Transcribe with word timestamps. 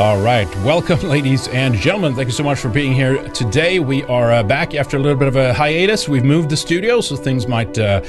All 0.00 0.18
right. 0.18 0.48
Welcome, 0.64 0.98
ladies 1.02 1.46
and 1.48 1.74
gentlemen. 1.74 2.14
Thank 2.14 2.28
you 2.28 2.32
so 2.32 2.42
much 2.42 2.58
for 2.58 2.70
being 2.70 2.94
here 2.94 3.22
today. 3.34 3.80
We 3.80 4.02
are 4.04 4.32
uh, 4.32 4.42
back 4.42 4.74
after 4.74 4.96
a 4.96 5.00
little 5.00 5.18
bit 5.18 5.28
of 5.28 5.36
a 5.36 5.52
hiatus. 5.52 6.08
We've 6.08 6.24
moved 6.24 6.48
the 6.48 6.56
studio, 6.56 7.02
so 7.02 7.16
things 7.16 7.46
might 7.46 7.78
uh, 7.78 8.00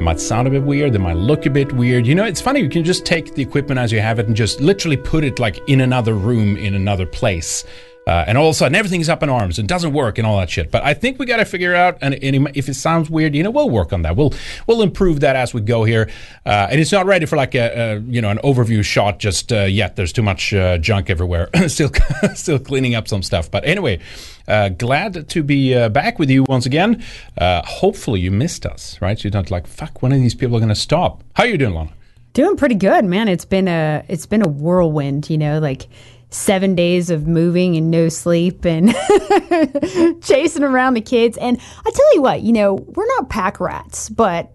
might 0.00 0.20
sound 0.20 0.48
a 0.48 0.50
bit 0.50 0.62
weird. 0.62 0.94
They 0.94 0.98
might 0.98 1.18
look 1.18 1.44
a 1.44 1.50
bit 1.50 1.70
weird. 1.74 2.06
You 2.06 2.14
know, 2.14 2.24
it's 2.24 2.40
funny. 2.40 2.60
You 2.60 2.70
can 2.70 2.82
just 2.82 3.04
take 3.04 3.34
the 3.34 3.42
equipment 3.42 3.78
as 3.78 3.92
you 3.92 4.00
have 4.00 4.18
it 4.18 4.26
and 4.26 4.34
just 4.34 4.62
literally 4.62 4.96
put 4.96 5.22
it 5.22 5.38
like 5.38 5.58
in 5.68 5.82
another 5.82 6.14
room 6.14 6.56
in 6.56 6.74
another 6.74 7.04
place. 7.04 7.62
Uh, 8.06 8.24
and 8.26 8.36
all 8.36 8.48
of 8.48 8.52
a 8.52 8.54
sudden, 8.54 8.74
everything's 8.74 9.08
up 9.08 9.22
in 9.22 9.30
arms 9.30 9.58
and 9.58 9.66
doesn't 9.66 9.92
work 9.92 10.18
and 10.18 10.26
all 10.26 10.38
that 10.38 10.50
shit. 10.50 10.70
But 10.70 10.82
I 10.84 10.92
think 10.92 11.18
we 11.18 11.24
got 11.24 11.38
to 11.38 11.44
figure 11.44 11.74
out, 11.74 11.96
and, 12.02 12.14
and, 12.14 12.50
if 12.54 12.68
it 12.68 12.74
sounds 12.74 13.08
weird, 13.08 13.34
you 13.34 13.42
know, 13.42 13.50
we'll 13.50 13.70
work 13.70 13.92
on 13.92 14.02
that. 14.02 14.14
We'll 14.16 14.34
we'll 14.66 14.82
improve 14.82 15.20
that 15.20 15.36
as 15.36 15.54
we 15.54 15.62
go 15.62 15.84
here. 15.84 16.10
Uh, 16.44 16.68
and 16.70 16.80
it's 16.80 16.92
not 16.92 17.06
ready 17.06 17.24
for 17.24 17.36
like 17.36 17.54
a, 17.54 17.94
a 17.94 18.00
you 18.00 18.20
know 18.20 18.30
an 18.30 18.38
overview 18.44 18.84
shot 18.84 19.18
just 19.18 19.52
uh, 19.52 19.64
yet. 19.64 19.96
There's 19.96 20.12
too 20.12 20.22
much 20.22 20.52
uh, 20.52 20.78
junk 20.78 21.08
everywhere. 21.08 21.48
still 21.68 21.90
still 22.34 22.58
cleaning 22.58 22.94
up 22.94 23.08
some 23.08 23.22
stuff. 23.22 23.50
But 23.50 23.64
anyway, 23.64 24.00
uh, 24.46 24.68
glad 24.68 25.28
to 25.30 25.42
be 25.42 25.74
uh, 25.74 25.88
back 25.88 26.18
with 26.18 26.28
you 26.28 26.44
once 26.46 26.66
again. 26.66 27.02
hopefully, 27.40 28.20
you 28.20 28.30
missed 28.30 28.66
us, 28.66 29.00
right? 29.00 29.22
You're 29.22 29.32
not 29.32 29.50
like 29.50 29.66
fuck. 29.66 30.02
When 30.02 30.12
are 30.12 30.18
these 30.18 30.34
people 30.34 30.58
going 30.58 30.68
to 30.68 30.74
stop? 30.74 31.24
How 31.34 31.44
are 31.44 31.48
you 31.48 31.56
doing, 31.56 31.74
Lana? 31.74 31.92
Doing 32.34 32.56
pretty 32.56 32.74
good, 32.74 33.04
man. 33.04 33.28
It's 33.28 33.44
been 33.44 33.68
a 33.68 34.04
it's 34.08 34.26
been 34.26 34.42
a 34.42 34.48
whirlwind. 34.48 35.30
You 35.30 35.38
know, 35.38 35.60
like 35.60 35.86
seven 36.34 36.74
days 36.74 37.10
of 37.10 37.26
moving 37.28 37.76
and 37.76 37.90
no 37.90 38.08
sleep 38.08 38.64
and 38.64 38.88
chasing 40.22 40.64
around 40.64 40.94
the 40.94 41.00
kids. 41.00 41.38
And 41.38 41.60
I 41.86 41.90
tell 41.90 42.14
you 42.14 42.22
what, 42.22 42.42
you 42.42 42.52
know, 42.52 42.74
we're 42.74 43.06
not 43.06 43.30
pack 43.30 43.60
rats, 43.60 44.10
but 44.10 44.52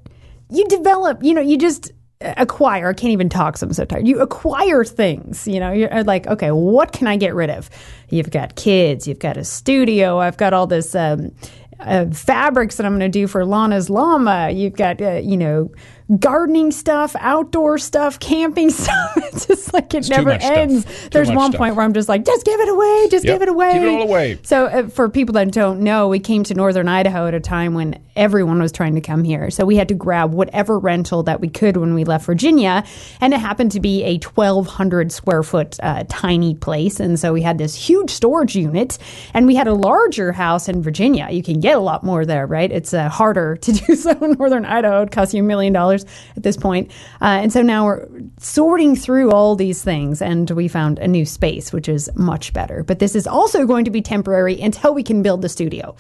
you 0.50 0.68
develop, 0.68 1.24
you 1.24 1.34
know, 1.34 1.42
you 1.42 1.58
just 1.58 1.92
acquire. 2.22 2.90
I 2.90 2.94
can't 2.94 3.14
even 3.14 3.30
talk. 3.30 3.58
So 3.58 3.66
I'm 3.66 3.74
so 3.74 3.86
tired. 3.86 4.08
You 4.08 4.20
acquire 4.20 4.84
things. 4.84 5.48
You 5.48 5.62
know, 5.62 5.72
you're 5.72 6.04
like, 6.04 6.28
okay, 6.28 6.52
what 6.52 6.92
can 6.92 7.08
I 7.08 7.16
get 7.16 7.34
rid 7.34 7.50
of? 7.50 7.70
You've 8.10 8.30
got 8.30 8.56
kids. 8.56 9.08
You've 9.08 9.20
got 9.20 9.38
a 9.38 9.46
studio. 9.46 10.20
I've 10.20 10.38
got 10.38 10.54
all 10.54 10.68
this. 10.68 10.94
Um, 10.96 11.32
uh, 11.80 12.06
fabrics 12.08 12.76
that 12.76 12.86
I'm 12.86 12.92
going 13.00 13.10
to 13.10 13.20
do 13.20 13.26
for 13.26 13.46
Lana's 13.46 13.90
llama. 13.90 14.50
You've 14.52 14.76
got, 14.76 15.02
uh, 15.02 15.14
you 15.14 15.38
know, 15.38 15.72
gardening 16.18 16.72
stuff, 16.72 17.16
outdoor 17.20 17.78
stuff, 17.78 18.20
camping 18.20 18.70
stuff. 18.70 19.18
it's 19.18 19.46
just 19.46 19.74
like 19.74 19.94
it 19.94 20.00
it's 20.00 20.10
never 20.10 20.32
ends. 20.32 20.86
There's 21.10 21.30
one 21.30 21.52
stuff. 21.52 21.60
point 21.60 21.76
where 21.76 21.86
I'm 21.86 21.94
just 21.94 22.10
like, 22.10 22.26
just 22.26 22.46
give 22.46 22.60
it 22.60 22.70
away, 22.70 23.08
just 23.12 23.26
yep. 23.26 23.36
give 23.36 23.42
it 23.44 23.50
away. 23.50 23.74
Give 23.74 23.84
it 23.84 23.88
all 23.88 24.02
away. 24.04 24.40
So, 24.44 24.66
uh, 24.66 24.88
for 24.88 25.10
people 25.10 25.34
that 25.34 25.52
don't 25.52 25.82
know, 25.82 26.08
we 26.08 26.20
came 26.20 26.44
to 26.46 26.54
northern 26.54 26.88
Idaho 26.88 27.28
at 27.28 27.34
a 27.34 27.40
time 27.40 27.74
when 27.74 28.02
everyone 28.16 28.60
was 28.60 28.72
trying 28.72 28.96
to 28.96 29.02
come 29.02 29.24
here. 29.24 29.52
So, 29.52 29.66
we 29.66 29.76
had 29.76 29.88
to 29.90 29.94
grab 29.94 30.34
whatever 30.34 30.80
rental 30.80 31.24
that 31.24 31.42
we 31.42 31.50
could 31.50 31.78
when 31.78 31.94
we 31.94 32.04
left 32.04 32.26
Virginia. 32.26 32.84
And 33.22 33.34
it 33.34 33.40
happened 33.40 33.72
to 33.74 33.80
be 33.80 34.04
a 34.04 34.18
1,200 34.18 35.12
square 35.12 35.44
foot 35.44 35.78
uh, 35.84 36.06
tiny 36.10 36.56
place. 36.56 37.00
And 37.00 37.20
so, 37.20 37.34
we 37.34 37.42
had 37.42 37.58
this 37.58 37.76
huge 37.76 38.10
storage 38.10 38.56
unit 38.56 38.98
and 39.34 39.46
we 39.46 39.56
had 39.56 39.68
a 39.68 39.74
larger 39.74 40.32
house 40.32 40.68
in 40.68 40.82
Virginia. 40.82 41.28
You 41.30 41.44
can 41.44 41.60
get 41.60 41.76
a 41.76 41.80
lot 41.80 42.04
more 42.04 42.26
there, 42.26 42.48
right? 42.48 42.72
It's 42.72 42.94
uh, 42.94 43.10
harder 43.10 43.58
to 43.58 43.72
do 43.88 43.96
so 43.96 44.12
in 44.24 44.32
northern 44.34 44.66
Idaho. 44.66 45.04
It 45.04 45.12
costs 45.12 45.34
you 45.34 45.44
a 45.44 45.46
million 45.46 45.74
dollars 45.74 45.99
at 46.36 46.44
this 46.44 46.58
point. 46.58 46.92
Uh, 47.22 47.40
and 47.42 47.54
so 47.54 47.62
now 47.62 47.86
we're 47.86 48.08
sorting 48.38 48.96
through 48.96 49.32
all 49.32 49.56
these 49.56 49.84
things, 49.84 50.22
and 50.22 50.50
we 50.52 50.68
found 50.68 51.00
a 51.00 51.08
new 51.08 51.26
space, 51.26 51.72
which 51.74 51.90
is 51.90 52.10
much 52.16 52.54
better. 52.54 52.84
But 52.84 53.00
this 53.00 53.16
is 53.16 53.28
also 53.28 53.66
going 53.66 53.86
to 53.86 53.92
be 53.92 54.02
temporary 54.02 54.60
until 54.60 54.94
we 54.94 55.04
can 55.04 55.22
build 55.22 55.42
the 55.42 55.50
studio. 55.50 55.96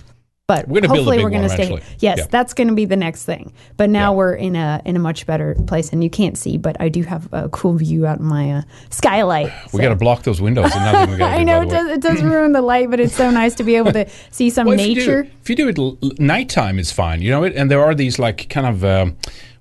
But 0.50 0.68
we're 0.68 0.82
hopefully 0.88 1.24
we're 1.24 1.30
going 1.30 1.44
to 1.44 1.50
stay. 1.50 1.80
Yes, 2.00 2.18
yeah. 2.18 2.26
that's 2.28 2.56
going 2.56 2.70
to 2.70 2.74
be 2.74 2.86
the 2.86 2.96
next 2.96 3.24
thing. 3.24 3.54
But 3.78 3.92
now 3.92 4.14
yeah. 4.14 4.18
we're 4.18 4.34
in 4.34 4.56
a 4.56 4.82
in 4.84 4.96
a 4.96 5.00
much 5.00 5.28
better 5.28 5.54
place, 5.68 5.94
and 5.94 6.04
you 6.04 6.10
can't 6.10 6.36
see, 6.36 6.58
but 6.58 6.76
I 6.80 6.90
do 6.90 7.04
have 7.04 7.32
a 7.32 7.50
cool 7.50 7.74
view 7.74 8.08
out 8.08 8.20
my 8.20 8.54
uh, 8.54 8.62
skylight. 8.90 9.54
We 9.66 9.78
so. 9.78 9.84
got 9.84 9.90
to 9.90 9.96
block 9.96 10.24
those 10.24 10.42
windows. 10.42 10.72
I 10.74 11.44
know 11.44 11.62
it 11.62 11.70
does, 11.70 11.92
it 11.92 12.02
does 12.02 12.24
ruin 12.24 12.54
the 12.54 12.64
light, 12.64 12.90
but 12.90 13.00
it's 13.00 13.16
so 13.16 13.30
nice 13.30 13.54
to 13.56 13.64
be 13.64 13.76
able 13.76 13.92
to 13.92 14.10
see 14.32 14.50
some 14.50 14.66
well, 14.66 14.76
nature. 14.76 15.20
If 15.20 15.50
you, 15.50 15.56
do, 15.56 15.72
if 15.72 15.78
you 15.78 15.84
do 15.84 15.98
it 16.00 16.04
l- 16.04 16.12
nighttime, 16.18 16.80
it's 16.80 16.92
fine. 16.92 17.22
You 17.22 17.30
know, 17.30 17.44
it, 17.44 17.56
and 17.56 17.70
there 17.70 17.84
are 17.84 17.94
these 17.94 18.18
like 18.18 18.50
kind 18.50 18.66
of. 18.66 18.84
Um, 18.84 19.18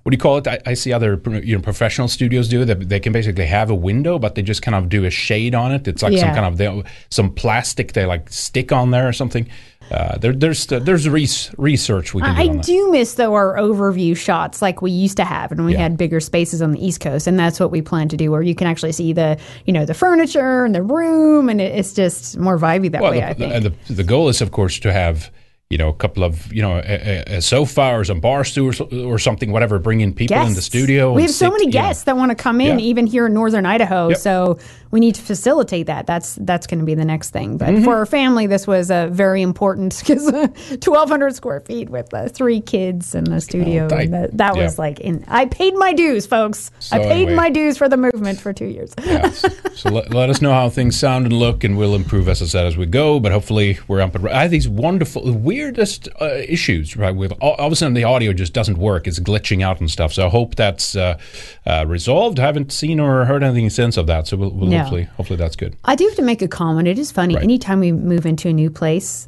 what 0.09 0.11
do 0.11 0.15
you 0.15 0.21
call 0.21 0.37
it? 0.39 0.47
I, 0.47 0.71
I, 0.71 0.73
see 0.73 0.91
other 0.91 1.21
you 1.43 1.55
know 1.55 1.61
professional 1.61 2.07
studios 2.07 2.47
do 2.47 2.65
that. 2.65 2.89
They 2.89 2.99
can 2.99 3.13
basically 3.13 3.45
have 3.45 3.69
a 3.69 3.75
window, 3.75 4.17
but 4.17 4.33
they 4.33 4.41
just 4.41 4.63
kind 4.63 4.73
of 4.73 4.89
do 4.89 5.05
a 5.05 5.11
shade 5.11 5.53
on 5.53 5.71
it. 5.71 5.87
It's 5.87 6.01
like 6.01 6.13
yeah. 6.13 6.21
some 6.21 6.33
kind 6.33 6.45
of 6.47 6.57
they, 6.57 6.83
some 7.11 7.31
plastic 7.31 7.93
they 7.93 8.07
like 8.07 8.27
stick 8.31 8.71
on 8.71 8.89
there 8.89 9.07
or 9.07 9.13
something. 9.13 9.47
Uh, 9.91 10.17
there, 10.17 10.33
there's 10.33 10.65
there's 10.65 11.07
res- 11.07 11.53
research 11.59 12.15
we 12.15 12.23
can 12.23 12.35
do. 12.35 12.41
I 12.41 12.55
do 12.55 12.91
miss 12.91 13.13
though 13.15 13.35
our 13.35 13.55
overview 13.57 14.17
shots 14.17 14.63
like 14.63 14.81
we 14.81 14.89
used 14.89 15.17
to 15.17 15.25
have, 15.25 15.51
and 15.51 15.63
we 15.63 15.73
yeah. 15.73 15.81
had 15.81 15.95
bigger 15.95 16.19
spaces 16.19 16.63
on 16.63 16.71
the 16.71 16.83
East 16.83 17.01
Coast, 17.01 17.27
and 17.27 17.37
that's 17.37 17.59
what 17.59 17.69
we 17.69 17.83
plan 17.83 18.09
to 18.09 18.17
do, 18.17 18.31
where 18.31 18.41
you 18.41 18.55
can 18.55 18.65
actually 18.65 18.93
see 18.93 19.13
the 19.13 19.39
you 19.67 19.73
know 19.73 19.85
the 19.85 19.93
furniture 19.93 20.65
and 20.65 20.73
the 20.73 20.81
room, 20.81 21.49
and 21.49 21.61
it, 21.61 21.75
it's 21.75 21.93
just 21.93 22.35
more 22.35 22.57
vibey 22.57 22.91
that 22.91 23.03
well, 23.03 23.11
way. 23.11 23.19
The, 23.19 23.29
I 23.29 23.33
think. 23.35 23.53
And 23.53 23.65
the, 23.65 23.93
the 23.93 24.03
goal 24.03 24.27
is, 24.27 24.41
of 24.41 24.49
course, 24.49 24.79
to 24.79 24.91
have 24.91 25.29
you 25.69 25.77
know, 25.77 25.89
a 25.89 25.93
couple 25.93 26.23
of, 26.23 26.51
you 26.51 26.63
know, 26.63 26.81
a, 26.83 27.23
a 27.27 27.41
sofa 27.41 27.93
or 27.93 28.03
some 28.03 28.19
bar 28.19 28.43
stools 28.43 28.81
or 28.81 29.19
something, 29.19 29.51
whatever, 29.51 29.77
bring 29.77 30.01
in 30.01 30.13
people 30.13 30.35
guests. 30.35 30.49
in 30.49 30.55
the 30.55 30.63
studio. 30.63 31.13
We 31.13 31.21
have 31.21 31.31
so 31.31 31.51
many 31.51 31.67
guests 31.67 32.07
know. 32.07 32.13
that 32.13 32.17
want 32.17 32.31
to 32.31 32.35
come 32.35 32.59
in, 32.59 32.79
yeah. 32.79 32.85
even 32.85 33.05
here 33.05 33.27
in 33.27 33.35
Northern 33.35 33.67
Idaho. 33.67 34.09
Yep. 34.09 34.17
So 34.17 34.57
we 34.91 34.99
need 34.99 35.15
to 35.15 35.21
facilitate 35.21 35.85
that. 35.87 36.07
That's 36.07 36.35
that's 36.35 36.65
going 36.65 36.79
to 36.79 36.85
be 36.85 36.95
the 36.95 37.05
next 37.05 37.29
thing. 37.29 37.57
But 37.57 37.69
mm-hmm. 37.69 37.83
for 37.83 37.95
our 37.95 38.05
family, 38.05 38.47
this 38.47 38.65
was 38.65 38.89
a 38.89 39.07
very 39.11 39.41
important 39.41 39.97
because 39.99 40.27
uh, 40.27 40.47
1,200 40.69 41.35
square 41.35 41.59
feet 41.61 41.89
with 41.89 42.13
uh, 42.13 42.27
three 42.29 42.61
kids 42.61 43.13
in 43.13 43.25
the 43.25 43.41
studio. 43.41 43.87
Oh, 43.91 43.95
I, 43.95 44.07
that, 44.07 44.37
that 44.37 44.55
yeah. 44.55 44.63
was 44.63 44.79
like, 44.79 44.99
in, 44.99 45.23
I 45.27 45.45
paid 45.45 45.75
my 45.75 45.93
dues, 45.93 46.25
folks. 46.25 46.71
So 46.79 46.95
I 46.95 46.99
paid 46.99 47.11
anyway. 47.11 47.35
my 47.35 47.49
dues 47.49 47.77
for 47.77 47.87
the 47.87 47.97
movement 47.97 48.39
for 48.39 48.53
two 48.53 48.65
years. 48.65 48.93
yes. 49.03 49.45
So 49.75 49.89
let, 49.89 50.13
let, 50.13 50.29
us 50.29 50.41
know 50.41 50.51
how 50.51 50.69
things 50.69 50.99
sound 50.99 51.25
and 51.25 51.33
look, 51.33 51.63
and 51.63 51.77
we'll 51.77 51.95
improve, 51.95 52.27
as 52.27 52.41
I 52.41 52.45
said, 52.45 52.65
as 52.65 52.75
we 52.75 52.85
go. 52.85 53.19
But 53.19 53.31
hopefully, 53.31 53.79
we're 53.87 54.01
up. 54.01 54.15
And, 54.15 54.27
I 54.27 54.41
have 54.41 54.51
these 54.51 54.67
wonderful, 54.67 55.31
weirdest 55.31 56.09
uh, 56.19 56.25
issues, 56.47 56.97
right? 56.97 57.15
With 57.15 57.31
all, 57.39 57.53
all, 57.53 57.67
of 57.67 57.73
a 57.73 57.75
sudden, 57.75 57.93
the 57.93 58.03
audio 58.03 58.33
just 58.33 58.53
doesn't 58.53 58.77
work. 58.77 59.07
It's 59.07 59.19
glitching 59.19 59.63
out 59.63 59.79
and 59.79 59.89
stuff. 59.89 60.13
So 60.13 60.25
I 60.25 60.29
hope 60.29 60.55
that's 60.55 60.95
uh, 60.95 61.17
uh, 61.65 61.85
resolved. 61.87 62.39
I 62.39 62.45
haven't 62.45 62.71
seen 62.71 62.99
or 62.99 63.25
heard 63.25 63.43
anything 63.43 63.69
since 63.69 63.97
of 63.97 64.07
that. 64.07 64.27
So 64.27 64.37
we'll, 64.37 64.51
we'll 64.51 64.69
hopefully, 64.83 65.03
hopefully 65.03 65.37
that's 65.37 65.55
good. 65.55 65.75
I 65.85 65.95
do 65.95 66.05
have 66.05 66.15
to 66.15 66.21
make 66.21 66.41
a 66.41 66.47
comment. 66.47 66.87
It 66.87 66.99
is 66.99 67.11
funny. 67.11 67.35
Right. 67.35 67.43
Anytime 67.43 67.79
we 67.79 67.91
move 67.91 68.25
into 68.25 68.49
a 68.49 68.53
new 68.53 68.69
place, 68.69 69.27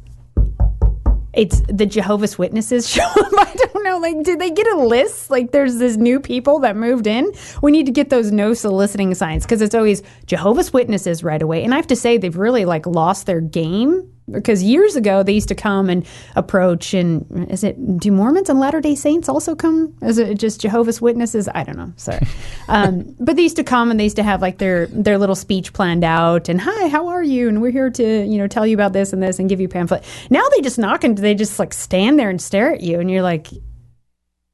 it's 1.34 1.60
the 1.62 1.86
Jehovah's 1.86 2.38
Witnesses 2.38 2.88
show 2.90 3.02
up. 3.02 3.16
I 3.16 3.54
don't 3.56 3.84
know. 3.84 3.98
Like, 3.98 4.22
did 4.22 4.38
they 4.38 4.50
get 4.50 4.66
a 4.68 4.76
list? 4.76 5.30
Like, 5.30 5.52
there's 5.52 5.78
this 5.78 5.96
new 5.96 6.20
people 6.20 6.58
that 6.60 6.76
moved 6.76 7.06
in. 7.06 7.32
We 7.62 7.70
need 7.70 7.86
to 7.86 7.92
get 7.92 8.10
those 8.10 8.30
no 8.30 8.54
soliciting 8.54 9.14
signs 9.14 9.44
because 9.44 9.62
it's 9.62 9.74
always 9.74 10.02
Jehovah's 10.26 10.72
Witnesses 10.72 11.24
right 11.24 11.40
away. 11.40 11.64
And 11.64 11.72
I 11.72 11.76
have 11.76 11.86
to 11.88 11.96
say, 11.96 12.18
they've 12.18 12.36
really 12.36 12.64
like 12.64 12.86
lost 12.86 13.26
their 13.26 13.40
game 13.40 14.08
because 14.32 14.62
years 14.62 14.96
ago 14.96 15.22
they 15.22 15.32
used 15.32 15.48
to 15.48 15.54
come 15.54 15.88
and 15.88 16.06
approach 16.36 16.94
and 16.94 17.50
is 17.50 17.62
it 17.62 17.76
do 17.98 18.10
Mormons 18.10 18.48
and 18.48 18.58
Latter 18.58 18.80
Day 18.80 18.94
Saints 18.94 19.28
also 19.28 19.54
come? 19.54 19.94
Is 20.02 20.18
it 20.18 20.38
just 20.38 20.60
Jehovah's 20.60 21.00
Witnesses? 21.00 21.48
I 21.54 21.64
don't 21.64 21.76
know. 21.76 21.92
Sorry, 21.96 22.26
um, 22.68 23.14
but 23.20 23.36
they 23.36 23.42
used 23.42 23.56
to 23.56 23.64
come 23.64 23.90
and 23.90 24.00
they 24.00 24.04
used 24.04 24.16
to 24.16 24.22
have 24.22 24.42
like 24.42 24.58
their 24.58 24.86
their 24.86 25.18
little 25.18 25.36
speech 25.36 25.72
planned 25.72 26.04
out 26.04 26.48
and 26.48 26.60
hi, 26.60 26.88
how 26.88 27.08
are 27.08 27.22
you? 27.22 27.48
And 27.48 27.62
we're 27.62 27.72
here 27.72 27.90
to 27.90 28.24
you 28.24 28.38
know 28.38 28.46
tell 28.48 28.66
you 28.66 28.74
about 28.74 28.92
this 28.92 29.12
and 29.12 29.22
this 29.22 29.38
and 29.38 29.48
give 29.48 29.60
you 29.60 29.66
a 29.66 29.70
pamphlet. 29.70 30.04
Now 30.30 30.46
they 30.50 30.60
just 30.60 30.78
knock 30.78 31.04
and 31.04 31.16
they 31.16 31.34
just 31.34 31.58
like 31.58 31.72
stand 31.72 32.18
there 32.18 32.30
and 32.30 32.40
stare 32.40 32.72
at 32.72 32.80
you 32.80 33.00
and 33.00 33.10
you're 33.10 33.22
like, 33.22 33.48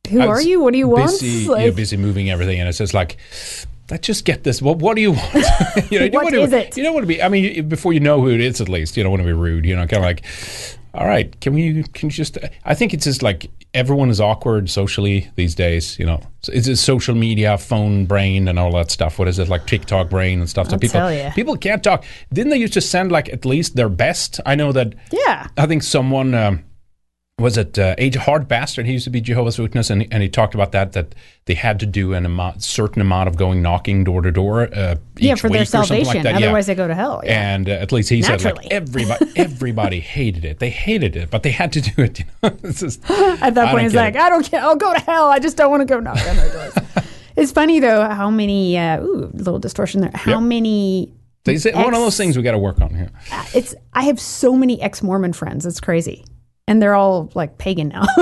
who 0.09 0.21
are 0.21 0.41
you? 0.41 0.61
What 0.61 0.73
do 0.73 0.79
you 0.79 0.89
want? 0.89 1.11
busy, 1.11 1.49
Like- 1.49 1.65
you're 1.65 1.73
busy 1.73 1.97
moving 1.97 2.31
everything, 2.31 2.59
and 2.61 2.69
it's 2.69 2.79
just 2.79 2.95
like, 2.95 3.19
let's 3.91 4.07
just 4.07 4.25
get 4.25 4.45
this. 4.45 4.61
What 4.63 4.79
What 4.79 4.95
do 4.97 5.03
you 5.03 5.13
want? 5.19 5.35
you 5.91 5.99
know, 5.99 6.05
you 6.07 6.11
What 6.13 6.25
want 6.25 6.35
to, 6.35 6.57
it? 6.59 6.77
You 6.77 6.83
don't 6.83 6.95
want 6.95 7.05
to 7.05 7.09
be. 7.09 7.23
I 7.23 7.29
mean, 7.29 7.69
before 7.69 7.93
you 7.93 8.01
know 8.01 8.21
who 8.21 8.29
it 8.31 8.41
is, 8.41 8.61
at 8.61 8.69
least 8.69 8.97
you 8.97 9.03
don't 9.03 9.11
want 9.11 9.23
to 9.23 9.27
be 9.27 9.33
rude. 9.33 9.65
You 9.67 9.77
know, 9.77 9.87
kind 9.87 10.03
of 10.03 10.03
like, 10.03 10.25
all 10.95 11.07
right, 11.07 11.39
can 11.41 11.55
we? 11.55 11.83
Can 11.95 12.09
you 12.09 12.13
just? 12.15 12.39
I 12.65 12.75
think 12.75 12.95
it's 12.95 13.05
just 13.05 13.23
like 13.23 13.51
everyone 13.75 14.09
is 14.09 14.21
awkward 14.21 14.71
socially 14.71 15.29
these 15.37 15.55
days. 15.55 15.99
You 15.99 16.07
know, 16.07 16.21
So 16.41 16.53
it's 16.53 16.67
a 16.69 16.77
social 16.77 17.15
media, 17.15 17.59
phone 17.59 18.07
brain, 18.07 18.49
and 18.49 18.59
all 18.59 18.73
that 18.73 18.91
stuff. 18.91 19.19
What 19.19 19.29
is 19.29 19.39
it 19.39 19.49
like 19.49 19.67
TikTok 19.67 20.09
brain 20.11 20.41
and 20.41 20.49
stuff? 20.49 20.69
So 20.69 20.73
I'll 20.75 20.79
people 20.79 21.01
tell 21.01 21.13
ya. 21.13 21.31
people 21.33 21.57
can't 21.57 21.83
talk. 21.85 22.05
Didn't 22.33 22.51
they 22.51 22.57
used 22.57 22.73
to 22.75 22.81
send 22.81 23.13
like 23.13 23.29
at 23.29 23.45
least 23.45 23.77
their 23.77 23.89
best? 23.91 24.41
I 24.47 24.55
know 24.55 24.73
that. 24.73 24.95
Yeah. 25.13 25.49
I 25.57 25.67
think 25.67 25.83
someone 25.83 26.35
um, 26.35 26.65
was 27.39 27.57
it 27.57 27.79
uh, 27.79 27.95
Age 27.99 28.17
Hard 28.17 28.49
Bastard. 28.49 28.87
He 28.87 28.93
used 28.93 29.05
to 29.05 29.11
be 29.11 29.21
Jehovah's 29.21 29.59
Witness, 29.59 29.91
and, 29.91 30.07
and 30.11 30.23
he 30.23 30.29
talked 30.29 30.55
about 30.55 30.73
that 30.73 30.93
that 30.93 31.15
they 31.45 31.55
had 31.55 31.79
to 31.81 31.87
do 31.87 32.13
an 32.13 32.27
amount, 32.27 32.63
certain 32.63 33.01
amount 33.01 33.29
of 33.29 33.37
going 33.37 33.63
knocking 33.63 34.03
door 34.05 34.23
to 34.23 34.31
door. 34.33 34.63
Uh, 34.75 34.97
Yeah, 35.17 35.35
each 35.35 35.41
for 35.41 35.49
their 35.49 35.61
week 35.61 35.63
or 35.63 35.65
something 35.67 36.05
salvation. 36.05 36.15
Like 36.15 36.23
that. 36.25 36.41
yeah. 36.41 36.47
Otherwise, 36.47 36.67
they 36.67 36.75
go 36.75 36.89
to 36.89 36.95
hell. 36.95 37.21
Yeah. 37.25 37.55
And 37.55 37.69
uh, 37.69 37.73
at 37.73 37.93
least 37.93 38.09
he 38.11 38.23
said 38.23 38.43
like 38.43 38.67
everybody 38.73 39.27
everybody 39.37 40.01
hated 40.01 40.45
it. 40.45 40.59
They 40.59 40.71
hated 40.71 41.15
it, 41.17 41.31
but 41.31 41.43
they 41.45 41.51
had 41.53 41.73
to 41.75 41.81
do 41.81 42.03
it. 42.03 42.19
You 42.19 42.25
know? 42.43 42.51
just, 42.73 43.03
At 43.11 43.55
that 43.55 43.71
point, 43.71 43.93
get 43.93 43.99
like, 43.99 44.15
it. 44.17 44.21
I 44.21 44.29
don't 44.29 44.45
care. 44.45 44.61
I'll 44.61 44.77
go 44.77 44.93
to 44.93 45.01
hell. 45.01 45.29
I 45.29 45.39
just 45.39 45.57
don't 45.57 45.71
want 45.71 45.81
to 45.83 45.87
go 45.87 46.01
knock 46.01 46.19
on 46.29 46.37
their 46.37 46.53
doors. 46.53 46.75
it's 47.37 47.53
funny 47.53 47.79
though 47.79 48.09
how 48.09 48.31
many 48.31 48.77
uh, 48.77 49.01
ooh 49.01 49.31
little 49.33 49.61
distortion 49.61 50.01
there. 50.01 50.11
How 50.15 50.33
Yep. 50.41 50.43
many? 50.43 51.13
It's 51.47 51.65
one 51.65 51.95
of 51.95 52.01
those 52.01 52.17
things 52.17 52.37
we 52.37 52.43
got 52.43 52.53
to 52.53 52.59
work 52.59 52.81
on 52.81 52.95
here. 52.95 53.11
It's 53.55 53.75
I 53.95 54.03
have 54.05 54.21
so 54.21 54.55
many 54.55 54.83
ex 54.83 55.03
Mormon 55.03 55.33
friends. 55.33 55.65
It's 55.65 55.81
crazy, 55.81 56.25
and 56.69 56.81
they're 56.83 56.95
all 56.95 57.31
like 57.35 57.59
pagan 57.59 57.89
now. 57.89 58.05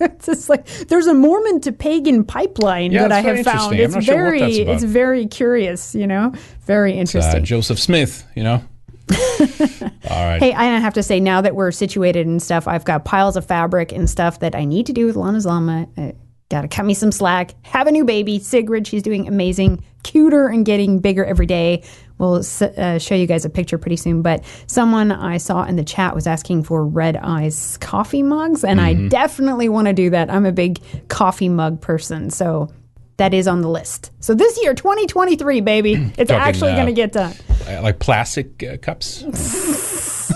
it's 0.00 0.26
just 0.26 0.48
like 0.48 0.66
there's 0.88 1.06
a 1.06 1.14
Mormon 1.14 1.60
to 1.62 1.72
pagan 1.72 2.24
pipeline 2.24 2.90
Yeah, 2.92 3.02
that 3.08 3.12
I 3.12 3.20
have 3.20 3.44
found. 3.44 3.78
It's 3.78 3.92
sure 3.94 4.14
very 4.14 4.40
that's 4.40 4.58
about. 4.58 4.74
it's 4.74 4.84
very 4.84 5.26
curious. 5.26 5.94
You 5.94 6.06
know, 6.06 6.32
very 6.66 6.94
Uh, 6.94 7.00
interesting. 7.02 7.44
Joseph 7.44 7.78
Smith, 7.78 8.26
you 8.34 8.42
know. 8.42 8.62
All 10.10 10.24
right. 10.24 10.38
Hey, 10.40 10.52
I 10.52 10.64
have 10.78 10.94
to 10.94 11.02
say, 11.02 11.18
now 11.20 11.40
that 11.40 11.54
we're 11.54 11.72
situated 11.72 12.26
and 12.26 12.40
stuff, 12.42 12.68
I've 12.68 12.84
got 12.84 13.04
piles 13.04 13.36
of 13.36 13.44
fabric 13.44 13.92
and 13.92 14.08
stuff 14.08 14.40
that 14.40 14.54
I 14.54 14.64
need 14.64 14.86
to 14.86 14.92
do 14.92 15.06
with 15.06 15.16
Lana's 15.16 15.46
llama. 15.46 15.86
Uh, 15.96 16.12
Got 16.48 16.62
to 16.62 16.68
cut 16.68 16.84
me 16.84 16.94
some 16.94 17.12
slack. 17.12 17.54
Have 17.62 17.86
a 17.86 17.92
new 17.92 18.04
baby, 18.04 18.40
Sigrid. 18.40 18.84
She's 18.84 19.04
doing 19.04 19.28
amazing, 19.28 19.84
cuter 20.02 20.48
and 20.48 20.66
getting 20.66 20.98
bigger 20.98 21.24
every 21.24 21.46
day. 21.46 21.84
We'll 22.20 22.36
s- 22.36 22.62
uh, 22.62 22.98
show 22.98 23.14
you 23.16 23.26
guys 23.26 23.44
a 23.44 23.50
picture 23.50 23.78
pretty 23.78 23.96
soon. 23.96 24.22
But 24.22 24.44
someone 24.68 25.10
I 25.10 25.38
saw 25.38 25.64
in 25.64 25.74
the 25.76 25.82
chat 25.84 26.14
was 26.14 26.26
asking 26.28 26.62
for 26.64 26.86
Red 26.86 27.16
Ice 27.16 27.76
coffee 27.78 28.22
mugs, 28.22 28.62
and 28.62 28.80
I 28.80 28.94
definitely 29.08 29.68
want 29.68 29.88
to 29.88 29.92
do 29.92 30.10
that. 30.10 30.30
I'm 30.30 30.46
a 30.46 30.52
big 30.52 30.80
coffee 31.08 31.48
mug 31.48 31.80
person, 31.80 32.30
so 32.30 32.70
that 33.16 33.34
is 33.34 33.48
on 33.48 33.62
the 33.62 33.68
list. 33.68 34.10
So 34.20 34.34
this 34.34 34.60
year, 34.62 34.74
2023, 34.74 35.60
baby, 35.62 35.94
it's 36.18 36.30
Talking, 36.30 36.34
actually 36.36 36.72
uh, 36.72 36.76
going 36.76 36.86
to 36.86 36.92
get 36.92 37.12
done. 37.12 37.34
Uh, 37.68 37.80
like 37.82 37.98
plastic 37.98 38.62
uh, 38.62 38.76
cups. 38.76 39.22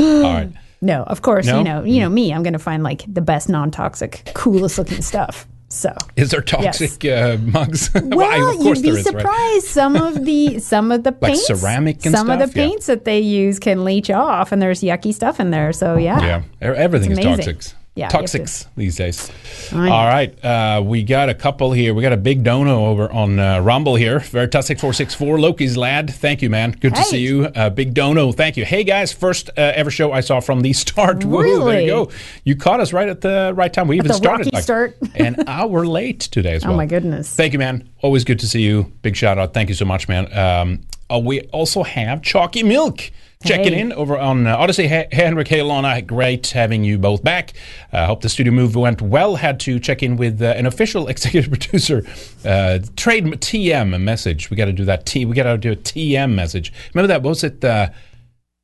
All 0.00 0.22
right. 0.22 0.50
No, 0.80 1.04
of 1.04 1.22
course, 1.22 1.46
No? 1.46 1.58
you 1.58 1.64
know, 1.64 1.84
you 1.84 2.00
know 2.00 2.08
me. 2.08 2.32
I'm 2.32 2.42
going 2.42 2.54
to 2.54 2.58
find 2.58 2.82
like 2.82 3.04
the 3.06 3.20
best 3.20 3.48
non-toxic, 3.48 4.30
coolest 4.34 4.78
looking 4.78 5.00
stuff. 5.02 5.46
So, 5.72 5.96
Is 6.16 6.30
there 6.30 6.42
toxic 6.42 7.02
uh, 7.04 7.38
mugs? 7.40 7.90
well, 7.94 8.50
of 8.50 8.56
course 8.58 8.78
you'd 8.82 8.82
be 8.82 8.88
is, 8.90 9.06
right? 9.06 9.22
surprised. 9.22 9.66
Some 9.66 9.96
of 9.96 10.24
the 10.26 10.58
some 10.72 10.92
of 10.92 11.02
the 11.02 11.12
paints, 11.12 11.46
ceramic 11.46 12.04
and 12.04 12.14
some 12.14 12.28
of 12.28 12.38
stuff? 12.40 12.52
the 12.52 12.60
Yeah. 12.60 12.66
paints 12.68 12.86
that 12.86 13.04
they 13.06 13.20
use 13.20 13.58
can 13.58 13.84
leach 13.84 14.10
off, 14.10 14.52
and 14.52 14.60
there's 14.60 14.82
yucky 14.82 15.14
stuff 15.14 15.40
in 15.40 15.50
there. 15.50 15.72
So 15.72 15.96
yeah, 15.96 16.20
Yeah, 16.60 16.72
everything 16.74 17.12
is 17.12 17.18
toxics. 17.20 17.74
Yeah, 17.94 18.06
you 18.10 18.18
have 18.20 18.30
to- 18.30 18.38
toxics 18.38 18.66
these 18.74 18.96
days. 18.96 19.30
I. 19.70 19.88
All 19.90 20.06
right, 20.06 20.44
uh, 20.44 20.82
we 20.82 21.02
got 21.02 21.28
a 21.28 21.34
couple 21.34 21.72
here. 21.72 21.92
We 21.92 22.00
got 22.00 22.14
a 22.14 22.16
big 22.16 22.42
dono 22.42 22.86
over 22.86 23.12
on 23.12 23.38
uh, 23.38 23.60
Rumble 23.60 23.96
here. 23.96 24.20
Veritas 24.20 24.70
four 24.80 24.94
six 24.94 25.14
four 25.14 25.38
Loki's 25.38 25.76
lad. 25.76 26.10
Thank 26.10 26.40
you, 26.40 26.48
man. 26.48 26.72
Good 26.72 26.94
to 26.94 27.04
see 27.04 27.18
you. 27.18 27.44
Uh, 27.54 27.68
big 27.68 27.92
dono. 27.92 28.32
Thank 28.32 28.56
you. 28.56 28.64
Hey 28.64 28.82
guys, 28.82 29.12
first 29.12 29.50
uh, 29.50 29.72
ever 29.74 29.90
show 29.90 30.10
I 30.10 30.20
saw 30.20 30.40
from 30.40 30.62
the 30.62 30.72
start. 30.72 31.18
Woohoo, 31.20 31.70
there 31.70 31.82
you 31.82 31.86
go. 31.86 32.10
You 32.44 32.56
caught 32.56 32.80
us 32.80 32.94
right 32.94 33.08
at 33.10 33.20
the 33.20 33.52
right 33.54 33.72
time. 33.72 33.88
We 33.88 33.96
even 33.96 34.08
the 34.08 34.14
started 34.14 34.50
like 34.54 34.62
start. 34.62 34.96
an 35.14 35.46
hour 35.46 35.86
late 35.86 36.20
today 36.20 36.54
as 36.54 36.64
well. 36.64 36.72
Oh 36.72 36.76
my 36.78 36.86
goodness. 36.86 37.34
Thank 37.34 37.52
you, 37.52 37.58
man. 37.58 37.90
Always 38.00 38.24
good 38.24 38.38
to 38.40 38.46
see 38.48 38.62
you. 38.62 38.90
Big 39.02 39.16
shout 39.16 39.36
out. 39.36 39.52
Thank 39.52 39.68
you 39.68 39.74
so 39.74 39.84
much, 39.84 40.08
man. 40.08 40.32
Um, 40.32 40.80
uh, 41.12 41.18
we 41.18 41.42
also 41.48 41.82
have 41.82 42.22
Chalky 42.22 42.62
Milk 42.62 43.10
checking 43.44 43.72
Hey. 43.74 43.80
in 43.80 43.92
over 43.92 44.18
on 44.18 44.46
uh, 44.46 44.56
Odysee. 44.56 44.86
Hey, 44.88 45.08
Henrik, 45.12 45.48
hey, 45.48 45.62
Lana. 45.62 46.02
Great 46.02 46.48
having 46.48 46.84
you 46.84 46.98
both 46.98 47.22
back. 47.22 47.52
Uh, 47.92 48.06
hope 48.06 48.22
the 48.22 48.28
studio 48.28 48.52
move 48.52 48.74
went 48.76 49.02
well. 49.02 49.36
Had 49.36 49.60
to 49.60 49.78
check 49.78 50.02
in 50.02 50.16
with 50.16 50.40
uh, 50.42 50.46
an 50.56 50.66
official 50.66 51.08
executive 51.08 51.50
producer. 51.50 52.04
Uh, 52.44 52.78
trade 52.96 53.24
TM 53.26 54.00
message. 54.00 54.50
We 54.50 54.56
got 54.56 54.66
to 54.66 54.72
do 54.72 54.84
that. 54.86 55.06
T. 55.06 55.24
We 55.24 55.34
got 55.34 55.44
to 55.44 55.58
do 55.58 55.72
a 55.72 55.76
TM 55.76 56.34
message. 56.34 56.72
Remember 56.94 57.08
that? 57.08 57.22
What 57.22 57.30
was 57.30 57.44
it? 57.44 57.64
Uh, 57.64 57.90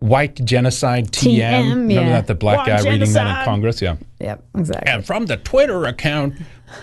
White 0.00 0.36
genocide 0.44 1.10
TM. 1.10 1.38
TM, 1.40 1.69
Remember 1.70 1.92
yeah. 1.94 2.08
that? 2.10 2.28
The 2.28 2.36
black 2.36 2.58
White 2.58 2.66
guy 2.84 2.88
reading 2.88 3.12
that 3.14 3.40
in. 3.40 3.44
Congress. 3.44 3.82
Yeah. 3.82 3.96
Yep, 4.20 4.44
exactly. 4.56 4.92
And 4.92 5.04
from 5.04 5.26
the 5.26 5.38
Twitter 5.38 5.86
account, 5.86 6.34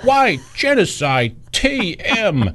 White 0.04 0.42
Genocide 0.54 1.38
TM. 1.54 2.54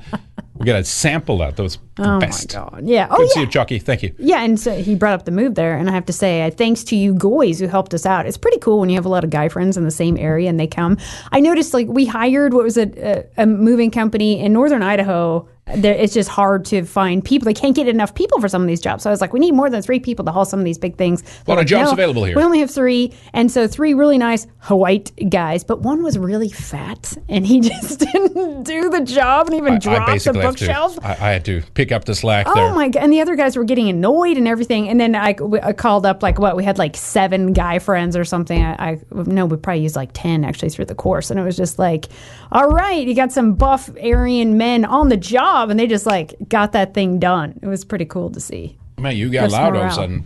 We 0.61 0.67
got 0.67 0.76
to 0.76 0.85
sample 0.85 1.38
that. 1.38 1.57
That 1.57 1.62
was 1.62 1.79
the 1.97 2.17
oh 2.17 2.21
best. 2.21 2.55
my 2.55 2.61
god, 2.61 2.87
yeah. 2.87 3.09
Oh 3.11 3.17
Good 3.17 3.29
yeah. 3.29 3.33
see 3.33 3.40
you, 3.40 3.47
Chucky. 3.47 3.79
Thank 3.79 4.02
you. 4.02 4.14
Yeah, 4.19 4.45
and 4.45 4.61
so 4.61 4.75
he 4.76 4.95
brought 4.95 5.14
up 5.14 5.25
the 5.25 5.31
move 5.31 5.55
there, 5.55 5.75
and 5.76 5.88
I 5.88 5.93
have 5.93 6.05
to 6.05 6.12
say, 6.12 6.43
uh, 6.43 6.50
thanks 6.50 6.85
to 6.85 6.97
you 6.97 7.14
guys 7.14 7.59
who 7.59 7.67
helped 7.67 7.95
us 7.95 8.05
out. 8.05 8.26
It's 8.26 8.37
pretty 8.37 8.59
cool 8.59 8.79
when 8.79 8.90
you 8.90 8.97
have 8.97 9.07
a 9.07 9.09
lot 9.09 9.25
of 9.25 9.31
guy 9.31 9.49
friends 9.49 9.79
in 9.79 9.85
the 9.85 9.90
same 9.90 10.19
area 10.19 10.50
and 10.50 10.61
they 10.61 10.67
come. 10.67 10.99
I 11.33 11.40
noticed 11.40 11.73
like 11.73 11.88
we 11.88 12.05
hired 12.05 12.52
what 12.52 12.64
was 12.64 12.76
it, 12.76 12.97
a, 12.99 13.26
a 13.38 13.47
moving 13.47 13.90
company 13.90 14.38
in 14.38 14.52
northern 14.52 14.83
Idaho. 14.83 15.49
There, 15.77 15.95
it's 15.95 16.15
just 16.15 16.29
hard 16.29 16.65
to 16.67 16.85
find 16.85 17.25
people. 17.25 17.47
They 17.47 17.55
can't 17.55 17.75
get 17.77 17.89
enough 17.89 18.15
people 18.15 18.41
for 18.41 18.49
some 18.49 18.62
of 18.62 18.69
these 18.69 18.81
jobs. 18.81 19.03
So 19.03 19.11
I 19.11 19.12
was 19.12 19.21
like, 19.21 19.33
we 19.33 19.41
need 19.41 19.53
more 19.53 19.71
than 19.71 19.83
three 19.83 20.00
people 20.00 20.25
to 20.25 20.33
haul 20.33 20.45
some 20.45 20.59
of 20.59 20.65
these 20.65 20.79
big 20.79 20.97
things. 20.97 21.23
They're 21.23 21.33
Lot 21.47 21.53
of 21.55 21.59
like, 21.59 21.67
jobs 21.67 21.93
available 21.93 22.25
here. 22.25 22.37
We 22.37 22.43
only 22.43 22.61
have 22.61 22.71
three, 22.71 23.12
and 23.33 23.50
so 23.50 23.67
three 23.67 23.95
really 23.95 24.19
nice 24.19 24.47
white 24.69 25.12
guys, 25.31 25.65
but 25.65 25.81
one 25.83 26.03
was 26.03 26.19
really 26.19 26.50
fat, 26.50 27.17
and 27.29 27.47
he 27.47 27.61
just 27.71 28.00
didn't 28.00 28.62
do 28.65 28.91
the 28.91 29.00
job 29.00 29.47
and 29.49 29.57
even 29.57 29.75
I 29.75 29.79
dropped 29.79 30.07
the 30.07 30.12
basically 30.12 30.41
have 30.41 30.50
bookshelf. 30.53 30.99
I, 31.03 31.11
I 31.11 31.33
had 31.33 31.45
to 31.47 31.62
pick 31.75 31.93
up 31.93 32.05
the 32.05 32.15
slack 32.15 32.47
Oh 32.49 32.55
there. 32.55 32.75
my 32.75 32.89
god! 32.89 33.03
And 33.03 33.12
the 33.12 33.21
other 33.21 33.37
guys 33.37 33.57
were 33.57 33.65
getting 33.65 33.89
annoyed 33.89 34.37
and 34.37 34.49
everything. 34.49 34.89
And 34.89 35.00
then 35.00 35.15
I, 35.15 35.37
I 35.62 35.73
called 35.73 36.07
up 36.07 36.23
like 36.23 36.39
what 36.39 36.57
we 36.57 36.65
had 36.65 36.79
like 36.79 36.97
seven 36.97 37.53
guy 37.53 37.79
friends 37.79 38.17
or 38.17 38.25
something. 38.25 38.62
I, 38.62 38.93
I 38.93 38.99
no, 39.12 39.47
we 39.47 39.57
probably 39.57 39.83
used 39.83 39.97
like 39.97 40.11
ten 40.12 40.45
actually 40.45 40.71
through 40.71 40.87
the 40.87 40.95
course. 40.95 41.31
And 41.31 41.39
it 41.39 41.43
was 41.43 41.57
just 41.57 41.79
like, 41.79 42.07
all 42.53 42.69
right, 42.69 43.07
you 43.07 43.15
got 43.15 43.33
some 43.33 43.55
buff 43.55 43.91
Aryan 44.03 44.57
men 44.57 44.85
on 44.85 45.09
the 45.09 45.17
job, 45.17 45.60
and 45.69 45.79
they 45.79 45.87
just 45.87 46.07
like 46.07 46.35
got 46.49 46.73
that 46.73 46.95
thing 46.95 47.19
done. 47.19 47.59
It 47.61 47.67
was 47.67 47.85
pretty 47.85 48.07
cool 48.07 48.31
to 48.31 48.40
see. 48.40 48.79
Man, 48.99 49.17
you 49.17 49.31
got 49.31 49.40
There's 49.40 49.52
loud 49.52 49.76
all 49.76 49.83
of 49.83 49.90
a 49.90 49.95
sudden. 49.95 50.25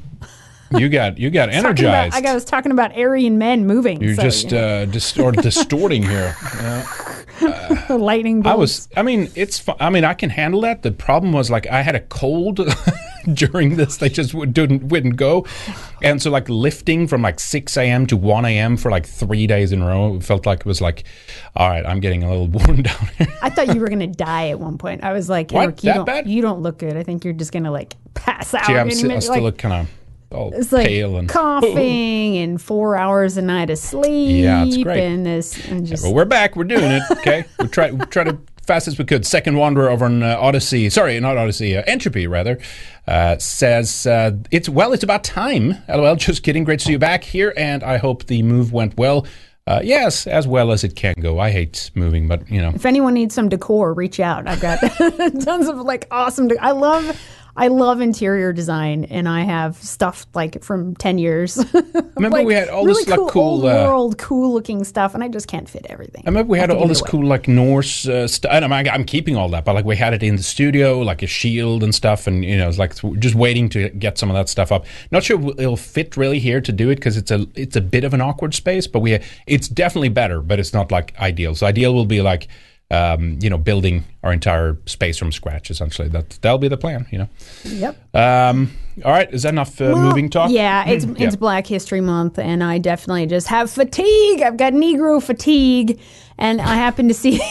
You 0.76 0.88
got 0.88 1.18
you 1.18 1.30
got 1.30 1.46
Talking 1.46 1.58
about- 1.84 1.94
energized. 2.04 2.26
I 2.26 2.34
was 2.34 2.44
talking 2.44 2.72
about 2.72 2.96
Aryan 2.96 3.38
men 3.38 3.66
moving. 3.66 4.00
You're 4.02 4.14
so, 4.14 4.22
just 4.22 4.50
you 4.50 4.58
know, 4.58 4.82
uh, 4.82 4.84
distort, 4.86 5.36
distorting 5.36 6.02
here. 6.02 6.34
the 7.88 7.96
lightning 7.98 8.42
bolts. 8.42 8.52
I 8.52 8.56
was. 8.56 8.88
I 8.96 9.02
mean, 9.02 9.30
it's. 9.34 9.58
fu- 9.58 9.74
I 9.80 9.90
mean, 9.90 10.04
I 10.04 10.14
can 10.14 10.30
handle 10.30 10.60
that. 10.62 10.82
The 10.82 10.92
problem 10.92 11.32
was 11.32 11.50
like 11.50 11.66
I 11.66 11.82
had 11.82 11.94
a 11.94 12.00
cold 12.00 12.60
during 13.34 13.76
this. 13.76 13.96
They 13.96 14.08
just 14.08 14.34
would- 14.34 14.54
didn't 14.54 14.88
wouldn't 14.88 15.16
go, 15.16 15.46
and 16.02 16.22
so 16.22 16.30
like 16.30 16.48
lifting 16.48 17.06
from 17.08 17.22
like 17.22 17.40
six 17.40 17.76
a.m. 17.76 18.06
to 18.06 18.16
one 18.16 18.44
a.m. 18.44 18.76
for 18.76 18.90
like 18.90 19.06
three 19.06 19.46
days 19.46 19.72
in 19.72 19.82
a 19.82 19.86
row. 19.86 20.16
It 20.16 20.22
felt 20.24 20.46
like 20.46 20.60
it 20.60 20.66
was 20.66 20.80
like, 20.80 21.04
all 21.56 21.68
right, 21.68 21.84
I'm 21.84 22.00
getting 22.00 22.22
a 22.22 22.28
little 22.30 22.46
worn 22.48 22.82
down 22.82 23.08
here. 23.18 23.28
I 23.42 23.50
thought 23.50 23.74
you 23.74 23.80
were 23.80 23.88
gonna 23.88 24.06
die 24.06 24.48
at 24.50 24.60
one 24.60 24.78
point. 24.78 25.02
I 25.04 25.12
was 25.12 25.28
like, 25.28 25.50
What? 25.50 25.62
Eric, 25.62 25.82
you 25.84 25.88
That 25.90 25.96
don't, 25.96 26.04
bad? 26.06 26.28
you 26.28 26.42
don't 26.42 26.60
look 26.62 26.78
good. 26.78 26.96
I 26.96 27.02
think 27.02 27.24
you're 27.24 27.34
just 27.34 27.52
gonna 27.52 27.72
like 27.72 27.94
pass 28.14 28.54
out. 28.54 28.66
Gee, 28.66 28.74
I'm 28.74 28.86
any 28.86 28.94
still, 28.94 29.06
I 29.06 29.08
minute. 29.08 29.22
still 29.22 29.42
Like, 29.42 29.58
kind 29.58 29.74
of 29.74 29.88
all 30.34 30.52
It's 30.52 30.72
like 30.72 30.86
pale 30.86 31.16
and 31.16 31.28
coughing 31.28 32.36
and 32.42 32.60
four 32.60 32.96
hours 32.96 33.36
a 33.36 33.42
night 33.42 33.70
of 33.70 33.78
sleep. 33.78 34.42
Yeah, 34.44 34.64
it's 34.64 34.76
great. 34.76 35.02
And 35.02 35.24
this 35.24 35.64
and 35.68 35.86
just 35.86 36.02
But 36.02 36.12
we're 36.12 36.24
back. 36.24 36.56
We're 36.56 36.64
doing 36.64 36.90
it. 36.90 37.02
Okay. 37.10 37.44
we 37.58 37.68
try 37.68 37.90
we 37.90 38.04
try 38.06 38.24
to 38.24 38.38
fast 38.66 38.88
as 38.88 38.98
we 38.98 39.04
could. 39.04 39.26
Second 39.26 39.56
Wanderer 39.56 39.90
over 39.90 40.04
on 40.04 40.22
uh, 40.22 40.36
Odysee. 40.38 40.90
Sorry, 40.90 41.18
not 41.20 41.36
Odysee. 41.36 41.76
Uh, 41.76 41.82
Entropy 41.86 42.26
rather 42.26 42.58
uh, 43.06 43.38
says 43.38 44.06
uh, 44.06 44.32
it's 44.50 44.68
well. 44.68 44.92
It's 44.92 45.04
about 45.04 45.24
time. 45.24 45.76
LOL. 45.88 46.16
Just 46.16 46.42
kidding. 46.42 46.64
Great 46.64 46.80
to 46.80 46.86
see 46.86 46.92
you 46.92 46.98
back 46.98 47.24
here, 47.24 47.52
and 47.56 47.82
I 47.82 47.98
hope 47.98 48.24
the 48.26 48.42
move 48.42 48.72
went 48.72 48.96
well. 48.96 49.26
Uh, 49.66 49.80
yes, 49.82 50.26
as 50.26 50.46
well 50.46 50.72
as 50.72 50.84
it 50.84 50.94
can 50.94 51.14
go. 51.20 51.38
I 51.38 51.50
hate 51.50 51.90
moving, 51.94 52.28
but 52.28 52.50
you 52.50 52.60
know. 52.60 52.72
if 52.74 52.84
anyone 52.84 53.14
needs 53.14 53.34
some 53.34 53.48
decor, 53.48 53.94
reach 53.94 54.20
out. 54.20 54.46
I've 54.46 54.60
got 54.60 54.78
tons 55.40 55.68
of 55.68 55.78
like 55.78 56.06
awesome. 56.10 56.48
De- 56.48 56.62
I 56.62 56.72
love. 56.72 57.18
I 57.56 57.68
love 57.68 58.00
interior 58.00 58.52
design, 58.52 59.04
and 59.04 59.28
I 59.28 59.42
have 59.42 59.76
stuff 59.76 60.26
like 60.34 60.62
from 60.64 60.96
ten 60.96 61.18
years. 61.18 61.56
Remember 62.16 62.38
Like, 62.38 62.46
we 62.46 62.54
had 62.54 62.68
all 62.68 62.84
really 62.84 63.04
this 63.04 63.08
like 63.10 63.18
cool, 63.18 63.30
cool. 63.30 63.42
old 63.42 63.64
uh, 63.64 63.86
world, 63.86 64.18
cool 64.18 64.52
looking 64.52 64.82
stuff, 64.82 65.14
and 65.14 65.22
I 65.22 65.28
just 65.28 65.46
can't 65.46 65.68
fit 65.68 65.86
everything. 65.88 66.22
I 66.26 66.30
remember 66.30 66.50
we 66.50 66.58
I 66.58 66.62
had 66.62 66.70
all 66.70 66.88
this 66.88 67.00
away. 67.00 67.10
cool 67.10 67.26
like 67.26 67.46
Norse 67.46 68.08
uh, 68.08 68.26
stuff. 68.26 68.50
I'm, 68.52 68.72
I'm 68.72 69.04
keeping 69.04 69.36
all 69.36 69.48
that, 69.50 69.64
but 69.64 69.74
like 69.74 69.84
we 69.84 69.94
had 69.96 70.14
it 70.14 70.22
in 70.22 70.34
the 70.36 70.42
studio, 70.42 70.98
like 71.00 71.22
a 71.22 71.28
shield 71.28 71.84
and 71.84 71.94
stuff, 71.94 72.26
and 72.26 72.44
you 72.44 72.56
know, 72.56 72.68
it's 72.68 72.78
like 72.78 72.94
just 73.20 73.36
waiting 73.36 73.68
to 73.70 73.88
get 73.90 74.18
some 74.18 74.30
of 74.30 74.34
that 74.34 74.48
stuff 74.48 74.72
up. 74.72 74.84
Not 75.12 75.22
sure 75.22 75.40
it'll 75.58 75.76
fit 75.76 76.16
really 76.16 76.40
here 76.40 76.60
to 76.60 76.72
do 76.72 76.90
it 76.90 76.96
because 76.96 77.16
it's 77.16 77.30
a 77.30 77.46
it's 77.54 77.76
a 77.76 77.80
bit 77.80 78.02
of 78.02 78.14
an 78.14 78.20
awkward 78.20 78.54
space, 78.54 78.88
but 78.88 78.98
we 78.98 79.20
it's 79.46 79.68
definitely 79.68 80.08
better, 80.08 80.40
but 80.40 80.58
it's 80.58 80.72
not 80.72 80.90
like 80.90 81.16
ideal. 81.20 81.54
So 81.54 81.66
ideal 81.66 81.94
will 81.94 82.06
be 82.06 82.20
like. 82.20 82.48
Um, 82.90 83.38
you 83.40 83.48
know, 83.50 83.56
building 83.58 84.04
our 84.22 84.32
entire 84.32 84.76
space 84.86 85.16
from 85.16 85.32
scratch. 85.32 85.70
Essentially, 85.70 86.06
that 86.08 86.38
that'll 86.42 86.58
be 86.58 86.68
the 86.68 86.76
plan. 86.76 87.06
You 87.10 87.18
know. 87.18 87.28
Yep. 87.64 88.14
Um, 88.14 88.70
all 89.04 89.10
right, 89.10 89.32
is 89.32 89.42
that 89.42 89.48
enough 89.54 89.80
uh, 89.80 89.90
Well, 89.94 90.02
moving 90.02 90.28
talk? 90.30 90.50
Yeah, 90.50 90.86
it's 90.86 91.04
Yeah. 91.06 91.14
it's 91.26 91.34
Black 91.34 91.66
History 91.66 92.02
Month, 92.02 92.38
and 92.38 92.62
I 92.62 92.78
definitely 92.78 93.26
just 93.26 93.46
have 93.48 93.70
fatigue. 93.70 94.42
I've 94.42 94.58
got 94.58 94.74
Negro 94.74 95.20
fatigue, 95.22 95.98
and 96.38 96.60
I 96.60 96.74
happen 96.74 97.08
to 97.08 97.14
see. 97.14 97.40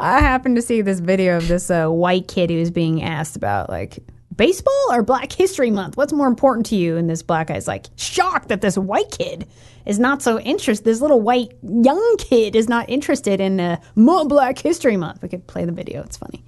I 0.00 0.20
happen 0.20 0.54
to 0.54 0.62
see 0.62 0.82
this 0.82 1.00
video 1.00 1.36
of 1.36 1.48
this 1.48 1.70
uh, 1.70 1.88
white 1.88 2.28
kid 2.28 2.50
who 2.50 2.58
was 2.58 2.70
being 2.70 3.02
asked 3.02 3.36
about 3.36 3.68
like 3.68 3.98
baseball 4.34 4.72
or 4.90 5.02
Black 5.02 5.32
History 5.32 5.70
Month. 5.70 5.96
What's 5.96 6.12
more 6.12 6.28
important 6.28 6.66
to 6.66 6.76
you? 6.76 6.96
And 6.96 7.08
this 7.10 7.22
black 7.22 7.48
guy's 7.48 7.66
like 7.66 7.86
shocked 7.96 8.48
that 8.48 8.60
this 8.60 8.78
white 8.78 9.10
kid 9.10 9.46
is 9.88 9.98
not 9.98 10.22
so 10.22 10.38
interested. 10.38 10.84
This 10.84 11.00
little 11.00 11.20
white 11.20 11.52
young 11.62 12.16
kid 12.18 12.54
is 12.54 12.68
not 12.68 12.88
interested 12.90 13.40
in 13.40 13.58
uh, 13.58 13.80
more 13.96 14.26
Black 14.26 14.58
History 14.58 14.96
Month. 14.96 15.22
We 15.22 15.28
could 15.28 15.46
play 15.46 15.64
the 15.64 15.72
video. 15.72 16.02
It's 16.02 16.18
funny. 16.18 16.42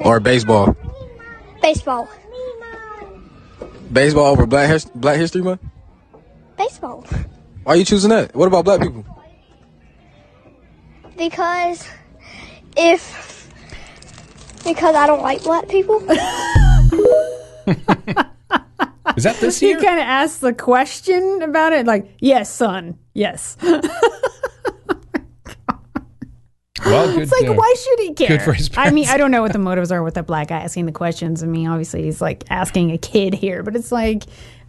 or 0.00 0.20
baseball? 0.20 0.76
Baseball. 1.60 2.08
Baseball 3.92 4.26
over 4.26 4.46
Black 4.46 4.70
His- 4.70 4.84
Black 4.94 5.18
History 5.18 5.42
Month? 5.42 5.60
Baseball. 6.56 7.04
Why 7.64 7.74
are 7.74 7.76
you 7.76 7.84
choosing 7.84 8.10
that? 8.10 8.34
What 8.36 8.46
about 8.46 8.64
black 8.64 8.80
people? 8.80 9.04
Because 11.16 11.86
if 12.76 13.48
because 14.64 14.94
I 14.94 15.06
don't 15.06 15.22
like 15.22 15.42
black 15.42 15.68
people. 15.68 16.00
Is 19.16 19.24
that 19.24 19.36
this 19.36 19.60
year? 19.62 19.78
He 19.78 19.84
kind 19.84 19.98
of 19.98 20.04
asks 20.04 20.38
the 20.38 20.52
question 20.52 21.42
about 21.42 21.72
it, 21.72 21.86
like, 21.86 22.10
"Yes, 22.20 22.52
son, 22.52 22.98
yes." 23.14 23.56
well, 23.62 23.82
good. 27.12 27.22
It's 27.22 27.32
like, 27.32 27.48
uh, 27.48 27.54
why 27.54 27.74
should 27.78 28.00
he 28.00 28.14
care? 28.14 28.28
good 28.28 28.42
for 28.42 28.52
his 28.52 28.70
I 28.76 28.90
mean. 28.90 29.08
I 29.08 29.16
don't 29.16 29.30
know 29.30 29.42
what 29.42 29.52
the 29.52 29.58
motives 29.58 29.92
are 29.92 30.02
with 30.02 30.14
that 30.14 30.26
black 30.26 30.48
guy 30.48 30.58
asking 30.58 30.86
the 30.86 30.92
questions. 30.92 31.42
I 31.42 31.46
mean, 31.46 31.66
obviously, 31.68 32.02
he's 32.02 32.20
like 32.20 32.44
asking 32.50 32.90
a 32.92 32.98
kid 32.98 33.34
here, 33.34 33.62
but 33.62 33.76
it's 33.76 33.92
like, 33.92 34.24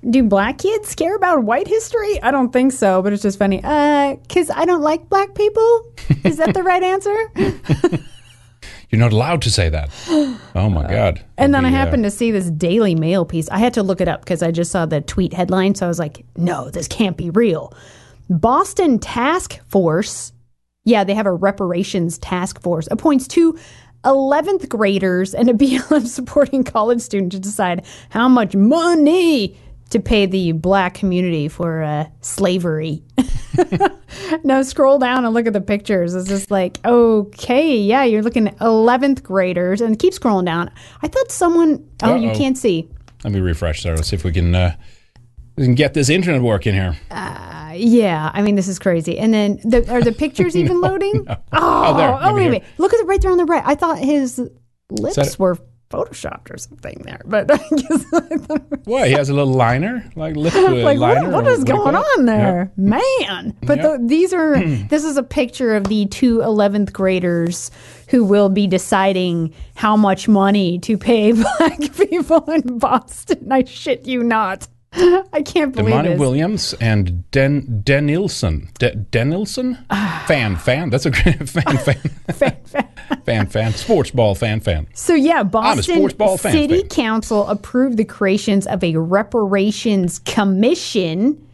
do 0.09 0.23
black 0.23 0.57
kids 0.57 0.95
care 0.95 1.15
about 1.15 1.43
white 1.43 1.67
history? 1.67 2.21
I 2.21 2.31
don't 2.31 2.51
think 2.51 2.71
so, 2.71 3.01
but 3.01 3.13
it's 3.13 3.21
just 3.21 3.37
funny. 3.37 3.61
Uh, 3.63 4.15
because 4.15 4.49
I 4.49 4.65
don't 4.65 4.81
like 4.81 5.09
black 5.09 5.35
people. 5.35 5.93
Is 6.23 6.37
that 6.37 6.53
the 6.53 6.63
right 6.63 6.83
answer? 6.83 7.31
You're 8.91 8.99
not 8.99 9.13
allowed 9.13 9.41
to 9.43 9.49
say 9.49 9.69
that. 9.69 9.89
Oh 10.53 10.69
my 10.69 10.85
God. 10.85 11.23
And 11.37 11.55
then 11.55 11.63
I 11.63 11.69
uh, 11.69 11.71
happened 11.71 12.03
to 12.03 12.11
see 12.11 12.29
this 12.29 12.49
Daily 12.51 12.93
Mail 12.93 13.23
piece. 13.23 13.49
I 13.49 13.57
had 13.57 13.73
to 13.75 13.83
look 13.83 14.01
it 14.01 14.09
up 14.09 14.19
because 14.19 14.43
I 14.43 14.51
just 14.51 14.69
saw 14.69 14.85
the 14.85 14.99
tweet 14.99 15.31
headline. 15.31 15.75
So 15.75 15.85
I 15.85 15.87
was 15.87 15.97
like, 15.97 16.25
no, 16.35 16.69
this 16.69 16.89
can't 16.89 17.15
be 17.15 17.29
real. 17.29 17.73
Boston 18.29 18.99
Task 18.99 19.61
Force, 19.69 20.33
yeah, 20.83 21.05
they 21.05 21.13
have 21.13 21.25
a 21.25 21.31
reparations 21.31 22.17
task 22.17 22.61
force, 22.61 22.89
appoints 22.91 23.29
two 23.29 23.57
11th 24.03 24.67
graders 24.67 25.33
and 25.33 25.49
a 25.49 25.53
BLM 25.53 26.05
supporting 26.07 26.65
college 26.65 27.01
student 27.01 27.31
to 27.31 27.39
decide 27.39 27.85
how 28.09 28.27
much 28.27 28.55
money 28.55 29.57
to 29.91 29.99
pay 29.99 30.25
the 30.25 30.51
black 30.53 30.93
community 30.95 31.47
for 31.47 31.83
uh, 31.83 32.05
slavery. 32.21 33.03
now 34.43 34.61
scroll 34.63 34.97
down 34.99 35.25
and 35.25 35.33
look 35.33 35.45
at 35.47 35.53
the 35.53 35.61
pictures. 35.61 36.13
It's 36.15 36.27
just 36.27 36.51
like, 36.51 36.79
okay, 36.85 37.77
yeah, 37.77 38.03
you're 38.03 38.21
looking 38.23 38.47
at 38.47 38.57
11th 38.59 39.21
graders 39.23 39.81
and 39.81 39.97
keep 39.99 40.13
scrolling 40.13 40.45
down. 40.45 40.71
I 41.01 41.07
thought 41.07 41.31
someone, 41.31 41.87
oh, 42.03 42.15
you 42.15 42.29
Uh-oh. 42.29 42.37
can't 42.37 42.57
see. 42.57 42.89
Let 43.23 43.33
me 43.33 43.39
refresh 43.39 43.83
there. 43.83 43.95
Let's 43.95 44.09
see 44.09 44.15
if 44.15 44.23
we 44.23 44.31
can 44.31 44.55
uh, 44.55 44.75
we 45.57 45.65
can 45.65 45.75
get 45.75 45.93
this 45.93 46.09
internet 46.09 46.41
working 46.41 46.73
here. 46.73 46.97
Yeah, 47.73 48.31
I 48.33 48.41
mean, 48.41 48.55
this 48.55 48.67
is 48.67 48.79
crazy. 48.79 49.17
And 49.17 49.33
then 49.33 49.59
the, 49.63 49.89
are 49.91 50.01
the 50.01 50.11
pictures 50.11 50.55
even 50.57 50.81
loading? 50.81 51.25
Oh, 51.29 51.35
Oh, 51.53 51.97
there. 51.97 52.17
oh, 52.21 52.33
wait. 52.35 52.63
Look 52.77 52.93
at 52.93 52.99
it 52.99 53.05
right 53.05 53.21
there 53.21 53.31
on 53.31 53.37
the 53.37 53.45
right. 53.45 53.63
I 53.65 53.75
thought 53.75 53.97
his 53.99 54.41
lips 54.89 55.15
that- 55.15 55.39
were 55.39 55.57
photoshopped 55.91 56.49
or 56.53 56.57
something 56.57 57.01
there, 57.03 57.21
but 57.25 57.51
I 57.53 57.57
guess 57.75 58.05
What? 58.85 59.07
He 59.07 59.13
has 59.13 59.29
a 59.29 59.33
little 59.33 59.53
liner, 59.53 60.09
like 60.15 60.35
lip 60.43 60.55
uh, 60.55 60.71
like 60.71 60.97
liner. 60.97 61.29
what, 61.29 61.43
what 61.43 61.47
is 61.47 61.63
going 61.63 61.95
on 61.95 62.25
there, 62.25 62.71
man? 62.77 63.55
But 63.63 63.77
Yeah. 63.77 63.97
the, 63.97 64.03
these 64.05 64.33
are 64.33 64.59
this 64.89 65.03
is 65.03 65.17
a 65.17 65.23
picture 65.23 65.75
of 65.75 65.83
the 65.85 66.05
two 66.07 66.39
11th 66.39 66.91
graders 66.93 67.69
who 68.07 68.23
will 68.23 68.49
be 68.49 68.67
deciding 68.67 69.53
how 69.75 69.95
much 69.97 70.27
money 70.27 70.79
to 70.79 70.97
pay 70.97 71.31
black 71.33 71.79
people 71.95 72.43
in 72.51 72.77
Boston. 72.79 73.51
I 73.51 73.63
shit 73.65 74.05
you 74.07 74.23
not. 74.23 74.67
I 75.33 75.41
can't 75.41 75.73
believe 75.73 75.93
Damani 75.95 76.03
this. 76.09 76.19
Williams 76.19 76.73
and 76.81 77.29
Den 77.31 77.81
Denilson. 77.85 78.73
De, 78.77 78.91
Denilson? 78.93 79.77
fan, 80.27 80.57
fan. 80.57 80.89
That's 80.89 81.05
a 81.05 81.11
great 81.11 81.37
fan, 81.49 81.77
fan. 81.77 81.95
fan, 82.33 82.57
fan. 82.65 82.87
Fan, 83.25 83.47
fan. 83.47 83.73
Sports 83.73 84.11
ball 84.11 84.35
fan, 84.35 84.59
fan. 84.59 84.87
So 84.93 85.13
yeah, 85.13 85.43
Boston 85.43 86.09
fan, 86.09 86.37
City 86.37 86.79
fan. 86.81 86.89
Council 86.89 87.47
approved 87.47 87.97
the 87.97 88.03
creations 88.05 88.67
of 88.67 88.83
a 88.83 88.97
reparations 88.97 90.19
commission, 90.19 91.47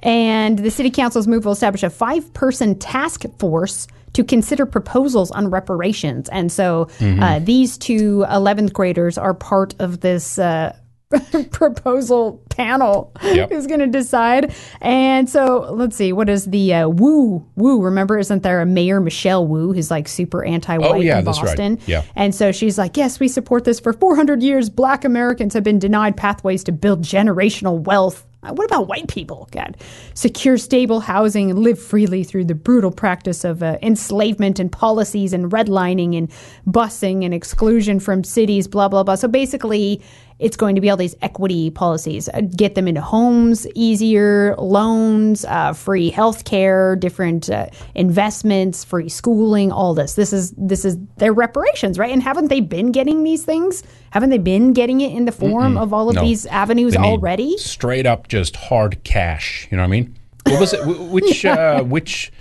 and 0.00 0.58
the 0.60 0.70
City 0.70 0.90
Council's 0.90 1.26
move 1.26 1.44
will 1.44 1.52
establish 1.52 1.82
a 1.82 1.90
five-person 1.90 2.78
task 2.78 3.24
force 3.40 3.88
to 4.12 4.22
consider 4.22 4.64
proposals 4.66 5.30
on 5.32 5.50
reparations. 5.50 6.28
And 6.28 6.50
so 6.52 6.86
Mm-hmm. 6.98 7.22
uh, 7.22 7.38
these 7.40 7.76
two 7.76 8.24
11th 8.28 8.72
graders 8.72 9.18
are 9.18 9.34
part 9.34 9.74
of 9.80 10.00
this. 10.00 10.38
Uh, 10.38 10.76
proposal 11.50 12.42
panel 12.50 13.12
Yep. 13.22 13.50
who's 13.50 13.66
going 13.66 13.80
to 13.80 13.86
decide 13.86 14.54
and 14.80 15.28
so 15.28 15.68
let's 15.72 15.96
see 15.96 16.12
what 16.12 16.28
is 16.28 16.44
the 16.46 16.74
uh, 16.74 16.88
woo 16.88 17.46
woo 17.56 17.80
remember 17.82 18.18
isn't 18.18 18.42
there 18.42 18.60
a 18.60 18.66
mayor 18.66 19.00
Michelle 19.00 19.46
Wu 19.46 19.72
who's 19.72 19.90
like 19.90 20.06
super 20.08 20.44
anti-white 20.44 20.90
Oh, 20.90 20.94
yeah, 21.00 21.18
in 21.20 21.24
that's 21.24 21.38
right. 21.38 21.46
boston 21.46 21.78
Yeah. 21.86 22.02
and 22.14 22.34
so 22.34 22.52
she's 22.52 22.76
like, 22.78 22.96
yes, 22.96 23.20
we 23.20 23.28
support 23.28 23.64
this. 23.64 23.80
For 23.80 23.92
400 23.92 24.42
years, 24.42 24.68
black 24.70 25.04
Americans 25.04 25.54
have 25.54 25.64
been 25.64 25.78
denied 25.78 26.16
pathways 26.16 26.62
to 26.64 26.72
build 26.72 27.02
generational 27.02 27.80
wealth. 27.80 28.26
Uh, 28.42 28.52
What 28.52 28.64
about 28.66 28.86
white 28.88 29.08
people? 29.08 29.48
God. 29.50 29.76
Secure 30.14 30.56
stable 30.58 31.00
housing 31.00 31.50
and 31.50 31.58
live 31.58 31.78
freely 31.80 32.22
through 32.24 32.44
the 32.44 32.54
brutal 32.54 32.90
practice 32.92 33.44
of 33.44 33.62
uh, 33.62 33.78
enslavement 33.82 34.58
and 34.60 34.70
policies 34.70 35.32
and 35.32 35.50
redlining 35.50 36.16
and 36.16 36.30
busing 36.66 37.24
and 37.24 37.34
exclusion 37.34 37.98
from 38.00 38.22
cities, 38.24 38.68
blah, 38.68 38.88
blah, 38.88 39.02
blah. 39.02 39.16
So 39.16 39.26
basically, 39.28 40.00
it's 40.38 40.56
going 40.56 40.74
to 40.76 40.80
be 40.80 40.88
all 40.88 40.96
these 40.96 41.16
equity 41.20 41.68
policies. 41.70 42.28
Uh, 42.28 42.42
Get 42.42 42.74
them 42.76 42.86
into 42.86 43.00
homes 43.00 43.66
easier, 43.74 44.54
loans, 44.56 45.44
uh, 45.44 45.72
free 45.72 46.10
health 46.10 46.44
care, 46.44 46.94
different 46.96 47.50
uh, 47.50 47.66
investments, 47.94 48.84
free 48.84 49.08
schooling, 49.08 49.70
all 49.72 49.94
this. 49.94 50.14
This 50.14 50.32
is 50.32 50.52
this 50.56 50.84
is 50.84 50.96
their 51.16 51.32
reparations, 51.32 51.98
right? 51.98 52.10
And 52.12 52.22
haven't 52.22 52.48
they 52.48 52.60
been 52.60 52.92
getting 52.92 53.24
these 53.24 53.44
things? 53.44 53.82
Haven't 54.10 54.30
they 54.30 54.38
been 54.38 54.72
getting 54.72 55.00
it 55.00 55.12
in 55.12 55.24
the 55.24 55.32
form 55.32 55.76
of 55.76 55.92
all 55.92 56.08
of 56.08 56.14
No. 56.14 56.22
these 56.22 56.46
avenues 56.46 56.94
They 56.94 56.98
already? 57.00 57.58
Straight 57.58 58.06
up, 58.06 58.28
just 58.28 58.56
hard 58.56 59.02
cash. 59.04 59.68
You 59.70 59.76
know 59.76 59.82
what 59.82 59.88
I 59.88 59.90
mean? 59.90 60.14
What 60.46 60.60
was 60.60 60.72
it? 60.72 60.80
Wh- 60.84 61.12
Which 61.12 61.44
uh, 61.56 61.82
which 61.82 62.32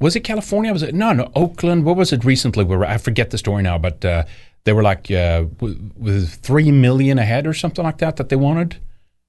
was 0.00 0.16
it? 0.16 0.20
California? 0.20 0.72
Was 0.72 0.82
it 0.82 0.94
no 0.94 1.12
no 1.12 1.30
Oakland? 1.34 1.84
What 1.84 1.96
was 1.96 2.12
it 2.12 2.24
recently? 2.24 2.64
Where 2.64 2.84
I 2.84 2.98
forget 2.98 3.30
the 3.30 3.38
story 3.38 3.62
now, 3.62 3.78
but 3.78 4.04
uh, 4.04 4.24
they 4.64 4.72
were 4.72 4.82
like 4.82 5.10
uh, 5.10 5.42
w- 5.58 5.78
with 5.96 6.34
three 6.36 6.70
million 6.72 7.18
ahead 7.18 7.46
or 7.46 7.54
something 7.54 7.84
like 7.84 7.98
that 7.98 8.16
that 8.16 8.28
they 8.28 8.36
wanted. 8.36 8.76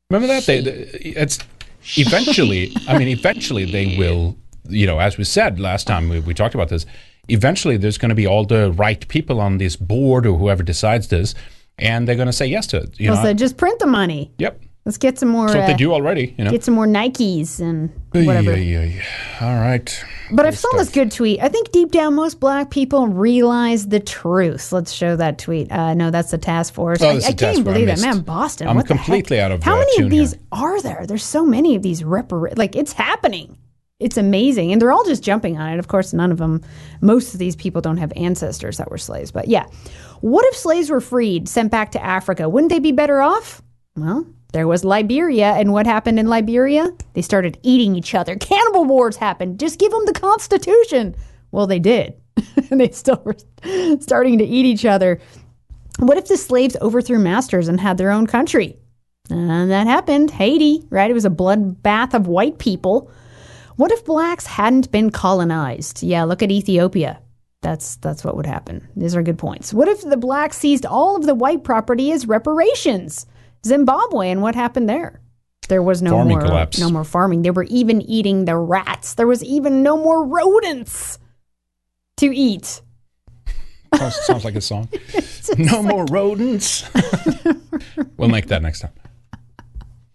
Remember 0.09 0.27
that? 0.27 0.45
They, 0.45 0.61
they- 0.61 0.71
it's 1.15 1.39
eventually. 1.97 2.75
I 2.87 2.97
mean, 2.97 3.07
eventually 3.07 3.65
they 3.65 3.97
will. 3.97 4.37
You 4.67 4.87
know, 4.87 4.99
as 4.99 5.17
we 5.17 5.23
said 5.25 5.59
last 5.59 5.85
time 5.85 6.09
we, 6.09 6.19
we 6.19 6.33
talked 6.33 6.55
about 6.55 6.69
this. 6.69 6.85
Eventually, 7.27 7.77
there's 7.77 7.97
going 7.97 8.09
to 8.09 8.15
be 8.15 8.27
all 8.27 8.45
the 8.45 8.71
right 8.71 9.07
people 9.07 9.39
on 9.41 9.57
this 9.57 9.75
board 9.75 10.25
or 10.27 10.37
whoever 10.37 10.61
decides 10.63 11.07
this, 11.07 11.33
and 11.79 12.07
they're 12.07 12.15
going 12.15 12.27
to 12.27 12.33
say 12.33 12.45
yes 12.45 12.67
to 12.67 12.77
it. 12.77 12.99
You 12.99 13.09
know? 13.09 13.21
So 13.23 13.33
just 13.33 13.57
print 13.57 13.79
the 13.79 13.87
money. 13.87 14.31
yep. 14.37 14.59
Let's 14.85 14.99
get 14.99 15.17
some 15.17 15.29
more. 15.29 15.47
That's 15.47 15.57
what 15.57 15.65
they 15.65 15.73
uh, 15.73 15.77
do 15.77 15.93
already. 15.93 16.35
You 16.37 16.43
know. 16.43 16.51
Get 16.51 16.63
some 16.63 16.75
more 16.75 16.85
Nikes 16.85 17.59
and 17.59 17.89
whatever. 18.11 18.55
Yeah, 18.55 18.83
yeah, 18.83 19.01
yeah. 19.01 19.47
All 19.47 19.55
right. 19.55 20.05
But 20.31 20.45
I 20.45 20.51
saw 20.51 20.69
this 20.77 20.89
good 20.89 21.11
tweet. 21.11 21.41
I 21.41 21.49
think 21.49 21.71
deep 21.71 21.91
down, 21.91 22.13
most 22.13 22.39
black 22.39 22.69
people 22.69 23.07
realize 23.07 23.87
the 23.87 23.99
truth. 23.99 24.71
Let's 24.71 24.91
show 24.91 25.15
that 25.15 25.39
tweet. 25.39 25.71
Uh, 25.71 25.95
no, 25.95 26.11
that's 26.11 26.29
the 26.29 26.37
task 26.37 26.75
force. 26.75 27.01
Oh, 27.01 27.09
I, 27.09 27.15
I 27.15 27.33
can't 27.33 27.57
even. 27.57 27.63
Believe 27.63 27.87
that, 27.87 27.99
man. 27.99 28.19
Boston. 28.21 28.67
I'm 28.67 28.79
completely 28.83 29.39
out 29.39 29.51
of, 29.51 29.63
How 29.63 29.73
uh, 29.73 29.79
many 29.79 30.03
of 30.03 30.11
these 30.11 30.33
here. 30.33 30.41
are 30.51 30.79
there? 30.81 31.05
There's 31.07 31.23
so 31.23 31.43
many 31.43 31.75
of 31.75 31.81
these 31.81 32.03
repar. 32.03 32.55
Like 32.55 32.75
it's 32.75 32.93
happening. 32.93 33.57
it's 33.99 34.17
amazing. 34.17 34.71
And 34.71 34.81
they're 34.81 34.91
all 34.91 35.05
just 35.05 35.23
jumping 35.23 35.57
on 35.57 35.73
it. 35.73 35.79
Of 35.79 35.87
course, 35.87 36.13
none 36.13 36.31
of 36.31 36.37
them, 36.37 36.61
most 37.01 37.33
of 37.33 37.39
these 37.39 37.55
people 37.55 37.81
don't 37.81 37.97
have 37.97 38.11
ancestors 38.15 38.77
that 38.77 38.91
were 38.91 38.97
slaves. 38.97 39.31
But 39.31 39.47
yeah, 39.47 39.65
what 40.21 40.45
if 40.47 40.55
slaves 40.55 40.89
were 40.89 41.01
freed, 41.01 41.47
sent 41.47 41.71
back 41.71 41.91
to 41.91 42.03
Africa? 42.03 42.49
Wouldn't 42.49 42.71
they 42.71 42.79
be 42.79 42.91
better 42.91 43.21
off? 43.21 43.61
Well, 43.95 44.27
there 44.55 44.69
was 44.69 44.85
Liberia. 44.85 45.51
And 45.51 45.73
what 45.73 45.85
happened 45.85 46.17
in 46.17 46.27
Liberia? 46.27 46.89
They 47.13 47.21
started 47.21 47.59
eating 47.61 47.93
each 47.97 48.15
other. 48.15 48.35
Cannibal 48.39 48.85
wars 48.85 49.17
happened. 49.17 49.59
Just 49.59 49.79
give 49.79 49.91
them 49.91 50.05
the 50.05 50.13
Constitution. 50.13 51.13
Well, 51.51 51.67
they 51.67 51.79
did. 51.79 52.13
and 52.71 52.79
they 52.79 52.89
still 52.91 53.21
were 53.25 53.35
starting 53.99 54.37
to 54.37 54.45
eat 54.45 54.65
each 54.65 54.85
other. 54.85 55.19
What 55.99 56.17
if 56.17 56.29
the 56.29 56.37
slaves 56.37 56.77
overthrew 56.81 57.19
masters 57.19 57.67
and 57.67 57.81
had 57.81 57.97
their 57.97 58.11
own 58.11 58.27
country? 58.27 58.77
And 59.29 59.69
that 59.71 59.87
happened. 59.87 60.31
Haiti, 60.31 60.85
right? 60.89 61.11
It 61.11 61.15
was 61.15 61.25
a 61.25 61.29
bloodbath 61.29 62.13
of 62.13 62.27
white 62.27 62.57
people. 62.57 63.11
What 63.75 63.91
if 63.91 64.05
blacks 64.05 64.45
hadn't 64.45 64.89
been 64.89 65.09
colonized? 65.09 66.01
Yeah, 66.01 66.23
look 66.23 66.41
at 66.41 66.51
Ethiopia. 66.51 67.19
That's 67.61 67.97
that's 67.97 68.23
what 68.23 68.37
would 68.37 68.45
happen. 68.45 68.87
These 68.95 69.17
are 69.17 69.23
good 69.23 69.37
points. 69.37 69.73
What 69.73 69.89
if 69.89 70.01
the 70.01 70.15
blacks 70.15 70.57
seized 70.59 70.85
all 70.85 71.17
of 71.17 71.25
the 71.25 71.35
white 71.35 71.65
property 71.65 72.13
as 72.13 72.25
reparations? 72.25 73.25
Zimbabwe 73.65 74.29
and 74.29 74.41
what 74.41 74.55
happened 74.55 74.87
there? 74.87 75.21
There 75.67 75.81
was 75.81 76.01
no 76.01 76.11
Farming 76.11 76.37
more 76.37 76.47
collapse. 76.47 76.79
no 76.79 76.89
more 76.89 77.03
farming. 77.03 77.41
They 77.41 77.51
were 77.51 77.63
even 77.63 78.01
eating 78.01 78.45
the 78.45 78.55
rats. 78.55 79.15
There 79.15 79.27
was 79.27 79.43
even 79.43 79.81
no 79.81 79.97
more 79.97 80.23
rodents 80.25 81.17
to 82.17 82.35
eat. 82.35 82.81
Sounds, 83.95 84.15
sounds 84.25 84.45
like 84.45 84.55
a 84.55 84.61
song. 84.61 84.89
no 85.57 85.81
more 85.81 86.05
rodents. 86.05 86.87
we'll 88.17 88.29
make 88.29 88.47
that 88.47 88.61
next 88.61 88.81
time. 88.81 88.91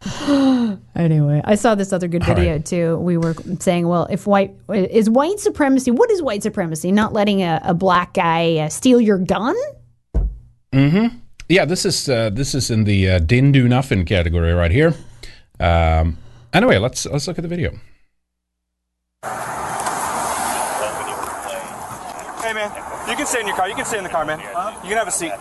Anyway, 0.97 1.40
I 1.45 1.54
saw 1.54 1.75
this 1.75 1.92
other 1.92 2.09
good 2.09 2.25
video 2.25 2.52
right. 2.52 2.64
too. 2.64 2.99
We 2.99 3.16
were 3.16 3.35
saying, 3.59 3.88
well, 3.88 4.07
if 4.11 4.26
white 4.26 4.54
is 4.69 5.09
white 5.09 5.40
supremacy, 5.40 5.90
what 5.90 6.11
is 6.11 6.21
white 6.21 6.42
supremacy? 6.42 6.92
Not 6.92 7.12
letting 7.12 7.42
a, 7.42 7.61
a 7.64 7.75
black 7.75 8.12
guy 8.12 8.57
uh, 8.57 8.69
steal 8.69 9.00
your 9.00 9.19
gun? 9.19 9.57
Yeah, 11.50 11.64
this 11.64 11.85
is 11.85 12.09
uh, 12.09 12.30
this 12.30 12.54
is 12.54 12.71
in 12.71 12.85
the 12.85 13.11
uh, 13.11 13.19
didn't 13.19 13.50
do 13.52 13.66
nothing 13.66 14.04
category 14.04 14.52
right 14.52 14.71
here. 14.71 14.95
Um, 15.59 16.16
anyway, 16.54 16.78
let's 16.78 17.07
let's 17.07 17.26
look 17.26 17.38
at 17.38 17.42
the 17.42 17.49
video. 17.50 17.73
Hey 22.40 22.54
man, 22.54 22.71
you 23.11 23.16
can 23.19 23.26
stay 23.26 23.40
in 23.40 23.49
your 23.49 23.57
car. 23.57 23.69
You 23.69 23.75
can 23.75 23.85
stay 23.85 23.99
in 23.99 24.04
the 24.04 24.11
car, 24.11 24.25
man. 24.25 24.38
You 24.87 24.95
can 24.95 24.99
have 24.99 25.09
a 25.09 25.11
seat. 25.11 25.33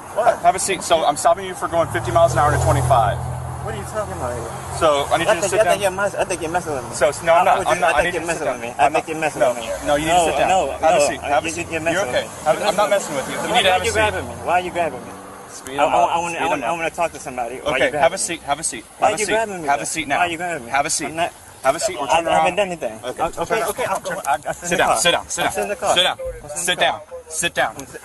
Have 0.41 0.55
a 0.55 0.59
seat. 0.59 0.81
So 0.81 1.05
I'm 1.05 1.15
stopping 1.15 1.45
you 1.45 1.53
for 1.53 1.67
going 1.67 1.87
50 1.89 2.11
miles 2.11 2.33
an 2.33 2.39
hour 2.39 2.51
to 2.51 2.57
25. 2.63 3.17
What 3.65 3.75
are 3.75 3.77
you 3.77 3.83
talking 3.83 4.13
about? 4.17 4.33
So 4.79 5.05
I 5.13 5.17
need 5.17 5.25
you 5.25 5.29
I 5.29 5.35
to 5.35 5.41
think, 5.41 5.51
sit 5.51 5.59
I 5.61 5.63
think 5.69 5.81
you're 5.81 5.91
down. 5.91 5.95
mess, 5.95 6.15
I 6.15 6.23
think 6.25 6.41
you're 6.41 6.49
messing 6.51 6.73
with 6.73 6.89
me. 6.89 6.95
So 6.95 7.11
no, 7.23 7.33
I'm 7.35 7.45
not. 7.45 7.67
I'm 7.67 7.79
not. 7.79 7.93
I 7.93 7.99
I 7.99 8.01
think 8.01 8.05
need 8.05 8.13
you're 8.17 8.21
to 8.21 8.27
messing 8.33 8.47
sit 8.49 8.51
with 8.53 8.61
me. 8.65 8.73
I 8.79 8.89
think 8.89 9.07
you're 9.07 9.19
messing 9.21 9.39
no, 9.41 9.49
with 9.53 9.59
me. 9.61 9.69
No, 9.85 9.95
you 9.95 10.05
need 10.09 10.17
No, 10.17 10.25
to 10.25 10.31
sit 10.31 10.39
down. 10.41 10.49
no, 10.49 10.71
have 10.81 10.97
a 10.97 11.05
seat. 11.05 11.19
I- 11.21 11.27
Have 11.29 11.43
a 11.43 11.47
you- 11.47 11.53
seat. 11.53 11.67
you're 11.69 11.81
You're 11.93 12.05
okay. 12.09 12.25
I'm 12.47 12.75
not 12.75 12.89
messing 12.89 13.15
with 13.15 13.27
you. 13.29 13.35
You 13.35 13.39
Why 13.49 13.57
need 13.57 13.63
to 13.63 13.69
are 13.69 13.73
have 13.73 13.81
a 13.81 13.85
you 13.85 13.91
seat. 13.91 13.99
grabbing 14.01 14.25
me? 14.27 14.33
Why 14.47 14.53
are 14.59 14.61
you 14.65 14.71
grabbing 14.71 15.01
me? 15.05 15.05
Speed 15.05 15.09
I, 15.09 15.09
him 15.09 15.13
I, 15.13 15.13
up. 15.13 15.18
I, 15.49 15.51
want, 15.51 15.55
Speed 15.55 15.79
I, 15.79 16.47
want, 16.47 16.63
I 16.63 16.71
want 16.71 16.89
to 16.89 16.95
talk 16.95 17.11
to 17.13 17.19
somebody. 17.19 17.59
Okay, 17.61 17.91
you 17.91 17.97
have 17.97 18.13
a 18.13 18.17
seat. 18.17 18.41
Have 18.43 18.59
a 18.59 18.63
seat. 18.63 18.85
Why 18.99 19.09
Have 19.11 19.17
a 19.17 19.19
you 19.19 19.25
seat. 19.25 19.31
me? 19.31 19.37
Have 19.37 19.79
though? 19.79 19.83
a 19.83 19.85
seat 19.85 20.07
now. 20.07 20.17
Why 20.17 20.27
are 20.27 20.29
you 20.29 20.37
grabbing 20.37 20.65
me? 20.65 20.71
Have 20.71 20.85
a 20.85 20.89
seat. 20.89 21.05
I'm 21.07 21.15
not, 21.15 21.33
Have 21.63 21.75
a 21.75 21.79
seat. 21.79 21.97
We're 21.99 22.07
I, 22.07 22.15
turning 22.15 22.27
I 22.27 22.37
haven't 22.37 22.55
done 22.55 22.67
anything. 22.67 22.99
Okay. 23.03 23.23
Okay, 23.23 23.41
okay, 23.41 23.63
okay. 23.65 23.85
I'll, 23.85 24.01
I'll, 24.05 24.21
I'll, 24.27 24.39
I'll 24.47 24.53
sit 24.53 24.63
in 24.63 24.69
Sit 24.69 24.77
down. 24.77 24.97
Sit 24.97 25.11
down. 25.11 25.27
Sit 25.29 25.45
I'll 25.45 25.51
sit 25.51 25.67
down. 26.03 26.17
Sit 26.55 26.79
down. 26.79 27.01
Sit 27.29 27.53
down. 27.53 27.75
Sit 27.77 27.93
down. 27.93 27.99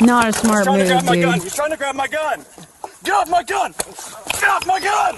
Not 0.00 0.28
a 0.28 0.32
smart 0.32 0.64
trying 0.64 0.78
to 0.80 0.84
grab 0.86 1.02
move, 1.02 1.04
my 1.06 1.16
gun. 1.20 1.34
dude. 1.34 1.42
He's 1.44 1.54
trying 1.54 1.70
to 1.70 1.76
grab 1.76 1.94
my 1.94 2.08
gun. 2.08 2.44
Get 3.04 3.14
off 3.14 3.28
my 3.30 3.42
gun. 3.42 3.72
Get 4.40 4.48
off 4.48 4.66
my 4.66 4.80
gun. 4.80 5.14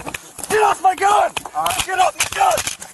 Get 0.49 0.61
off 0.63 0.81
my 0.81 0.95
gun. 0.95 1.31
Get 1.85 1.99
off 1.99 2.15
my 2.17 2.29
gun. 2.37 2.84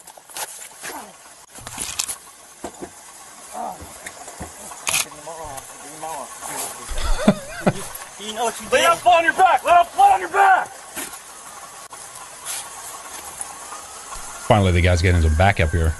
You 8.31 8.37
know 8.37 8.45
what 8.45 8.61
you 8.61 8.69
Lay 8.69 8.77
did? 8.79 8.83
down 8.87 8.95
flat 8.97 9.17
on 9.17 9.23
your 9.25 9.33
back. 9.33 9.65
Lay 9.65 9.71
down 9.73 9.85
flat 9.87 10.13
on 10.13 10.19
your 10.21 10.29
back. 10.29 10.67
Finally, 14.47 14.71
the 14.71 14.79
guy's 14.81 15.01
getting 15.01 15.21
some 15.21 15.35
backup 15.35 15.69
here. 15.71 15.93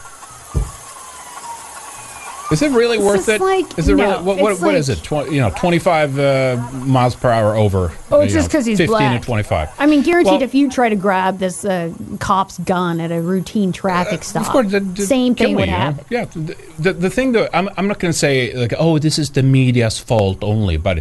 Is 2.54 2.62
it 2.62 2.72
really 2.72 2.98
worth 2.98 3.15
just 3.28 3.30
it? 3.30 3.39
like- 3.41 3.78
is 3.80 3.88
it 3.88 3.96
no, 3.96 4.04
really? 4.12 4.24
What, 4.24 4.38
what, 4.39 4.52
it's 4.54 4.62
what 4.62 4.76
is 4.76 4.89
like- 4.89 4.98
it? 4.98 5.04
Tw- 5.04 5.32
you 5.32 5.39
know, 5.39 5.52
twenty-five 5.52 6.20
uh, 6.20 6.70
miles 6.74 7.15
per 7.15 7.30
hour 7.30 7.56
over. 7.56 7.94
Oh, 8.12 8.20
uh, 8.20 8.24
it's 8.24 8.34
just 8.34 8.50
because 8.50 8.65
he's 8.65 8.78
fifteen 8.78 8.88
black. 8.98 9.15
and 9.15 9.24
twenty-five. 9.24 9.70
I 9.80 9.86
mean, 9.86 10.02
guaranteed, 10.04 10.34
Well- 10.34 10.41
if 10.44 10.54
you 10.54 10.70
try 10.70 10.89
to 10.89 10.98
grab 10.98 11.38
this 11.39 11.63
uh, 11.63 11.94
cop's 12.20 12.58
gun 12.60 13.00
at 13.00 13.10
a 13.12 13.22
routine 13.22 13.72
traffic 13.72 14.24
stop, 14.26 14.44
Uh, 14.44 14.46
Of 14.48 14.52
course, 14.52 14.72
the- 14.72 14.80
the- 14.82 15.06
same 15.06 15.34
thing 15.36 15.50
me, 15.50 15.56
would 15.62 15.70
you 15.70 15.76
happen. 15.76 16.06
Yeah, 16.10 16.26
the, 16.26 16.58
the, 16.80 16.94
the 16.94 17.10
thing 17.10 17.32
that 17.34 17.56
I'm, 17.56 17.70
I'm 17.78 17.88
not 17.88 18.00
going 18.00 18.12
to 18.12 18.17
say 18.17 18.54
like, 18.54 18.74
oh, 18.78 19.00
this 19.00 19.17
is 19.17 19.30
the 19.30 19.44
media's 19.44 19.98
fault 19.98 20.44
only, 20.44 20.76
but 20.76 21.00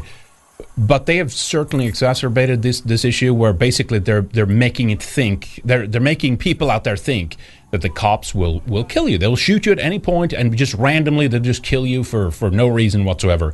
but 0.77 1.07
they 1.07 1.16
have 1.16 1.33
certainly 1.33 1.87
exacerbated 1.87 2.62
this 2.62 2.81
this 2.81 3.05
issue 3.05 3.35
where 3.35 3.53
basically 3.53 3.99
they're 3.99 4.23
they're 4.23 4.46
making 4.46 4.90
it 4.90 5.03
think 5.03 5.61
they're 5.64 5.87
they're 5.87 6.01
making 6.01 6.37
people 6.37 6.70
out 6.70 6.85
there 6.85 6.96
think 6.96 7.37
that 7.70 7.83
the 7.83 7.88
cops 7.88 8.35
will 8.35 8.61
will 8.66 8.85
kill 8.85 9.09
you. 9.09 9.18
They'll 9.18 9.37
shoot 9.37 9.66
you 9.66 9.73
at 9.73 9.79
any 9.79 9.99
point 9.99 10.33
and 10.33 10.57
just 10.57 10.75
randomly 10.75 11.27
they'll 11.29 11.40
just 11.40 11.62
kill 11.62 11.87
you 11.87 12.05
for 12.05 12.31
for 12.31 12.51
no 12.51 12.68
reason 12.68 13.05
whatsoever. 13.05 13.53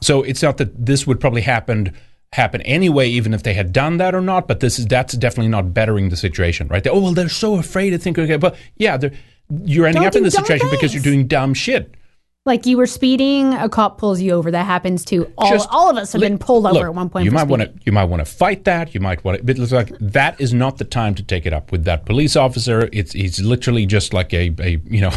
So 0.00 0.22
it's 0.22 0.42
not 0.42 0.56
that 0.58 0.86
this 0.86 1.06
would 1.06 1.20
probably 1.20 1.42
happen 1.42 1.92
happen 2.32 2.62
anyway, 2.62 3.08
even 3.08 3.34
if 3.34 3.42
they 3.42 3.54
had 3.54 3.72
done 3.72 3.96
that 3.98 4.14
or 4.14 4.20
not. 4.20 4.46
But 4.48 4.60
this 4.60 4.78
is 4.78 4.86
that's 4.86 5.14
definitely 5.14 5.50
not 5.50 5.74
bettering 5.74 6.08
the 6.08 6.16
situation, 6.16 6.68
right? 6.68 6.82
They, 6.82 6.90
oh 6.90 7.00
well, 7.00 7.12
they're 7.12 7.28
so 7.28 7.56
afraid 7.56 7.90
to 7.90 7.98
think. 7.98 8.18
Okay, 8.18 8.36
but 8.36 8.56
yeah, 8.76 8.96
they're, 8.96 9.12
you're 9.64 9.86
ending 9.86 10.02
Don't 10.02 10.08
up 10.08 10.16
in 10.16 10.22
this 10.22 10.34
situation 10.34 10.68
because 10.70 10.94
you're 10.94 11.02
doing 11.02 11.26
dumb 11.26 11.54
shit. 11.54 11.94
Like 12.46 12.64
you 12.64 12.78
were 12.78 12.86
speeding, 12.86 13.52
a 13.52 13.68
cop 13.68 13.98
pulls 13.98 14.18
you 14.22 14.32
over. 14.32 14.50
That 14.50 14.64
happens 14.64 15.04
to 15.06 15.30
all. 15.36 15.50
Just 15.50 15.68
all 15.70 15.90
of 15.90 15.98
us 15.98 16.12
have 16.12 16.22
been 16.22 16.38
pulled 16.38 16.64
over 16.64 16.72
look, 16.74 16.84
at 16.84 16.94
one 16.94 17.10
point. 17.10 17.26
You 17.26 17.32
might 17.32 17.46
want 17.46 17.60
to 17.60 17.72
you 17.84 17.92
might 17.92 18.04
want 18.04 18.24
to 18.24 18.24
fight 18.24 18.64
that. 18.64 18.94
You 18.94 19.00
might 19.00 19.22
want 19.22 19.36
to. 19.36 19.44
But 19.44 19.58
it's 19.58 19.72
like 19.72 19.92
that 19.98 20.40
is 20.40 20.54
not 20.54 20.78
the 20.78 20.86
time 20.86 21.14
to 21.16 21.22
take 21.22 21.44
it 21.44 21.52
up 21.52 21.70
with 21.70 21.84
that 21.84 22.06
police 22.06 22.36
officer. 22.36 22.88
It's 22.94 23.12
he's 23.12 23.40
literally 23.40 23.84
just 23.84 24.14
like 24.14 24.32
a, 24.32 24.54
a 24.58 24.80
you 24.86 25.02
know 25.02 25.10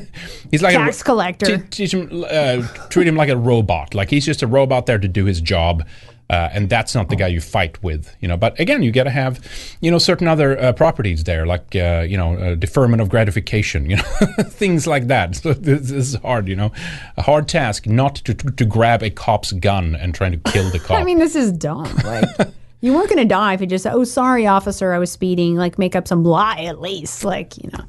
he's 0.50 0.62
like 0.62 0.74
a 0.74 0.78
Tax 0.78 1.00
a, 1.00 1.04
collector. 1.04 1.58
T- 1.58 1.64
teach 1.70 1.94
him 1.94 2.24
uh, 2.28 2.66
treat 2.88 3.06
him 3.06 3.14
like 3.14 3.28
a 3.28 3.36
robot. 3.36 3.94
Like 3.94 4.10
he's 4.10 4.26
just 4.26 4.42
a 4.42 4.48
robot 4.48 4.86
there 4.86 4.98
to 4.98 5.06
do 5.06 5.26
his 5.26 5.40
job. 5.40 5.86
Uh, 6.30 6.48
and 6.52 6.70
that's 6.70 6.94
not 6.94 7.10
the 7.10 7.16
guy 7.16 7.26
you 7.26 7.40
fight 7.40 7.82
with, 7.82 8.14
you 8.20 8.26
know. 8.26 8.36
But 8.36 8.58
again, 8.58 8.82
you 8.82 8.90
got 8.90 9.04
to 9.04 9.10
have, 9.10 9.46
you 9.82 9.90
know, 9.90 9.98
certain 9.98 10.26
other 10.26 10.58
uh, 10.58 10.72
properties 10.72 11.24
there, 11.24 11.44
like 11.44 11.76
uh, 11.76 12.06
you 12.08 12.16
know, 12.16 12.36
uh, 12.36 12.54
deferment 12.54 13.02
of 13.02 13.10
gratification, 13.10 13.90
you 13.90 13.96
know, 13.96 14.02
things 14.44 14.86
like 14.86 15.08
that. 15.08 15.36
So 15.36 15.52
this, 15.52 15.82
this 15.82 15.90
is 15.90 16.14
hard, 16.16 16.48
you 16.48 16.56
know, 16.56 16.72
a 17.18 17.22
hard 17.22 17.46
task 17.46 17.86
not 17.86 18.16
to, 18.16 18.32
to 18.32 18.50
to 18.50 18.64
grab 18.64 19.02
a 19.02 19.10
cop's 19.10 19.52
gun 19.52 19.94
and 19.94 20.14
trying 20.14 20.32
to 20.32 20.50
kill 20.50 20.70
the 20.70 20.78
cop. 20.84 20.98
I 20.98 21.04
mean, 21.04 21.18
this 21.18 21.36
is 21.36 21.52
dumb. 21.52 21.94
Like 22.04 22.24
you 22.80 22.94
weren't 22.94 23.10
going 23.10 23.18
to 23.18 23.26
die 23.26 23.52
if 23.52 23.60
you 23.60 23.66
just 23.66 23.82
said, 23.82 23.92
"Oh, 23.92 24.04
sorry, 24.04 24.46
officer, 24.46 24.92
I 24.94 24.98
was 24.98 25.12
speeding." 25.12 25.56
Like 25.56 25.78
make 25.78 25.94
up 25.94 26.08
some 26.08 26.24
lie 26.24 26.64
at 26.64 26.80
least. 26.80 27.22
Like 27.22 27.58
you 27.62 27.68
know, 27.70 27.84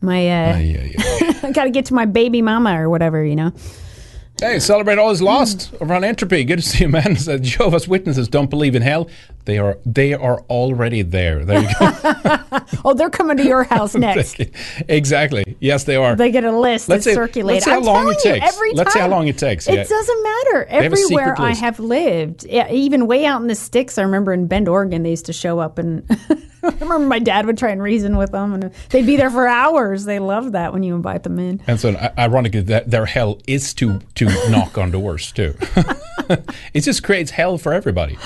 my 0.00 0.20
uh, 0.20 0.56
yeah, 0.58 0.82
yeah. 0.84 1.40
I 1.42 1.52
got 1.52 1.64
to 1.64 1.70
get 1.70 1.84
to 1.86 1.94
my 1.94 2.06
baby 2.06 2.40
mama 2.40 2.80
or 2.80 2.88
whatever. 2.88 3.22
You 3.22 3.36
know. 3.36 3.52
Hey, 4.38 4.58
celebrate 4.60 4.98
all 4.98 5.10
is 5.10 5.20
hmm. 5.20 5.24
lost 5.26 5.72
over 5.80 5.94
on 5.94 6.04
Entropy. 6.04 6.44
Good 6.44 6.56
to 6.56 6.62
see 6.62 6.84
you, 6.84 6.88
man. 6.90 7.16
The 7.26 7.38
Jehovah's 7.38 7.88
Witnesses 7.88 8.28
don't 8.28 8.50
believe 8.50 8.74
in 8.74 8.82
hell. 8.82 9.08
They 9.46 9.58
are 9.58 9.78
they 9.86 10.12
are 10.12 10.40
already 10.42 11.02
there. 11.02 11.44
There 11.44 11.62
you 11.62 11.68
go. 11.78 12.38
Oh, 12.84 12.94
they're 12.94 13.10
coming 13.10 13.36
to 13.36 13.44
your 13.44 13.64
house 13.74 13.94
next. 13.94 14.40
exactly. 14.88 15.56
Yes, 15.60 15.84
they 15.84 15.96
are. 15.96 16.14
They 16.16 16.30
get 16.30 16.44
a 16.44 16.56
list 16.56 16.88
Let's 16.88 17.04
that's 17.04 17.14
circulated. 17.14 17.54
let's 17.54 17.64
see 17.64 17.70
how 17.70 17.78
I'm 17.78 17.84
long 17.84 18.08
it 18.12 18.18
takes. 18.18 18.46
every 18.46 18.72
Let's 18.74 18.92
see 18.92 18.98
how 18.98 19.06
time. 19.06 19.10
long 19.12 19.28
it 19.28 19.38
takes, 19.38 19.68
It 19.68 19.74
yeah. 19.74 19.84
doesn't 19.84 20.22
matter. 20.22 20.64
Everywhere 20.64 21.34
I 21.40 21.54
have 21.54 21.78
lived, 21.80 22.44
even 22.46 23.06
way 23.06 23.24
out 23.24 23.40
in 23.40 23.46
the 23.46 23.54
sticks, 23.54 23.98
I 23.98 24.02
remember 24.02 24.32
in 24.32 24.46
Bend, 24.46 24.68
Oregon, 24.68 25.02
they 25.04 25.10
used 25.10 25.26
to 25.26 25.32
show 25.32 25.58
up, 25.58 25.78
and 25.78 26.08
I 26.74 26.78
remember 26.80 27.06
my 27.06 27.18
dad 27.18 27.46
would 27.46 27.58
try 27.58 27.70
and 27.70 27.82
reason 27.82 28.16
with 28.16 28.32
them, 28.32 28.54
and 28.54 28.72
they'd 28.90 29.06
be 29.06 29.16
there 29.16 29.30
for 29.30 29.46
hours. 29.46 30.04
They 30.04 30.18
love 30.18 30.52
that 30.52 30.72
when 30.72 30.82
you 30.82 30.94
invite 30.94 31.22
them 31.22 31.38
in. 31.38 31.60
And 31.66 31.78
so, 31.78 31.94
ironically, 32.18 32.62
that 32.62 32.90
their 32.90 33.06
hell 33.06 33.40
is 33.46 33.74
to 33.74 34.00
to 34.16 34.26
knock 34.50 34.78
on 34.78 34.90
doors 34.90 35.32
too. 35.32 35.54
it 36.74 36.80
just 36.80 37.02
creates 37.02 37.30
hell 37.30 37.58
for 37.58 37.72
everybody. 37.72 38.16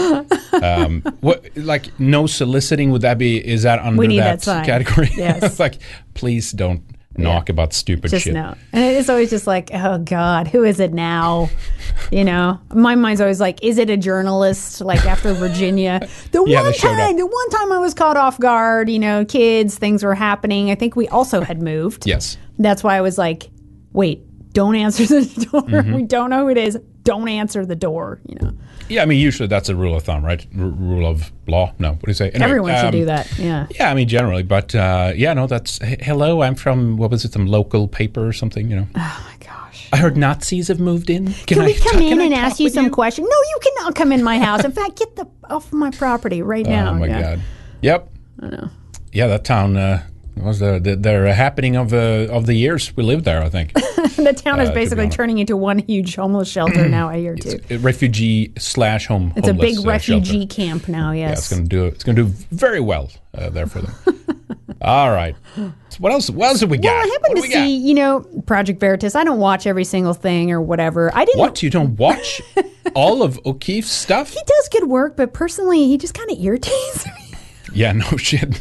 Um, 0.63 1.03
what 1.21 1.45
like 1.57 1.99
no 2.01 2.27
soliciting? 2.27 2.91
Would 2.91 3.03
that 3.03 3.19
be? 3.19 3.39
Is 3.39 3.63
that 3.63 3.79
under 3.81 4.07
that, 4.17 4.41
that 4.43 4.67
category? 4.67 5.11
Yes. 5.17 5.59
like, 5.61 5.79
please 6.15 6.53
don't 6.53 6.83
knock 7.17 7.49
about 7.49 7.73
stupid 7.73 8.11
Just 8.11 8.25
shit. 8.25 8.35
no. 8.35 8.55
And 8.73 8.97
it's 8.97 9.09
always 9.09 9.31
just 9.31 9.47
like, 9.47 9.71
oh 9.75 9.99
God, 9.99 10.49
who 10.49 10.65
is 10.65 10.81
it 10.81 10.93
now? 10.93 11.49
You 12.11 12.25
know, 12.25 12.59
my 12.75 12.97
mind's 12.97 13.21
always 13.21 13.41
like, 13.41 13.63
is 13.63 13.79
it 13.79 13.89
a 13.89 13.97
journalist? 13.97 14.81
Like 14.81 15.05
after 15.07 15.33
Virginia, 15.33 16.01
the 16.33 16.43
Yeah, 16.45 16.63
one 16.63 16.73
time, 16.73 17.17
the 17.17 17.27
one 17.27 17.51
time 17.51 17.71
I 17.71 17.79
was 17.79 17.95
caught 17.95 18.17
off 18.17 18.39
guard. 18.41 18.89
You 18.89 18.99
know, 18.99 19.25
kids, 19.25 19.79
things 19.79 20.03
were 20.03 20.15
happening. 20.17 20.71
I 20.73 20.75
think 20.75 20.97
we 20.97 21.07
also 21.09 21.41
had 21.41 21.63
moved. 21.63 22.07
Yes. 22.07 22.37
That's 22.59 22.83
why 22.83 22.97
I 22.97 23.01
was 23.01 23.17
like, 23.17 23.51
wait, 23.93 24.25
don't 24.53 24.75
answer 24.75 25.05
the 25.07 25.47
door. 25.53 25.63
Mm-hmm. 25.63 25.95
We 25.95 26.03
don't 26.03 26.31
know 26.31 26.41
who 26.45 26.49
it 26.49 26.59
is. 26.59 26.77
don't 27.05 27.29
answer 27.29 27.65
the 27.65 27.77
door. 27.77 28.21
You 28.27 28.37
know, 28.41 28.53
Yeah, 28.91 29.03
I 29.03 29.07
mean, 29.07 29.19
usually 29.21 29.47
that's 29.47 29.69
a 29.69 29.75
rule 29.77 29.95
of 29.97 30.03
thumb, 30.03 30.25
right? 30.25 30.45
R- 30.59 30.65
rule 30.67 31.07
of 31.07 31.31
law. 31.47 31.73
No, 31.79 31.91
what 31.93 32.03
do 32.05 32.11
you 32.11 32.15
say? 32.15 32.31
Anyway, 32.31 32.45
everyone 32.45 32.75
should 32.77 32.85
um, 32.87 32.91
do 32.93 33.05
that. 33.07 33.39
Yeah. 33.39 33.67
Yeah, 33.71 33.91
I 33.91 33.95
mean, 33.95 34.09
generally, 34.09 34.43
but 34.43 34.75
uh, 34.75 35.13
yeah, 35.15 35.33
no, 35.33 35.47
that's 35.47 35.81
h- 35.83 36.01
hello. 36.03 36.43
I'm 36.43 36.55
from 36.57 36.97
what 36.97 37.11
was 37.11 37.25
it, 37.25 37.33
some 37.33 37.47
local 37.47 37.87
paper 37.89 38.27
or 38.27 38.33
something? 38.33 38.69
You 38.71 38.77
know. 38.77 38.87
Oh 38.97 39.27
my 39.31 39.47
gosh. 39.47 39.89
I 39.93 39.97
heard 39.97 40.17
Nazis 40.17 40.69
have 40.69 40.81
moved 40.81 41.09
in. 41.11 41.27
Can, 41.27 41.45
Can 41.47 41.61
I 41.61 41.67
we 41.67 41.75
come 41.75 42.01
in 42.03 42.21
and 42.21 42.35
ask 42.35 42.59
you 42.61 42.69
some 42.69 42.91
questions? 42.91 43.29
No, 43.31 43.37
you 43.37 43.59
cannot 43.63 43.95
come 43.95 44.13
in 44.13 44.23
my 44.23 44.39
house. 44.39 44.65
In 44.65 44.73
fact, 44.73 44.99
get 44.99 45.17
the 45.17 45.27
off 45.49 45.73
my 45.73 45.91
property 45.91 46.43
right 46.43 46.67
now. 46.67 46.91
Oh 46.91 46.95
my 46.99 47.07
Yeah. 47.07 47.21
god. 47.23 47.41
Yep. 47.83 48.09
I 48.43 48.49
know. 48.49 48.69
Yeah, 49.13 49.27
that 49.29 49.45
town 49.45 49.77
uh, 49.77 50.03
was 50.37 50.59
the, 50.59 50.79
the 50.81 50.97
their 50.97 51.33
happening 51.35 51.77
of 51.77 51.93
uh, 51.93 52.29
of 52.31 52.47
the 52.47 52.55
years 52.55 52.97
we 52.97 53.03
lived 53.03 53.25
there. 53.25 53.43
I 53.43 53.49
think 53.49 53.73
the 53.75 54.33
town 54.37 54.61
is 54.61 54.69
Uh, 54.69 54.73
to 54.73 54.75
basically 54.75 55.05
honest. 55.05 55.17
turning 55.17 55.39
into 55.39 55.57
one 55.57 55.79
huge 55.81 56.17
homeless 56.17 56.49
shelter 56.51 56.89
now. 56.89 57.09
I 57.09 57.19
hear 57.19 57.35
too. 57.37 57.61
A 57.71 57.77
refugee 57.79 58.53
slash 58.59 59.07
home. 59.07 59.33
It's 59.37 59.49
a 59.49 59.55
big 59.55 59.79
uh, 59.79 59.83
refugee 59.83 60.41
shelter. 60.41 60.55
camp 60.55 60.89
now. 60.89 61.13
Yeah, 61.13 61.33
it's 61.33 61.41
Yes. 61.43 61.51
going 61.51 61.63
to 61.65 61.69
do 61.69 61.85
it's 61.87 62.05
going 62.05 62.17
to 62.17 62.25
do 62.25 62.29
very 62.53 62.81
well 62.81 63.11
uh, 63.37 63.51
there 63.51 63.67
for 63.67 63.83
them. 63.83 63.95
All 64.83 65.11
right. 65.11 65.37
So 65.57 65.99
what 65.99 66.11
else? 66.13 66.31
What 66.31 66.49
else 66.49 66.61
have 66.61 66.71
we 66.71 66.79
got? 66.79 66.85
well, 66.95 67.05
I 67.05 67.09
happen 67.13 67.35
to 67.37 67.43
we 67.43 67.49
got? 67.49 67.55
see, 67.55 67.77
you 67.77 67.93
know, 67.93 68.21
Project 68.47 68.81
Veritas. 68.81 69.15
I 69.15 69.25
don't 69.25 69.39
watch 69.39 69.67
every 69.67 69.85
single 69.85 70.15
thing 70.15 70.51
or 70.53 70.61
whatever. 70.63 71.11
I 71.15 71.27
didn't. 71.27 71.39
What 71.39 71.63
you 71.63 71.69
don't 71.69 71.99
watch 71.99 72.41
all 72.95 73.23
of 73.23 73.39
O'Keefe's 73.45 73.91
stuff? 73.91 74.31
He 74.33 74.41
does 74.47 74.69
good 74.71 74.85
work, 74.89 75.17
but 75.19 75.35
personally, 75.35 75.87
he 75.87 75.99
just 75.99 76.15
kind 76.15 76.31
of 76.31 76.39
irritates 76.41 77.05
me. 77.05 77.13
Yeah, 77.73 77.93
no 77.93 78.05
shit. 78.17 78.61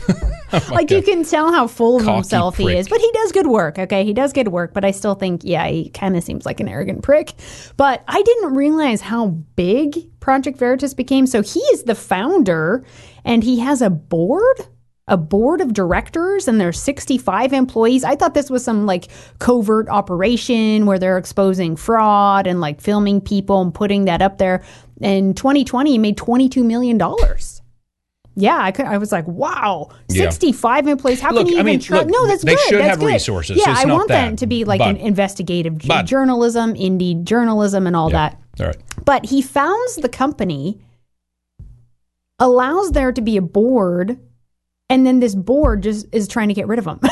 like 0.69 0.91
you 0.91 1.01
can 1.01 1.23
tell 1.23 1.51
how 1.51 1.67
full 1.67 1.97
of 1.97 2.03
Cocky 2.03 2.15
himself 2.15 2.57
he 2.57 2.75
is, 2.75 2.87
but 2.87 2.99
he 3.01 3.11
does 3.11 3.31
good 3.31 3.47
work. 3.47 3.79
Okay, 3.79 4.03
he 4.03 4.13
does 4.13 4.33
good 4.33 4.49
work, 4.49 4.73
but 4.73 4.85
I 4.85 4.91
still 4.91 5.15
think, 5.15 5.41
yeah, 5.43 5.67
he 5.67 5.89
kind 5.89 6.15
of 6.15 6.23
seems 6.23 6.45
like 6.45 6.59
an 6.59 6.67
arrogant 6.67 7.03
prick. 7.03 7.33
But 7.77 8.03
I 8.07 8.21
didn't 8.21 8.53
realize 8.55 9.01
how 9.01 9.27
big 9.55 10.19
Project 10.19 10.57
Veritas 10.57 10.93
became. 10.93 11.25
So 11.27 11.41
he 11.41 11.59
is 11.59 11.83
the 11.83 11.95
founder, 11.95 12.85
and 13.25 13.43
he 13.43 13.59
has 13.59 13.81
a 13.81 13.89
board. 13.89 14.67
A 15.11 15.17
board 15.17 15.59
of 15.59 15.73
directors 15.73 16.47
and 16.47 16.61
there's 16.61 16.79
65 16.79 17.51
employees. 17.51 18.03
I 18.03 18.15
thought 18.15 18.35
this 18.35 18.51
was 18.51 18.63
some 18.63 18.85
like 18.85 19.07
covert 19.39 19.89
operation 19.89 20.85
where 20.85 20.99
they're 20.99 21.17
exposing 21.17 21.75
fraud 21.75 22.45
and 22.45 22.61
like 22.61 22.79
filming 22.79 23.19
people 23.19 23.59
and 23.63 23.73
putting 23.73 24.05
that 24.05 24.21
up 24.21 24.37
there. 24.37 24.63
In 25.01 25.33
2020, 25.33 25.89
he 25.89 25.97
made 25.97 26.15
22 26.15 26.63
million 26.63 26.99
dollars. 26.99 27.58
Yeah, 28.39 28.58
I 28.60 28.71
could. 28.71 28.86
I 28.86 28.97
was 28.97 29.12
like, 29.12 29.28
wow, 29.28 29.89
Yeah. 30.10 30.23
sixty-five 30.30 30.88
employees. 30.88 31.19
How 31.21 31.32
Look, 31.32 31.45
can 31.45 31.47
you 31.49 31.58
I 31.58 31.60
even 31.62 31.65
mean, 31.65 31.80
trust? 31.80 32.06
look, 32.08 32.12
No, 32.13 32.28
that's 32.28 32.43
they 32.43 32.56
good. 32.56 32.60
should 32.67 32.80
that's 32.80 32.89
have 32.89 32.99
good. 32.99 33.08
resources, 33.08 33.58
Yeah, 33.58 33.73
I 33.78 33.86
want 33.86 34.08
them 34.08 34.32
that. 34.32 34.38
to 34.39 34.47
be 34.47 34.63
like 34.65 34.80
But- 34.80 34.89
an 34.89 34.97
investigative 34.97 35.80
but- 35.88 36.06
journalism, 36.06 36.73
indie 36.75 37.23
journalism, 37.23 37.86
and 37.88 37.95
all 37.95 38.10
that. 38.12 38.39
All 38.60 38.65
right. 38.67 38.78
But 39.06 39.25
he 39.25 39.41
founds 39.41 39.95
the 39.97 40.10
company, 40.10 40.80
allows 42.39 42.91
there 42.91 43.12
to 43.12 43.21
be 43.21 43.38
a 43.38 43.41
board, 43.41 44.17
and 44.89 45.06
then 45.06 45.19
this 45.19 45.36
board 45.36 45.84
just 45.84 46.08
is 46.12 46.28
trying 46.28 46.47
to 46.47 46.54
get 46.54 46.67
rid 46.67 46.80
of 46.80 46.86
him. 46.88 46.99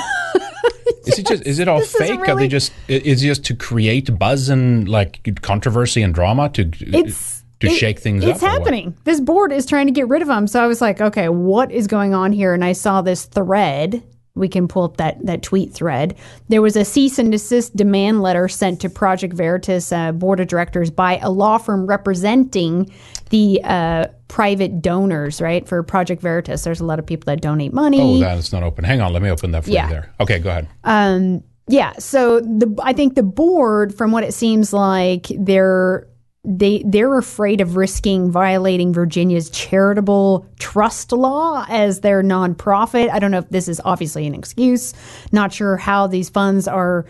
Is 1.06 1.20
it 1.20 1.26
just 1.28 1.46
is 1.46 1.60
it 1.60 1.70
all 1.70 1.80
This 1.80 1.96
is 1.96 2.02
fake? 2.02 2.28
Are 2.28 2.36
they 2.36 2.50
just 2.50 2.74
is 2.90 3.24
it 3.24 3.28
just 3.28 3.46
to 3.46 3.56
create 3.56 4.20
buzz 4.20 4.50
and 4.50 4.90
like 4.90 5.26
controversy 5.42 6.02
and 6.02 6.13
drama 6.13 6.50
to 6.50 6.70
it's 6.82 7.44
to 7.62 7.67
it- 7.67 7.74
shake 7.76 8.00
things 8.00 8.24
up? 8.24 8.32
It's 8.32 8.41
happening. 8.41 8.96
This 9.04 9.20
board 9.20 9.52
is 9.52 9.65
trying 9.65 9.88
to 9.88 9.91
get 9.93 10.08
rid 10.08 10.22
of 10.22 10.28
them. 10.28 10.48
So 10.48 10.63
I 10.63 10.67
was 10.67 10.82
like, 10.82 11.02
okay, 11.02 11.30
what 11.30 11.72
is 11.72 11.88
going 11.88 12.13
on 12.13 12.32
here? 12.32 12.54
And 12.54 12.63
I 12.63 12.74
saw 12.74 13.02
this 13.02 13.26
thread. 13.26 14.04
We 14.36 14.48
can 14.48 14.67
pull 14.67 14.84
up 14.84 14.98
that 14.98 15.26
that 15.26 15.41
tweet 15.41 15.74
thread. 15.74 16.15
There 16.48 16.62
was 16.62 16.76
a 16.76 16.86
cease 16.86 17.17
and 17.17 17.32
desist 17.32 17.76
demand 17.76 18.22
letter 18.22 18.48
sent 18.48 18.80
to 18.82 18.89
Project 18.89 19.34
Veritas 19.34 19.91
uh, 19.91 20.12
board 20.12 20.39
of 20.39 20.46
directors 20.48 20.91
by 20.91 21.17
a 21.17 21.32
law 21.32 21.58
firm 21.58 21.88
representing 21.88 22.91
the 23.32 23.60
uh, 23.63 24.06
private 24.28 24.80
donors, 24.80 25.41
right? 25.41 25.67
For 25.67 25.82
Project 25.82 26.22
Veritas, 26.22 26.63
there's 26.63 26.80
a 26.80 26.86
lot 26.86 27.00
of 27.00 27.06
people 27.08 27.26
that 27.26 27.41
donate 27.41 27.74
money. 27.74 28.00
Oh, 28.00 28.20
that 28.20 28.38
is 28.38 28.54
not 28.54 28.62
open. 28.62 28.84
Hang 28.84 29.02
on, 29.02 29.12
let 29.12 29.24
me 29.24 29.30
open 29.32 29.50
that 29.54 29.63
for 29.63 29.72
Yeah. 29.72 29.88
you 29.88 29.93
there. 29.93 30.13
Okay, 30.20 30.38
go 30.38 30.50
ahead. 30.52 30.67
Um, 30.84 31.43
yeah. 31.67 31.93
So 31.93 32.39
the 32.39 32.72
I 32.84 32.93
think 32.93 33.15
the 33.15 33.24
board, 33.24 33.96
from 33.96 34.12
what 34.12 34.24
it 34.24 34.36
seems 34.36 34.72
like, 34.72 35.26
they're 35.36 36.08
they 36.47 36.81
they're 36.86 37.17
afraid 37.17 37.60
of 37.60 37.75
risking 37.75 38.31
violating 38.31 38.93
Virginia's 38.93 39.49
charitable 39.49 40.45
trust 40.60 41.12
law 41.12 41.65
as 41.67 41.99
their 41.99 42.23
nonprofit. 42.23 43.10
I 43.12 43.19
don't 43.19 43.31
know 43.31 43.39
if 43.39 43.49
this 43.49 43.67
is 43.67 43.81
obviously 43.83 44.25
an 44.25 44.33
excuse. 44.33 44.93
Not 45.33 45.51
sure 45.51 45.75
how 45.75 46.07
these 46.07 46.29
funds 46.29 46.67
are. 46.67 47.05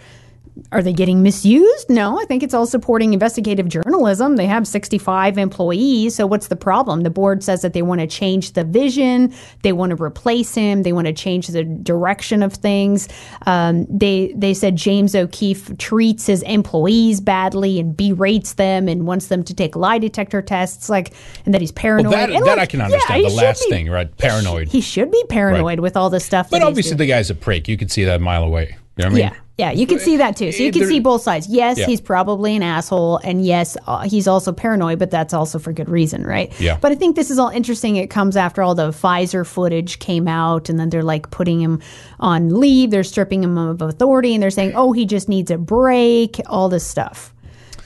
Are 0.72 0.82
they 0.82 0.94
getting 0.94 1.24
misused? 1.24 1.90
No, 1.90 2.20
I 2.20 2.26
think 2.26 2.44
it's 2.44 2.54
all 2.54 2.66
supporting 2.66 3.14
investigative 3.14 3.68
journalism. 3.68 4.36
They 4.36 4.46
have 4.46 4.68
65 4.68 5.38
employees. 5.38 6.16
So, 6.16 6.28
what's 6.28 6.48
the 6.48 6.56
problem? 6.56 7.02
The 7.02 7.10
board 7.10 7.44
says 7.44 7.62
that 7.62 7.74
they 7.74 7.82
want 7.82 8.02
to 8.02 8.08
change 8.08 8.54
the 8.54 8.64
vision, 8.64 9.34
they 9.64 9.74
want 9.74 9.96
to 9.96 10.02
replace 10.02 10.54
him, 10.56 10.84
they 10.84 10.94
want 10.94 11.08
to 11.08 11.14
change 11.14 11.48
the 11.48 11.64
direction 11.64 12.44
of 12.44 12.54
things. 12.54 13.08
Um, 13.46 13.86
they, 13.90 14.34
they 14.36 14.54
said 14.54 14.76
James 14.76 15.16
O'Keefe 15.16 15.78
treats 15.78 16.26
his 16.26 16.44
employees 16.44 17.22
badly 17.22 17.80
and 17.80 17.96
berates 17.96 18.54
them 18.54 18.88
and 18.88 19.08
wants 19.08 19.28
them 19.28 19.44
to 19.44 19.54
take 19.54 19.76
lie 19.76 19.98
detector 20.00 20.42
tests, 20.42 20.90
like, 20.90 21.14
and 21.46 21.54
that 21.54 21.62
he's 21.62 21.72
paranoid. 21.72 22.14
Well, 22.14 22.28
that, 22.28 22.34
that 22.34 22.44
look, 22.44 22.60
I 22.60 22.66
can 22.66 22.82
understand. 22.82 23.22
he 23.22 23.30
the 23.30 23.36
last 23.36 23.64
be- 23.66 23.70
thing, 23.70 23.90
right? 23.90 24.16
Paranoid. 24.18 24.68
He 24.68 24.82
should 24.82 25.12
be 25.12 25.24
paranoid 25.30 25.80
with 25.80 25.96
all 25.98 26.10
this 26.10 26.26
stuff. 26.26 26.50
but 26.50 26.64
obviously, 26.64 26.96
the 26.96 27.06
guy's 27.06 27.30
a 27.30 27.36
prick. 27.36 27.68
You 27.68 27.78
could 27.78 27.92
see 27.92 28.04
that 28.06 28.18
a 28.18 28.24
mile 28.24 28.44
away. 28.44 28.76
You 28.98 29.04
know 29.04 29.06
what 29.06 29.06
I 29.06 29.10
mean? 29.10 29.18
Yeah. 29.18 29.36
Yeah, 29.58 29.72
you 29.72 29.88
can 29.88 29.98
see 29.98 30.18
that 30.18 30.36
too. 30.38 30.52
So 30.52 30.62
you 30.62 30.72
can 30.72 30.82
There- 30.82 30.90
see 30.90 31.00
both 31.00 31.24
sides. 31.24 31.48
Yes, 31.48 31.80
Yeah. 31.80 31.88
he's 31.88 32.00
probably 32.00 32.56
an 32.56 32.62
asshole, 32.62 33.20
and 33.24 33.44
yes, 33.44 33.76
uh, 33.88 34.02
he's 34.02 34.28
also 34.28 34.52
paranoid, 34.52 35.00
but 35.00 35.10
that's 35.10 35.34
also 35.34 35.58
for 35.58 35.74
good 35.74 35.90
reason, 35.90 36.24
right? 36.28 36.54
Yeah. 36.60 36.78
But 36.80 36.92
I 36.92 36.96
think 36.96 37.16
this 37.16 37.32
is 37.32 37.40
all 37.40 37.50
interesting. 37.50 37.96
It 37.96 38.12
comes 38.12 38.38
after 38.38 38.62
all 38.62 38.76
the 38.76 38.90
Pfizer 38.90 39.44
footage 39.48 39.98
came 39.98 40.28
out, 40.28 40.70
and 40.70 40.80
then 40.80 40.90
they're 40.92 41.02
like 41.02 41.32
putting 41.32 41.60
him 41.60 41.80
on 42.20 42.60
leave. 42.60 42.92
They're 42.92 43.04
stripping 43.04 43.44
him 43.44 43.58
of 43.58 43.82
authority, 43.82 44.36
and 44.36 44.44
they're 44.44 44.52
saying, 44.52 44.74
"Oh, 44.76 44.92
he 44.92 45.06
just 45.06 45.28
needs 45.28 45.50
a 45.50 45.58
break." 45.58 46.40
All 46.46 46.70
this 46.70 46.84
stuff. 46.86 47.34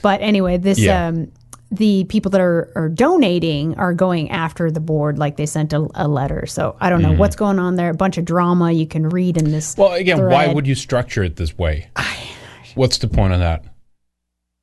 But 0.02 0.20
anyway, 0.20 0.58
this 0.58 0.78
Yeah. 0.78 1.06
um, 1.06 1.28
the 1.72 2.04
people 2.04 2.30
that 2.30 2.40
are, 2.40 2.70
are 2.76 2.88
donating 2.90 3.74
are 3.76 3.94
going 3.94 4.30
after 4.30 4.70
the 4.70 4.80
board, 4.80 5.18
like 5.18 5.36
they 5.36 5.46
sent 5.46 5.72
a, 5.72 5.88
a 5.94 6.06
letter. 6.06 6.44
So 6.46 6.76
I 6.80 6.90
don't 6.90 7.00
know 7.00 7.08
mm-hmm. 7.08 7.18
what's 7.18 7.34
going 7.34 7.58
on 7.58 7.76
there. 7.76 7.90
A 7.90 7.94
bunch 7.94 8.18
of 8.18 8.26
drama 8.26 8.70
you 8.70 8.86
can 8.86 9.08
read 9.08 9.38
in 9.38 9.50
this. 9.50 9.76
Well, 9.76 9.94
again, 9.94 10.22
why 10.24 10.52
would 10.52 10.66
you 10.66 10.74
structure 10.74 11.24
it 11.24 11.36
this 11.36 11.56
way? 11.56 11.88
What's 12.74 12.98
the 12.98 13.08
point 13.08 13.32
of 13.32 13.40
that? 13.40 13.64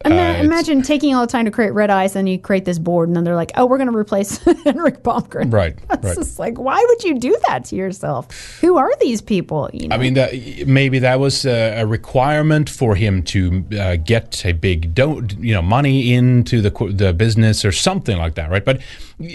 Ima- 0.05 0.15
Uh, 0.15 0.33
imagine 0.41 0.81
taking 0.81 1.13
all 1.13 1.19
the 1.19 1.31
time 1.31 1.43
to 1.43 1.51
create 1.51 1.73
Red 1.73 1.89
Ice, 1.89 2.15
and 2.15 2.29
you 2.29 2.39
create 2.39 2.63
this 2.63 2.79
board, 2.79 3.09
and 3.09 3.15
then 3.17 3.25
they're 3.25 3.35
like, 3.35 3.51
"Oh, 3.55 3.65
we're 3.65 3.77
going 3.77 3.91
to 3.91 3.97
replace 3.97 4.37
Henrik 4.63 5.03
Palmgren." 5.03 5.51
Right, 5.51 5.75
It's 5.91 6.05
right. 6.05 6.15
just 6.15 6.39
like, 6.39 6.57
why 6.57 6.81
would 6.87 7.03
you 7.03 7.19
do 7.19 7.37
that 7.47 7.65
to 7.65 7.75
yourself? 7.75 8.59
Who 8.61 8.77
are 8.77 8.91
these 9.01 9.21
people? 9.21 9.69
You 9.73 9.89
know? 9.89 9.95
I 9.95 9.99
mean, 9.99 10.13
that, 10.13 10.31
maybe 10.67 10.99
that 10.99 11.19
was 11.19 11.45
a, 11.45 11.81
a 11.81 11.85
requirement 11.85 12.69
for 12.69 12.95
him 12.95 13.23
to 13.23 13.65
uh, 13.77 13.97
get 13.97 14.45
a 14.45 14.53
big, 14.53 14.95
do 14.95 15.27
you 15.37 15.53
know, 15.53 15.61
money 15.61 16.13
into 16.13 16.61
the 16.61 16.71
the 16.93 17.11
business 17.11 17.65
or 17.65 17.73
something 17.73 18.17
like 18.17 18.35
that, 18.35 18.49
right? 18.49 18.63
But 18.63 18.79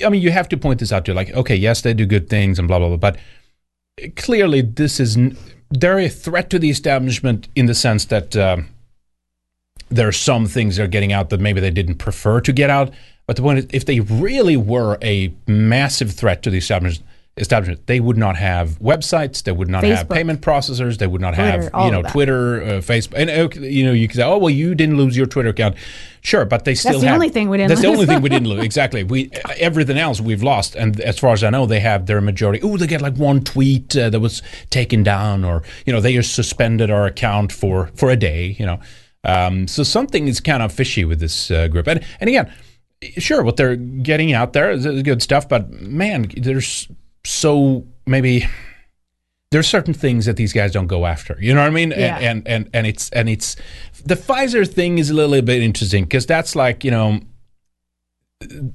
I 0.02 0.08
mean, 0.08 0.22
you 0.22 0.30
have 0.30 0.48
to 0.48 0.56
point 0.56 0.80
this 0.80 0.92
out 0.92 1.04
to 1.04 1.12
like, 1.12 1.30
okay, 1.34 1.56
yes, 1.56 1.82
they 1.82 1.92
do 1.92 2.06
good 2.06 2.30
things 2.30 2.58
and 2.58 2.66
blah 2.66 2.78
blah 2.78 2.88
blah, 2.88 2.96
but 2.96 3.18
clearly 4.16 4.62
this 4.62 4.98
is 4.98 5.14
n- 5.18 5.36
they're 5.70 5.98
a 5.98 6.08
threat 6.08 6.48
to 6.50 6.58
the 6.58 6.70
establishment 6.70 7.48
in 7.54 7.66
the 7.66 7.74
sense 7.74 8.06
that. 8.06 8.34
Um, 8.34 8.68
there 9.94 10.08
are 10.08 10.12
some 10.12 10.46
things 10.46 10.76
they're 10.76 10.86
getting 10.86 11.12
out 11.12 11.30
that 11.30 11.40
maybe 11.40 11.60
they 11.60 11.70
didn't 11.70 11.96
prefer 11.96 12.40
to 12.40 12.52
get 12.52 12.70
out. 12.70 12.92
But 13.26 13.36
the 13.36 13.42
point 13.42 13.58
is, 13.60 13.66
if 13.72 13.86
they 13.86 14.00
really 14.00 14.56
were 14.56 14.98
a 15.02 15.32
massive 15.46 16.12
threat 16.12 16.42
to 16.42 16.50
the 16.50 16.58
establishment, 16.58 17.08
establishment 17.36 17.86
they 17.86 17.98
would 17.98 18.16
not 18.16 18.36
have 18.36 18.78
websites, 18.80 19.42
they 19.42 19.50
would 19.52 19.68
not 19.68 19.82
have 19.82 20.08
payment 20.08 20.40
processors, 20.40 20.98
they 20.98 21.06
would 21.06 21.20
not 21.20 21.34
Twitter, 21.34 21.70
have 21.72 21.84
you 21.84 21.90
know. 21.90 22.02
Twitter, 22.02 22.62
uh, 22.62 22.66
Facebook, 22.80 23.14
and 23.16 23.30
uh, 23.30 23.60
you 23.60 23.84
know 23.84 23.92
you 23.92 24.06
could 24.08 24.16
say, 24.16 24.22
oh 24.22 24.38
well, 24.38 24.50
you 24.50 24.74
didn't 24.74 24.96
lose 24.96 25.16
your 25.16 25.26
Twitter 25.26 25.48
account, 25.48 25.76
sure, 26.20 26.44
but 26.44 26.64
they 26.64 26.74
still 26.74 26.92
that's 26.92 27.02
the 27.02 27.08
have. 27.08 27.14
only 27.14 27.30
thing 27.30 27.48
we 27.48 27.56
didn't 27.56 27.70
That's 27.70 27.80
the 27.80 27.88
only 27.88 28.06
thing 28.06 28.20
we 28.20 28.28
didn't 28.36 28.48
lose. 28.48 28.62
Exactly. 28.62 29.04
We 29.04 29.30
everything 29.58 29.98
else 29.98 30.20
we've 30.20 30.42
lost, 30.42 30.76
and 30.76 31.00
as 31.00 31.18
far 31.18 31.32
as 31.32 31.42
I 31.42 31.50
know, 31.50 31.66
they 31.66 31.80
have 31.80 32.06
their 32.06 32.20
majority. 32.20 32.62
Oh, 32.62 32.76
they 32.76 32.86
get 32.86 33.00
like 33.00 33.16
one 33.16 33.42
tweet 33.42 33.96
uh, 33.96 34.10
that 34.10 34.20
was 34.20 34.42
taken 34.70 35.02
down, 35.02 35.44
or 35.44 35.62
you 35.86 35.92
know 35.92 36.00
they 36.00 36.12
just 36.12 36.34
suspended 36.34 36.90
our 36.90 37.06
account 37.06 37.52
for 37.52 37.90
for 37.94 38.10
a 38.10 38.16
day. 38.16 38.54
You 38.58 38.66
know, 38.66 38.80
um, 39.24 39.66
so 39.66 39.82
something 39.82 40.28
is 40.28 40.40
kind 40.40 40.62
of 40.62 40.72
fishy 40.72 41.04
with 41.04 41.20
this 41.20 41.50
uh, 41.50 41.68
group. 41.68 41.88
And 41.88 42.04
and 42.20 42.28
again, 42.28 42.52
sure, 43.18 43.42
what 43.42 43.56
they're 43.56 43.76
getting 43.76 44.32
out 44.32 44.52
there 44.52 44.70
is, 44.70 44.86
good 45.02 45.22
stuff, 45.22 45.48
but 45.48 45.70
man, 45.70 46.30
there's 46.36 46.88
so 47.24 47.86
maybe 48.06 48.46
there's 49.50 49.68
certain 49.68 49.94
things 49.94 50.26
that 50.26 50.36
these 50.36 50.52
guys 50.52 50.72
don't 50.72 50.88
go 50.88 51.06
after. 51.06 51.36
You 51.40 51.54
know 51.54 51.60
what 51.60 51.68
I 51.68 51.70
mean? 51.70 51.90
Yeah. 51.92 52.18
And, 52.18 52.46
and 52.46 52.48
and 52.48 52.70
and 52.74 52.86
it's 52.86 53.10
and 53.10 53.28
it's 53.28 53.56
the 54.04 54.16
Pfizer 54.16 54.68
thing 54.68 54.98
is 54.98 55.10
a 55.10 55.14
little 55.14 55.40
bit 55.42 55.62
interesting 55.62 56.04
because 56.04 56.26
that's 56.26 56.54
like 56.56 56.84
you 56.84 56.90
know 56.90 57.20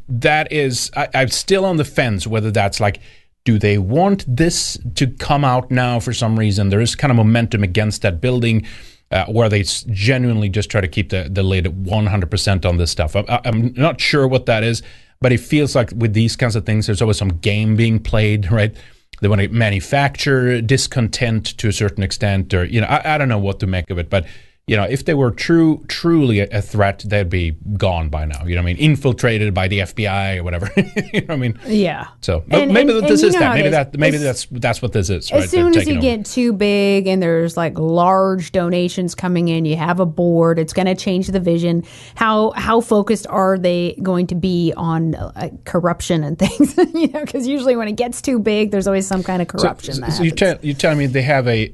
that 0.07 0.51
is 0.51 0.89
I, 0.95 1.09
I'm 1.13 1.29
still 1.29 1.65
on 1.65 1.77
the 1.77 1.85
fence 1.85 2.25
whether 2.25 2.49
that's 2.49 2.79
like 2.79 3.01
do 3.43 3.59
they 3.59 3.77
want 3.77 4.25
this 4.27 4.77
to 4.95 5.07
come 5.07 5.45
out 5.45 5.69
now 5.69 5.99
for 5.99 6.13
some 6.13 6.39
reason 6.39 6.69
there 6.69 6.81
is 6.81 6.95
kind 6.95 7.11
of 7.11 7.17
momentum 7.17 7.61
against 7.61 8.01
that 8.01 8.19
building 8.19 8.65
uh, 9.11 9.25
where 9.25 9.49
they 9.49 9.63
genuinely 9.63 10.49
just 10.49 10.69
try 10.69 10.81
to 10.81 10.87
keep 10.87 11.09
the, 11.09 11.27
the 11.29 11.43
lid 11.43 11.65
100% 11.65 12.65
on 12.65 12.77
this 12.77 12.91
stuff. 12.91 13.15
I, 13.15 13.41
I'm 13.43 13.73
not 13.73 13.99
sure 13.99 14.27
what 14.27 14.45
that 14.45 14.63
is, 14.63 14.83
but 15.19 15.31
it 15.31 15.39
feels 15.39 15.75
like 15.75 15.91
with 15.95 16.13
these 16.13 16.35
kinds 16.35 16.55
of 16.55 16.65
things, 16.65 16.85
there's 16.85 17.01
always 17.01 17.17
some 17.17 17.29
game 17.29 17.75
being 17.75 17.99
played, 17.99 18.51
right? 18.51 18.75
They 19.21 19.27
want 19.27 19.41
to 19.41 19.49
manufacture 19.49 20.61
discontent 20.61 21.57
to 21.57 21.67
a 21.67 21.73
certain 21.73 22.03
extent, 22.03 22.53
or 22.53 22.63
you 22.63 22.81
know, 22.81 22.87
I, 22.87 23.15
I 23.15 23.17
don't 23.17 23.27
know 23.27 23.39
what 23.39 23.59
to 23.59 23.67
make 23.67 23.89
of 23.89 23.97
it, 23.97 24.09
but 24.09 24.25
you 24.69 24.75
know, 24.77 24.83
if 24.83 25.05
they 25.05 25.15
were 25.15 25.31
true, 25.31 25.83
truly 25.87 26.41
a, 26.41 26.61
threat, 26.61 27.03
they'd 27.07 27.27
be 27.27 27.57
gone 27.75 28.09
by 28.09 28.23
now. 28.25 28.45
You 28.45 28.53
know, 28.53 28.61
what 28.61 28.69
I 28.69 28.73
mean, 28.73 28.77
infiltrated 28.77 29.51
by 29.51 29.67
the 29.67 29.79
FBI 29.79 30.37
or 30.37 30.43
whatever. 30.43 30.69
you 30.77 30.83
know, 31.21 31.25
what 31.25 31.31
I 31.31 31.35
mean, 31.37 31.59
Yeah. 31.65 32.05
so 32.21 32.43
And- 32.51 32.71
maybe 32.71 32.95
and- 32.95 33.07
this 33.07 33.23
and 33.23 33.29
is 33.29 33.33
that. 33.39 33.55
Maybe 33.55 33.67
is. 33.69 33.71
that. 33.71 33.97
Maybe 33.97 34.17
As- 34.17 34.21
that's 34.23 34.45
that's 34.51 34.79
what 34.83 34.91
this 34.93 35.09
is. 35.09 35.31
Right? 35.31 35.41
As 35.43 35.49
soon 35.49 35.75
as 35.75 35.87
you 35.87 35.93
over. 35.93 36.01
get 36.01 36.23
too 36.25 36.53
big 36.53 37.07
and 37.07 37.19
there's 37.19 37.57
like 37.57 37.79
large 37.79 38.51
donations 38.51 39.15
coming 39.15 39.47
in, 39.47 39.65
you 39.65 39.75
have 39.75 39.99
a 39.99 40.05
board. 40.05 40.59
It's 40.59 40.73
going 40.73 40.85
to 40.85 40.93
change 40.95 41.27
the 41.29 41.39
vision. 41.39 41.83
How 42.13 42.51
how 42.51 42.79
focused 42.79 43.25
are 43.27 43.57
they 43.57 43.97
going 44.03 44.27
to 44.27 44.35
be 44.35 44.71
on 44.77 45.15
uh, 45.15 45.49
corruption 45.65 46.23
and 46.23 46.37
things? 46.43 46.77
you 46.93 47.07
know, 47.07 47.21
because 47.25 47.47
usually 47.47 47.75
when 47.75 47.87
it 47.87 47.95
gets 47.95 48.21
too 48.21 48.37
big, 48.37 48.69
there's 48.69 48.85
always 48.85 49.07
some 49.07 49.23
kind 49.23 49.41
of 49.41 49.47
corruption. 49.47 49.95
So, 49.95 50.09
so 50.09 50.23
you 50.23 50.31
tell 50.31 50.57
you 50.61 50.75
telling 50.75 50.99
me 50.99 51.07
they 51.07 51.23
have 51.23 51.47
a 51.47 51.73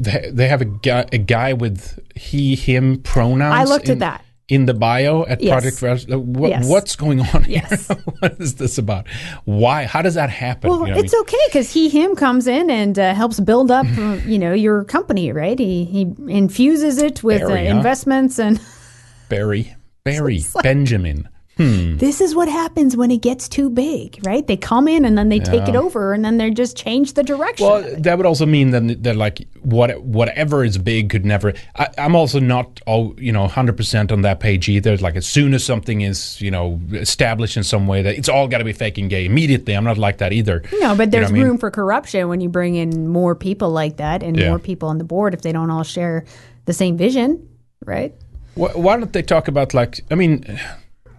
they, 0.00 0.30
they 0.32 0.48
have 0.48 0.60
a 0.60 0.64
guy 0.64 1.06
a 1.12 1.18
guy 1.18 1.52
with 1.52 1.98
he 2.14 2.54
him 2.54 3.02
pronouns. 3.02 3.54
I 3.54 3.64
looked 3.64 3.88
at 3.88 3.98
that. 3.98 4.24
in 4.48 4.66
the 4.66 4.74
bio 4.74 5.24
at 5.26 5.40
Yes. 5.40 5.78
Project 5.78 6.10
uh, 6.12 6.18
what, 6.18 6.50
Yes. 6.50 6.68
What's 6.68 6.94
going 6.96 7.20
on 7.20 7.42
here? 7.44 7.62
Yes. 7.68 7.88
what 8.20 8.40
is 8.40 8.54
this 8.54 8.78
about? 8.78 9.08
Why? 9.44 9.84
How 9.84 10.00
does 10.02 10.14
that 10.14 10.30
happen? 10.30 10.70
Well, 10.70 10.80
You 10.80 10.86
know 10.86 10.90
what 10.92 10.98
I 11.00 11.04
it's 11.04 11.12
mean? 11.12 11.20
okay 11.22 11.38
because 11.48 11.72
he 11.72 11.88
him 11.88 12.14
comes 12.14 12.46
in 12.46 12.70
and 12.70 12.98
uh, 12.98 13.12
helps 13.14 13.40
build 13.40 13.70
up, 13.70 13.86
you 14.26 14.38
know, 14.38 14.52
your 14.52 14.84
company, 14.84 15.32
right? 15.32 15.58
He 15.58 15.84
he 15.84 16.02
infuses 16.28 16.98
it 16.98 17.22
with 17.24 17.42
uh, 17.42 17.48
huh? 17.48 17.54
investments 17.54 18.38
and. 18.38 18.60
Barry 19.28 19.74
Barry 20.04 20.42
Benjamin. 20.62 21.28
Hmm. 21.58 21.96
This 21.96 22.20
is 22.20 22.34
what 22.36 22.48
happens 22.48 22.96
when 22.96 23.10
it 23.10 23.20
gets 23.20 23.48
too 23.48 23.68
big, 23.68 24.18
right? 24.24 24.46
They 24.46 24.56
come 24.56 24.86
in 24.86 25.04
and 25.04 25.18
then 25.18 25.28
they 25.28 25.40
take 25.40 25.68
it 25.68 25.74
over 25.74 26.12
and 26.12 26.24
then 26.24 26.38
they 26.38 26.50
just 26.50 26.76
change 26.76 27.14
the 27.14 27.24
direction. 27.24 27.66
Well, 27.66 27.96
that 27.98 28.16
would 28.16 28.26
also 28.26 28.46
mean 28.46 28.70
that 28.70 29.02
that 29.02 29.16
like 29.16 29.46
what 29.62 30.00
whatever 30.02 30.62
is 30.64 30.78
big 30.78 31.10
could 31.10 31.24
never. 31.26 31.52
I, 31.74 31.88
I'm 31.98 32.14
also 32.14 32.38
not 32.38 32.80
all 32.86 33.12
you 33.18 33.32
know 33.32 33.40
100 33.42 33.76
percent 33.76 34.12
on 34.12 34.22
that 34.22 34.38
page 34.38 34.68
either. 34.68 34.96
Like 34.98 35.16
as 35.16 35.26
soon 35.26 35.52
as 35.52 35.64
something 35.64 36.00
is 36.02 36.40
you 36.40 36.50
know 36.52 36.80
established 36.92 37.56
in 37.56 37.64
some 37.64 37.88
way, 37.88 38.02
that 38.02 38.14
it's 38.16 38.28
all 38.28 38.46
got 38.46 38.58
to 38.58 38.64
be 38.64 38.72
fake 38.72 38.96
and 38.96 39.10
gay 39.10 39.24
immediately. 39.26 39.74
I'm 39.74 39.84
not 39.84 39.98
like 39.98 40.18
that 40.18 40.32
either. 40.32 40.62
no, 40.62 40.70
but 40.70 40.78
You 40.80 40.96
know 40.96 41.06
there's 41.06 41.30
I 41.30 41.34
mean? 41.34 41.42
room 41.42 41.58
for 41.58 41.70
corruption 41.72 42.28
when 42.28 42.40
you 42.40 42.48
bring 42.48 42.76
in 42.76 43.08
more 43.08 43.34
people 43.34 43.70
like 43.70 43.96
that 43.96 44.22
and 44.22 44.38
Yeah. 44.38 44.48
more 44.50 44.60
people 44.60 44.88
on 44.88 44.98
the 44.98 45.04
board 45.04 45.34
if 45.34 45.42
they 45.42 45.50
don't 45.52 45.70
all 45.70 45.82
share 45.82 46.24
the 46.66 46.72
same 46.72 46.96
vision, 46.96 47.48
right? 47.84 48.14
Why, 48.54 48.68
why 48.74 48.96
don't 48.96 49.12
they 49.12 49.22
talk 49.22 49.48
about 49.48 49.74
like? 49.74 50.00
I 50.10 50.14
mean, 50.14 50.44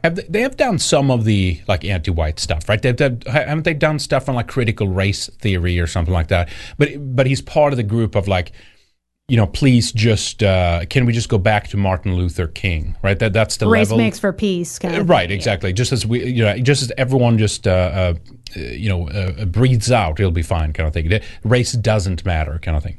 have 0.04 0.16
they, 0.16 0.24
they 0.30 0.42
have 0.42 0.58
done 0.58 0.80
some 0.80 1.12
of 1.12 1.26
the 1.26 1.62
like 1.68 1.84
anti-white 1.84 2.40
stuff, 2.40 2.68
right? 2.70 2.82
They've, 2.82 2.96
they've, 2.96 3.22
haven't 3.28 3.64
they 3.64 3.74
done 3.74 4.00
stuff 4.00 4.30
on 4.30 4.36
like 4.36 4.48
critical 4.48 4.88
race 4.88 5.28
theory 5.40 5.80
or 5.80 5.88
something 5.88 6.14
like 6.14 6.28
that? 6.28 6.50
But 6.78 7.16
but 7.16 7.28
he's 7.28 7.42
part 7.42 7.74
of 7.74 7.78
the 7.78 7.84
group 7.84 8.16
of 8.16 8.28
like, 8.28 8.52
you 9.28 9.38
know, 9.38 9.46
please 9.46 9.92
just 9.92 10.42
uh, 10.42 10.86
can 10.90 11.06
we 11.06 11.14
just 11.14 11.30
go 11.30 11.38
back 11.38 11.68
to 11.70 11.78
Martin 11.78 12.16
Luther 12.16 12.48
King, 12.48 12.96
right? 13.04 13.18
That 13.20 13.34
that's 13.34 13.58
the 13.58 13.68
Race 13.68 13.90
level. 13.90 13.98
makes 13.98 14.20
for 14.20 14.34
peace, 14.34 14.80
kind 14.80 14.96
of 14.96 15.10
right, 15.10 15.30
thing, 15.30 15.38
exactly. 15.38 15.72
Just 15.74 15.92
as 15.92 16.06
we, 16.06 16.26
you 16.26 16.44
know, 16.44 16.58
just 16.58 16.82
as 16.82 16.92
everyone 16.98 17.38
just, 17.38 17.68
uh, 17.68 17.72
uh, 17.72 18.14
uh, 18.56 18.60
you 18.60 18.90
know, 18.90 19.08
uh, 19.10 19.46
breathes 19.46 19.92
out, 19.92 20.20
it'll 20.20 20.32
be 20.32 20.42
fine, 20.42 20.74
kind 20.74 20.88
of 20.88 20.94
thing. 20.94 21.22
Race 21.44 21.74
doesn't 21.74 22.26
matter, 22.26 22.58
kind 22.60 22.76
of 22.76 22.84
thing. 22.84 22.98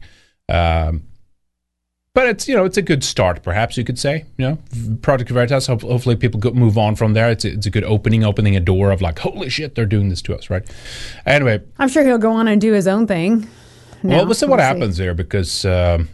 Um, 0.48 1.02
but 2.14 2.26
it's, 2.26 2.48
you 2.48 2.56
know, 2.56 2.64
it's 2.64 2.76
a 2.76 2.82
good 2.82 3.04
start, 3.04 3.42
perhaps 3.42 3.76
you 3.76 3.84
could 3.84 3.98
say. 3.98 4.24
You 4.36 4.48
know, 4.50 4.58
Project 5.02 5.30
Veritas. 5.30 5.66
Hopefully, 5.68 6.16
people 6.16 6.40
move 6.54 6.76
on 6.76 6.96
from 6.96 7.12
there. 7.14 7.30
It's 7.30 7.44
a, 7.44 7.52
it's 7.52 7.66
a 7.66 7.70
good 7.70 7.84
opening, 7.84 8.24
opening 8.24 8.56
a 8.56 8.60
door 8.60 8.90
of 8.90 9.00
like, 9.00 9.18
holy 9.20 9.48
shit, 9.48 9.74
they're 9.74 9.86
doing 9.86 10.08
this 10.08 10.22
to 10.22 10.34
us, 10.34 10.50
right? 10.50 10.62
Anyway, 11.26 11.60
I'm 11.78 11.88
sure 11.88 12.04
he'll 12.04 12.18
go 12.18 12.32
on 12.32 12.48
and 12.48 12.60
do 12.60 12.72
his 12.72 12.88
own 12.88 13.06
thing. 13.06 13.48
well, 14.02 14.24
we'll 14.24 14.34
see 14.34 14.46
what 14.46 14.58
We'll 14.58 14.66
happens 14.66 14.96
there 14.96 15.14
because 15.14 15.64
um, 15.64 16.08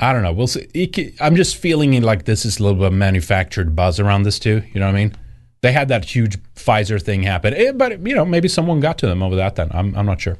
I 0.00 0.12
don't 0.12 0.22
know. 0.22 0.32
We'll 0.32 0.48
see. 0.48 1.14
I'm 1.20 1.36
just 1.36 1.56
feeling 1.56 2.00
like 2.02 2.24
this 2.24 2.44
is 2.44 2.58
a 2.58 2.62
little 2.62 2.78
bit 2.78 2.86
of 2.88 2.92
manufactured 2.94 3.76
buzz 3.76 4.00
around 4.00 4.24
this 4.24 4.38
too. 4.38 4.62
You 4.72 4.80
know 4.80 4.86
what 4.86 4.96
I 4.96 4.98
mean? 4.98 5.14
They 5.60 5.72
had 5.72 5.88
that 5.88 6.04
huge 6.04 6.36
Pfizer 6.56 7.00
thing 7.00 7.22
happen, 7.22 7.54
Eh, 7.54 7.72
but 7.72 8.06
you 8.06 8.14
know 8.14 8.24
maybe 8.26 8.48
someone 8.48 8.80
got 8.80 8.98
to 8.98 9.06
them 9.06 9.22
over 9.22 9.36
that. 9.36 9.54
Then 9.56 9.68
I'm 9.70 9.94
I'm 9.94 10.04
not 10.04 10.20
sure. 10.20 10.36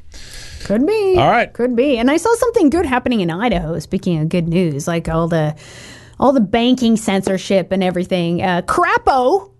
Could 0.64 0.86
be. 0.86 1.16
All 1.18 1.30
right. 1.30 1.52
Could 1.52 1.76
be. 1.76 1.98
And 1.98 2.10
I 2.10 2.16
saw 2.16 2.34
something 2.36 2.70
good 2.70 2.86
happening 2.86 3.20
in 3.20 3.30
Idaho. 3.30 3.78
Speaking 3.78 4.20
of 4.20 4.28
good 4.28 4.48
news, 4.48 4.86
like 4.88 5.08
all 5.08 5.28
the 5.28 5.54
all 6.18 6.32
the 6.32 6.40
banking 6.40 6.96
censorship 6.96 7.72
and 7.72 7.82
everything. 7.82 8.42
Uh, 8.42 8.62
Crapo, 8.62 9.50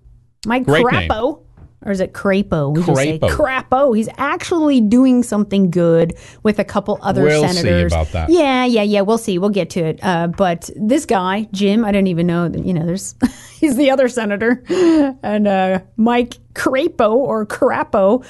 Mike 0.47 0.65
Great 0.65 0.85
name. 0.91 1.09
Crapo, 1.11 1.43
or 1.85 1.93
is 1.93 2.01
it 2.01 2.13
Crapo? 2.13 2.75
We 2.75 2.83
just 2.83 2.97
say 2.97 3.19
Crapo. 3.19 3.65
Crapo. 3.69 3.97
He's 3.97 4.09
actually 4.17 4.81
doing 4.81 5.23
something 5.23 5.71
good 5.71 6.15
with 6.43 6.59
a 6.59 6.65
couple 6.65 6.99
other 7.03 7.23
We'll 7.25 7.47
see 7.49 7.55
senators. 7.55 7.93
about 7.93 8.13
that. 8.13 8.31
Yeah, 8.31 8.65
yeah, 8.65 8.83
yeah. 8.83 9.01
We'll 9.03 9.19
see. 9.19 9.39
We'll 9.39 9.51
get 9.51 9.71
to 9.71 9.81
it. 9.81 10.01
Uh, 10.03 10.29
but 10.29 10.71
this 10.77 11.05
guy, 11.07 11.49
Jim, 11.53 11.85
I 11.85 11.93
don't 11.93 12.07
even 12.07 12.27
know. 12.27 12.47
You 12.55 12.73
know, 12.73 12.87
there's 12.87 13.15
he's 13.59 13.77
the 13.77 13.91
other 13.91 14.09
senator, 14.09 14.63
and 15.23 15.47
uh, 15.49 15.81
Mike 15.97 16.39
Crapo 16.55 17.15
or 17.15 17.45
Crapo 17.47 18.25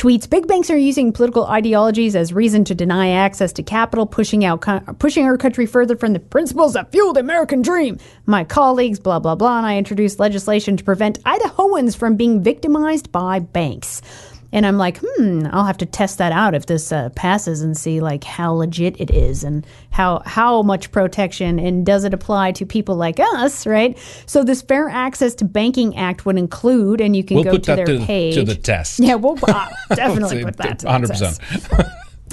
tweets 0.00 0.30
big 0.30 0.46
banks 0.46 0.70
are 0.70 0.78
using 0.78 1.12
political 1.12 1.44
ideologies 1.44 2.16
as 2.16 2.32
reason 2.32 2.64
to 2.64 2.74
deny 2.74 3.10
access 3.10 3.52
to 3.52 3.62
capital 3.62 4.06
pushing 4.06 4.46
out 4.46 4.62
pushing 4.98 5.26
our 5.26 5.36
country 5.36 5.66
further 5.66 5.94
from 5.94 6.14
the 6.14 6.18
principles 6.18 6.72
that 6.72 6.90
fuel 6.90 7.12
the 7.12 7.20
american 7.20 7.60
dream. 7.60 7.98
My 8.24 8.42
colleagues 8.42 8.98
blah 8.98 9.18
blah 9.18 9.34
blah 9.34 9.58
and 9.58 9.66
i 9.66 9.76
introduced 9.76 10.18
legislation 10.18 10.78
to 10.78 10.84
prevent 10.84 11.22
idahoans 11.24 11.94
from 11.94 12.16
being 12.16 12.42
victimized 12.42 13.12
by 13.12 13.40
banks 13.40 14.00
and 14.52 14.66
i'm 14.66 14.78
like 14.78 14.98
hmm 15.02 15.46
i'll 15.52 15.64
have 15.64 15.76
to 15.78 15.86
test 15.86 16.18
that 16.18 16.32
out 16.32 16.54
if 16.54 16.66
this 16.66 16.92
uh, 16.92 17.08
passes 17.10 17.62
and 17.62 17.76
see 17.76 18.00
like 18.00 18.24
how 18.24 18.52
legit 18.52 19.00
it 19.00 19.10
is 19.10 19.44
and 19.44 19.66
how 19.90 20.22
how 20.26 20.62
much 20.62 20.90
protection 20.92 21.58
and 21.58 21.84
does 21.86 22.04
it 22.04 22.14
apply 22.14 22.52
to 22.52 22.64
people 22.66 22.96
like 22.96 23.18
us 23.20 23.66
right 23.66 23.98
so 24.26 24.44
this 24.44 24.62
fair 24.62 24.88
access 24.88 25.34
to 25.34 25.44
banking 25.44 25.96
act 25.96 26.24
would 26.26 26.38
include 26.38 27.00
and 27.00 27.16
you 27.16 27.24
can 27.24 27.36
We'll 27.36 27.44
go 27.44 27.58
to 27.58 27.76
their 27.76 27.86
to, 27.86 28.00
pay 28.04 28.32
to 28.32 28.42
the 28.42 28.54
test. 28.54 29.00
yeah, 29.00 29.14
we'll 29.14 29.38
uh, 29.42 29.68
definitely 29.94 30.44
put 30.44 30.56
that. 30.58 30.78
to 30.80 30.86
the 30.86 30.92
100. 30.92 31.90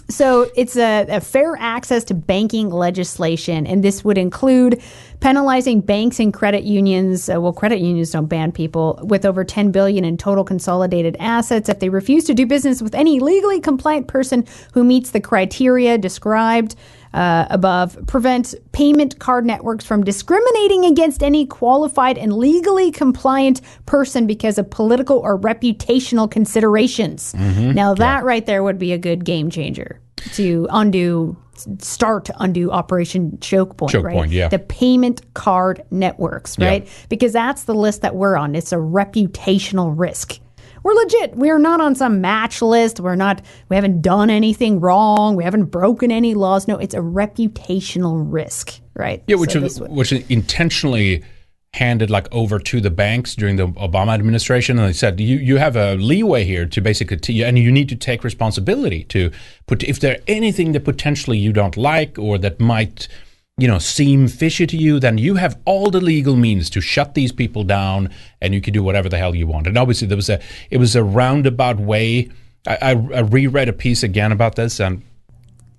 So 0.09 0.49
it's 0.55 0.77
a, 0.77 1.05
a 1.09 1.19
fair 1.19 1.57
access 1.59 2.05
to 2.05 2.13
banking 2.13 2.69
legislation, 2.69 3.67
and 3.67 3.83
this 3.83 4.05
would 4.05 4.17
include 4.17 4.81
penalizing 5.19 5.81
banks 5.81 6.19
and 6.19 6.33
credit 6.33 6.63
unions. 6.63 7.29
Uh, 7.29 7.41
well, 7.41 7.51
credit 7.51 7.79
unions 7.79 8.11
don't 8.11 8.27
ban 8.27 8.53
people 8.53 8.99
with 9.03 9.25
over 9.25 9.43
10 9.43 9.71
billion 9.71 10.05
in 10.05 10.15
total 10.15 10.45
consolidated 10.45 11.17
assets 11.19 11.67
if 11.67 11.79
they 11.79 11.89
refuse 11.89 12.23
to 12.25 12.33
do 12.33 12.45
business 12.45 12.81
with 12.81 12.95
any 12.95 13.19
legally 13.19 13.59
compliant 13.59 14.07
person 14.07 14.45
who 14.73 14.83
meets 14.83 15.11
the 15.11 15.19
criteria 15.19 15.97
described. 15.97 16.75
Uh, 17.17 17.47
above 17.49 17.97
prevent 18.05 18.53
payment 18.73 19.17
card 19.17 19.43
networks 19.43 19.83
from 19.83 20.03
discriminating 20.03 20.85
against 20.85 21.23
any 21.23 21.47
qualified 21.47 22.15
and 22.15 22.31
legally 22.31 22.91
compliant 22.91 23.59
person 23.87 24.27
because 24.27 24.59
of 24.59 24.69
political 24.69 25.17
or 25.17 25.39
reputational 25.39 26.29
considerations. 26.29 27.33
Mm-hmm. 27.33 27.71
Now 27.71 27.95
that 27.95 28.23
right 28.23 28.45
there 28.45 28.61
would 28.61 28.77
be 28.77 28.93
a 28.93 28.99
good 28.99 29.25
game 29.25 29.49
changer 29.49 29.99
to 30.33 30.67
undo 30.69 31.35
start 31.79 32.25
to 32.25 32.35
undo 32.39 32.69
Operation 32.69 33.39
Choke 33.41 33.77
Point, 33.77 33.93
Choke 33.93 34.05
right? 34.05 34.15
point, 34.15 34.31
yeah. 34.31 34.47
The 34.49 34.59
payment 34.59 35.21
card 35.33 35.81
networks, 35.89 36.55
Yeah. 36.59 36.67
right? 36.67 36.87
Because 37.09 37.33
that's 37.33 37.63
the 37.63 37.73
list 37.73 38.03
that 38.03 38.13
we're 38.15 38.35
on. 38.37 38.53
It's 38.53 38.71
a 38.71 38.75
reputational 38.75 39.91
risk. 39.97 40.39
We're 40.87 40.93
legit. 40.93 41.35
We're 41.35 41.59
not 41.59 41.81
on 41.81 41.95
some 41.95 42.21
match 42.21 42.61
list. 42.61 43.01
We're 43.01 43.15
not 43.15 43.41
we 43.67 43.75
haven't 43.75 44.01
done 44.01 44.29
anything 44.29 44.79
wrong. 44.79 45.35
We 45.35 45.43
haven't 45.43 45.65
broken 45.65 46.13
any 46.13 46.33
laws. 46.33 46.65
No, 46.65 46.77
it's 46.77 46.93
a 46.93 46.99
reputational 46.99 48.23
risk, 48.25 48.79
right? 48.93 49.21
Yeah, 49.27 49.35
which 49.35 49.51
So 49.51 49.59
was, 49.59 49.81
which 49.81 50.13
intentionally 50.13 51.25
handed 51.73 52.09
like 52.09 52.29
over 52.31 52.57
to 52.57 52.79
the 52.79 52.89
banks 52.89 53.35
during 53.35 53.57
the 53.57 53.67
Obama 53.67 54.13
administration, 54.13 54.79
and 54.79 54.87
they 54.87 54.93
said 54.93 55.19
you 55.19 55.35
you 55.35 55.57
have 55.57 55.75
a 55.75 55.95
leeway 55.95 56.45
here 56.45 56.65
to 56.65 56.79
basically 56.79 57.17
t- 57.17 57.43
and 57.43 57.59
you 57.59 57.69
need 57.69 57.89
to 57.89 57.97
take 57.97 58.23
responsibility 58.23 59.03
to 59.09 59.29
put 59.65 59.83
if 59.83 59.99
there 59.99 60.21
anything 60.25 60.71
that 60.71 60.85
potentially 60.85 61.37
you 61.37 61.51
don't 61.51 61.75
like 61.75 62.17
or 62.17 62.37
that 62.37 62.61
might 62.61 63.09
you 63.57 63.67
know 63.67 63.79
seem 63.79 64.27
fishy 64.27 64.67
to 64.67 64.77
you, 64.77 64.99
then 64.99 65.17
you 65.17 65.35
have 65.35 65.59
all 65.65 65.89
the 65.89 66.01
legal 66.01 66.35
means 66.35 66.69
to 66.71 66.81
shut 66.81 67.15
these 67.15 67.31
people 67.31 67.63
down, 67.63 68.09
and 68.41 68.53
you 68.53 68.61
can 68.61 68.73
do 68.73 68.83
whatever 68.83 69.09
the 69.09 69.17
hell 69.17 69.35
you 69.35 69.47
want. 69.47 69.67
And 69.67 69.77
obviously, 69.77 70.07
there 70.07 70.17
was 70.17 70.29
a 70.29 70.39
it 70.69 70.77
was 70.77 70.95
a 70.95 71.03
roundabout 71.03 71.79
way. 71.79 72.29
I, 72.67 72.77
I, 72.81 72.91
I 72.91 73.19
reread 73.19 73.69
a 73.69 73.73
piece 73.73 74.03
again 74.03 74.31
about 74.31 74.55
this, 74.55 74.79
and 74.79 75.01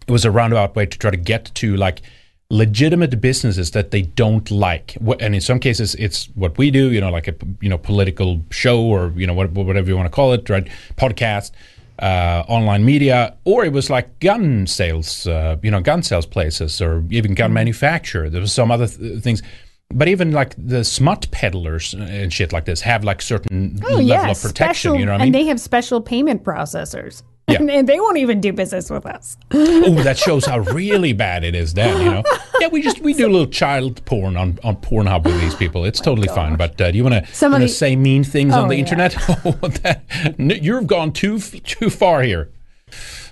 it 0.06 0.10
was 0.10 0.24
a 0.24 0.30
roundabout 0.30 0.74
way 0.74 0.86
to 0.86 0.98
try 0.98 1.10
to 1.10 1.16
get 1.16 1.52
to 1.56 1.76
like 1.76 2.02
legitimate 2.50 3.20
businesses 3.20 3.72
that 3.72 3.90
they 3.90 4.00
don't 4.00 4.50
like 4.50 4.96
and 5.20 5.34
in 5.34 5.40
some 5.40 5.60
cases 5.60 5.94
it's 5.96 6.30
what 6.34 6.56
we 6.56 6.70
do 6.70 6.90
you 6.90 6.98
know 6.98 7.10
like 7.10 7.28
a 7.28 7.34
you 7.60 7.68
know 7.68 7.76
political 7.76 8.42
show 8.50 8.80
or 8.80 9.12
you 9.16 9.26
know 9.26 9.34
whatever 9.34 9.86
you 9.86 9.94
want 9.94 10.06
to 10.06 10.10
call 10.10 10.32
it 10.32 10.48
right 10.48 10.66
podcast 10.96 11.50
uh, 11.98 12.44
online 12.48 12.84
media, 12.84 13.36
or 13.44 13.64
it 13.64 13.72
was 13.72 13.90
like 13.90 14.20
gun 14.20 14.66
sales, 14.66 15.26
uh, 15.26 15.56
you 15.62 15.70
know, 15.70 15.80
gun 15.80 16.02
sales 16.02 16.26
places, 16.26 16.80
or 16.80 17.04
even 17.10 17.34
gun 17.34 17.52
manufacturer. 17.52 18.30
There 18.30 18.40
was 18.40 18.52
some 18.52 18.70
other 18.70 18.86
th- 18.86 19.22
things. 19.22 19.42
But 19.90 20.06
even 20.08 20.32
like 20.32 20.54
the 20.58 20.84
smut 20.84 21.28
peddlers 21.30 21.94
and 21.94 22.30
shit 22.30 22.52
like 22.52 22.66
this 22.66 22.82
have 22.82 23.04
like 23.04 23.22
certain 23.22 23.80
Oh 23.84 23.88
level 23.94 24.02
yeah, 24.02 24.30
of 24.30 24.40
protection. 24.42 24.52
special, 24.52 25.00
you 25.00 25.06
know 25.06 25.12
what 25.12 25.22
I 25.22 25.24
and 25.24 25.34
they 25.34 25.44
have 25.46 25.58
special 25.58 26.02
payment 26.02 26.44
processors. 26.44 27.22
Yeah. 27.48 27.56
and, 27.60 27.70
and 27.70 27.88
they 27.88 27.98
won't 27.98 28.18
even 28.18 28.40
do 28.40 28.52
business 28.52 28.90
with 28.90 29.06
us. 29.06 29.36
oh, 29.52 30.02
that 30.02 30.18
shows 30.18 30.44
how 30.44 30.58
really 30.58 31.12
bad 31.14 31.44
it 31.44 31.54
is. 31.54 31.72
Then 31.74 32.00
you 32.02 32.10
know, 32.10 32.22
yeah, 32.60 32.68
we 32.68 32.82
just 32.82 33.00
we 33.00 33.14
do 33.14 33.26
a 33.26 33.32
little 33.32 33.46
child 33.46 34.04
porn 34.04 34.36
on 34.36 34.58
on 34.62 34.76
Pornhub 34.76 35.24
with 35.24 35.40
these 35.40 35.54
people. 35.54 35.84
It's 35.84 36.00
totally 36.00 36.28
fine. 36.28 36.56
But 36.56 36.80
uh, 36.80 36.90
do 36.90 36.96
you 36.98 37.04
want 37.04 37.24
to 37.26 37.68
say 37.68 37.96
mean 37.96 38.22
things 38.24 38.52
on 38.54 38.66
Oh, 38.66 38.68
the 38.68 38.74
yeah. 38.74 38.80
internet? 38.80 39.16
Oh, 39.44 39.52
that, 39.82 40.04
you've 40.38 40.86
gone 40.86 41.12
too 41.12 41.38
too 41.40 41.88
far 41.90 42.22
here. 42.22 42.50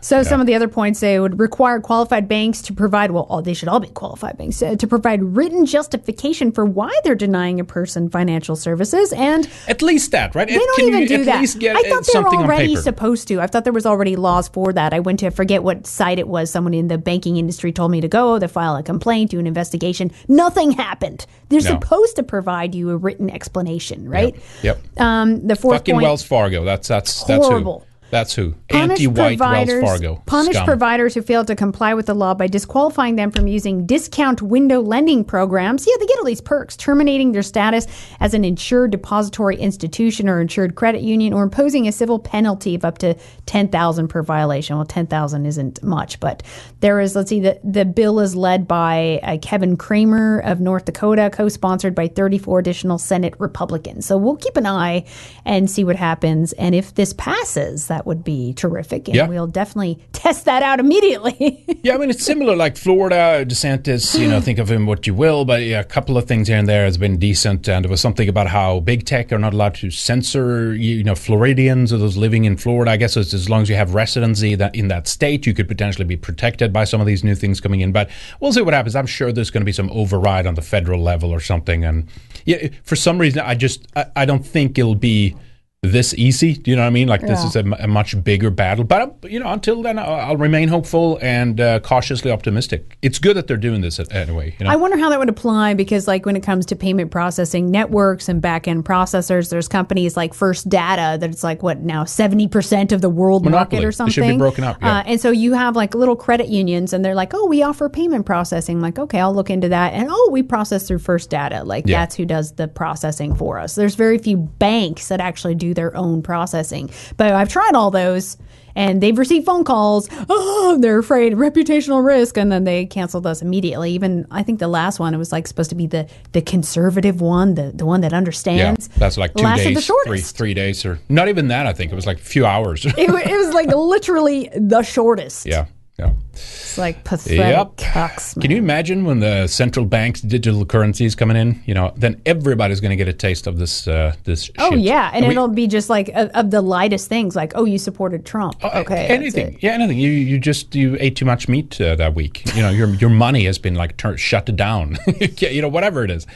So 0.00 0.22
some 0.22 0.40
of 0.40 0.46
the 0.46 0.54
other 0.54 0.68
points 0.68 1.00
they 1.00 1.18
would 1.18 1.38
require 1.38 1.80
qualified 1.80 2.28
banks 2.28 2.62
to 2.62 2.72
provide 2.72 3.10
well, 3.10 3.24
all, 3.28 3.42
they 3.42 3.54
should 3.54 3.68
all 3.68 3.80
be 3.80 3.88
qualified 3.88 4.36
banks 4.38 4.62
uh, 4.62 4.76
to 4.76 4.86
provide 4.86 5.22
written 5.22 5.66
justification 5.66 6.52
for 6.52 6.64
why 6.64 6.92
they're 7.04 7.14
denying 7.14 7.60
a 7.60 7.64
person 7.64 8.08
financial 8.10 8.56
services, 8.56 9.12
and 9.12 9.48
At 9.68 9.82
least 9.82 10.10
that, 10.12 10.34
right? 10.34 10.48
they 10.48 10.56
don't 10.56 10.76
Can 10.76 10.88
even 10.88 11.02
you 11.02 11.08
do 11.08 11.14
at 11.20 11.26
that. 11.26 11.40
least 11.40 11.58
get 11.58 11.76
I 11.76 11.80
uh, 11.80 11.82
thought 12.02 12.06
they 12.12 12.18
were 12.36 12.44
already 12.44 12.76
supposed 12.76 13.28
to. 13.28 13.40
I 13.40 13.46
thought 13.46 13.64
there 13.64 13.72
was 13.72 13.86
already 13.86 14.16
laws 14.16 14.48
for 14.48 14.72
that. 14.72 14.92
I 14.92 15.00
went 15.00 15.20
to 15.20 15.26
I 15.26 15.30
forget 15.30 15.62
what 15.62 15.86
site 15.86 16.18
it 16.18 16.28
was. 16.28 16.50
Someone 16.50 16.74
in 16.74 16.88
the 16.88 16.98
banking 16.98 17.36
industry 17.36 17.72
told 17.72 17.90
me 17.90 18.00
to 18.00 18.08
go 18.08 18.38
to 18.38 18.48
file 18.48 18.76
a 18.76 18.82
complaint, 18.82 19.30
do 19.30 19.38
an 19.38 19.46
investigation. 19.46 20.10
Nothing 20.28 20.72
happened. 20.72 21.26
They're 21.48 21.60
No. 21.62 21.70
supposed 21.80 22.16
to 22.16 22.22
provide 22.22 22.74
you 22.74 22.90
a 22.90 22.96
written 22.96 23.30
explanation, 23.30 24.08
right? 24.08 24.34
Yep. 24.62 24.78
Um, 25.00 25.46
the 25.46 25.56
fourth 25.56 25.78
Fucking 25.78 25.94
point. 25.94 26.04
Wells 26.04 26.22
Fargo. 26.22 26.64
That's 26.64 26.88
that's 26.88 27.22
that's 27.24 27.46
Horrible. 27.46 27.85
That's 28.10 28.34
who. 28.34 28.54
Punish 28.68 29.00
Anti-white 29.00 29.16
Wells 29.16 29.36
providers, 29.36 29.82
Fargo. 29.82 30.22
punish 30.26 30.54
scum. 30.54 30.66
providers 30.66 31.14
who 31.14 31.22
fail 31.22 31.44
to 31.44 31.56
comply 31.56 31.94
with 31.94 32.06
the 32.06 32.14
law 32.14 32.34
by 32.34 32.46
disqualifying 32.46 33.16
them 33.16 33.30
from 33.30 33.46
using 33.46 33.84
discount 33.86 34.42
window 34.42 34.80
lending 34.80 35.24
programs. 35.24 35.86
Yeah, 35.86 35.94
they 35.98 36.06
get 36.06 36.18
all 36.18 36.24
these 36.24 36.40
perks, 36.40 36.76
terminating 36.76 37.32
their 37.32 37.42
status 37.42 37.86
as 38.20 38.34
an 38.34 38.44
insured 38.44 38.92
depository 38.92 39.56
institution 39.56 40.28
or 40.28 40.40
insured 40.40 40.76
credit 40.76 41.02
union, 41.02 41.32
or 41.32 41.42
imposing 41.42 41.88
a 41.88 41.92
civil 41.92 42.18
penalty 42.18 42.74
of 42.74 42.84
up 42.84 42.98
to 42.98 43.14
ten 43.46 43.68
thousand 43.68 44.08
per 44.08 44.22
violation. 44.22 44.76
Well, 44.76 44.86
ten 44.86 45.06
thousand 45.06 45.46
isn't 45.46 45.82
much, 45.82 46.20
but 46.20 46.42
there 46.80 47.00
is. 47.00 47.16
Let's 47.16 47.30
see, 47.30 47.40
the 47.40 47.60
the 47.64 47.84
bill 47.84 48.20
is 48.20 48.36
led 48.36 48.68
by 48.68 49.20
uh, 49.22 49.38
Kevin 49.42 49.76
Cramer 49.76 50.40
of 50.40 50.60
North 50.60 50.84
Dakota, 50.84 51.30
co-sponsored 51.32 51.94
by 51.94 52.08
thirty 52.08 52.38
four 52.38 52.58
additional 52.60 52.98
Senate 52.98 53.34
Republicans. 53.38 54.06
So 54.06 54.16
we'll 54.16 54.36
keep 54.36 54.56
an 54.56 54.66
eye 54.66 55.04
and 55.44 55.70
see 55.70 55.82
what 55.82 55.96
happens. 55.96 56.52
And 56.54 56.74
if 56.74 56.94
this 56.94 57.12
passes, 57.14 57.90
that 57.96 58.06
would 58.06 58.22
be 58.22 58.52
terrific. 58.52 59.08
And 59.08 59.16
Yeah. 59.16 59.26
we'll 59.26 59.46
definitely 59.46 59.98
test 60.12 60.44
that 60.44 60.62
out 60.62 60.80
immediately. 60.80 61.64
Yeah, 61.82 61.94
I 61.94 61.98
mean 61.98 62.10
it's 62.10 62.24
similar. 62.24 62.56
Like 62.56 62.76
Florida, 62.76 63.44
DeSantis, 63.46 64.18
you 64.18 64.26
know, 64.26 64.40
think 64.40 64.58
of 64.58 64.68
him 64.68 64.86
what 64.86 65.06
you 65.06 65.14
will, 65.14 65.44
but 65.44 65.62
yeah, 65.62 65.78
a 65.78 65.84
couple 65.84 66.18
of 66.18 66.24
things 66.26 66.48
here 66.48 66.56
and 66.58 66.68
there 66.68 66.84
has 66.84 66.98
been 66.98 67.16
decent. 67.16 67.68
And 67.68 67.84
there 67.84 67.90
was 67.90 68.00
something 68.00 68.28
about 68.28 68.48
how 68.48 68.80
big 68.80 69.06
tech 69.06 69.30
are 69.32 69.38
not 69.38 69.54
allowed 69.54 69.76
to 69.76 69.90
censor, 69.92 70.74
you 70.74 71.04
know, 71.04 71.14
Floridians 71.14 71.92
or 71.92 71.98
those 71.98 72.16
living 72.16 72.44
in 72.44 72.56
Florida. 72.56 72.90
I 72.90 72.96
guess 72.96 73.16
as 73.16 73.48
long 73.48 73.62
as 73.62 73.68
you 73.68 73.76
have 73.76 73.94
residency 73.94 74.56
that 74.56 74.74
in 74.74 74.88
that 74.88 75.06
state, 75.06 75.46
you 75.46 75.54
could 75.54 75.68
potentially 75.68 76.04
be 76.04 76.16
protected 76.16 76.72
by 76.72 76.82
some 76.84 77.00
of 77.00 77.06
these 77.06 77.22
new 77.22 77.36
things 77.36 77.60
coming 77.60 77.80
in. 77.80 77.92
But 77.92 78.10
we'll 78.40 78.52
see 78.52 78.62
what 78.62 78.74
happens. 78.74 78.96
I'm 78.96 79.06
sure 79.06 79.30
there's 79.30 79.50
going 79.50 79.62
to 79.62 79.66
be 79.66 79.72
some 79.72 79.90
override 79.92 80.46
on 80.46 80.56
the 80.56 80.62
federal 80.62 81.00
level 81.00 81.30
or 81.30 81.40
something. 81.40 81.84
And 81.84 82.08
yeah, 82.44 82.68
for 82.82 82.96
some 82.96 83.18
reason, 83.18 83.40
I 83.40 83.54
just 83.54 83.86
I, 83.94 84.06
I 84.16 84.24
don't 84.24 84.44
think 84.44 84.76
it'll 84.76 84.96
be 84.96 85.36
this 85.82 86.14
easy. 86.14 86.54
Do 86.54 86.70
you 86.70 86.76
know 86.76 86.82
what 86.82 86.88
I 86.88 86.90
mean? 86.90 87.06
Like 87.06 87.20
this 87.20 87.40
Yeah. 87.42 87.46
is 87.46 87.56
a 87.56 87.86
much 87.86 88.22
bigger 88.24 88.50
battle. 88.50 88.82
But 88.84 89.30
you 89.30 89.38
know, 89.38 89.48
until 89.52 89.82
then, 89.82 89.98
I'll, 90.00 90.14
I'll 90.14 90.36
remain 90.36 90.68
hopeful 90.68 91.18
and 91.22 91.60
uh, 91.60 91.78
cautiously 91.80 92.30
optimistic. 92.32 92.98
It's 93.02 93.18
good 93.20 93.36
that 93.36 93.46
they're 93.46 93.56
doing 93.56 93.82
this 93.82 94.00
anyway. 94.10 94.56
You 94.58 94.64
know, 94.64 94.70
I 94.72 94.76
wonder 94.76 94.96
how 94.96 95.10
that 95.10 95.18
would 95.20 95.28
apply 95.28 95.74
because, 95.74 96.08
like, 96.08 96.26
when 96.26 96.34
it 96.34 96.42
comes 96.42 96.66
to 96.66 96.76
payment 96.76 97.12
processing 97.12 97.70
networks 97.70 98.28
and 98.28 98.42
back 98.42 98.66
end 98.66 98.84
processors, 98.84 99.50
there's 99.50 99.68
companies 99.68 100.16
like 100.16 100.34
First 100.34 100.68
Data 100.68 101.18
that 101.20 101.30
it's 101.30 101.44
like 101.44 101.62
what 101.62 101.80
now 101.82 102.04
seventy 102.04 102.48
percent 102.48 102.90
of 102.90 103.00
the 103.00 103.10
world 103.10 103.44
Monopoly. 103.44 103.76
market 103.76 103.86
or 103.86 103.92
something. 103.92 104.12
should 104.12 104.26
be 104.28 104.36
broken 104.38 104.64
up, 104.64 104.78
yeah. 104.82 104.98
Uh, 104.98 105.02
and 105.06 105.20
so 105.20 105.30
you 105.30 105.52
have 105.52 105.76
like 105.76 105.94
little 105.94 106.16
credit 106.16 106.48
unions, 106.48 106.92
and 106.94 107.04
they're 107.04 107.14
like, 107.14 107.32
"Oh, 107.32 107.46
we 107.46 107.62
offer 107.62 107.88
payment 107.88 108.26
processing." 108.26 108.80
like, 108.80 108.98
okay, 108.98 109.20
I'll 109.20 109.34
look 109.34 109.50
into 109.50 109.68
that. 109.68 109.92
And 109.92 110.08
oh, 110.10 110.30
we 110.32 110.42
process 110.42 110.88
through 110.88 110.98
First 110.98 111.30
Data. 111.30 111.62
Like 111.62 111.86
Yeah. 111.86 112.00
that's 112.00 112.16
who 112.16 112.24
does 112.24 112.52
the 112.52 112.66
processing 112.66 113.34
for 113.36 113.58
us. 113.60 113.74
There's 113.76 113.94
very 113.94 114.18
few 114.18 114.36
banks 114.36 115.08
that 115.08 115.20
actually 115.20 115.54
do 115.54 115.65
their 115.74 115.96
own 115.96 116.22
processing, 116.22 116.90
but 117.16 117.32
I've 117.32 117.48
tried 117.48 117.74
all 117.74 117.90
those. 117.90 118.36
And 118.78 119.02
they've 119.02 119.16
received 119.16 119.46
phone 119.46 119.64
calls. 119.64 120.06
Oh, 120.28 120.76
they're 120.78 120.98
afraid 120.98 121.32
of 121.32 121.38
reputational 121.38 122.04
risk, 122.04 122.36
and 122.36 122.52
then 122.52 122.64
they 122.64 122.84
canceled 122.84 123.26
us 123.26 123.40
immediately. 123.40 123.92
Even 123.92 124.26
I 124.30 124.42
think 124.42 124.58
the 124.58 124.68
last 124.68 125.00
one 125.00 125.14
it 125.14 125.16
was 125.16 125.32
like 125.32 125.46
supposed 125.46 125.70
to 125.70 125.76
be 125.76 125.86
the 125.86 126.06
the 126.32 126.42
conservative 126.42 127.22
one, 127.22 127.54
the 127.54 127.72
the 127.74 127.86
one 127.86 128.02
that 128.02 128.12
yeah, 128.12 128.18
understands. 128.18 128.88
that's 128.88 129.16
like 129.16 129.32
two 129.32 129.44
lasted 129.44 129.74
the 129.74 129.80
days, 129.80 129.90
three 130.04 130.20
three 130.20 130.52
days, 130.52 130.84
or 130.84 131.00
not 131.08 131.28
even 131.28 131.48
that. 131.48 131.66
I 131.66 131.72
think 131.72 131.90
it 131.90 131.94
was 131.94 132.04
like 132.04 132.18
a 132.18 132.22
few 132.24 132.44
hours. 132.44 132.84
It, 132.84 132.98
it 132.98 133.08
was 133.10 133.54
like 133.54 133.68
literally 133.74 134.50
the 134.54 134.82
shortest. 134.82 135.46
yeah, 135.46 135.64
yeah. 135.98 136.12
It's 136.32 136.76
like 136.76 137.04
pathetic 137.04 137.38
Yep. 137.38 138.40
Can 138.42 138.50
you 138.50 138.58
imagine 138.58 139.04
when 139.04 139.20
the 139.20 139.46
central 139.46 139.86
bank's 139.86 140.20
digital 140.20 140.66
currency 140.66 141.06
is 141.06 141.14
coming 141.14 141.36
in? 141.36 141.62
You 141.64 141.72
know, 141.72 141.94
then 141.96 142.20
everybody's 142.26 142.80
going 142.80 142.90
to 142.90 142.96
get 142.96 143.08
a 143.08 143.14
taste 143.14 143.46
of 143.46 143.58
this. 143.58 143.88
Uh, 143.88 144.14
this. 144.24 144.50
Oh 144.58 144.74
yeah, 144.74 145.10
and 145.14 145.26
we- 145.26 145.32
it'll 145.32 145.48
be 145.48 145.66
just 145.66 145.88
like 145.88 146.08
of, 146.10 146.28
of 146.30 146.50
the 146.50 146.60
lightest 146.60 147.08
things, 147.08 147.34
like 147.34 147.52
oh, 147.54 147.64
you 147.64 147.78
supported 147.78 148.26
Trump. 148.26 148.62
Uh, 148.62 148.82
okay, 148.84 149.06
anything 149.06 149.56
yeah 149.60 149.72
anything 149.72 149.98
you 149.98 150.10
you 150.10 150.38
just 150.38 150.74
you 150.74 150.96
ate 151.00 151.16
too 151.16 151.24
much 151.24 151.48
meat 151.48 151.80
uh, 151.80 151.94
that 151.96 152.14
week 152.14 152.42
you 152.54 152.62
know 152.62 152.70
your 152.70 152.88
your 152.96 153.10
money 153.10 153.44
has 153.44 153.58
been 153.58 153.74
like 153.74 153.96
tur- 153.96 154.16
shut 154.18 154.44
down 154.56 154.96
you 155.38 155.62
know 155.62 155.68
whatever 155.68 156.04
it 156.04 156.10
is 156.10 156.26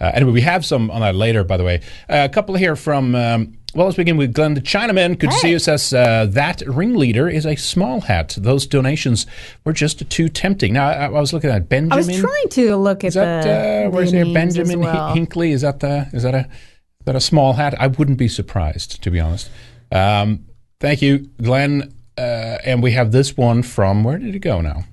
uh, 0.00 0.10
anyway 0.14 0.32
we 0.32 0.40
have 0.40 0.64
some 0.64 0.90
on 0.90 1.00
that 1.00 1.14
later 1.14 1.42
by 1.44 1.56
the 1.56 1.64
way 1.64 1.76
uh, 2.08 2.24
a 2.24 2.28
couple 2.28 2.54
here 2.54 2.76
from 2.76 3.14
um, 3.14 3.57
well, 3.74 3.86
let's 3.86 3.96
begin 3.96 4.16
with 4.16 4.32
Glenn 4.32 4.54
the 4.54 4.60
Chinaman. 4.62 5.20
Could 5.20 5.32
see 5.32 5.48
Hey. 5.48 5.52
you 5.52 5.58
says 5.58 5.92
uh, 5.92 6.26
that 6.30 6.62
ringleader 6.66 7.28
is 7.28 7.44
a 7.44 7.54
small 7.56 8.00
hat. 8.02 8.34
Those 8.38 8.66
donations 8.66 9.26
were 9.64 9.74
just 9.74 10.08
too 10.08 10.28
tempting. 10.28 10.72
Now 10.72 10.88
I, 10.88 11.04
I 11.04 11.08
was 11.08 11.32
looking 11.32 11.50
at 11.50 11.68
Benjamin. 11.68 11.92
I 11.92 11.96
was 11.96 12.18
trying 12.18 12.48
to 12.50 12.76
look 12.76 13.04
at 13.04 13.08
Is 13.08 13.14
that 13.14 13.42
the, 13.44 13.86
uh, 13.88 13.90
where's 13.90 14.10
the 14.10 14.24
there 14.24 14.34
Benjamin 14.34 14.80
well. 14.80 15.14
Is 15.16 15.60
that 15.60 15.80
the 15.80 16.08
is 16.12 16.22
that 16.22 16.34
a 16.34 16.40
is 16.40 17.04
that 17.04 17.16
a 17.16 17.20
small 17.20 17.54
hat? 17.54 17.74
I 17.78 17.88
wouldn't 17.88 18.18
be 18.18 18.28
surprised 18.28 19.02
to 19.02 19.10
be 19.10 19.20
honest. 19.20 19.50
Um, 19.92 20.46
thank 20.80 21.02
you, 21.02 21.28
Glenn. 21.42 21.94
Uh, 22.16 22.58
and 22.64 22.82
we 22.82 22.92
have 22.92 23.12
this 23.12 23.36
one 23.36 23.62
from 23.62 24.02
where 24.02 24.18
did 24.18 24.34
it 24.34 24.40
go 24.40 24.60
now? 24.60 24.84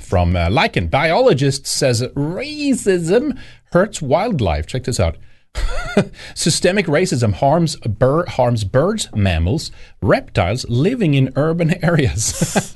From 0.00 0.34
uh, 0.34 0.48
Lycan, 0.48 0.90
biologist 0.90 1.66
says 1.66 2.02
racism 2.02 3.38
hurts 3.72 4.00
wildlife. 4.00 4.66
Check 4.66 4.84
this 4.84 4.98
out. 4.98 5.16
Systemic 6.34 6.86
racism 6.86 7.32
harms 7.34 7.76
bir- 7.76 8.26
harms 8.26 8.64
birds, 8.64 9.08
mammals, 9.14 9.70
reptiles 10.00 10.68
living 10.68 11.14
in 11.14 11.32
urban 11.36 11.82
areas. 11.84 12.32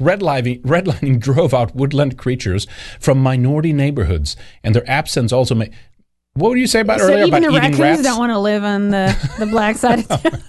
redlining, 0.00 0.60
redlining 0.62 1.20
drove 1.20 1.54
out 1.54 1.74
woodland 1.74 2.18
creatures 2.18 2.66
from 2.98 3.18
minority 3.18 3.72
neighborhoods, 3.72 4.36
and 4.62 4.74
their 4.74 4.88
absence 4.90 5.32
also 5.32 5.54
made. 5.54 5.72
What 6.36 6.48
would 6.48 6.58
you 6.58 6.66
say 6.66 6.80
about 6.80 6.98
so 6.98 7.06
earlier 7.06 7.26
even 7.26 7.44
about 7.44 7.58
eating 7.58 7.60
raccoons 7.60 7.78
rats? 7.80 8.02
don't 8.02 8.18
want 8.18 8.30
to 8.32 8.40
live 8.40 8.64
on 8.64 8.88
the, 8.90 9.16
the 9.38 9.46
black 9.46 9.76
side 9.76 10.00
of 10.00 10.08
town. 10.08 10.42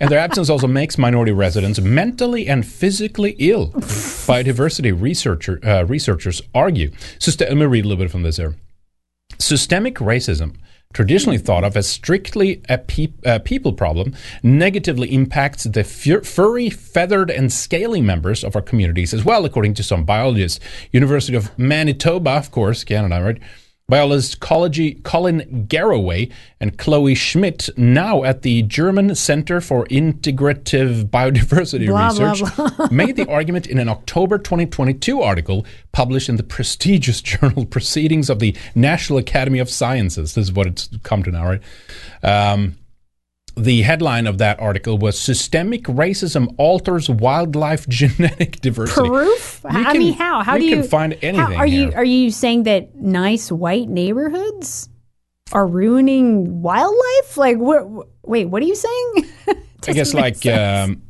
and 0.00 0.10
their 0.10 0.18
absence 0.18 0.50
also 0.50 0.66
makes 0.66 0.98
minority 0.98 1.30
residents 1.30 1.80
mentally 1.80 2.48
and 2.48 2.66
physically 2.66 3.36
ill. 3.38 3.70
Biodiversity 3.70 4.90
researcher, 5.00 5.60
uh, 5.64 5.84
researchers 5.84 6.42
argue. 6.52 6.90
Syste- 7.20 7.42
let 7.48 7.56
me 7.56 7.66
read 7.66 7.84
a 7.84 7.88
little 7.88 8.02
bit 8.02 8.10
from 8.10 8.24
this 8.24 8.38
here. 8.38 8.56
Systemic 9.38 9.94
racism, 9.96 10.56
traditionally 10.92 11.38
thought 11.38 11.64
of 11.64 11.76
as 11.76 11.88
strictly 11.88 12.62
a 12.68 12.78
peop 12.78 13.14
uh, 13.26 13.38
people 13.40 13.72
problem, 13.72 14.14
negatively 14.42 15.12
impacts 15.12 15.64
the 15.64 15.84
fur- 15.84 16.22
furry, 16.22 16.70
feathered, 16.70 17.30
and 17.30 17.52
scaly 17.52 18.00
members 18.00 18.42
of 18.42 18.56
our 18.56 18.62
communities 18.62 19.12
as 19.12 19.24
well, 19.24 19.44
according 19.44 19.74
to 19.74 19.82
some 19.82 20.04
biologists. 20.04 20.60
University 20.92 21.36
of 21.36 21.56
Manitoba, 21.58 22.30
of 22.30 22.50
course, 22.50 22.84
Canada, 22.84 23.22
right? 23.22 23.38
Biologist 23.88 24.40
Colin 24.40 25.02
Garroway 25.66 26.30
and 26.60 26.76
Chloe 26.76 27.14
Schmidt, 27.14 27.70
now 27.78 28.22
at 28.22 28.42
the 28.42 28.60
German 28.64 29.14
Center 29.14 29.62
for 29.62 29.86
Integrative 29.86 31.08
Biodiversity 31.08 31.86
Blah, 31.86 32.12
blah, 32.12 32.30
Research, 32.32 32.90
made 32.90 33.16
the 33.16 33.26
argument 33.30 33.66
in 33.66 33.78
an 33.78 33.88
October 33.88 34.36
2022 34.36 35.22
article 35.22 35.64
published 35.92 36.28
in 36.28 36.36
the 36.36 36.42
prestigious 36.42 37.22
journal 37.22 37.64
Proceedings 37.64 38.28
of 38.28 38.40
the 38.40 38.54
National 38.74 39.18
Academy 39.18 39.58
of 39.58 39.70
Sciences. 39.70 40.34
This 40.34 40.48
is 40.48 40.52
what 40.52 40.66
it's 40.66 40.90
come 41.02 41.22
to 41.22 41.30
now, 41.30 41.46
right? 41.46 41.62
Um, 42.22 42.76
the 43.64 43.82
headline 43.82 44.26
of 44.26 44.38
that 44.38 44.58
article 44.60 44.98
was 44.98 45.18
Systemic 45.18 45.84
Racism 45.84 46.54
Alters 46.58 47.08
Wildlife 47.10 47.88
Genetic 47.98 48.60
Diversity. 48.60 49.08
Proof? 49.08 49.60
You 49.64 49.70
I 49.86 49.92
mean, 49.98 50.14
how? 50.14 50.42
How 50.42 50.56
do 50.58 50.64
you 50.64 50.76
can 50.76 50.84
find 50.88 51.12
how- 51.14 51.18
anything 51.22 51.56
are 51.58 51.66
you 51.66 51.92
are 51.94 52.04
you 52.04 52.30
saying 52.30 52.62
that 52.64 52.94
nice 52.94 53.50
white 53.52 53.88
neighborhoods 53.88 54.88
are 55.52 55.66
ruining 55.66 56.62
wildlife? 56.62 57.36
Like, 57.36 57.58
what? 57.58 57.86
Wait, 58.24 58.46
what 58.46 58.62
are 58.62 58.66
you 58.66 58.74
saying? 58.74 59.14
I 59.88 59.92
guess 59.92 60.12
like 60.12 60.44
um, 60.46 61.02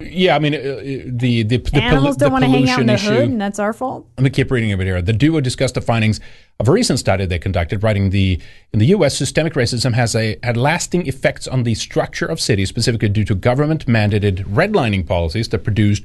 Yeah, 0.00 0.36
I 0.36 0.38
mean, 0.38 0.54
uh, 0.54 0.58
the 0.58 1.42
the, 1.44 1.56
the 1.58 1.82
Animals 1.82 2.16
pollu- 2.16 2.20
don't 2.20 2.32
want 2.32 2.44
to 2.44 2.50
hang 2.50 2.68
out 2.68 2.80
in 2.80 2.86
the 2.86 2.94
issue. 2.94 3.10
hood, 3.10 3.28
and 3.30 3.40
that's 3.40 3.58
our 3.58 3.72
fault. 3.72 4.06
Let 4.16 4.24
me 4.24 4.30
keep 4.30 4.50
reading 4.50 4.72
over 4.72 4.82
here. 4.84 5.00
The 5.02 5.12
duo 5.12 5.40
discussed 5.40 5.74
the 5.74 5.80
findings 5.80 6.20
of 6.60 6.66
a 6.66 6.72
recent 6.72 6.98
study 6.98 7.24
they 7.24 7.38
conducted, 7.38 7.84
writing 7.84 8.10
the 8.10 8.40
in 8.72 8.80
the 8.80 8.86
U.S. 8.86 9.16
systemic 9.16 9.52
racism 9.54 9.92
has 9.94 10.16
a 10.16 10.36
had 10.42 10.56
lasting 10.56 11.06
effects 11.06 11.46
on 11.46 11.62
the 11.62 11.74
structure 11.76 12.26
of 12.26 12.40
cities, 12.40 12.68
specifically 12.68 13.08
due 13.08 13.24
to 13.24 13.34
government 13.36 13.86
mandated 13.86 14.44
redlining 14.46 15.06
policies 15.06 15.48
that 15.50 15.60
produced 15.60 16.02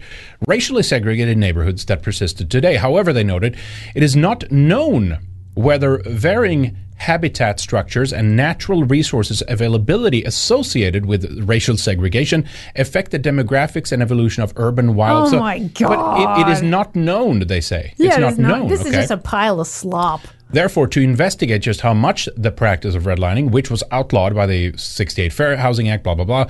racially 0.48 0.84
segregated 0.84 1.38
neighborhoods 1.40 1.86
that 1.86 2.04
persisted 2.04 2.52
today. 2.52 2.76
However, 2.76 3.12
they 3.12 3.24
noted 3.24 3.58
it 3.96 4.04
is 4.04 4.16
not 4.16 4.52
known 4.52 5.18
whether 5.56 5.98
varying 6.06 6.78
habitat 6.98 7.60
structures 7.60 8.14
and 8.14 8.36
natural 8.38 8.84
resources 8.86 9.42
availability 9.50 10.24
associated 10.24 11.06
with 11.08 11.26
racial 11.50 11.76
segregation 11.76 12.46
affect 12.76 13.10
the 13.12 13.20
demographics 13.20 13.92
and 13.92 14.02
evolution 14.04 14.44
of 14.44 14.54
urban 14.56 14.94
wild. 14.96 15.28
Oh 15.28 15.32
So- 15.32 15.40
my 15.40 15.58
god! 15.60 15.90
But 15.90 16.42
it, 16.42 16.48
it 16.48 16.52
is 16.54 16.62
not 16.62 16.96
known, 16.96 17.40
they 17.40 17.60
say. 17.60 17.94
Yeah, 17.98 18.10
it's 18.10 18.18
it 18.18 18.22
not 18.22 18.38
not. 18.38 18.60
known. 18.60 18.68
This 18.68 18.86
is 18.86 18.94
just 18.94 19.10
a 19.12 19.18
pile 19.18 19.60
of 19.60 19.66
slop. 19.68 20.22
Therefore, 20.54 20.88
to 20.90 21.02
investigate 21.02 21.64
just 21.64 21.82
how 21.82 21.96
much 21.96 22.30
the 22.38 22.52
practice 22.52 22.94
of 22.94 23.04
redlining, 23.04 23.50
which 23.50 23.72
was 23.72 23.84
outlawed 23.92 24.36
by 24.36 24.46
the 24.46 24.78
68 24.78 25.34
Fair 25.34 25.58
Housing 25.58 25.90
Act, 25.90 26.04
blah, 26.04 26.14
blah, 26.14 26.26
blah, 26.26 26.46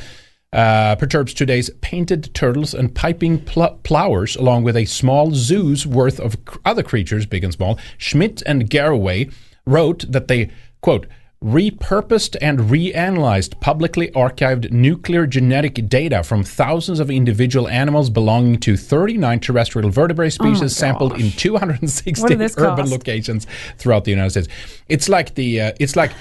uh, 0.51 0.95
perturbs 0.97 1.33
today's 1.33 1.69
painted 1.81 2.33
turtles 2.35 2.73
and 2.73 2.93
piping 2.93 3.39
pl- 3.39 3.79
plovers, 3.83 4.35
along 4.35 4.63
with 4.63 4.75
a 4.75 4.83
small 4.85 5.31
zoo's 5.31 5.87
worth 5.87 6.19
of 6.19 6.33
c- 6.33 6.59
other 6.65 6.83
creatures, 6.83 7.25
big 7.25 7.45
and 7.45 7.53
small, 7.53 7.79
Schmidt 7.97 8.43
and 8.45 8.69
Garroway 8.69 9.33
wrote 9.65 10.03
that 10.11 10.27
they, 10.27 10.51
quote, 10.81 11.07
repurposed 11.43 12.37
and 12.41 12.57
reanalyzed 12.59 13.59
publicly 13.59 14.09
archived 14.11 14.71
nuclear 14.71 15.27
genetic 15.27 15.89
data 15.89 16.23
from 16.23 16.41
thousands 16.43 17.01
of 17.01 17.11
individual 17.11 17.67
animals 17.67 18.09
belonging 18.09 18.57
to 18.59 18.77
39 18.77 19.39
terrestrial 19.41 19.89
vertebrate 19.89 20.31
species 20.31 20.73
sampled 20.75 21.19
in 21.19 21.31
260 21.31 22.21
What 22.21 22.29
did 22.29 22.39
this 22.39 22.57
urban 22.57 22.85
cost? 22.85 22.91
locations 22.91 23.45
throughout 23.77 24.05
the 24.05 24.11
United 24.11 24.31
States. 24.31 24.47
It's 24.87 25.09
like 25.09 25.35
the 25.35 25.59
uh, 25.59 25.73
it's 25.79 25.97
like 25.97 26.11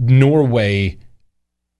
Norway 0.00 0.98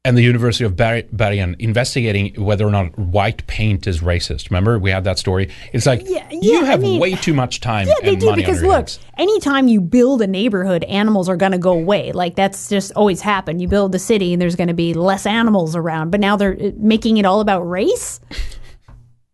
and 0.07 0.17
the 0.17 0.23
University 0.23 0.65
of 0.65 0.77
Bergen 0.77 1.57
investigating 1.59 2.33
whether 2.43 2.65
or 2.67 2.71
not 2.71 2.97
white 2.99 3.47
paint 3.47 3.87
is 3.87 4.01
racist. 4.01 4.51
Remember, 4.51 4.79
we 4.79 4.91
had 4.91 5.05
that 5.05 5.19
story. 5.19 5.51
It's 5.73 5.85
like 5.85 6.03
Yeah, 6.05 6.27
you 6.31 6.55
yeah, 6.55 6.61
I 6.61 6.65
have 6.67 6.81
mean- 6.81 7.01
way 7.01 7.15
too 7.17 7.35
much 7.35 7.61
time 7.61 7.89
Yeah, 7.89 7.95
they 8.03 8.15
do 8.17 8.35
because 8.35 8.63
look, 8.63 8.89
anytime 9.19 9.67
you 9.69 9.81
build 9.81 10.23
a 10.23 10.27
neighborhood, 10.27 10.85
animals 10.85 11.29
are 11.29 11.37
going 11.37 11.53
to 11.53 11.59
go 11.59 11.73
away. 11.73 12.13
Like 12.13 12.37
that's 12.37 12.69
just 12.69 12.93
always 12.93 13.21
happened. 13.21 13.61
You 13.61 13.69
build 13.69 13.95
a 13.95 13.99
city 13.99 14.33
and 14.33 14.41
there's 14.41 14.55
going 14.57 14.69
to 14.69 14.75
be 14.75 14.95
less 14.95 15.27
animals 15.27 15.75
around, 15.75 16.11
but 16.11 16.21
now 16.21 16.37
they're 16.37 16.57
uh, 16.59 16.71
making 16.77 17.17
it 17.17 17.27
all 17.27 17.41
about 17.41 17.63
race. 17.69 18.21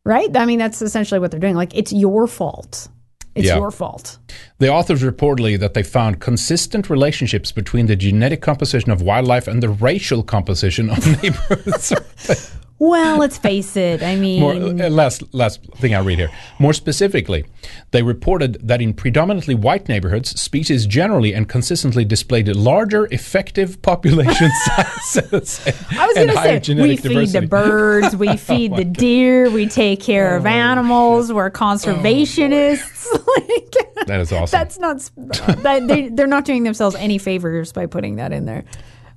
Right? 0.05 0.37
I 0.37 0.47
mean, 0.47 0.59
that's 0.59 0.83
essentially 0.83 1.20
what 1.20 1.31
they're 1.31 1.39
doing. 1.39 1.55
Like 1.55 1.77
it's 1.77 1.93
your 1.93 2.27
fault. 2.27 2.89
It's 3.35 3.47
Yeah. 3.47 3.57
your 3.57 3.70
fault. 3.70 4.18
The 4.59 4.68
authors 4.68 5.03
reportedly 5.03 5.59
that 5.59 5.72
they 5.74 5.83
found 5.83 6.20
consistent 6.20 6.91
relationships 6.91 7.51
between 7.53 7.87
the 7.87 7.97
genetic 7.97 8.43
composition 8.43 8.91
of 8.91 9.01
wildlife 9.01 9.49
and 9.49 9.62
the 9.62 9.70
racial 9.70 10.22
composition 10.22 10.91
of 10.91 10.99
neighborhoods. 11.22 11.93
Well, 12.83 13.18
let's 13.18 13.39
face 13.39 13.76
it. 13.76 14.03
I 14.03 14.16
mean, 14.16 14.41
More, 14.41 14.55
uh, 14.55 14.91
last 14.91 15.22
last 15.33 15.62
thing 15.76 15.95
I 15.95 16.01
read 16.01 16.18
here. 16.18 16.30
More 16.59 16.72
specifically, 16.72 17.45
they 17.93 18.03
reported 18.03 18.59
that 18.66 18.83
in 18.83 18.93
predominantly 18.93 19.55
white 19.55 19.89
neighborhoods, 19.89 20.30
species 20.41 20.85
generally 20.87 21.33
and 21.33 21.49
consistently 21.49 22.05
displayed 22.05 22.49
larger 22.49 23.07
effective 23.12 23.80
population 23.83 24.51
sizes 24.64 25.64
I 25.97 26.07
was 26.09 26.14
going 26.16 26.28
to 26.28 26.35
say, 26.35 26.74
we 26.74 26.97
feed 26.97 27.03
diversity. 27.03 27.39
Oh 27.39 27.41
the 27.43 27.47
birds, 27.47 28.16
we 28.16 28.37
feed 28.37 28.74
the 28.74 28.85
deer, 29.05 29.49
we 29.49 29.68
take 29.68 30.01
care 30.01 30.35
of 30.35 30.45
animals, 30.45 31.33
we're 31.33 31.53
conservationists. 31.53 33.07
like, 33.37 34.07
That 34.09 34.18
is 34.18 34.33
awesome. 34.33 34.59
That's 34.59 34.80
not. 34.80 35.62
That, 35.62 35.87
they, 35.87 36.09
they're 36.09 36.26
not 36.26 36.45
doing 36.45 36.64
themselves 36.64 36.97
any 36.97 37.18
favors 37.18 37.72
by 37.72 37.87
putting 37.87 38.16
that 38.16 38.33
in 38.33 38.45
there. 38.47 38.64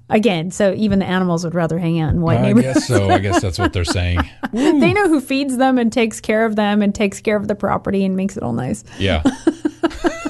Again, 0.09 0.51
so 0.51 0.71
even 0.73 0.99
the 0.99 1.05
animals 1.05 1.43
would 1.43 1.55
rather 1.55 1.79
hang 1.79 1.99
out 1.99 2.13
in 2.13 2.21
white 2.21 2.37
I 2.37 2.41
neighborhoods. 2.43 2.75
guess 2.75 2.87
so. 2.87 3.09
I 3.09 3.17
guess 3.17 3.41
that's 3.41 3.57
what 3.57 3.73
they're 3.73 3.83
saying. 3.83 4.19
they 4.53 4.93
know 4.93 5.07
who 5.07 5.19
feeds 5.19 5.57
them 5.57 5.79
and 5.79 5.91
takes 5.91 6.21
care 6.21 6.45
of 6.45 6.55
them 6.55 6.83
and 6.83 6.93
takes 6.93 7.19
care 7.21 7.35
of 7.35 7.47
the 7.47 7.55
property 7.55 8.05
and 8.05 8.15
makes 8.15 8.37
it 8.37 8.43
all 8.43 8.53
nice. 8.53 8.83
Yeah. 8.99 9.23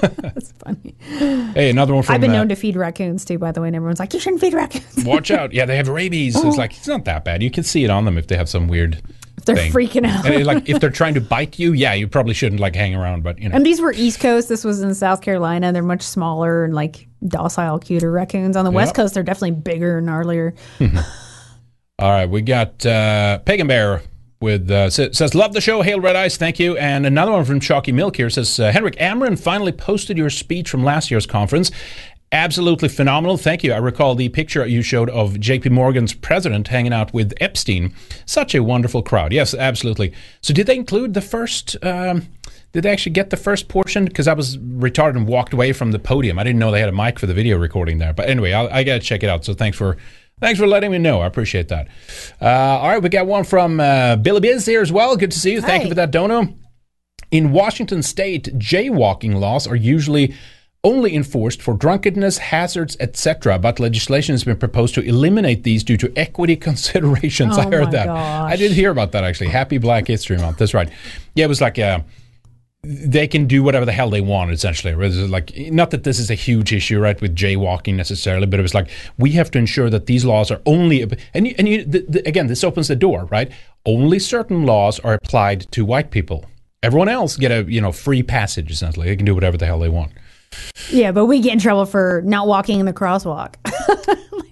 That's 0.01 0.51
funny. 0.53 0.95
Hey, 0.99 1.69
another 1.69 1.93
one 1.93 2.03
from. 2.03 2.15
I've 2.15 2.21
been 2.21 2.31
uh, 2.31 2.35
known 2.35 2.49
to 2.49 2.55
feed 2.55 2.75
raccoons 2.75 3.25
too, 3.25 3.37
by 3.37 3.51
the 3.51 3.61
way, 3.61 3.67
and 3.67 3.75
everyone's 3.75 3.99
like, 3.99 4.13
"You 4.13 4.19
shouldn't 4.19 4.41
feed 4.41 4.53
raccoons." 4.53 4.85
Watch 5.05 5.31
out! 5.31 5.53
Yeah, 5.53 5.65
they 5.65 5.77
have 5.77 5.87
rabies. 5.87 6.35
Oh. 6.35 6.47
It's 6.47 6.57
like 6.57 6.75
it's 6.75 6.87
not 6.87 7.05
that 7.05 7.23
bad. 7.23 7.41
You 7.41 7.51
can 7.51 7.63
see 7.63 7.83
it 7.83 7.89
on 7.89 8.05
them 8.05 8.17
if 8.17 8.27
they 8.27 8.37
have 8.37 8.49
some 8.49 8.67
weird. 8.67 9.01
They're 9.45 9.55
thing. 9.55 9.71
freaking 9.71 10.07
out. 10.07 10.25
And 10.25 10.45
like 10.45 10.67
if 10.67 10.79
they're 10.79 10.89
trying 10.89 11.13
to 11.15 11.21
bite 11.21 11.59
you, 11.59 11.73
yeah, 11.73 11.93
you 11.93 12.07
probably 12.07 12.33
shouldn't 12.33 12.59
like 12.59 12.75
hang 12.75 12.95
around. 12.95 13.23
But 13.23 13.39
you 13.39 13.47
know, 13.49 13.55
And 13.55 13.65
these 13.65 13.79
were 13.79 13.91
East 13.93 14.19
Coast. 14.19 14.49
This 14.49 14.63
was 14.63 14.81
in 14.81 14.95
South 14.95 15.21
Carolina. 15.21 15.71
They're 15.71 15.83
much 15.83 16.01
smaller 16.01 16.63
and 16.65 16.73
like 16.73 17.07
docile, 17.27 17.79
cuter 17.79 18.11
raccoons. 18.11 18.55
On 18.55 18.65
the 18.65 18.71
West 18.71 18.95
Coast, 18.95 19.13
they're 19.13 19.23
definitely 19.23 19.51
bigger 19.51 19.97
and 19.97 20.07
gnarlier. 20.07 20.55
All 21.99 22.11
right, 22.11 22.29
we 22.29 22.41
got 22.41 22.85
uh, 22.85 23.39
Pagan 23.39 23.67
Bear 23.67 24.01
with 24.41 24.69
uh, 24.69 24.89
says 24.89 25.33
love 25.33 25.53
the 25.53 25.61
show, 25.61 25.81
hail 25.81 25.99
red 25.99 26.15
eyes, 26.15 26.37
thank 26.37 26.59
you. 26.59 26.77
And 26.77 27.05
another 27.05 27.31
one 27.31 27.45
from 27.45 27.59
Chalky 27.59 27.91
Milk 27.91 28.17
here 28.17 28.29
says 28.29 28.59
uh, 28.59 28.71
Henrik 28.71 28.95
AmRen 28.97 29.39
finally 29.39 29.71
posted 29.71 30.17
your 30.17 30.29
speech 30.29 30.69
from 30.69 30.83
last 30.83 31.09
year's 31.09 31.25
conference. 31.25 31.71
Absolutely 32.31 32.89
phenomenal. 32.89 33.37
Thank 33.37 33.63
you. 33.63 33.71
I 33.71 33.77
recall 33.77 34.13
the 34.13 34.27
picture 34.29 34.65
you 34.65 34.81
showed 34.81 35.09
of 35.11 35.35
JP 35.35 35.71
Morgan's 35.71 36.13
president 36.13 36.67
hanging 36.67 36.91
out 36.91 37.13
with 37.13 37.33
Epstein. 37.39 37.95
Such 38.25 38.53
a 38.53 38.63
wonderful 38.63 39.03
crowd. 39.03 39.31
Yes, 39.31 39.53
absolutely. 39.53 40.11
So, 40.41 40.53
did 40.53 40.67
they 40.67 40.75
include 40.75 41.13
the 41.13 41.21
first? 41.21 41.77
Um, 41.81 42.27
did 42.75 42.83
they 42.83 42.91
actually 42.91 43.13
get 43.13 43.29
the 43.29 43.37
first 43.37 43.69
portion? 43.69 44.03
Because 44.05 44.27
I 44.27 44.33
was 44.33 44.57
retarded 44.57 45.15
and 45.15 45.25
walked 45.27 45.53
away 45.53 45.71
from 45.71 45.91
the 45.93 45.97
podium. 45.97 46.37
I 46.37 46.43
didn't 46.43 46.59
know 46.59 46.71
they 46.71 46.81
had 46.81 46.89
a 46.89 46.91
mic 46.91 47.17
for 47.17 47.25
the 47.25 47.33
video 47.33 47.57
recording 47.57 47.97
there. 47.99 48.11
But 48.13 48.27
anyway, 48.29 48.51
I'll, 48.51 48.67
I 48.69 48.83
got 48.83 48.95
to 48.95 48.99
check 48.99 49.23
it 49.23 49.29
out. 49.29 49.45
So, 49.45 49.53
thanks 49.53 49.77
for 49.77 49.97
Thanks 50.41 50.59
for 50.59 50.67
letting 50.67 50.91
me 50.91 50.97
know. 50.97 51.21
I 51.21 51.27
appreciate 51.27 51.69
that. 51.69 51.87
Uh, 52.41 52.45
all 52.45 52.89
right, 52.89 53.01
we 53.01 53.07
got 53.07 53.25
one 53.25 53.45
from 53.45 53.79
uh, 53.79 54.17
Billy 54.17 54.41
Biz 54.41 54.65
here 54.65 54.81
as 54.81 54.91
well. 54.91 55.15
Good 55.15 55.31
to 55.31 55.39
see 55.39 55.53
you. 55.53 55.61
Thank 55.61 55.83
you 55.83 55.89
for 55.89 55.95
that, 55.95 56.11
Dono. 56.11 56.53
In 57.31 57.53
Washington 57.53 58.03
state, 58.03 58.49
jaywalking 58.59 59.39
laws 59.39 59.65
are 59.65 59.77
usually 59.77 60.35
only 60.83 61.15
enforced 61.15 61.61
for 61.61 61.73
drunkenness, 61.75 62.37
hazards, 62.37 62.97
etc. 62.99 63.57
But 63.57 63.79
legislation 63.79 64.33
has 64.33 64.43
been 64.43 64.57
proposed 64.57 64.93
to 64.95 65.01
eliminate 65.01 65.63
these 65.63 65.85
due 65.85 65.95
to 65.97 66.11
equity 66.17 66.55
considerations. 66.69 67.57
I 67.57 67.65
Oh 67.67 67.71
heard 67.71 67.85
my 67.85 67.91
that. 67.91 68.05
gosh. 68.07 68.51
I 68.51 68.55
did 68.57 68.73
hear 68.73 68.91
about 68.91 69.13
that 69.13 69.23
actually. 69.23 69.51
Happy 69.51 69.77
Black 69.77 70.05
History 70.07 70.37
Month. 70.37 70.57
That's 70.57 70.73
right. 70.73 70.89
Yeah, 71.33 71.45
it 71.45 71.49
was 71.49 71.61
like 71.61 71.79
uh, 71.79 71.99
they 72.85 73.27
can 73.27 73.47
do 73.47 73.63
whatever 73.63 73.85
the 73.85 73.91
hell 73.91 74.09
they 74.09 74.21
want 74.21 74.51
essentially. 74.51 74.93
Like 75.27 75.51
not 75.71 75.91
that 75.91 76.03
this 76.03 76.19
is 76.19 76.29
a 76.29 76.35
huge 76.35 76.73
issue 76.73 76.99
right 76.99 77.19
with 77.19 77.35
jaywalking 77.35 77.95
necessarily 77.95 78.45
but 78.45 78.59
it 78.59 78.63
was 78.63 78.73
like 78.73 78.89
we 79.17 79.31
have 79.31 79.51
to 79.51 79.59
ensure 79.59 79.89
that 79.89 80.05
these 80.05 80.25
laws 80.25 80.51
are 80.51 80.61
only 80.65 81.01
and 81.33 81.47
you, 81.47 81.55
and 81.57 81.67
you 81.67 81.83
the, 81.83 82.05
the, 82.07 82.27
again 82.27 82.47
this 82.47 82.63
opens 82.63 82.87
the 82.87 82.95
door 82.95 83.25
right? 83.25 83.51
Only 83.85 84.19
certain 84.19 84.65
laws 84.65 84.99
are 84.99 85.15
applied 85.15 85.71
to 85.71 85.85
white 85.85 86.11
people. 86.11 86.45
Everyone 86.83 87.09
else 87.09 87.37
get 87.37 87.51
a 87.51 87.69
you 87.69 87.81
know 87.81 87.91
free 87.91 88.23
passage 88.23 88.71
essentially. 88.71 89.07
They 89.07 89.15
can 89.15 89.25
do 89.25 89.35
whatever 89.35 89.57
the 89.57 89.65
hell 89.65 89.79
they 89.79 89.89
want. 89.89 90.11
Yeah, 90.89 91.11
but 91.11 91.25
we 91.25 91.41
get 91.41 91.53
in 91.53 91.59
trouble 91.59 91.85
for 91.85 92.21
not 92.25 92.47
walking 92.47 92.79
in 92.79 92.85
the 92.85 92.93
crosswalk. 92.93 93.55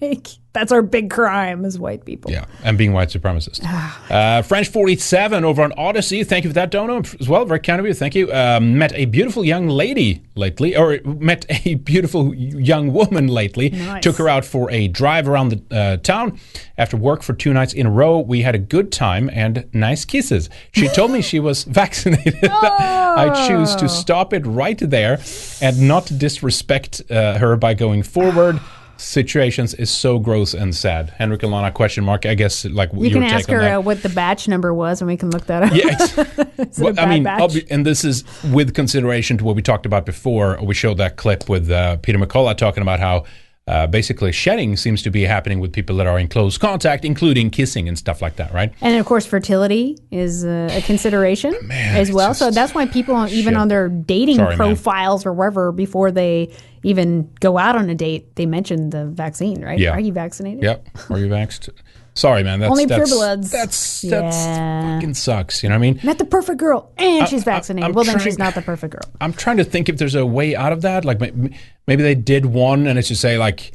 like 0.00 0.28
that's 0.54 0.72
our 0.72 0.80
big 0.82 1.10
crime 1.10 1.64
as 1.64 1.78
white 1.78 2.04
people. 2.04 2.30
Yeah, 2.30 2.46
and 2.62 2.78
being 2.78 2.92
white 2.92 3.08
supremacist. 3.10 3.62
uh, 4.10 4.40
French 4.42 4.68
47 4.68 5.44
over 5.44 5.62
on 5.62 5.72
Odysee. 5.76 6.24
Thank 6.24 6.44
you 6.44 6.50
for 6.50 6.54
that, 6.54 6.70
Dono, 6.70 7.02
as 7.20 7.28
well. 7.28 7.44
Very 7.44 7.60
kind 7.60 7.80
of 7.80 7.86
you. 7.86 7.92
Thank 7.92 8.14
you. 8.14 8.32
Um, 8.32 8.78
met 8.78 8.92
a 8.94 9.04
beautiful 9.04 9.44
young 9.44 9.68
lady 9.68 10.22
lately, 10.36 10.76
or 10.76 10.98
met 11.04 11.44
a 11.66 11.74
beautiful 11.74 12.34
young 12.34 12.92
woman 12.92 13.26
lately. 13.28 13.70
Nice. 13.70 14.02
Took 14.02 14.16
her 14.16 14.28
out 14.28 14.44
for 14.44 14.70
a 14.70 14.88
drive 14.88 15.28
around 15.28 15.48
the 15.50 15.76
uh, 15.76 15.96
town. 15.98 16.38
After 16.78 16.96
work 16.96 17.22
for 17.22 17.34
two 17.34 17.52
nights 17.52 17.72
in 17.72 17.86
a 17.86 17.90
row, 17.90 18.18
we 18.18 18.42
had 18.42 18.54
a 18.54 18.58
good 18.58 18.90
time 18.92 19.28
and 19.32 19.68
nice 19.72 20.04
kisses. 20.04 20.48
She 20.72 20.88
told 20.88 21.10
me 21.10 21.20
she 21.20 21.40
was 21.40 21.64
vaccinated. 21.82 22.38
oh. 22.44 23.14
I 23.16 23.46
choose 23.48 23.74
to 23.76 23.88
stop 23.88 24.32
it 24.32 24.44
right 24.46 24.78
there 24.78 25.20
and 25.60 25.88
not 25.88 26.10
disrespect 26.16 27.02
uh, 27.10 27.38
her 27.38 27.56
by 27.56 27.74
going 27.74 28.02
forward. 28.02 28.60
Situations 28.96 29.74
is 29.74 29.90
so 29.90 30.18
gross 30.18 30.54
and 30.54 30.74
sad. 30.74 31.10
Henrik 31.10 31.42
and 31.42 31.52
Lana 31.52 31.70
question 31.72 32.04
mark. 32.04 32.26
I 32.26 32.34
guess 32.34 32.64
like 32.64 32.90
You 32.94 33.10
can 33.10 33.22
ask 33.22 33.48
her 33.48 33.60
uh, 33.76 33.80
what 33.80 34.02
the 34.02 34.08
batch 34.08 34.48
number 34.48 34.72
was, 34.72 35.00
and 35.00 35.08
we 35.08 35.16
can 35.16 35.30
look 35.30 35.46
that 35.46 35.62
up. 35.64 35.72
Yeah, 35.74 35.88
it's- 35.88 36.18
Is 36.56 36.78
it 36.78 36.82
a 36.82 36.84
well, 36.84 36.94
I 36.98 37.06
mean, 37.06 37.24
obvi- 37.24 37.66
and 37.70 37.84
this 37.84 38.04
is 38.04 38.22
with 38.52 38.74
consideration 38.74 39.36
to 39.38 39.44
what 39.44 39.56
we 39.56 39.62
talked 39.62 39.86
about 39.86 40.06
before. 40.06 40.58
We 40.62 40.72
showed 40.74 40.98
that 40.98 41.16
clip 41.16 41.48
with 41.48 41.68
uh, 41.70 41.96
Peter 41.96 42.18
McCullough 42.18 42.56
talking 42.56 42.82
about 42.82 43.00
how 43.00 43.24
uh, 43.66 43.86
basically 43.86 44.30
shedding 44.30 44.76
seems 44.76 45.02
to 45.02 45.10
be 45.10 45.22
happening 45.22 45.58
with 45.58 45.72
people 45.72 45.96
that 45.96 46.06
are 46.06 46.18
in 46.18 46.28
close 46.28 46.58
contact, 46.58 47.04
including 47.04 47.48
kissing 47.48 47.88
and 47.88 47.96
stuff 47.98 48.20
like 48.20 48.36
that, 48.36 48.52
right? 48.52 48.72
And 48.82 48.96
of 48.98 49.06
course, 49.06 49.24
fertility 49.24 49.96
is 50.10 50.44
a 50.44 50.82
consideration 50.84 51.54
Man, 51.62 51.96
as 51.96 52.12
well. 52.12 52.34
so 52.34 52.50
that's 52.50 52.74
why 52.74 52.86
people, 52.86 53.14
even 53.28 53.54
Shit. 53.54 53.56
on 53.56 53.68
their 53.68 53.88
dating 53.88 54.36
Sorry, 54.36 54.50
man. 54.50 54.56
profiles 54.58 55.24
or 55.24 55.32
wherever, 55.32 55.72
before 55.72 56.10
they 56.10 56.54
even 56.82 57.32
go 57.40 57.56
out 57.56 57.74
on 57.74 57.88
a 57.88 57.94
date, 57.94 58.36
they 58.36 58.44
mention 58.44 58.90
the 58.90 59.06
vaccine, 59.06 59.64
right? 59.64 59.78
Yeah. 59.78 59.92
Are 59.92 60.00
you 60.00 60.12
vaccinated? 60.12 60.62
Yep. 60.62 60.88
Are 61.08 61.18
you 61.18 61.28
vaxxed? 61.28 61.70
Sorry, 62.14 62.44
man. 62.44 62.60
That's, 62.60 62.70
Only 62.70 62.86
that's, 62.86 63.10
purebloods. 63.10 63.50
That's 63.50 64.02
that's 64.02 64.36
Yeah. 64.36 64.94
fucking 64.94 65.14
sucks. 65.14 65.62
You 65.62 65.68
know 65.68 65.74
what 65.74 65.78
I 65.78 65.90
mean? 65.92 66.00
Not 66.04 66.18
the 66.18 66.24
perfect 66.24 66.58
girl, 66.58 66.92
and 66.96 67.26
she's 67.28 67.42
vaccinated. 67.42 67.88
I'm 67.88 67.92
well, 67.92 68.04
then 68.04 68.20
she's 68.20 68.38
not 68.38 68.54
the 68.54 68.62
perfect 68.62 68.92
girl. 68.92 69.12
I'm 69.20 69.32
trying 69.32 69.56
to 69.56 69.64
think 69.64 69.88
if 69.88 69.98
there's 69.98 70.14
a 70.14 70.24
way 70.24 70.54
out 70.54 70.72
of 70.72 70.82
that. 70.82 71.04
Like 71.04 71.20
maybe 71.20 72.02
they 72.02 72.14
did 72.14 72.46
one, 72.46 72.86
and 72.86 72.98
it's 72.98 73.08
just 73.08 73.20
say 73.20 73.36
like, 73.36 73.72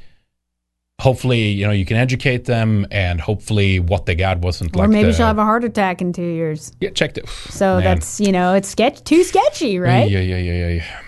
hopefully, 1.02 1.50
you 1.50 1.66
know, 1.66 1.74
you 1.74 1.86
can 1.86 1.98
educate 1.98 2.46
them, 2.46 2.88
and 2.92 3.20
hopefully, 3.20 3.80
what 3.82 4.06
they 4.06 4.16
got 4.16 4.40
wasn't 4.40 4.74
or 4.74 4.80
like. 4.80 4.88
Or 4.88 4.92
maybe 4.92 5.08
the, 5.08 5.14
she'll 5.14 5.28
have 5.28 5.38
a 5.38 5.44
heart 5.44 5.66
attack 5.66 6.02
in 6.02 6.14
two 6.14 6.22
years. 6.24 6.72
Yeah, 6.80 6.92
checked 6.92 7.18
it. 7.18 7.28
So 7.28 7.76
Man. 7.76 7.84
that's 7.84 8.22
you 8.22 8.32
know, 8.32 8.54
it's 8.54 8.70
sketch 8.70 9.04
too 9.04 9.24
sketchy, 9.26 9.80
right? 9.80 10.10
Yeah, 10.10 10.20
yeah, 10.20 10.38
yeah, 10.38 10.54
yeah, 10.54 10.70
yeah. 10.76 11.02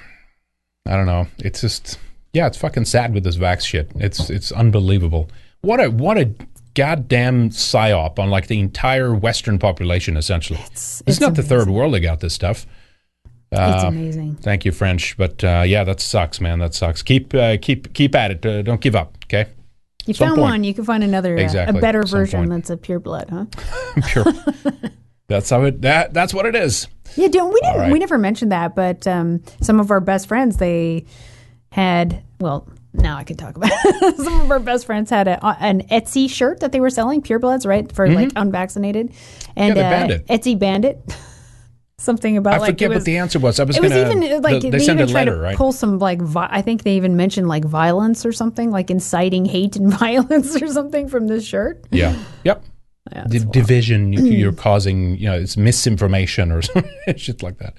I 0.86 0.98
don't 0.98 1.06
know. 1.06 1.28
It's 1.38 1.62
just 1.62 1.98
yeah, 2.34 2.48
it's 2.48 2.58
fucking 2.58 2.86
sad 2.86 3.14
with 3.14 3.24
this 3.24 3.38
vax 3.38 3.62
shit. 3.62 3.90
It's 3.96 4.30
it's 4.30 4.52
unbelievable. 4.52 5.30
What 5.62 5.80
a 5.80 5.90
what 5.90 6.18
a 6.18 6.30
goddamn 6.74 7.50
psyop 7.50 8.20
on 8.20 8.30
like 8.30 8.48
the 8.48 8.60
entire 8.60 9.14
Western 9.14 9.60
population. 9.60 10.18
Essentially, 10.18 10.60
it's, 10.68 11.02
it's 11.06 11.20
not 11.20 11.36
the 11.36 11.44
third 11.44 11.70
world 11.70 11.94
that 11.94 12.00
got 12.02 12.20
this 12.20 12.34
stuff. 12.34 12.66
it's 13.52 13.84
Uh, 13.84 13.88
amazing. 13.88 14.36
Thank 14.36 14.66
you, 14.66 14.72
French, 14.72 15.18
but 15.18 15.44
uh, 15.44 15.64
yeah, 15.66 15.84
that 15.84 16.00
sucks, 16.00 16.40
man. 16.42 16.60
That 16.60 16.74
sucks. 16.74 17.02
Keep 17.02 17.34
uh, 17.34 17.58
keep 17.62 17.94
keep 17.94 18.16
at 18.16 18.32
it. 18.32 18.46
Uh, 18.46 18.62
don't 18.62 18.82
give 18.82 18.96
up. 18.96 19.18
Okay. 19.26 19.50
You 20.08 20.14
some 20.16 20.30
found 20.30 20.38
point. 20.40 20.52
one, 20.52 20.64
you 20.64 20.74
can 20.74 20.84
find 20.84 21.04
another, 21.04 21.38
uh, 21.38 21.42
Exactly, 21.42 21.78
a 21.78 21.82
better 21.82 22.06
some 22.08 22.20
version 22.20 22.40
point. 22.40 22.50
that's 22.50 22.70
a 22.72 22.78
pure 22.78 23.00
blood, 23.00 23.30
huh? 23.30 23.46
Pure. 24.08 24.26
that's 25.28 25.50
how 25.50 25.64
it. 25.66 25.82
That 25.82 26.14
that's 26.14 26.34
what 26.34 26.46
it 26.48 26.56
is. 26.56 26.88
Yeah, 27.16 27.28
don't 27.28 27.54
we 27.54 27.60
didn't 27.62 27.78
right. 27.78 27.92
we 27.92 28.00
never 28.00 28.18
mentioned 28.18 28.52
that, 28.52 28.74
but 28.74 29.06
um, 29.06 29.44
some 29.62 29.80
of 29.80 29.92
our 29.92 30.00
best 30.00 30.28
friends 30.28 30.58
they 30.58 31.06
had 31.72 32.24
well. 32.40 32.68
Now 32.94 33.16
I 33.18 33.24
can 33.24 33.38
talk 33.38 33.56
about 33.56 33.72
it. 33.74 34.18
some 34.24 34.42
of 34.42 34.52
our 34.52 34.60
best 34.60 34.86
friends 34.86 35.10
had 35.10 35.28
a, 35.28 35.40
an 35.62 35.88
Etsy 35.88 36.30
shirt 36.30 36.60
that 36.60 36.72
they 36.74 36.80
were 36.82 36.90
selling, 36.90 37.22
pure 37.22 37.40
bloods, 37.40 37.66
right, 37.66 37.90
for 37.92 38.08
like 38.10 38.32
unvaccinated, 38.36 39.14
and 39.56 39.76
Mm-hmm. 39.76 40.10
Yeah, 40.10 40.16
uh. 40.18 40.38
Etsy 40.38 40.58
banned 40.60 40.86
it. 40.86 41.00
Something 41.98 42.36
about 42.36 42.56
I 42.56 42.58
like 42.58 42.70
forget 42.72 42.90
was, 42.90 42.96
what 42.98 43.06
the 43.06 43.18
answer 43.18 43.38
was. 43.38 43.60
I 43.60 43.64
was 43.64 43.78
It 43.78 43.84
was 43.84 43.92
gonna. 43.92 44.10
even 44.12 44.24
uh, 44.24 44.40
like 44.42 44.54
the- 44.62 44.72
they, 44.72 44.78
they 44.80 44.84
sent 44.84 45.00
even 45.00 45.12
tried 45.12 45.20
letter, 45.28 45.36
to 45.36 45.42
right? 45.42 45.56
pull 45.56 45.72
some 45.72 46.00
like 46.00 46.20
vi- 46.20 46.50
I 46.50 46.64
think 46.64 46.82
they 46.82 46.96
even 46.96 47.16
mentioned 47.16 47.48
like 47.48 47.64
violence 47.64 48.26
or 48.26 48.32
something, 48.32 48.72
like 48.72 48.90
inciting 48.90 49.46
hate 49.46 49.76
and 49.76 49.94
violence 50.00 50.60
or 50.60 50.68
something 50.68 51.08
from 51.08 51.28
this 51.28 51.46
shirt. 51.46 51.86
Yeah. 51.92 52.16
Yep. 52.44 52.64
the 53.28 53.40
division 53.52 54.14
you, 54.14 54.24
you're 54.24 54.52
causing, 54.68 55.16
you 55.18 55.28
know, 55.28 55.38
it's 55.40 55.58
misinformation 55.58 56.52
or 56.52 56.64
something, 56.64 56.92
shit 57.18 57.44
like 57.44 57.60
that. 57.60 57.76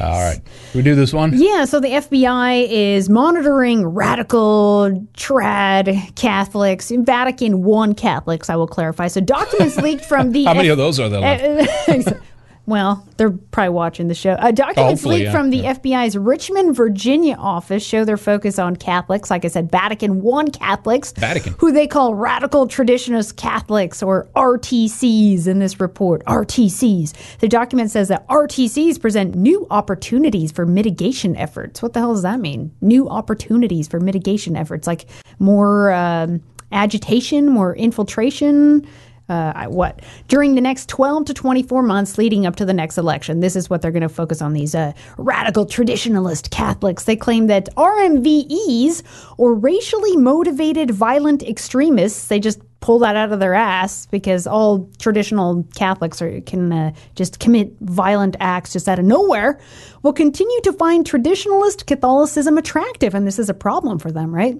All 0.00 0.20
right. 0.22 0.38
We 0.74 0.82
do 0.82 0.94
this 0.94 1.14
one? 1.14 1.32
Yeah, 1.34 1.64
so 1.64 1.80
the 1.80 1.88
FBI 1.88 2.68
is 2.68 3.08
monitoring 3.08 3.86
radical 3.86 5.06
trad 5.14 6.14
Catholics, 6.14 6.92
Vatican 6.94 7.62
One 7.62 7.94
Catholics. 7.94 8.50
I 8.50 8.56
will 8.56 8.66
clarify. 8.66 9.08
So 9.08 9.22
documents 9.22 9.78
leaked 9.78 10.04
from 10.04 10.32
the 10.32 10.44
How 10.44 10.52
many 10.52 10.68
of 10.68 10.76
those 10.76 11.00
are 11.00 11.08
there? 11.08 11.66
well, 12.66 13.06
they're 13.16 13.30
probably 13.30 13.68
watching 13.70 14.08
the 14.08 14.14
show. 14.14 14.32
Uh, 14.32 14.50
documents 14.50 15.02
Hopefully, 15.02 15.18
leaked 15.18 15.26
yeah, 15.26 15.32
from 15.32 15.50
the 15.50 15.58
yeah. 15.58 15.74
FBI's 15.74 16.18
Richmond, 16.18 16.74
Virginia 16.74 17.36
office 17.36 17.84
show 17.86 18.04
their 18.04 18.16
focus 18.16 18.58
on 18.58 18.74
Catholics. 18.74 19.30
Like 19.30 19.44
I 19.44 19.48
said, 19.48 19.70
Vatican 19.70 20.20
One 20.20 20.50
Catholics, 20.50 21.12
Vatican. 21.12 21.54
who 21.58 21.70
they 21.70 21.86
call 21.86 22.16
Radical 22.16 22.66
Traditionalist 22.66 23.36
Catholics 23.36 24.02
or 24.02 24.26
RTCs 24.34 25.46
in 25.46 25.60
this 25.60 25.78
report. 25.78 26.24
RTCs. 26.24 27.38
The 27.38 27.48
document 27.48 27.92
says 27.92 28.08
that 28.08 28.26
RTCs 28.26 29.00
present 29.00 29.36
new 29.36 29.68
opportunities 29.70 30.50
for 30.50 30.66
mitigation 30.66 31.36
efforts. 31.36 31.82
What 31.82 31.92
the 31.92 32.00
hell 32.00 32.14
does 32.14 32.22
that 32.22 32.40
mean? 32.40 32.74
New 32.80 33.08
opportunities 33.08 33.86
for 33.86 34.00
mitigation 34.00 34.56
efforts, 34.56 34.88
like 34.88 35.06
more 35.38 35.92
um, 35.92 36.42
agitation, 36.72 37.48
more 37.48 37.76
infiltration 37.76 38.86
uh, 39.28 39.66
what 39.66 40.00
during 40.28 40.54
the 40.54 40.60
next 40.60 40.88
12 40.88 41.26
to 41.26 41.34
24 41.34 41.82
months 41.82 42.18
leading 42.18 42.46
up 42.46 42.56
to 42.56 42.64
the 42.64 42.74
next 42.74 42.98
election. 42.98 43.40
This 43.40 43.56
is 43.56 43.68
what 43.68 43.82
they're 43.82 43.90
going 43.90 44.02
to 44.02 44.08
focus 44.08 44.40
on 44.40 44.52
these 44.52 44.74
uh, 44.74 44.92
radical 45.18 45.66
traditionalist 45.66 46.50
catholics. 46.50 47.04
They 47.04 47.16
claim 47.16 47.46
that 47.48 47.74
rmves 47.76 49.02
or 49.36 49.54
racially 49.54 50.16
motivated 50.16 50.90
violent 50.90 51.42
extremists 51.42 52.28
they 52.28 52.40
just 52.40 52.60
pull 52.80 52.98
that 53.00 53.16
out 53.16 53.32
of 53.32 53.40
their 53.40 53.54
ass 53.54 54.06
because 54.06 54.46
all 54.46 54.88
traditional 54.98 55.66
catholics 55.74 56.20
are, 56.22 56.40
can 56.42 56.72
uh, 56.72 56.92
just 57.14 57.40
commit 57.40 57.74
violent 57.80 58.36
acts 58.38 58.72
just 58.72 58.88
out 58.88 58.98
of 58.98 59.04
nowhere 59.04 59.58
will 60.02 60.12
continue 60.12 60.60
to 60.62 60.72
find 60.72 61.04
traditionalist 61.04 61.86
catholicism 61.86 62.58
attractive. 62.58 63.14
And 63.14 63.26
this 63.26 63.38
is 63.38 63.48
a 63.48 63.54
problem 63.54 63.98
for 63.98 64.12
them 64.12 64.32
right 64.32 64.56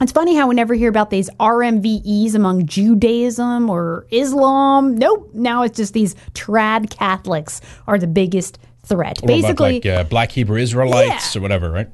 it's 0.00 0.12
funny 0.12 0.34
how 0.34 0.48
we 0.48 0.54
never 0.54 0.74
hear 0.74 0.88
about 0.88 1.10
these 1.10 1.28
RMVEs 1.40 2.34
among 2.34 2.66
Judaism 2.66 3.68
or 3.68 4.06
Islam. 4.10 4.96
Nope. 4.96 5.30
Now 5.34 5.62
it's 5.62 5.76
just 5.76 5.94
these 5.94 6.14
trad 6.32 6.90
Catholics 6.90 7.60
are 7.86 7.98
the 7.98 8.06
biggest 8.06 8.58
threat. 8.84 9.20
Basically, 9.26 9.74
like 9.74 9.86
uh, 9.86 10.04
black 10.04 10.32
Hebrew 10.32 10.58
Israelites 10.58 11.36
or 11.36 11.40
whatever, 11.40 11.70
right? 11.70 11.88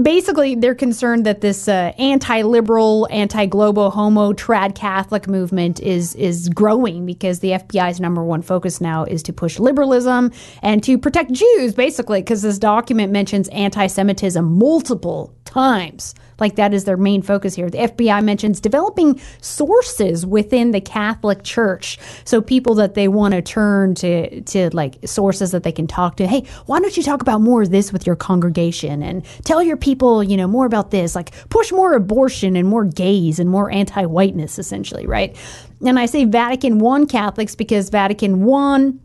basically 0.00 0.54
they're 0.54 0.74
concerned 0.74 1.26
that 1.26 1.40
this 1.40 1.68
uh, 1.68 1.92
anti-liberal, 1.98 3.08
anti-globo 3.10 3.90
homo 3.90 4.32
trad 4.32 4.74
Catholic 4.74 5.28
movement 5.28 5.80
is 5.80 6.14
is 6.14 6.48
growing 6.48 7.04
because 7.04 7.40
the 7.40 7.50
FBI's 7.50 8.00
number 8.00 8.22
one 8.24 8.42
focus 8.42 8.80
now 8.80 9.04
is 9.04 9.22
to 9.24 9.32
push 9.32 9.58
liberalism 9.58 10.32
and 10.62 10.82
to 10.84 10.98
protect 10.98 11.32
Jews, 11.32 11.74
basically, 11.74 12.22
because 12.22 12.42
this 12.42 12.58
document 12.58 13.12
mentions 13.12 13.48
anti-Semitism 13.48 14.44
multiple 14.44 15.34
times. 15.44 16.14
Like 16.38 16.56
that 16.56 16.74
is 16.74 16.84
their 16.84 16.96
main 16.96 17.22
focus 17.22 17.54
here. 17.54 17.70
The 17.70 17.78
FBI 17.78 18.22
mentions 18.24 18.60
developing 18.60 19.20
sources 19.40 20.24
within 20.26 20.70
the 20.70 20.80
Catholic 20.80 21.42
Church, 21.42 21.98
so 22.24 22.40
people 22.40 22.74
that 22.76 22.94
they 22.94 23.08
want 23.08 23.34
to 23.34 23.42
turn 23.42 23.94
to 23.96 24.40
to 24.42 24.70
like 24.74 24.98
sources 25.04 25.50
that 25.52 25.62
they 25.62 25.72
can 25.72 25.86
talk 25.86 26.16
to. 26.16 26.26
Hey, 26.26 26.44
why 26.66 26.80
don't 26.80 26.96
you 26.96 27.02
talk 27.02 27.22
about 27.22 27.40
more 27.40 27.62
of 27.62 27.70
this 27.70 27.92
with 27.92 28.06
your 28.06 28.16
congregation 28.16 29.02
and 29.02 29.24
tell 29.44 29.62
your 29.62 29.76
people, 29.76 30.22
you 30.22 30.36
know, 30.36 30.46
more 30.46 30.66
about 30.66 30.90
this? 30.90 31.14
Like 31.14 31.32
push 31.48 31.72
more 31.72 31.94
abortion 31.94 32.56
and 32.56 32.68
more 32.68 32.84
gays 32.84 33.38
and 33.38 33.48
more 33.48 33.70
anti-whiteness, 33.70 34.58
essentially, 34.58 35.06
right? 35.06 35.36
And 35.84 35.98
I 35.98 36.06
say 36.06 36.24
Vatican 36.24 36.78
One 36.78 37.06
Catholics 37.06 37.54
because 37.54 37.90
Vatican 37.90 38.44
One 38.44 39.00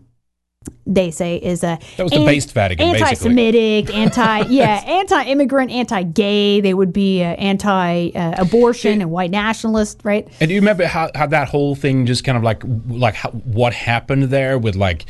they 0.86 1.12
say 1.12 1.38
is 1.38 1.64
a 1.64 1.80
That 1.98 2.04
was 2.04 2.12
the 2.12 2.26
based 2.26 2.54
Vatican, 2.54 2.88
anti-Semitic, 2.88 3.94
anti 3.94 4.40
yeah, 4.50 4.84
anti-immigrant, 4.86 5.72
anti-gay. 5.72 6.62
They 6.62 6.74
would 6.74 6.94
be 6.94 7.24
uh, 7.24 7.28
anti-abortion 7.28 9.02
and 9.02 9.12
white 9.12 9.32
nationalist, 9.32 10.02
right? 10.04 10.28
And 10.40 10.48
do 10.48 10.54
you 10.54 10.62
remember 10.62 10.86
how, 10.86 11.12
how 11.16 11.28
that 11.28 11.50
whole 11.50 11.76
thing 11.76 12.06
just 12.06 12.24
kind 12.24 12.38
of 12.38 12.44
like 12.44 12.64
like 12.88 13.16
how, 13.16 13.30
what 13.32 13.74
happened 13.74 14.24
there 14.24 14.58
with 14.58 14.76
like 14.76 15.06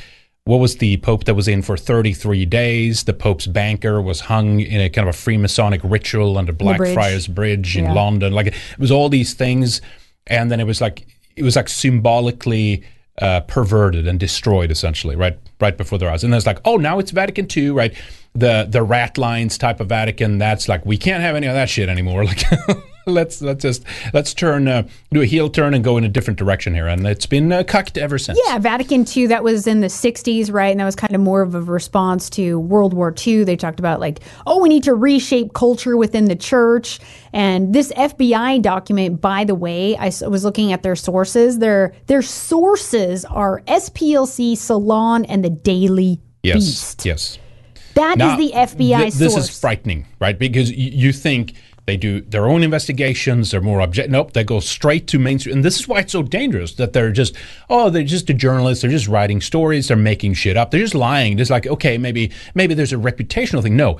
what 0.47 0.61
was 0.61 0.77
the 0.77 0.95
pope 0.97 1.25
that 1.25 1.35
was 1.35 1.49
in 1.49 1.61
for 1.61 1.75
33 1.75 2.45
days? 2.45 3.03
The 3.03 3.13
pope's 3.13 3.45
banker 3.47 4.01
was 4.01 4.21
hung 4.21 4.61
in 4.61 4.79
a 4.79 4.89
kind 4.89 5.07
of 5.07 5.13
a 5.13 5.17
Freemasonic 5.17 5.81
ritual 5.83 6.37
under 6.37 6.53
Blackfriars 6.53 7.27
Bridge 7.27 7.75
in 7.75 7.83
Yeah. 7.83 7.93
London. 7.93 8.31
Like 8.31 8.47
it 8.47 8.55
was 8.79 8.89
all 8.89 9.09
these 9.09 9.33
things, 9.33 9.81
and 10.25 10.49
then 10.49 10.61
it 10.61 10.65
was 10.65 10.79
like 10.79 11.05
it 11.35 11.43
was 11.43 11.57
like 11.57 11.67
symbolically 11.67 12.83
uh, 13.19 13.41
perverted 13.41 14.07
and 14.07 14.19
destroyed 14.19 14.71
essentially 14.71 15.15
right 15.15 15.37
right 15.59 15.77
before 15.77 15.97
their 15.97 16.09
eyes. 16.09 16.23
And 16.23 16.33
it's 16.33 16.45
like 16.45 16.59
oh 16.65 16.77
now 16.77 16.99
it's 16.99 17.11
Vatican 17.11 17.47
II 17.55 17.71
right 17.71 17.93
the 18.33 18.67
the 18.69 18.83
rat 18.83 19.17
lines 19.17 19.57
type 19.57 19.79
of 19.79 19.89
Vatican 19.89 20.37
that's 20.37 20.67
like 20.69 20.85
we 20.85 20.97
can't 20.97 21.21
have 21.21 21.35
any 21.35 21.47
of 21.47 21.53
that 21.53 21.69
shit 21.69 21.89
anymore 21.89 22.25
like. 22.31 22.43
Let's 23.11 23.41
let's 23.41 23.61
just 23.61 23.85
let's 24.13 24.33
turn 24.33 24.67
uh, 24.67 24.83
do 25.13 25.21
a 25.21 25.25
heel 25.25 25.49
turn 25.49 25.73
and 25.73 25.81
go 25.81 25.97
in 25.97 26.03
a 26.03 26.09
different 26.09 26.37
direction 26.37 26.73
here, 26.73 26.87
and 26.87 27.07
it's 27.07 27.25
been 27.25 27.51
uh, 27.53 27.63
cucked 27.63 27.97
ever 27.97 28.17
since. 28.17 28.37
Yeah, 28.45 28.59
Vatican 28.59 29.05
II, 29.15 29.27
that 29.27 29.45
was 29.45 29.65
in 29.65 29.79
the 29.79 29.87
60s, 29.87 30.51
right? 30.51 30.67
And 30.71 30.79
that 30.81 30.85
was 30.85 30.95
kind 30.97 31.15
of 31.15 31.21
more 31.21 31.41
of 31.41 31.55
a 31.55 31.61
response 31.61 32.29
to 32.31 32.59
World 32.59 32.93
War 32.93 33.15
II. 33.25 33.45
They 33.45 33.55
talked 33.55 33.79
about, 33.79 34.01
like, 34.01 34.19
oh, 34.45 34.61
we 34.61 34.67
need 34.67 34.83
to 34.83 34.93
reshape 34.93 35.53
culture 35.53 35.95
within 35.95 36.25
the 36.25 36.35
church. 36.35 36.99
And 37.31 37.73
this 37.73 37.93
FBI 37.93 38.61
document, 38.61 39.21
by 39.21 39.45
the 39.45 39.55
way, 39.55 39.95
I 39.95 40.07
was 40.27 40.43
looking 40.43 40.73
at 40.73 40.83
their 40.83 40.95
sources. 40.97 41.59
Their, 41.59 41.93
their 42.07 42.21
sources 42.21 43.23
are 43.25 43.61
SPLC, 43.67 44.57
Salon, 44.57 45.23
and 45.25 45.45
the 45.45 45.49
Daily 45.49 46.19
Yes, 46.43 46.55
Beast. 46.57 47.05
yes. 47.05 47.39
That 47.95 48.13
is 48.13 48.17
Now, 48.19 48.35
the 48.37 48.51
FBI 48.51 49.11
thi- 49.11 49.17
this 49.17 49.33
source. 49.33 49.49
is 49.49 49.59
frightening, 49.59 50.05
right? 50.19 50.37
Because 50.37 50.69
y- 50.69 50.75
you 50.77 51.11
think 51.13 51.53
they 51.87 51.97
do 51.97 52.19
their 52.21 52.47
own 52.47 52.63
investigations, 52.63 53.49
they're 53.51 53.61
more 53.61 53.81
object. 53.81 54.09
Nope, 54.11 54.33
they 54.33 54.43
go 54.43 54.59
straight 54.59 55.07
to 55.07 55.17
mainstream, 55.17 55.55
and 55.55 55.65
this 55.65 55.79
is 55.79 55.87
why 55.87 56.01
it's 56.01 56.11
so 56.11 56.21
dangerous. 56.21 56.73
That 56.73 56.91
they're 56.93 57.11
just, 57.11 57.35
oh, 57.69 57.89
they're 57.89 58.03
just 58.03 58.29
a 58.29 58.33
journalist. 58.33 58.81
They're 58.81 58.91
just 58.91 59.07
writing 59.07 59.39
stories. 59.41 59.87
They're 59.87 59.97
making 59.97 60.33
shit 60.35 60.57
up. 60.57 60.69
They're 60.69 60.81
just 60.81 60.93
lying. 60.95 61.37
Just 61.37 61.49
like, 61.49 61.65
okay, 61.65 61.97
maybe 61.97 62.29
maybe 62.53 62.73
there's 62.73 62.93
a 62.93 62.97
reputational 62.97 63.63
thing. 63.63 63.75
No. 63.75 63.99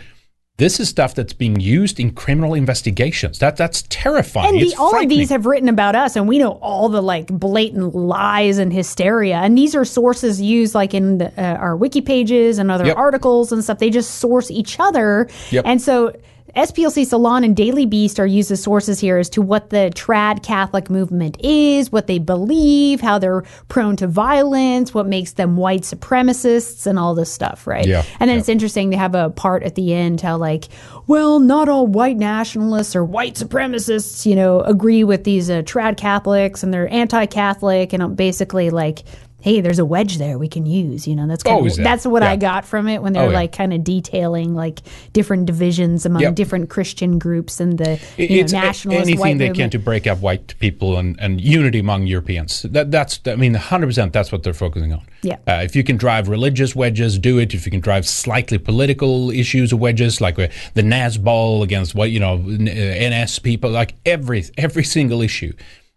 This 0.57 0.79
is 0.79 0.89
stuff 0.89 1.13
that's 1.13 1.33
being 1.33 1.59
used 1.59 1.99
in 1.99 2.11
criminal 2.15 2.55
investigations. 2.55 3.37
That 3.37 3.57
that's 3.57 3.83
terrifying. 3.89 4.59
And 4.59 4.71
the, 4.71 4.75
all 4.77 4.99
of 4.99 5.07
these 5.07 5.29
have 5.29 5.45
written 5.45 5.69
about 5.69 5.95
us, 5.95 6.15
and 6.15 6.27
we 6.27 6.39
know 6.39 6.53
all 6.61 6.89
the 6.89 7.01
like 7.01 7.27
blatant 7.27 7.93
lies 7.93 8.57
and 8.57 8.73
hysteria. 8.73 9.35
And 9.35 9.55
these 9.55 9.75
are 9.75 9.85
sources 9.85 10.41
used 10.41 10.73
like 10.73 10.95
in 10.95 11.19
the, 11.19 11.27
uh, 11.39 11.57
our 11.57 11.77
wiki 11.77 12.01
pages 12.01 12.57
and 12.57 12.71
other 12.71 12.87
Yep. 12.87 12.97
articles 12.97 13.51
and 13.51 13.63
stuff. 13.63 13.77
They 13.77 13.91
just 13.91 14.15
source 14.15 14.49
each 14.49 14.79
other, 14.79 15.29
Yep. 15.51 15.63
and 15.67 15.79
so 15.79 16.11
SPLC 16.55 17.05
Salon 17.05 17.43
and 17.43 17.55
Daily 17.55 17.85
Beast 17.85 18.19
are 18.19 18.25
used 18.25 18.51
as 18.51 18.63
sources 18.63 18.99
here 18.99 19.17
as 19.17 19.29
to 19.31 19.41
what 19.41 19.69
the 19.69 19.91
trad 19.93 20.43
Catholic 20.43 20.89
movement 20.89 21.37
is, 21.39 21.91
what 21.91 22.07
they 22.07 22.19
believe, 22.19 23.01
how 23.01 23.19
they're 23.19 23.43
prone 23.67 23.95
to 23.97 24.07
violence, 24.07 24.93
what 24.93 25.07
makes 25.07 25.33
them 25.33 25.57
white 25.57 25.81
supremacists, 25.81 26.87
and 26.87 26.97
all 26.97 27.13
this 27.13 27.31
stuff, 27.31 27.67
right? 27.67 27.85
Yeah, 27.85 28.03
And 28.19 28.29
then 28.29 28.37
yeah. 28.37 28.39
it's 28.39 28.49
interesting 28.49 28.91
to 28.91 28.97
have 28.97 29.13
a 29.13 29.29
part 29.29 29.63
at 29.63 29.75
the 29.75 29.93
end 29.93 30.21
how, 30.21 30.37
like, 30.37 30.65
well, 31.05 31.39
not 31.39 31.69
all 31.69 31.85
white 31.85 32.17
nationalists 32.17 32.95
or 32.95 33.03
white 33.03 33.35
supremacists, 33.35 34.25
you 34.25 34.35
know, 34.35 34.61
agree 34.61 35.03
with 35.03 35.23
these 35.25 35.49
uh, 35.49 35.61
trad 35.61 35.97
Catholics 35.97 36.63
and 36.63 36.73
they're 36.73 36.91
anti 36.91 37.25
Catholic 37.25 37.93
and 37.93 38.03
uh, 38.03 38.07
basically 38.07 38.69
like, 38.69 39.03
hey, 39.47 39.61
there's 39.61 39.79
a 39.79 39.85
wedge 39.85 40.17
there 40.17 40.37
we 40.37 40.49
can 40.49 40.65
use. 40.65 41.07
You 41.07 41.15
know, 41.15 41.25
that's 41.25 41.41
kind 41.41 41.55
Always 41.55 41.73
of, 41.73 41.77
there. 41.77 41.85
that's 41.85 42.05
what 42.05 42.21
I 42.21 42.35
got 42.35 42.65
from 42.65 42.89
it 42.89 43.01
when 43.01 43.13
they're 43.13 43.23
Oh, 43.23 43.29
yeah. 43.29 43.35
like 43.43 43.53
kind 43.53 43.71
of 43.73 43.81
detailing 43.83 44.53
like 44.55 44.79
different 45.13 45.45
divisions 45.45 46.05
among 46.05 46.21
Yep. 46.23 46.35
different 46.35 46.69
Christian 46.69 47.17
groups 47.17 47.61
and 47.61 47.77
the 47.77 47.97
you 48.17 48.27
know, 48.29 48.35
it's 48.43 48.51
a- 48.51 48.55
nationalist 48.57 49.03
anything 49.03 49.19
white 49.19 49.37
they 49.37 49.47
movement. 49.47 49.57
can 49.57 49.69
to 49.69 49.79
break 49.79 50.05
up 50.05 50.19
white 50.19 50.53
people 50.59 50.97
and, 50.97 51.17
and 51.21 51.39
unity 51.39 51.79
among 51.79 52.07
Europeans. 52.07 52.63
That, 52.63 52.91
that's, 52.91 53.21
I 53.25 53.35
mean, 53.35 53.55
100% 53.55 54.11
that's 54.11 54.31
what 54.33 54.43
they're 54.43 54.53
focusing 54.53 54.91
on. 54.91 55.03
Yeah. 55.21 55.37
Uh, 55.47 55.61
if 55.63 55.75
you 55.77 55.83
can 55.83 55.95
drive 55.97 56.27
religious 56.27 56.75
wedges, 56.75 57.17
do 57.17 57.37
it. 57.39 57.53
If 57.53 57.65
you 57.65 57.71
can 57.71 57.79
drive 57.79 58.05
slightly 58.05 58.57
political 58.57 59.31
issues 59.31 59.71
of 59.71 59.79
wedges, 59.79 60.19
like 60.19 60.37
uh, 60.37 60.49
the 60.73 60.81
Nazbol 60.83 61.63
against 61.63 61.95
what, 61.95 62.11
you 62.11 62.19
know, 62.19 62.33
n- 62.35 62.67
uh, 62.67 63.09
NS 63.23 63.39
people, 63.39 63.69
like 63.69 63.95
every, 64.05 64.43
every 64.57 64.83
single 64.83 65.21
issue. 65.21 65.53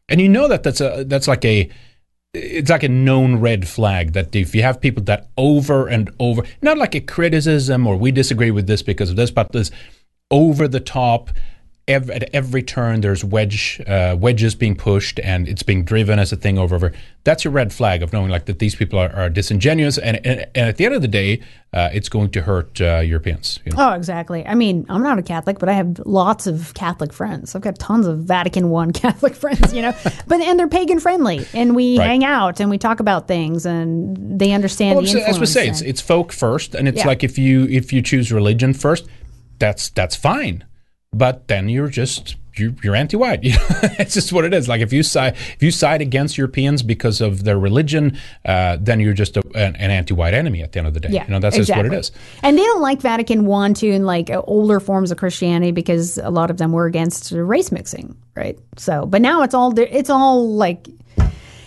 And 0.08 0.20
you 0.20 0.28
know 0.28 0.46
that 0.48 0.62
that's 0.62 0.80
a, 0.80 1.04
that's 1.06 1.26
like 1.28 1.44
a, 1.44 1.68
it's 2.32 2.70
like 2.70 2.82
a 2.84 2.88
known 2.88 3.36
red 3.36 3.66
flag 3.66 4.12
that 4.12 4.34
if 4.36 4.54
you 4.54 4.62
have 4.62 4.80
people 4.80 5.02
that 5.04 5.28
over 5.36 5.88
and 5.88 6.10
over, 6.20 6.44
not 6.62 6.78
like 6.78 6.94
a 6.94 7.00
criticism 7.00 7.86
or 7.86 7.96
we 7.96 8.12
disagree 8.12 8.50
with 8.50 8.66
this 8.66 8.82
because 8.82 9.10
of 9.10 9.16
this, 9.16 9.30
but 9.30 9.50
this 9.52 9.70
over 10.30 10.68
the 10.68 10.80
top. 10.80 11.30
Ev- 11.90 12.10
at 12.10 12.30
every 12.34 12.62
turn, 12.62 13.00
there's 13.00 13.24
wedge 13.24 13.80
uh, 13.86 14.16
wedges 14.18 14.54
being 14.54 14.76
pushed, 14.76 15.18
and 15.20 15.48
it's 15.48 15.62
being 15.62 15.84
driven 15.84 16.18
as 16.18 16.32
a 16.32 16.36
thing 16.36 16.58
over. 16.58 16.74
over. 16.76 16.92
That's 17.24 17.44
a 17.44 17.50
red 17.50 17.72
flag 17.72 18.02
of 18.02 18.12
knowing 18.12 18.30
like 18.30 18.46
that 18.46 18.58
these 18.60 18.74
people 18.74 18.98
are, 18.98 19.10
are 19.12 19.28
disingenuous, 19.28 19.98
and, 19.98 20.16
and 20.24 20.46
and 20.54 20.68
at 20.68 20.76
the 20.78 20.86
end 20.86 20.94
of 20.94 21.02
the 21.02 21.08
day, 21.08 21.40
uh, 21.74 21.90
it's 21.92 22.08
going 22.08 22.30
to 22.30 22.40
hurt 22.42 22.80
uh, 22.80 23.00
Europeans. 23.00 23.58
You 23.64 23.72
know? 23.72 23.90
Oh, 23.90 23.92
exactly. 23.94 24.46
I 24.46 24.54
mean, 24.54 24.86
I'm 24.88 25.02
not 25.02 25.18
a 25.18 25.22
Catholic, 25.22 25.58
but 25.58 25.68
I 25.68 25.74
have 25.74 26.00
lots 26.06 26.46
of 26.46 26.72
Catholic 26.74 27.12
friends. 27.12 27.54
I've 27.54 27.62
got 27.62 27.78
tons 27.78 28.06
of 28.06 28.20
Vatican 28.20 28.70
One 28.70 28.92
Catholic 29.04 29.34
friends, 29.34 29.74
you 29.74 29.82
know. 29.82 29.92
but 30.26 30.40
and 30.40 30.58
they're 30.58 30.68
pagan 30.68 31.00
friendly, 31.00 31.46
and 31.52 31.74
we 31.76 31.98
Right. 31.98 32.06
hang 32.06 32.24
out 32.24 32.60
and 32.60 32.70
we 32.70 32.78
talk 32.78 33.00
about 33.00 33.28
things, 33.28 33.66
and 33.66 34.16
they 34.40 34.52
understand 34.52 34.94
Well, 34.96 35.02
the 35.02 35.08
as- 35.10 35.14
influence. 35.16 35.36
as 35.36 35.40
we 35.40 35.46
say, 35.46 35.68
it's, 35.68 35.80
it's 35.82 36.00
folk 36.00 36.32
first, 36.32 36.74
and 36.74 36.88
it's 36.88 36.98
Yeah. 36.98 37.06
like 37.08 37.22
if 37.24 37.36
you 37.36 37.64
if 37.64 37.92
you 37.92 38.00
choose 38.00 38.32
religion 38.32 38.72
first, 38.74 39.06
that's 39.58 39.90
that's 39.90 40.16
fine. 40.16 40.64
But 41.12 41.48
then 41.48 41.68
you're 41.68 41.88
just 41.88 42.36
you're, 42.56 42.72
you're 42.82 42.94
anti-white. 42.94 43.42
You 43.50 43.52
know? 43.52 43.66
it's 43.98 44.14
just 44.14 44.32
what 44.32 44.44
it 44.44 44.52
is. 44.52 44.68
Like 44.68 44.80
if 44.80 44.92
you 44.92 45.02
side 45.02 45.34
if 45.34 45.62
you 45.62 45.70
side 45.70 46.00
against 46.00 46.38
Europeans 46.38 46.82
because 46.82 47.20
of 47.20 47.44
their 47.44 47.58
religion, 47.58 48.18
uh, 48.44 48.76
then 48.80 49.00
you're 49.00 49.14
just 49.14 49.36
a, 49.36 49.42
an, 49.54 49.74
an 49.76 49.90
anti-white 49.90 50.34
enemy 50.34 50.62
at 50.62 50.72
the 50.72 50.78
end 50.78 50.86
of 50.86 50.94
the 50.94 51.00
day. 51.00 51.08
Yeah, 51.10 51.24
you 51.24 51.30
know 51.30 51.40
that's 51.40 51.56
exactly. 51.56 51.90
just 51.90 52.12
what 52.12 52.24
it 52.24 52.38
is. 52.38 52.40
And 52.42 52.58
they 52.58 52.62
don't 52.62 52.82
like 52.82 53.00
Vatican 53.00 53.46
One, 53.46 53.74
two, 53.74 53.90
and 53.90 54.06
like 54.06 54.30
older 54.30 54.78
forms 54.78 55.10
of 55.10 55.18
Christianity 55.18 55.72
because 55.72 56.18
a 56.18 56.30
lot 56.30 56.50
of 56.50 56.58
them 56.58 56.72
were 56.72 56.86
against 56.86 57.32
race 57.32 57.72
mixing, 57.72 58.16
right? 58.36 58.58
So, 58.76 59.06
but 59.06 59.22
now 59.22 59.42
it's 59.42 59.54
all 59.54 59.76
it's 59.78 60.10
all 60.10 60.54
like 60.54 60.86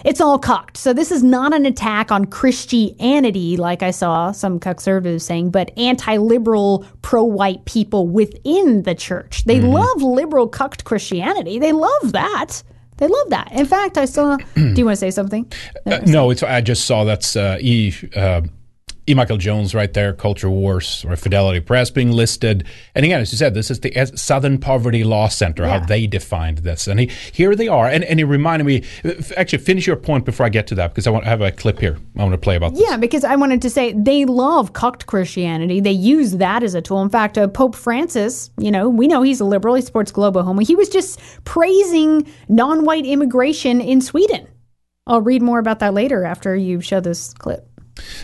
it's 0.04 0.20
all 0.22 0.38
cocked. 0.40 0.78
So 0.78 0.94
this 0.94 1.12
is 1.12 1.24
not 1.24 1.54
an 1.54 1.66
attack 1.66 2.12
on 2.12 2.26
Christianity, 2.26 3.58
like 3.58 3.84
I 3.84 3.92
saw 3.92 4.32
some 4.32 4.60
conservatives 4.60 5.26
saying, 5.26 5.52
but 5.52 5.72
anti-liberal, 5.78 6.86
pro-white 7.02 7.66
people 7.66 8.08
within 8.08 8.84
the 8.84 8.96
church. 8.96 9.44
They 9.46 9.60
Mm-hmm. 9.60 9.72
love 9.72 10.02
liberal 10.02 10.48
cucked 10.48 10.84
Christianity. 10.84 11.60
They 11.60 11.72
love 11.72 12.12
that. 12.12 12.64
They 12.98 13.08
love 13.08 13.30
that. 13.30 13.52
In 13.54 13.66
fact, 13.66 13.98
I 13.98 14.06
saw. 14.06 14.38
do 14.56 14.74
you 14.76 14.86
want 14.86 14.96
to 14.96 15.00
say 15.00 15.12
something? 15.12 15.52
Uh, 15.86 16.00
no, 16.06 16.30
it's 16.32 16.44
I 16.44 16.62
just 16.62 16.86
saw 16.86 17.04
that's 17.04 17.36
uh, 17.36 17.58
E. 17.62 17.94
Uh, 18.16 18.42
E. 19.06 19.14
Michael 19.14 19.38
Jones 19.38 19.76
right 19.76 19.92
there, 19.94 20.14
Culture 20.14 20.50
Wars 20.50 21.06
or 21.08 21.16
Fidelity 21.18 21.60
Press 21.60 21.90
being 21.90 22.12
listed. 22.12 22.66
And 22.96 23.04
again, 23.04 23.20
as 23.20 23.34
you 23.34 23.38
said, 23.38 23.54
this 23.54 23.70
is 23.70 23.82
the 23.82 23.92
Southern 24.16 24.58
Poverty 24.58 25.04
Law 25.04 25.28
Center, 25.28 25.64
Yeah. 25.64 25.80
how 25.80 25.86
they 25.86 26.08
defined 26.08 26.60
this. 26.60 26.88
And 26.88 27.00
he, 27.02 27.12
here 27.34 27.54
they 27.54 27.68
are. 27.68 27.88
And, 27.88 28.06
and 28.06 28.20
it 28.20 28.26
reminded 28.26 28.64
me, 28.66 28.84
actually, 29.36 29.60
finish 29.60 29.86
your 29.86 29.98
point 29.98 30.24
before 30.24 30.46
I 30.46 30.50
get 30.50 30.68
to 30.68 30.76
that, 30.76 30.92
because 30.92 31.06
I 31.06 31.10
want 31.10 31.26
to 31.26 31.30
have 31.30 31.42
a 31.42 31.52
clip 31.52 31.80
here 31.80 31.98
I 32.18 32.22
want 32.22 32.32
to 32.32 32.38
play 32.38 32.56
about 32.56 32.76
this. 32.76 32.84
Yeah, 32.88 32.96
because 32.96 33.26
I 33.26 33.36
wanted 33.36 33.62
to 33.64 33.70
say 33.70 33.92
they 33.92 34.24
love 34.24 34.72
cucked 34.74 35.06
Christianity. 35.06 35.82
They 35.82 35.92
use 35.92 36.34
that 36.34 36.64
as 36.64 36.74
a 36.74 36.82
tool. 36.82 37.02
In 37.02 37.10
fact, 37.10 37.38
uh, 37.38 37.48
Pope 37.50 37.76
Francis, 37.76 38.52
you 38.58 38.72
know, 38.72 38.88
we 38.88 39.08
know 39.08 39.22
he's 39.22 39.42
a 39.42 39.46
liberal. 39.46 39.76
He 39.76 39.82
supports 39.82 40.12
global 40.12 40.44
homo. 40.44 40.62
He 40.62 40.76
was 40.76 40.88
just 40.88 41.20
praising 41.44 42.26
non-white 42.48 43.06
immigration 43.06 43.82
in 43.82 44.00
Sweden. 44.00 44.48
I'll 45.08 45.22
read 45.22 45.42
more 45.42 45.60
about 45.60 45.80
that 45.80 45.94
later 45.94 46.24
after 46.24 46.56
you 46.56 46.80
show 46.80 47.02
this 47.02 47.34
clip. 47.34 47.68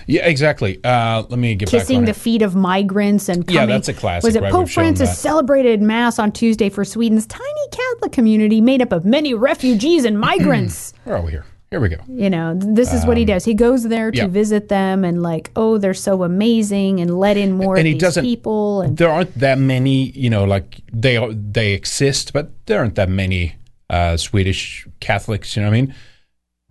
Yeah, 0.07 0.25
exactly. 0.27 0.79
Uh, 0.83 1.23
let 1.29 1.37
me 1.39 1.55
get 1.55 1.67
back 1.71 1.81
Kissing 1.81 2.05
the 2.05 2.11
it. 2.11 2.15
feet 2.15 2.41
of 2.41 2.55
migrants 2.55 3.29
and 3.29 3.49
Yeah, 3.49 3.65
that's 3.65 3.87
a 3.87 3.93
classic, 3.93 4.23
Was 4.27 4.35
it 4.35 4.41
right? 4.41 4.51
Pope 4.51 4.65
We've 4.65 4.73
Francis 4.73 5.17
celebrated 5.17 5.81
mass 5.81 6.17
on 6.19 6.31
Tuesday 6.31 6.69
for 6.69 6.83
Sweden's 6.83 7.27
tiny 7.27 7.67
Catholic 7.71 8.11
community 8.11 8.61
made 8.61 8.81
up 8.81 8.91
of 8.91 9.05
many 9.05 9.33
refugees 9.33 10.05
and 10.05 10.19
migrants? 10.19 10.93
Where 11.03 11.17
are 11.17 11.21
we 11.21 11.31
here? 11.31 11.45
Here 11.69 11.79
we 11.79 11.89
go. 11.89 11.97
You 12.07 12.31
know, 12.31 12.55
this 12.55 12.93
is 12.93 13.05
what 13.05 13.15
he 13.15 13.25
does. 13.25 13.45
He 13.45 13.53
goes 13.53 13.83
there 13.83 14.09
to 14.09 14.21
Um, 14.21 14.27
yeah. 14.29 14.33
visit 14.33 14.69
them 14.69 15.03
and 15.05 15.21
like, 15.21 15.51
oh, 15.55 15.77
they're 15.77 15.93
so 15.93 16.23
amazing, 16.23 16.99
and 16.99 17.19
let 17.19 17.37
in 17.37 17.51
more 17.51 17.77
and 17.77 17.85
he 17.85 17.93
doesn't 17.93 18.23
people. 18.25 18.81
And 18.81 18.97
there 18.97 19.09
aren't 19.11 19.35
that 19.37 19.59
many 19.59 20.05
you 20.15 20.31
know 20.31 20.45
like 20.45 20.81
they 20.91 21.15
are 21.15 21.31
they 21.31 21.73
exist 21.73 22.33
but 22.33 22.49
there 22.65 22.79
aren't 22.79 22.95
that 22.95 23.07
many 23.09 23.53
uh, 23.91 24.17
swedish 24.17 24.87
catholics 24.99 25.55
you 25.55 25.61
know 25.61 25.69
what 25.69 25.77
i 25.77 25.81
mean 25.81 25.93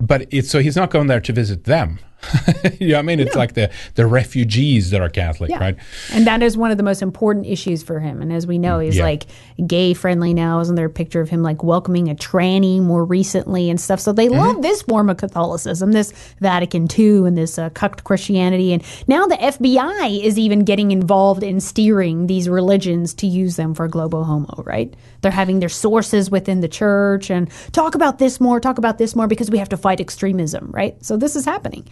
but 0.01 0.27
it's 0.33 0.51
so 0.51 0.59
he's 0.61 0.77
not 0.77 0.91
going 0.91 1.07
there 1.07 1.21
to 1.21 1.33
visit 1.33 1.65
them 1.65 1.99
you 2.81 2.89
know 2.89 2.99
i 2.99 3.03
mean 3.03 3.21
it's 3.21 3.37
like 3.37 3.55
the 3.55 3.71
the 3.95 4.07
refugees 4.07 4.91
that 4.91 5.01
are 5.01 5.09
catholic 5.09 5.51
Yeah. 5.51 5.59
right 5.61 5.77
And 6.13 6.27
that 6.27 6.43
is 6.43 6.57
one 6.57 6.71
of 6.71 6.77
the 6.77 6.83
most 6.83 7.01
important 7.03 7.47
issues 7.47 7.83
for 7.83 8.01
him. 8.01 8.21
And 8.23 8.33
as 8.33 8.47
we 8.47 8.59
know, 8.59 8.79
he's 8.81 8.97
Yeah. 8.97 9.05
like 9.05 9.27
gay 9.67 9.95
friendly 9.95 10.35
now. 10.35 10.61
Isn't 10.61 10.75
there 10.75 10.87
a 10.87 10.91
picture 10.91 11.21
of 11.21 11.29
him 11.29 11.43
like 11.43 11.63
welcoming 11.63 12.09
a 12.11 12.15
tranny 12.15 12.81
more 12.81 13.05
recently 13.05 13.71
and 13.71 13.81
stuff? 13.81 14.01
So 14.01 14.13
they 14.13 14.27
Mm-hmm. 14.29 14.39
love 14.39 14.63
this 14.63 14.83
form 14.83 15.09
of 15.11 15.17
Catholicism, 15.17 15.93
this 15.93 16.13
Vatican 16.41 16.89
II 16.99 17.27
and 17.29 17.37
this 17.39 17.59
uh, 17.59 17.71
cucked 17.71 18.05
Christianity. 18.05 18.73
And 18.73 18.83
now 19.07 19.27
the 19.27 19.37
FBI 19.37 20.23
is 20.23 20.39
even 20.39 20.65
getting 20.65 20.91
involved 20.91 21.43
in 21.43 21.61
steering 21.61 22.27
these 22.27 22.49
religions 22.49 23.15
to 23.15 23.27
use 23.27 23.57
them 23.57 23.75
for 23.75 23.87
global 23.89 24.25
homo, 24.25 24.63
right? 24.67 24.93
They're 25.21 25.31
having 25.33 25.61
their 25.61 25.69
sources 25.69 26.31
within 26.31 26.61
the 26.61 26.69
church 26.69 27.31
and 27.31 27.51
talk 27.73 27.95
about 27.95 28.19
this 28.19 28.41
more, 28.41 28.61
talk 28.61 28.79
about 28.79 28.99
this 28.99 29.15
more 29.17 29.27
because 29.27 29.51
we 29.51 29.59
have 29.59 29.69
to 29.71 29.77
fight 29.77 30.01
extremism, 30.01 30.71
right? 30.73 31.03
So 31.05 31.17
this 31.17 31.37
is 31.37 31.45
happening. 31.45 31.87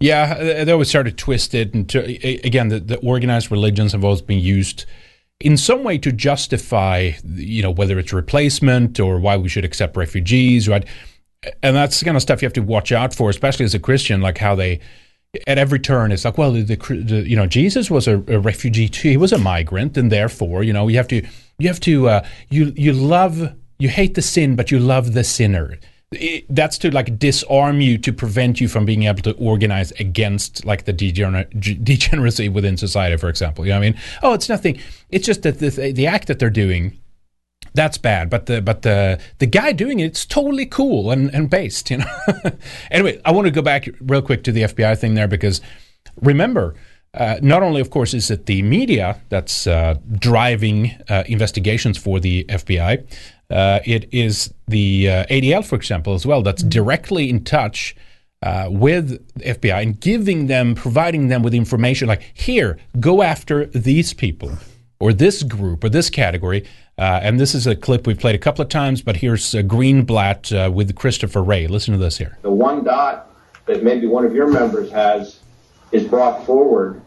yeah 0.00 0.36
uh, 0.38 0.64
they 0.64 0.72
always 0.72 0.90
try 0.90 1.02
to 1.02 1.12
twist 1.12 1.54
it 1.54 1.72
and 1.74 1.88
to, 1.88 1.98
again 2.46 2.68
the, 2.68 2.80
the 2.80 2.98
organized 2.98 3.50
religions 3.50 3.92
have 3.92 4.04
always 4.04 4.20
been 4.22 4.38
used 4.38 4.84
in 5.40 5.56
some 5.56 5.82
way 5.84 5.96
to 5.98 6.12
justify 6.12 7.12
you 7.24 7.62
know 7.62 7.70
whether 7.70 7.98
it's 7.98 8.12
replacement 8.12 9.00
or 9.00 9.18
why 9.18 9.36
we 9.36 9.48
should 9.48 9.64
accept 9.64 9.96
refugees 9.96 10.68
right 10.68 10.84
and 11.62 11.74
that's 11.76 11.98
the 11.98 12.04
kind 12.04 12.16
of 12.16 12.22
stuff 12.22 12.42
you 12.42 12.46
have 12.46 12.52
to 12.52 12.60
watch 12.62 12.92
out 12.92 13.14
for 13.14 13.30
especially 13.30 13.64
as 13.64 13.74
a 13.74 13.78
christian 13.78 14.20
like 14.20 14.38
how 14.38 14.54
they 14.54 14.80
at 15.46 15.58
every 15.58 15.78
turn 15.78 16.12
it's 16.12 16.24
like 16.24 16.38
well 16.38 16.52
the, 16.52 16.62
the, 16.62 16.76
the 16.76 17.28
you 17.28 17.36
know 17.36 17.46
jesus 17.46 17.90
was 17.90 18.08
a, 18.08 18.16
a 18.28 18.38
refugee 18.38 18.88
too. 18.88 19.10
He 19.10 19.16
was 19.16 19.32
a 19.32 19.38
migrant 19.38 19.96
and 19.96 20.10
therefore 20.10 20.62
you 20.62 20.72
know 20.72 20.88
you 20.88 20.96
have 20.96 21.08
to 21.08 21.26
you 21.58 21.68
have 21.68 21.80
to 21.80 22.08
uh, 22.08 22.26
you 22.48 22.72
you 22.76 22.92
love 22.92 23.52
you 23.78 23.88
hate 23.88 24.14
the 24.14 24.22
sin 24.22 24.56
but 24.56 24.70
you 24.70 24.78
love 24.78 25.12
the 25.12 25.24
sinner. 25.24 25.78
It, 26.12 26.46
that's 26.48 26.78
to 26.78 26.90
like 26.90 27.18
disarm 27.18 27.80
you 27.80 27.98
to 27.98 28.12
prevent 28.12 28.60
you 28.60 28.68
from 28.68 28.84
being 28.84 29.04
able 29.04 29.22
to 29.22 29.32
organize 29.32 29.90
against 29.92 30.64
like 30.64 30.84
the 30.84 30.92
degener- 30.92 31.50
degeneracy 31.84 32.48
within 32.48 32.76
society 32.76 33.16
for 33.16 33.28
example. 33.28 33.66
You 33.66 33.72
know 33.72 33.80
what 33.80 33.86
i 33.86 33.90
mean? 33.90 34.00
Oh 34.22 34.32
it's 34.34 34.48
nothing. 34.48 34.80
It's 35.10 35.26
just 35.26 35.42
that 35.42 35.58
the, 35.58 35.70
the 35.92 36.06
act 36.06 36.28
that 36.28 36.38
they're 36.38 36.50
doing 36.50 36.98
that's 37.76 37.98
bad 37.98 38.28
but 38.28 38.46
the 38.46 38.60
but 38.60 38.82
the 38.82 39.20
the 39.38 39.46
guy 39.46 39.72
doing 39.72 40.00
it, 40.00 40.06
it's 40.06 40.26
totally 40.26 40.66
cool 40.66 41.10
and 41.10 41.32
and 41.34 41.50
based 41.50 41.90
you 41.90 41.98
know 41.98 42.06
anyway 42.90 43.20
i 43.24 43.30
want 43.30 43.46
to 43.46 43.50
go 43.50 43.62
back 43.62 43.88
real 44.00 44.22
quick 44.22 44.42
to 44.42 44.52
the 44.52 44.62
fbi 44.62 44.98
thing 44.98 45.14
there 45.14 45.28
because 45.28 45.60
remember 46.22 46.74
uh, 47.14 47.38
not 47.40 47.62
only 47.62 47.80
of 47.80 47.90
course 47.90 48.12
is 48.12 48.30
it 48.30 48.46
the 48.46 48.62
media 48.62 49.20
that's 49.28 49.66
uh, 49.66 49.94
driving 50.18 50.90
uh, 51.08 51.22
investigations 51.26 51.96
for 51.96 52.20
the 52.20 52.44
fbi 52.44 53.06
uh, 53.50 53.80
it 53.84 54.08
is 54.12 54.52
the 54.66 55.08
uh, 55.08 55.26
adl 55.26 55.64
for 55.64 55.76
example 55.76 56.14
as 56.14 56.26
well 56.26 56.42
that's 56.42 56.62
directly 56.62 57.30
in 57.30 57.44
touch 57.44 57.94
uh, 58.42 58.68
with 58.70 59.08
the 59.34 59.44
FBI 59.44 59.82
and 59.82 60.00
giving 60.00 60.46
them, 60.46 60.74
providing 60.74 61.28
them 61.28 61.42
with 61.42 61.54
information 61.54 62.06
like, 62.06 62.22
here, 62.34 62.78
go 63.00 63.22
after 63.22 63.66
these 63.66 64.12
people 64.12 64.52
or 65.00 65.12
this 65.12 65.42
group 65.42 65.84
or 65.84 65.88
this 65.88 66.10
category. 66.10 66.64
Uh, 66.98 67.20
and 67.22 67.38
this 67.38 67.54
is 67.54 67.66
a 67.66 67.76
clip 67.76 68.06
we've 68.06 68.18
played 68.18 68.34
a 68.34 68.38
couple 68.38 68.62
of 68.62 68.70
times, 68.70 69.02
but 69.02 69.16
here's 69.16 69.54
uh, 69.54 69.58
Greenblatt 69.58 70.66
uh, 70.66 70.70
with 70.70 70.94
Christopher 70.94 71.42
Wray. 71.42 71.66
Listen 71.66 71.92
to 71.92 71.98
this 71.98 72.16
here. 72.16 72.38
the 72.42 72.50
one 72.50 72.84
dot 72.84 73.30
that 73.66 73.82
maybe 73.84 74.06
one 74.06 74.24
of 74.24 74.34
your 74.34 74.46
members 74.46 74.90
has 74.90 75.40
is 75.92 76.04
brought 76.04 76.46
forward 76.46 77.02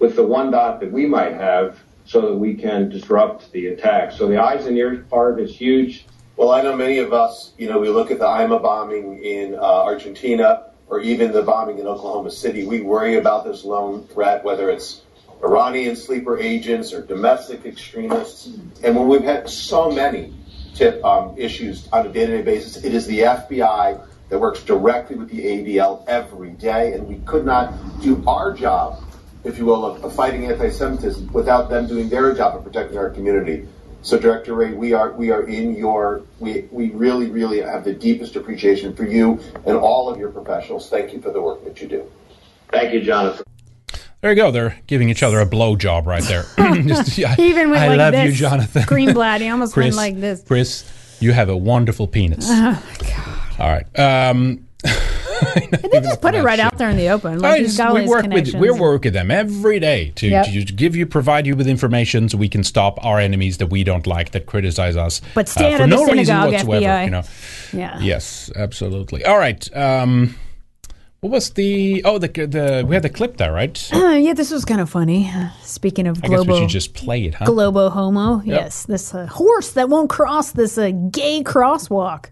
with 0.00 0.16
the 0.16 0.24
one 0.24 0.50
dot 0.50 0.80
that 0.80 0.90
we 0.90 1.06
might 1.06 1.34
have 1.34 1.78
so 2.04 2.20
that 2.22 2.34
we 2.34 2.54
can 2.54 2.88
disrupt 2.88 3.52
the 3.52 3.68
attack. 3.68 4.10
So 4.12 4.26
the 4.26 4.42
eyes 4.42 4.66
and 4.66 4.76
ears 4.76 5.06
part 5.08 5.40
is 5.40 5.54
huge. 5.56 6.06
Well, 6.36 6.50
I 6.50 6.62
know 6.62 6.76
many 6.76 6.98
of 6.98 7.12
us, 7.12 7.52
you 7.56 7.68
know, 7.68 7.78
we 7.78 7.88
look 7.88 8.10
at 8.10 8.18
the 8.18 8.26
AMIA 8.26 8.60
bombing 8.60 9.22
in 9.22 9.54
uh, 9.54 9.58
Argentina 9.58 10.70
or 10.88 11.00
even 11.00 11.32
the 11.32 11.42
bombing 11.42 11.78
in 11.78 11.86
Oklahoma 11.86 12.30
City. 12.32 12.66
We 12.66 12.80
worry 12.80 13.14
about 13.14 13.44
this 13.44 13.64
lone 13.64 14.06
threat, 14.08 14.44
whether 14.44 14.68
it's 14.70 15.02
Iranian 15.44 15.94
sleeper 15.94 16.38
agents 16.38 16.92
or 16.92 17.02
domestic 17.02 17.66
extremists. 17.66 18.46
And 18.82 18.96
when 18.96 19.08
we've 19.08 19.22
had 19.22 19.48
so 19.48 19.90
many 19.90 20.34
tip 20.74 21.04
um, 21.04 21.36
issues 21.36 21.86
on 21.92 22.06
a 22.06 22.12
day-to-day 22.12 22.42
basis, 22.42 22.82
it 22.82 22.94
is 22.94 23.06
the 23.06 23.20
FBI 23.20 24.06
that 24.30 24.38
works 24.38 24.62
directly 24.62 25.16
with 25.16 25.28
the 25.28 25.44
ADL 25.44 26.04
every 26.06 26.50
day, 26.50 26.94
and 26.94 27.06
we 27.06 27.18
could 27.26 27.44
not 27.44 27.74
do 28.00 28.24
our 28.26 28.52
job, 28.52 29.04
if 29.44 29.58
you 29.58 29.66
will, 29.66 29.84
of, 29.84 30.02
of 30.02 30.14
fighting 30.14 30.46
anti-Semitism 30.46 31.32
without 31.32 31.68
them 31.68 31.86
doing 31.86 32.08
their 32.08 32.34
job 32.34 32.56
of 32.56 32.64
protecting 32.64 32.96
our 32.96 33.10
community. 33.10 33.68
So, 34.00 34.18
Director 34.18 34.54
Wray, 34.54 34.74
we 34.74 34.92
are 34.92 35.12
we 35.12 35.30
are 35.30 35.46
in 35.46 35.74
your 35.74 36.22
we 36.38 36.68
we 36.70 36.90
really 36.90 37.30
really 37.30 37.62
have 37.62 37.84
the 37.84 37.94
deepest 37.94 38.36
appreciation 38.36 38.94
for 38.94 39.04
you 39.04 39.40
and 39.64 39.78
all 39.78 40.10
of 40.10 40.18
your 40.18 40.30
professionals. 40.30 40.90
Thank 40.90 41.14
you 41.14 41.22
for 41.22 41.30
the 41.30 41.40
work 41.40 41.64
that 41.64 41.80
you 41.80 41.88
do. 41.88 42.12
Thank 42.70 42.92
you, 42.92 43.00
Jonathan. 43.00 43.46
There 44.24 44.32
you 44.32 44.36
go. 44.36 44.50
They're 44.50 44.80
giving 44.86 45.10
each 45.10 45.22
other 45.22 45.38
a 45.40 45.44
blow 45.44 45.76
job 45.76 46.06
right 46.06 46.22
there. 46.22 46.46
Just, 46.56 47.18
yeah, 47.18 47.34
He 47.34 47.48
even 47.50 47.68
went 47.68 47.82
I 47.82 47.88
like 47.88 47.98
love 47.98 48.12
this. 48.14 48.24
you, 48.24 48.32
Jonathan. 48.32 48.82
Greenblatt, 48.84 49.40
he 49.42 49.50
almost 49.50 49.76
went 49.76 49.88
Chris, 49.88 49.96
like 49.98 50.18
this. 50.18 50.42
Chris, 50.44 51.16
you 51.20 51.32
have 51.34 51.50
a 51.50 51.56
wonderful 51.56 52.06
penis. 52.08 52.48
Oh 52.50 52.82
god! 53.00 53.60
All 53.60 53.68
right. 53.68 53.98
Um, 53.98 54.66
They 54.82 56.00
just 56.00 56.22
put 56.22 56.34
it 56.34 56.42
right 56.42 56.58
out 56.58 56.78
there 56.78 56.88
in 56.88 56.96
the 56.96 57.08
open. 57.10 57.40
Like 57.40 57.52
I 57.52 57.62
just- 57.64 57.76
got 57.76 57.92
we 57.92 58.06
work 58.06 58.26
with 58.26 58.54
we 58.54 58.70
work 58.70 59.04
with 59.04 59.12
them 59.12 59.30
every 59.30 59.78
day 59.78 60.10
to, 60.16 60.26
Yep. 60.26 60.46
to 60.46 60.62
give 60.72 60.96
you 60.96 61.04
provide 61.04 61.46
you 61.46 61.54
with 61.54 61.68
information 61.68 62.30
so 62.30 62.38
we 62.38 62.48
can 62.48 62.64
stop 62.64 63.04
our 63.04 63.20
enemies 63.20 63.58
that 63.58 63.66
we 63.66 63.84
don't 63.84 64.06
like 64.06 64.30
that 64.30 64.46
criticize 64.46 64.96
us. 64.96 65.20
But 65.34 65.48
uh, 65.48 65.50
stand 65.50 65.76
for 65.76 65.82
the 65.82 65.86
no 65.88 66.06
reason 66.06 66.24
synagogue, 66.24 66.52
whatsoever. 66.66 66.86
FBI. 66.86 67.04
You 67.04 67.10
know. 67.10 67.22
Yeah. 67.74 67.98
Yes, 68.00 68.50
absolutely. 68.56 69.22
All 69.26 69.36
right. 69.36 69.76
Um, 69.76 70.36
what 71.24 71.30
was 71.30 71.48
the 71.50 72.04
oh 72.04 72.18
the 72.18 72.28
the 72.28 72.84
we 72.86 72.94
had 72.94 73.02
the 73.02 73.08
clip 73.08 73.38
there 73.38 73.50
right? 73.50 73.90
yeah, 73.94 74.34
this 74.34 74.50
was 74.50 74.66
kind 74.66 74.82
of 74.82 74.90
funny. 74.90 75.32
Speaking 75.62 76.06
of 76.06 76.22
I 76.22 76.28
guess 76.28 76.44
we 76.44 76.58
should 76.58 76.68
just 76.68 76.92
play 76.92 77.24
it, 77.24 77.32
huh? 77.32 77.46
globo 77.46 77.88
homo. 77.88 78.42
Yes, 78.44 78.84
this 78.84 79.14
uh, 79.14 79.24
horse 79.24 79.70
that 79.70 79.88
won't 79.88 80.10
cross 80.10 80.52
this 80.52 80.76
uh, 80.76 80.90
gay 80.90 81.42
crosswalk. 81.42 82.26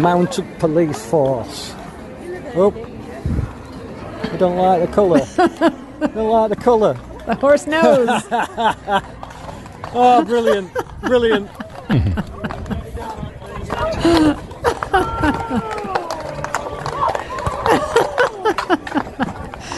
mounted 0.00 0.46
police 0.60 1.04
force. 1.04 1.74
Oh, 2.54 2.72
I 4.22 4.36
don't 4.36 4.56
like 4.56 4.88
the 4.88 4.94
colour. 4.94 5.20
I 5.36 6.06
don't 6.14 6.30
like 6.30 6.50
the 6.50 6.56
colour. 6.56 6.94
The 7.26 7.34
horse 7.34 7.66
knows. 7.66 8.08
oh, 9.94 10.24
brilliant, 10.24 10.70
brilliant. 11.00 11.50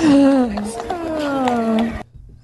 oh. 0.01 0.55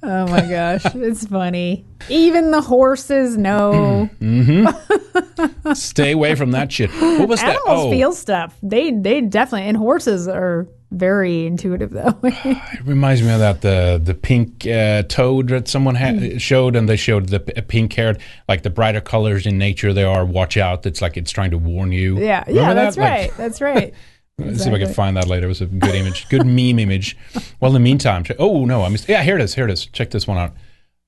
Oh 0.06 0.26
my 0.26 0.42
gosh, 0.42 0.84
it's 0.94 1.26
funny. 1.26 1.86
Even 2.10 2.50
the 2.50 2.60
horses 2.60 3.38
know. 3.38 4.10
Mm-hmm. 4.20 5.72
Stay 5.72 6.12
away 6.12 6.34
from 6.34 6.50
that 6.50 6.70
shit. 6.70 6.90
What 6.90 7.26
was 7.28 7.40
that? 7.40 7.56
Animals 7.66 7.86
Oh, 7.86 7.90
feel 7.90 8.12
stuff. 8.12 8.54
They 8.62 8.90
they 8.90 9.22
definitely 9.22 9.66
and 9.68 9.76
horses 9.78 10.28
are 10.28 10.68
very 10.94 11.46
intuitive 11.46 11.90
though. 11.90 12.18
it 12.22 12.84
reminds 12.86 13.22
me 13.22 13.30
of 13.32 13.38
that 13.40 13.60
the 13.62 14.00
the 14.02 14.14
pink 14.14 14.66
uh, 14.66 15.02
toad 15.04 15.48
that 15.48 15.68
someone 15.68 15.94
ha- 15.96 16.04
Mm. 16.14 16.40
showed, 16.40 16.76
and 16.76 16.88
they 16.88 16.96
showed 16.96 17.28
the 17.28 17.40
p- 17.40 17.60
pink 17.62 17.92
haired, 17.92 18.18
like 18.48 18.62
the 18.62 18.70
brighter 18.70 19.00
colors 19.00 19.46
in 19.46 19.58
nature 19.58 19.92
they 19.92 20.04
are. 20.04 20.24
Watch 20.24 20.56
out! 20.56 20.86
It's 20.86 21.02
like 21.02 21.16
it's 21.16 21.30
trying 21.30 21.50
to 21.50 21.58
warn 21.58 21.92
you. 21.92 22.18
yeah, 22.18 22.44
Remember 22.46 22.52
yeah, 22.60 22.74
that? 22.74 22.82
that's 22.84 22.96
Like- 22.96 23.08
right. 23.10 23.36
That's 23.36 23.60
right. 23.60 23.94
Let's 24.38 24.64
see 24.64 24.68
if 24.68 24.74
I 24.74 24.78
can 24.80 24.92
find 24.92 25.16
that 25.16 25.28
later. 25.28 25.44
It 25.46 25.48
was 25.48 25.60
a 25.60 25.66
good 25.66 25.94
image, 25.94 26.28
good 26.28 26.44
meme 26.44 26.78
image. 26.80 27.16
Well, 27.60 27.68
in 27.70 27.74
the 27.74 27.78
meantime, 27.80 28.24
check, 28.24 28.36
oh 28.40 28.64
no, 28.64 28.82
I 28.82 28.88
missed. 28.88 29.08
Yeah, 29.08 29.22
here 29.22 29.36
it 29.36 29.42
is. 29.42 29.54
Here 29.54 29.64
it 29.68 29.70
is. 29.70 29.86
Check 29.86 30.10
this 30.10 30.26
one 30.26 30.38
out. 30.38 30.52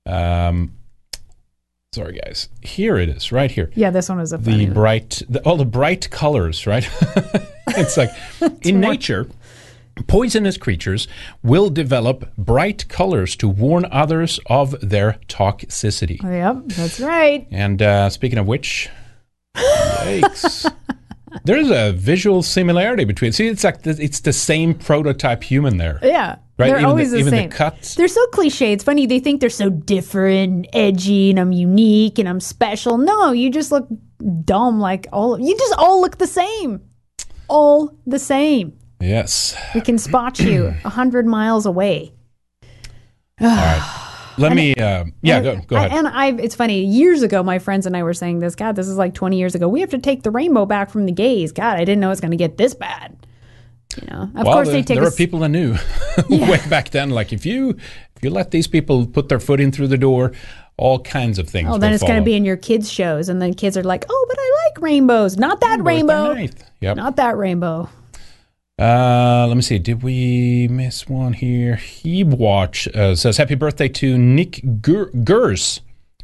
Um, 0.08 0.74
sorry, 1.92 2.20
guys. 2.24 2.48
Here 2.62 2.98
it 2.98 3.08
is, 3.08 3.32
right 3.32 3.50
here. 3.50 3.70
Yeah, 3.74 3.90
this 3.90 4.08
one 4.08 4.18
was 4.18 4.32
a 4.32 4.38
The 4.38 4.66
bright, 4.66 5.22
the, 5.28 5.40
all 5.42 5.56
the 5.56 5.64
bright 5.64 6.08
colors, 6.10 6.66
right? 6.68 6.88
it's 7.68 7.96
like 7.96 8.10
in 8.62 8.78
nature, 8.80 9.26
poisonous 10.06 10.56
creatures 10.56 11.08
will 11.42 11.70
develop 11.70 12.34
bright 12.36 12.88
colors 12.88 13.36
to 13.36 13.48
warn 13.48 13.86
others 13.90 14.38
of 14.46 14.74
their 14.80 15.18
toxicity. 15.28 16.22
Yep, 16.22 16.68
that's 16.68 17.00
right. 17.00 17.46
And 17.50 17.80
uh, 17.82 18.10
speaking 18.10 18.38
of 18.38 18.46
which, 18.46 18.88
yikes. 19.56 20.72
There's 21.44 21.70
a 21.70 21.92
visual 21.92 22.42
similarity 22.42 23.04
between. 23.04 23.32
See, 23.32 23.46
it's 23.48 23.64
like 23.64 23.82
the, 23.82 23.90
it's 24.00 24.20
the 24.20 24.32
same 24.32 24.74
prototype 24.74 25.42
human 25.42 25.76
there. 25.76 25.98
Yeah. 26.02 26.36
Right, 26.58 26.68
They're 26.68 26.76
even 26.76 26.84
always 26.86 27.10
the, 27.10 27.18
even 27.18 27.32
the 27.32 27.40
same. 27.40 27.50
cuts. 27.50 27.94
They're 27.96 28.08
so 28.08 28.26
cliche. 28.28 28.72
It's 28.72 28.82
funny. 28.82 29.04
They 29.06 29.18
think 29.18 29.40
they're 29.40 29.50
so 29.50 29.68
different 29.68 30.52
and 30.52 30.68
edgy 30.72 31.28
and 31.28 31.38
I'm 31.38 31.52
unique 31.52 32.18
and 32.18 32.26
I'm 32.26 32.40
special. 32.40 32.96
No, 32.96 33.32
you 33.32 33.50
just 33.50 33.70
look 33.70 33.86
dumb 34.44 34.80
like 34.80 35.06
all 35.12 35.38
you 35.38 35.56
just 35.58 35.74
all 35.76 36.00
look 36.00 36.16
the 36.16 36.26
same. 36.26 36.80
All 37.48 37.94
the 38.06 38.18
same. 38.18 38.78
Yes. 39.00 39.56
We 39.74 39.80
can 39.80 39.98
spot 39.98 40.38
you 40.38 40.74
a 40.84 40.88
hundred 40.88 41.26
miles 41.26 41.66
away. 41.66 42.12
All 43.40 43.48
right. 43.48 44.02
Let 44.38 44.54
me. 44.54 44.74
Uh, 44.74 45.04
yeah, 45.22 45.40
go, 45.40 45.56
go 45.66 45.76
ahead. 45.76 45.92
and 45.92 46.08
I, 46.08 46.28
it's 46.32 46.54
funny. 46.54 46.84
Years 46.84 47.22
ago, 47.22 47.42
my 47.42 47.58
friends 47.58 47.86
and 47.86 47.96
I 47.96 48.02
were 48.02 48.14
saying 48.14 48.40
this. 48.40 48.54
God, 48.54 48.76
this 48.76 48.88
is 48.88 48.96
like 48.96 49.14
20 49.14 49.38
years 49.38 49.54
ago. 49.54 49.68
We 49.68 49.80
have 49.80 49.90
to 49.90 49.98
take 49.98 50.22
the 50.22 50.30
rainbow 50.30 50.66
back 50.66 50.90
from 50.90 51.06
the 51.06 51.12
gays. 51.12 51.52
God, 51.52 51.76
I 51.76 51.84
didn't 51.84 52.00
know 52.00 52.08
it 52.08 52.10
was 52.10 52.20
going 52.20 52.32
to 52.32 52.36
get 52.36 52.58
this 52.58 52.74
bad. 52.74 53.16
You 54.00 54.08
know, 54.08 54.22
of 54.22 54.34
well, 54.34 54.44
course 54.44 54.68
there, 54.68 54.76
they 54.76 54.82
take 54.82 54.96
there 54.96 55.04
a 55.04 55.08
are 55.08 55.12
people 55.12 55.38
that 55.38 55.48
knew 55.48 55.74
way 56.28 56.60
back 56.68 56.90
then. 56.90 57.10
Like 57.10 57.32
if 57.32 57.46
you 57.46 57.70
if 57.70 58.22
you 58.22 58.30
let 58.30 58.50
these 58.50 58.66
people 58.66 59.06
put 59.06 59.28
their 59.30 59.40
foot 59.40 59.58
in 59.58 59.72
through 59.72 59.88
the 59.88 59.96
door, 59.96 60.32
all 60.76 60.98
kinds 60.98 61.38
of 61.38 61.48
things. 61.48 61.70
Oh, 61.70 61.78
then 61.78 61.94
it's 61.94 62.02
going 62.02 62.18
to 62.18 62.24
be 62.24 62.34
in 62.34 62.44
your 62.44 62.56
kids' 62.56 62.92
shows, 62.92 63.30
and 63.30 63.40
then 63.40 63.54
kids 63.54 63.76
are 63.76 63.84
like, 63.84 64.04
"Oh, 64.08 64.26
but 64.28 64.38
I 64.38 64.66
like 64.66 64.82
rainbows. 64.82 65.38
Not 65.38 65.60
that 65.60 65.82
rainbow. 65.82 66.34
Yep. 66.80 66.96
Not 66.96 67.16
that 67.16 67.38
rainbow." 67.38 67.88
Uh, 68.78 69.46
let 69.48 69.56
me 69.56 69.62
see. 69.62 69.78
Did 69.78 70.02
we 70.02 70.68
miss 70.68 71.08
one 71.08 71.32
here? 71.32 71.76
Hebwatch 71.76 72.94
uh, 72.94 73.16
says, 73.16 73.38
Happy 73.38 73.54
birthday 73.54 73.88
to 73.88 74.18
Nick 74.18 74.60
Gur- 74.82 75.10
Gers. 75.24 75.80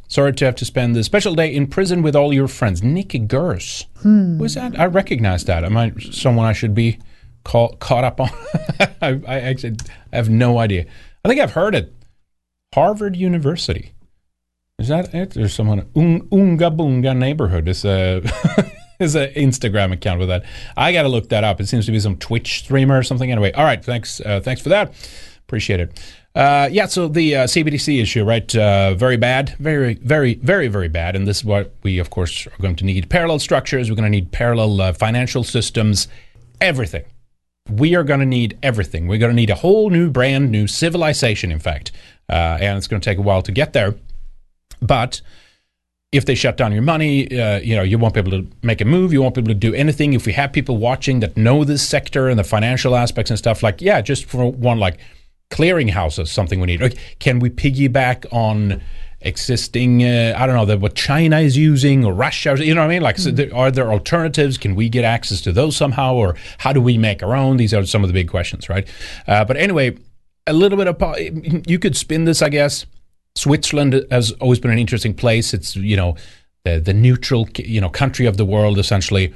Sorry 0.07 0.33
to 0.33 0.45
have 0.45 0.55
to 0.55 0.65
spend 0.65 0.95
the 0.95 1.03
special 1.03 1.33
day 1.33 1.53
in 1.53 1.65
prison 1.65 2.03
with 2.03 2.15
all 2.15 2.31
your 2.31 2.47
friends. 2.47 2.83
Nick 2.83 3.09
Gers. 3.27 3.87
Hmm. 4.01 4.37
Who's 4.37 4.53
that? 4.53 4.79
I 4.79 4.85
recognize 4.85 5.45
that. 5.45 5.63
Am 5.63 5.75
I 5.75 5.93
someone 6.11 6.45
I 6.45 6.53
should 6.53 6.75
be 6.75 6.99
call, 7.43 7.69
caught 7.77 8.03
up 8.03 8.19
on? 8.21 8.29
I, 9.01 9.19
I 9.27 9.39
actually 9.39 9.77
have 10.11 10.29
no 10.29 10.59
idea. 10.59 10.85
I 11.25 11.29
think 11.29 11.41
I've 11.41 11.53
heard 11.53 11.73
it. 11.73 11.91
Harvard 12.75 13.15
University. 13.15 13.93
Is 14.77 14.89
that 14.89 15.13
it? 15.15 15.31
There's 15.31 15.53
someone, 15.53 15.89
Un- 15.95 16.27
Unga 16.31 16.69
Bunga 16.69 17.15
Neighborhood 17.17 17.67
is 17.67 17.83
a, 17.85 18.21
is 19.03 19.15
an 19.15 19.29
Instagram 19.33 19.91
account 19.91 20.19
with 20.19 20.29
that. 20.29 20.43
I 20.75 20.91
got 20.91 21.03
to 21.03 21.09
look 21.09 21.29
that 21.29 21.43
up. 21.43 21.61
It 21.61 21.67
seems 21.67 21.85
to 21.85 21.91
be 21.91 21.99
some 21.99 22.17
Twitch 22.17 22.59
streamer 22.59 22.97
or 22.97 23.03
something. 23.03 23.31
Anyway, 23.31 23.51
all 23.51 23.63
right. 23.63 23.83
Thanks. 23.83 24.19
Uh, 24.21 24.39
thanks 24.39 24.61
for 24.61 24.69
that. 24.69 24.93
Appreciate 25.47 25.79
it. 25.79 25.99
Uh, 26.35 26.67
yeah, 26.71 26.87
so 26.87 27.07
the 27.07 27.35
uh, 27.35 27.43
CBDC 27.43 28.01
issue, 28.01 28.23
right? 28.23 28.55
Uh, 28.55 28.95
very 28.95 29.17
bad, 29.17 29.55
very, 29.59 29.95
very, 29.95 30.33
very, 30.35 30.67
very 30.67 30.87
bad. 30.87 31.15
And 31.15 31.27
this 31.27 31.37
is 31.37 31.45
what 31.45 31.75
we, 31.83 31.99
of 31.99 32.09
course, 32.09 32.47
are 32.47 32.61
going 32.61 32.75
to 32.77 32.85
need: 32.85 33.09
parallel 33.09 33.37
structures. 33.37 33.89
We're 33.89 33.95
going 33.95 34.11
to 34.11 34.17
need 34.17 34.31
parallel 34.31 34.81
uh, 34.81 34.93
financial 34.93 35.43
systems, 35.43 36.07
everything. 36.59 37.03
We 37.69 37.95
are 37.95 38.03
going 38.03 38.19
to 38.19 38.25
need 38.25 38.57
everything. 38.63 39.07
We're 39.07 39.19
going 39.19 39.31
to 39.31 39.35
need 39.35 39.51
a 39.51 39.55
whole 39.55 39.89
new, 39.91 40.09
brand 40.09 40.51
new 40.51 40.65
civilization, 40.65 41.51
in 41.51 41.59
fact, 41.59 41.91
uh, 42.29 42.57
and 42.59 42.77
it's 42.77 42.87
going 42.87 42.99
to 42.99 43.05
take 43.09 43.19
a 43.19 43.21
while 43.21 43.43
to 43.43 43.51
get 43.51 43.73
there. 43.73 43.95
But 44.81 45.21
if 46.13 46.25
they 46.25 46.35
shut 46.35 46.55
down 46.55 46.71
your 46.71 46.83
money, 46.83 47.27
uh, 47.37 47.59
you 47.59 47.75
know, 47.75 47.81
you 47.81 47.97
won't 47.97 48.13
be 48.13 48.19
able 48.19 48.31
to 48.31 48.47
make 48.61 48.79
a 48.81 48.85
move. 48.85 49.11
You 49.11 49.21
won't 49.21 49.33
be 49.35 49.41
able 49.41 49.49
to 49.49 49.55
do 49.55 49.73
anything. 49.73 50.13
If 50.13 50.25
we 50.25 50.33
have 50.33 50.53
people 50.53 50.77
watching 50.77 51.19
that 51.21 51.35
know 51.35 51.63
this 51.63 51.85
sector 51.85 52.29
and 52.29 52.37
the 52.37 52.43
financial 52.43 52.95
aspects 52.95 53.31
and 53.31 53.37
stuff, 53.37 53.63
like, 53.63 53.81
yeah, 53.81 53.99
just 53.99 54.25
for 54.25 54.51
one, 54.51 54.79
like 54.79 54.99
clearinghouses, 55.49 56.27
something 56.27 56.59
we 56.59 56.67
need. 56.67 56.81
Like, 56.81 56.97
can 57.19 57.39
we 57.39 57.49
piggyback 57.49 58.25
on 58.31 58.81
existing, 59.21 60.03
uh, 60.03 60.35
I 60.37 60.45
don't 60.45 60.55
know, 60.55 60.65
the, 60.65 60.77
what 60.77 60.95
China 60.95 61.39
is 61.39 61.57
using 61.57 62.05
or 62.05 62.13
Russia, 62.13 62.55
you 62.63 62.75
know 62.75 62.81
what 62.81 62.87
I 62.87 62.93
mean? 62.95 63.01
Like, 63.01 63.17
so 63.17 63.31
there, 63.31 63.53
are 63.55 63.71
there 63.71 63.91
alternatives? 63.91 64.57
Can 64.57 64.75
we 64.75 64.89
get 64.89 65.03
access 65.03 65.41
to 65.41 65.51
those 65.51 65.75
somehow? 65.75 66.13
Or 66.13 66.35
how 66.59 66.73
do 66.73 66.81
we 66.81 66.97
make 66.97 67.23
our 67.23 67.35
own? 67.35 67.57
These 67.57 67.73
are 67.73 67.85
some 67.85 68.03
of 68.03 68.09
the 68.09 68.13
big 68.13 68.29
questions, 68.29 68.69
right? 68.69 68.87
Uh, 69.27 69.45
but 69.45 69.57
anyway, 69.57 69.97
a 70.45 70.53
little 70.53 70.77
bit 70.77 70.87
of, 70.87 71.67
you 71.67 71.79
could 71.79 71.95
spin 71.95 72.25
this, 72.25 72.41
I 72.41 72.49
guess. 72.49 72.85
Switzerland 73.35 74.05
has 74.11 74.31
always 74.33 74.59
been 74.59 74.71
an 74.71 74.79
interesting 74.79 75.13
place. 75.13 75.53
It's, 75.53 75.75
you 75.75 75.95
know, 75.95 76.15
the, 76.65 76.79
the 76.79 76.93
neutral, 76.93 77.47
you 77.57 77.81
know, 77.81 77.89
country 77.89 78.25
of 78.25 78.37
the 78.37 78.45
world, 78.45 78.77
essentially. 78.77 79.33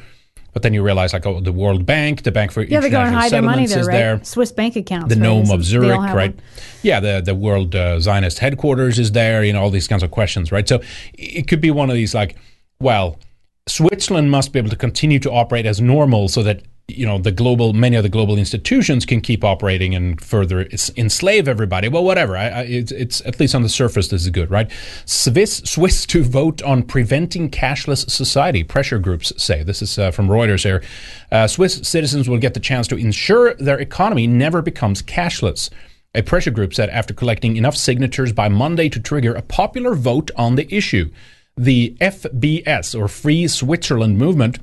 But 0.53 0.63
then 0.63 0.73
you 0.73 0.81
realize, 0.81 1.13
like, 1.13 1.25
oh, 1.27 1.39
the 1.39 1.51
World 1.51 1.85
Bank, 1.85 2.23
the 2.23 2.31
Bank 2.31 2.51
for 2.51 2.63
Yeah, 2.63 2.79
they 2.79 2.89
go 2.89 2.99
and 2.99 3.09
International 3.09 3.21
hide 3.21 3.31
their 3.31 3.41
money 3.43 3.67
there, 3.67 3.79
is 3.79 3.87
right? 3.87 3.93
there 3.93 4.23
Swiss 4.23 4.51
bank 4.51 4.75
accounts. 4.75 5.13
the 5.13 5.19
right? 5.19 5.23
Gnome 5.23 5.51
of 5.51 5.63
Zurich, 5.63 5.99
right? 5.99 6.33
one? 6.33 6.41
Yeah, 6.81 6.99
the 6.99 7.21
the 7.23 7.35
World 7.35 7.75
uh, 7.75 7.99
Zionist 7.99 8.39
headquarters 8.39 8.97
is 8.97 9.11
there. 9.11 9.43
You 9.43 9.53
know, 9.53 9.61
all 9.61 9.69
these 9.69 9.87
kinds 9.87 10.01
of 10.01 10.09
questions, 10.09 10.51
right? 10.51 10.67
So 10.67 10.81
it 11.13 11.47
could 11.47 11.61
be 11.61 11.69
one 11.69 11.91
of 11.91 11.95
these 11.95 12.15
like, 12.15 12.37
well, 12.79 13.19
Switzerland 13.67 14.31
must 14.31 14.51
be 14.51 14.57
able 14.57 14.71
to 14.71 14.75
continue 14.75 15.19
to 15.19 15.31
operate 15.31 15.67
as 15.67 15.79
normal, 15.79 16.27
so 16.27 16.41
that 16.41 16.63
you 16.87 17.05
know 17.05 17.17
the 17.17 17.33
global 17.33 17.73
many 17.73 17.97
of 17.97 18.03
the 18.03 18.09
global 18.09 18.37
institutions 18.37 19.05
can 19.05 19.19
keep 19.19 19.43
operating 19.43 19.93
and 19.93 20.21
further 20.21 20.67
enslave 20.95 21.47
everybody. 21.47 21.89
Well, 21.89 22.03
whatever. 22.03 22.37
I, 22.37 22.47
I, 22.47 22.61
it's, 22.61 22.91
it's 22.93 23.21
at 23.25 23.39
least 23.39 23.55
on 23.55 23.63
the 23.63 23.69
surface, 23.69 24.07
this 24.07 24.23
is 24.23 24.29
good, 24.29 24.49
right? 24.49 24.71
Swiss 25.05 25.57
Swiss 25.65 26.05
to 26.07 26.23
vote 26.23 26.61
on 26.63 26.83
preventing 26.83 27.49
cashless 27.49 28.09
society. 28.09 28.63
Pressure 28.63 28.99
groups 28.99 29.33
say 29.41 29.63
this 29.63 29.81
is 29.81 29.99
uh, 29.99 30.11
from 30.11 30.29
Reuters 30.29 30.63
here. 30.63 30.81
Uh, 31.29 31.45
Swiss 31.45 31.81
citizens 31.83 32.29
will 32.29 32.37
get 32.37 32.53
the 32.53 32.59
chance 32.59 32.87
to 32.87 32.95
ensure 32.95 33.53
their 33.55 33.79
economy 33.79 34.25
never 34.25 34.61
becomes 34.61 35.01
cashless. 35.01 35.69
A 36.15 36.21
pressure 36.21 36.51
group 36.51 36.73
said 36.73 36.89
after 36.89 37.13
collecting 37.13 37.57
enough 37.57 37.75
signatures 37.75 38.31
by 38.31 38.47
Monday 38.47 38.87
to 38.89 38.99
trigger 38.99 39.35
a 39.35 39.41
popular 39.41 39.93
vote 39.93 40.31
on 40.37 40.55
the 40.55 40.73
issue. 40.73 41.11
The 41.57 41.97
FBS, 41.99 42.97
or 42.97 43.07
Free 43.07 43.47
Switzerland 43.47 44.17
Movement, 44.17 44.59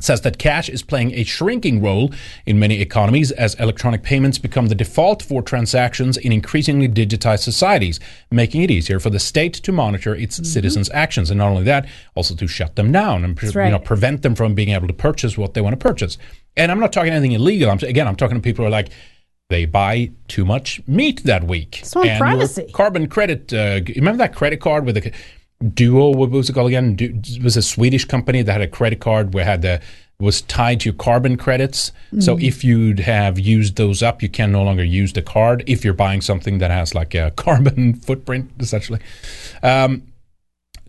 says 0.00 0.22
that 0.22 0.38
cash 0.38 0.68
is 0.68 0.82
playing 0.82 1.12
a 1.12 1.22
shrinking 1.22 1.80
role 1.80 2.12
in 2.46 2.58
many 2.58 2.80
economies 2.80 3.30
as 3.30 3.54
electronic 3.60 4.02
payments 4.02 4.38
become 4.38 4.66
the 4.66 4.74
default 4.74 5.22
for 5.22 5.40
transactions 5.40 6.16
in 6.16 6.32
increasingly 6.32 6.88
digitized 6.88 7.44
societies, 7.44 8.00
making 8.30 8.62
it 8.62 8.72
easier 8.72 8.98
for 8.98 9.10
the 9.10 9.20
state 9.20 9.54
to 9.54 9.70
monitor 9.70 10.12
its 10.14 10.36
citizens' 10.50 10.90
actions, 10.92 11.30
and 11.30 11.38
not 11.38 11.48
only 11.48 11.62
that, 11.62 11.86
also 12.16 12.34
to 12.34 12.48
shut 12.48 12.74
them 12.74 12.90
down 12.90 13.24
and 13.24 13.40
right. 13.54 13.66
you 13.66 13.70
know 13.70 13.78
prevent 13.78 14.22
them 14.22 14.34
from 14.34 14.54
being 14.54 14.70
able 14.70 14.88
to 14.88 14.94
purchase 14.94 15.38
what 15.38 15.54
they 15.54 15.60
want 15.60 15.78
to 15.78 15.88
purchase. 15.88 16.18
And 16.56 16.72
I'm 16.72 16.80
not 16.80 16.92
talking 16.92 17.12
anything 17.12 17.32
illegal. 17.32 17.70
I'm, 17.70 17.78
again, 17.78 18.08
I'm 18.08 18.16
talking 18.16 18.36
to 18.36 18.42
people 18.42 18.64
who 18.64 18.68
are 18.68 18.70
like. 18.70 18.90
They 19.50 19.66
buy 19.66 20.10
too 20.26 20.46
much 20.46 20.80
meat 20.86 21.22
that 21.24 21.44
week. 21.44 21.80
It's 21.80 21.94
not 21.94 22.06
and 22.06 22.18
privacy. 22.18 22.70
Carbon 22.72 23.06
credit. 23.06 23.52
Uh, 23.52 23.80
remember 23.94 24.16
that 24.16 24.34
credit 24.34 24.58
card 24.58 24.86
with 24.86 24.94
the 24.94 25.12
Duo? 25.72 26.10
What 26.10 26.30
was 26.30 26.48
it 26.48 26.52
called 26.52 26.68
again? 26.68 26.94
Du- 26.96 27.14
it 27.24 27.42
was 27.42 27.56
a 27.56 27.62
Swedish 27.62 28.04
company 28.04 28.42
that 28.42 28.52
had 28.52 28.60
a 28.60 28.66
credit 28.68 29.00
card 29.00 29.34
where 29.34 29.44
had 29.44 29.62
the 29.62 29.80
was 30.20 30.42
tied 30.42 30.78
to 30.80 30.90
your 30.90 30.94
carbon 30.94 31.36
credits. 31.36 31.90
So 32.20 32.36
Mm. 32.36 32.42
if 32.44 32.62
you'd 32.62 33.00
have 33.00 33.36
used 33.38 33.74
those 33.76 34.00
up, 34.00 34.22
you 34.22 34.28
can 34.28 34.52
no 34.52 34.62
longer 34.62 34.84
use 34.84 35.12
the 35.12 35.22
card 35.22 35.64
if 35.66 35.84
you're 35.84 35.92
buying 35.92 36.20
something 36.20 36.58
that 36.58 36.70
has 36.70 36.94
like 36.94 37.14
a 37.16 37.30
carbon 37.36 37.94
footprint, 37.94 38.50
essentially. 38.60 39.00
Um, 39.62 40.02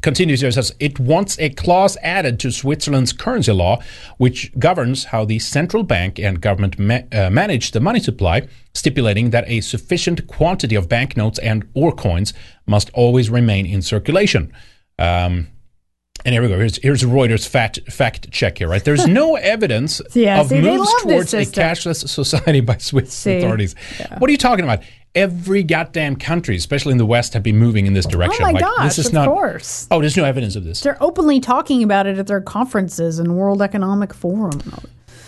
continues 0.01 0.41
here 0.41 0.51
says 0.51 0.73
it 0.79 0.99
wants 0.99 1.39
a 1.39 1.49
clause 1.49 1.97
added 2.01 2.39
to 2.41 2.51
Switzerland's 2.51 3.13
currency 3.13 3.51
law, 3.51 3.81
which 4.17 4.51
governs 4.59 5.05
how 5.05 5.25
the 5.25 5.39
central 5.39 5.83
bank 5.83 6.19
and 6.19 6.41
government 6.41 6.77
ma- 6.77 6.99
uh, 7.11 7.29
manage 7.29 7.71
the 7.71 7.79
money 7.79 7.99
supply, 7.99 8.47
stipulating 8.73 9.31
that 9.31 9.45
a 9.47 9.61
sufficient 9.61 10.27
quantity 10.27 10.75
of 10.75 10.87
banknotes 10.89 11.39
and 11.39 11.67
or 11.73 11.91
coins 11.91 12.33
must 12.65 12.89
always 12.93 13.29
remain 13.29 13.65
in 13.65 13.81
circulation. 13.81 14.53
Um, 14.99 15.47
and 16.23 16.33
here 16.33 16.41
we 16.41 16.47
go. 16.47 16.57
Here's, 16.57 16.77
here's 16.77 17.03
Reuters 17.03 17.47
fact 17.47 17.79
fact 17.91 18.31
check 18.31 18.57
here. 18.57 18.67
Right, 18.69 18.83
there's 18.83 19.05
no 19.21 19.35
evidence 19.35 20.01
Yeah, 20.13 20.41
of 20.41 20.47
see, 20.47 20.61
moves 20.61 20.91
towards 21.01 21.33
a 21.33 21.45
cashless 21.45 22.07
society 22.09 22.61
by 22.61 22.77
Swiss 22.77 23.13
See, 23.13 23.37
authorities. 23.37 23.75
What 24.17 24.29
are 24.29 24.31
you 24.31 24.37
talking 24.37 24.63
about? 24.63 24.81
Every 25.15 25.63
goddamn 25.63 26.17
country, 26.17 26.55
especially 26.57 26.91
in 26.91 26.97
the 26.97 27.05
West, 27.05 27.33
have 27.33 27.43
been 27.43 27.57
moving 27.57 27.85
in 27.85 27.93
this 27.93 28.05
oh 28.05 28.09
direction. 28.09 28.43
Oh 28.43 28.47
my 28.47 28.51
like, 28.51 28.61
gosh! 28.61 28.83
this 28.83 28.99
is 28.99 29.05
of 29.07 29.13
not. 29.13 29.27
course, 29.27 29.87
Oh, 29.89 30.01
there's 30.01 30.17
no 30.17 30.25
evidence 30.25 30.55
of 30.57 30.65
this. 30.65 30.81
they're 30.81 31.01
openly 31.01 31.39
talking 31.39 31.83
about 31.83 32.05
it 32.05 32.17
at 32.17 32.27
their 32.27 32.41
conferences 32.41 33.17
and 33.17 33.37
World 33.37 33.61
Economic 33.61 34.13
Forum. 34.13 34.61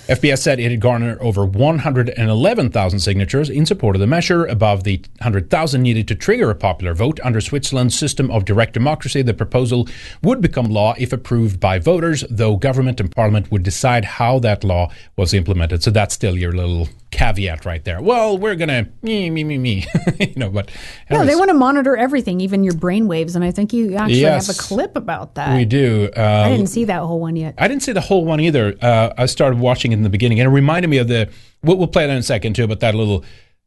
FBS 0.09 0.37
said 0.39 0.57
it 0.59 0.71
had 0.71 0.79
garnered 0.79 1.19
over 1.19 1.45
111,000 1.45 2.99
signatures 2.99 3.49
in 3.49 3.65
support 3.65 3.95
of 3.95 3.99
the 3.99 4.07
measure, 4.07 4.45
above 4.45 4.85
the 4.85 5.01
100,000 5.19 5.81
needed 5.81 6.07
to 6.07 6.15
trigger 6.15 6.49
a 6.49 6.55
popular 6.55 6.93
vote. 6.93 7.19
Under 7.25 7.41
Switzerland's 7.41 7.97
system 7.97 8.31
of 8.31 8.45
direct 8.45 8.73
democracy, 8.73 9.21
the 9.21 9.33
proposal 9.33 9.85
would 10.23 10.39
become 10.41 10.67
law 10.67 10.95
if 10.97 11.11
approved 11.11 11.59
by 11.59 11.77
voters, 11.77 12.23
though 12.29 12.55
government 12.55 13.01
and 13.01 13.11
parliament 13.11 13.51
would 13.51 13.63
decide 13.63 14.05
how 14.05 14.39
that 14.39 14.63
law 14.63 14.89
was 15.17 15.33
implemented. 15.33 15.83
So 15.83 15.91
that's 15.91 16.15
still 16.15 16.37
your 16.37 16.53
little 16.53 16.87
caveat 17.11 17.65
right 17.65 17.83
there. 17.85 18.01
Well, 18.01 18.37
we're 18.37 18.55
going 18.55 18.67
to 18.69 18.89
me, 19.01 19.29
me, 19.29 19.43
me, 19.43 19.57
me. 19.57 19.85
you 20.19 20.33
know, 20.35 20.49
but 20.49 20.69
No, 21.09 21.25
they 21.25 21.35
want 21.35 21.49
to 21.49 21.53
monitor 21.53 21.95
everything, 21.95 22.41
even 22.41 22.63
your 22.63 22.73
brain 22.75 23.07
waves, 23.07 23.35
and 23.35 23.43
I 23.45 23.51
think 23.51 23.71
you 23.73 23.95
actually 23.95 24.19
Yes. 24.21 24.47
have 24.47 24.55
a 24.55 24.59
clip 24.59 24.95
about 24.95 25.35
that. 25.35 25.55
we 25.55 25.65
do. 25.65 26.09
Uh, 26.15 26.43
I 26.45 26.49
didn't 26.49 26.67
see 26.67 26.85
that 26.85 27.01
whole 27.01 27.19
one 27.19 27.35
yet. 27.35 27.55
I 27.57 27.67
didn't 27.67 27.83
see 27.83 27.93
the 27.93 28.01
whole 28.01 28.25
one 28.25 28.39
either. 28.39 28.75
Uh, 28.81 29.13
I 29.17 29.25
started 29.25 29.59
watching 29.59 29.91
it 29.91 29.95
in 29.95 30.03
the 30.03 30.09
beginning, 30.09 30.39
and 30.39 30.47
it 30.47 30.51
reminded 30.51 30.89
me 30.89 30.97
of 30.97 31.07
the. 31.07 31.29
We'll, 31.63 31.77
we'll 31.77 31.87
play 31.87 32.05
that 32.05 32.11
in 32.13 32.19
a 32.19 32.23
second 32.23 32.55
too, 32.55 32.67
but 32.67 32.81
that 32.81 32.93
little 32.93 33.23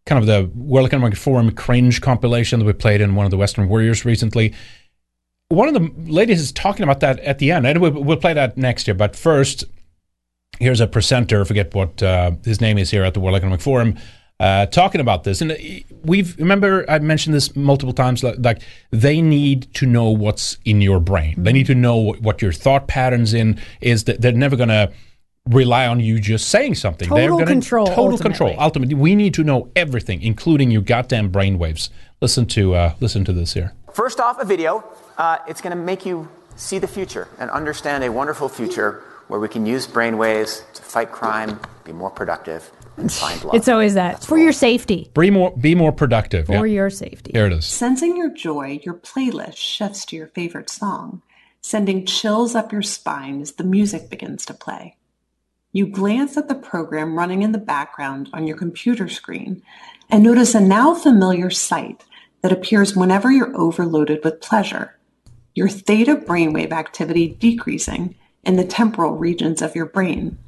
kind 0.07 0.19
of 0.21 0.27
the 0.27 0.51
World 0.59 0.87
Economic 0.87 1.17
Forum 1.17 1.51
cringe 1.53 2.01
compilation 2.01 2.59
that 2.59 2.65
we 2.67 2.73
played 2.73 3.01
in 3.01 3.15
one 3.15 3.25
of 3.27 3.31
the 3.31 3.37
Western 3.37 3.69
Warriors 3.69 4.05
recently. 4.05 4.55
One 5.49 5.67
of 5.69 5.75
the 5.75 5.91
ladies 6.11 6.41
is 6.41 6.53
talking 6.53 6.85
about 6.85 7.01
that 7.01 7.19
at 7.21 7.39
the 7.39 7.51
end, 7.51 7.67
and 7.67 7.81
we'll, 7.81 7.91
we'll 7.91 8.17
play 8.17 8.33
that 8.35 8.57
next 8.57 8.87
year. 8.87 8.95
But 8.95 9.17
first, 9.17 9.65
here's 10.59 10.81
a 10.81 10.87
presenter. 10.87 11.45
Forget 11.45 11.75
what 11.75 12.03
uh, 12.03 12.33
his 12.45 12.61
name 12.61 12.79
is 12.79 12.91
here 12.91 13.05
at 13.05 13.15
the 13.15 13.21
World 13.21 13.37
Economic 13.37 13.61
Forum. 13.61 13.97
Uh, 14.39 14.65
talking 14.67 15.03
about 15.03 15.25
this, 15.25 15.43
and 15.43 15.53
uh, 15.53 15.57
we've 16.03 16.35
remember 16.39 16.87
I 16.89 16.99
mentioned 16.99 17.35
this 17.35 17.55
multiple 17.55 17.93
times. 17.93 18.23
Like, 18.25 18.37
like 18.39 18.63
they 18.91 19.21
need 19.21 19.73
to 19.75 19.85
know 19.87 20.09
what's 20.11 20.57
in 20.65 20.81
your 20.81 20.99
brain. 20.99 21.35
They 21.43 21.53
need 21.53 21.67
to 21.67 21.75
know 21.75 21.97
what, 21.97 22.23
what 22.23 22.43
your 22.43 22.53
thought 22.53 22.89
patterns 22.89 23.35
in 23.35 23.61
is. 23.83 24.05
That 24.05 24.23
they're 24.23 24.33
never 24.33 24.57
going 24.57 24.71
to 24.71 24.91
rely 25.51 25.87
on 25.87 26.01
you 26.01 26.19
just 26.19 26.49
saying 26.49 26.77
something. 26.77 27.11
they're 27.11 27.29
Total 27.29 27.39
gonna, 27.41 27.51
control, 27.51 27.87
Total 27.87 28.05
ultimately. 28.05 28.23
control. 28.31 28.57
Ultimately, 28.59 28.95
we 28.95 29.15
need 29.15 29.35
to 29.35 29.45
know 29.45 29.71
everything, 29.77 30.23
including 30.23 30.71
your 30.71 30.83
goddamn 30.83 31.31
brainwaves. 31.31 31.91
Listen 32.23 32.47
to 32.47 32.75
uh, 32.75 32.95
listen 33.01 33.27
to 33.27 33.35
this 33.35 33.53
here. 33.53 33.75
First 33.93 34.21
off, 34.21 34.39
a 34.41 34.45
video. 34.47 34.85
Uh, 35.19 35.37
it's 35.49 35.61
going 35.61 35.77
to 35.77 35.83
make 35.83 36.07
you 36.07 36.31
see 36.57 36.79
the 36.79 36.89
future 36.89 37.29
and 37.39 37.51
understand 37.51 38.05
a 38.05 38.11
wonderful 38.11 38.49
future 38.49 39.03
where 39.31 39.39
we 39.41 39.49
can 39.49 39.65
use 39.65 39.87
brainwaves 39.87 40.63
to 40.75 40.83
fight 40.83 41.13
crime, 41.13 41.61
be 41.85 41.93
more 41.93 42.11
productive, 42.11 42.69
and 42.97 43.11
find 43.13 43.43
love. 43.45 43.55
It's 43.55 43.69
always 43.69 43.95
that 43.95 44.25
for 44.25 44.37
your 44.37 44.53
safety. 44.53 45.09
Be 45.15 45.31
more, 45.31 45.57
be 45.57 45.75
more 45.77 45.93
productive. 45.93 46.47
For 46.47 46.67
Yeah. 46.67 46.75
your 46.75 46.91
safety. 46.91 47.31
Here 47.33 47.47
it 47.47 47.53
is. 47.53 47.65
Sensing 47.65 48.17
your 48.17 48.31
joy, 48.31 48.81
your 48.83 48.95
playlist 48.95 49.57
shifts 49.57 50.05
to 50.07 50.17
your 50.17 50.27
favorite 50.27 50.69
song, 50.69 51.23
sending 51.61 52.05
chills 52.07 52.57
up 52.57 52.73
your 52.73 52.83
spine 52.83 53.41
as 53.41 53.53
the 53.53 53.65
music 53.65 54.11
begins 54.11 54.45
to 54.47 54.55
play. 54.55 54.97
You 55.73 55.87
glance 55.87 56.37
at 56.37 56.49
the 56.49 56.57
program 56.57 57.17
running 57.17 57.43
in 57.43 57.53
the 57.53 57.59
background 57.59 58.29
on 58.33 58.49
your 58.49 58.57
computer 58.57 59.09
screen 59.09 59.63
and 60.11 60.25
notice 60.25 60.57
a 60.57 60.61
now 60.61 60.93
familiar 60.95 61.51
sight 61.51 62.03
that 62.43 62.51
appears 62.51 62.97
whenever 62.97 63.31
you're 63.31 63.57
overloaded 63.57 64.25
with 64.25 64.41
pleasure. 64.41 64.97
Your 65.55 65.69
theta 65.69 66.17
brainwave 66.17 66.73
activity 66.73 67.29
decreasing 67.29 68.17
in 68.45 68.57
the 68.57 68.65
temporal 68.65 69.17
regions 69.17 69.63
of 69.63 69.75
your 69.75 69.87
brain. 69.87 70.39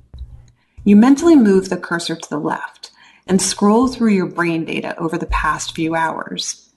You 0.85 0.97
mentally 0.97 1.37
move 1.37 1.69
the 1.69 1.77
cursor 1.77 2.17
to 2.17 2.29
the 2.29 2.41
left 2.41 2.91
and 3.27 3.41
scroll 3.41 3.89
through 3.89 4.13
your 4.13 4.27
brain 4.27 4.65
data 4.65 4.97
over 4.99 5.17
the 5.17 5.27
past 5.27 5.75
few 5.75 5.95
hours. 5.95 6.71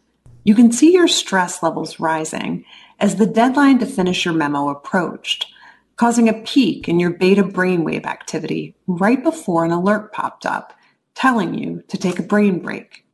You 0.43 0.53
can 0.53 0.71
see 0.71 0.93
your 0.93 1.07
stress 1.07 1.63
levels 1.63 1.99
rising 1.99 2.65
as 2.99 3.15
the 3.15 3.25
deadline 3.25 3.79
to 3.79 3.85
finish 3.85 4.25
your 4.25 4.33
memo 4.33 4.69
approached, 4.69 5.47
causing 5.95 6.29
a 6.29 6.33
peak 6.33 6.87
in 6.87 6.99
your 6.99 7.09
beta 7.09 7.43
brainwave 7.43 8.05
activity 8.05 8.75
right 8.85 9.23
before 9.23 9.65
an 9.65 9.71
alert 9.71 10.13
popped 10.13 10.45
up 10.45 10.73
telling 11.15 11.53
you 11.53 11.81
to 11.87 11.97
take 11.97 12.19
a 12.19 12.23
brain 12.23 12.59
break. 12.59 13.05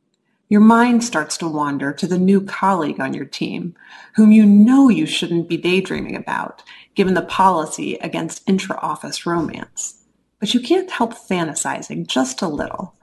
Your 0.48 0.60
mind 0.60 1.02
starts 1.02 1.38
to 1.38 1.48
wander 1.48 1.92
to 1.94 2.06
the 2.06 2.18
new 2.18 2.42
colleague 2.42 3.00
on 3.00 3.14
your 3.14 3.24
team, 3.24 3.74
whom 4.16 4.32
you 4.32 4.44
know 4.44 4.90
you 4.90 5.06
shouldn't 5.06 5.48
be 5.48 5.56
daydreaming 5.56 6.14
about, 6.14 6.62
given 6.94 7.14
the 7.14 7.22
policy 7.22 7.94
against 7.96 8.48
intra-office 8.48 9.24
romance. 9.26 9.94
But 10.38 10.54
you 10.54 10.60
can't 10.60 10.90
help 10.90 11.14
fantasizing 11.14 12.06
just 12.06 12.42
a 12.42 12.48
little. 12.48 12.94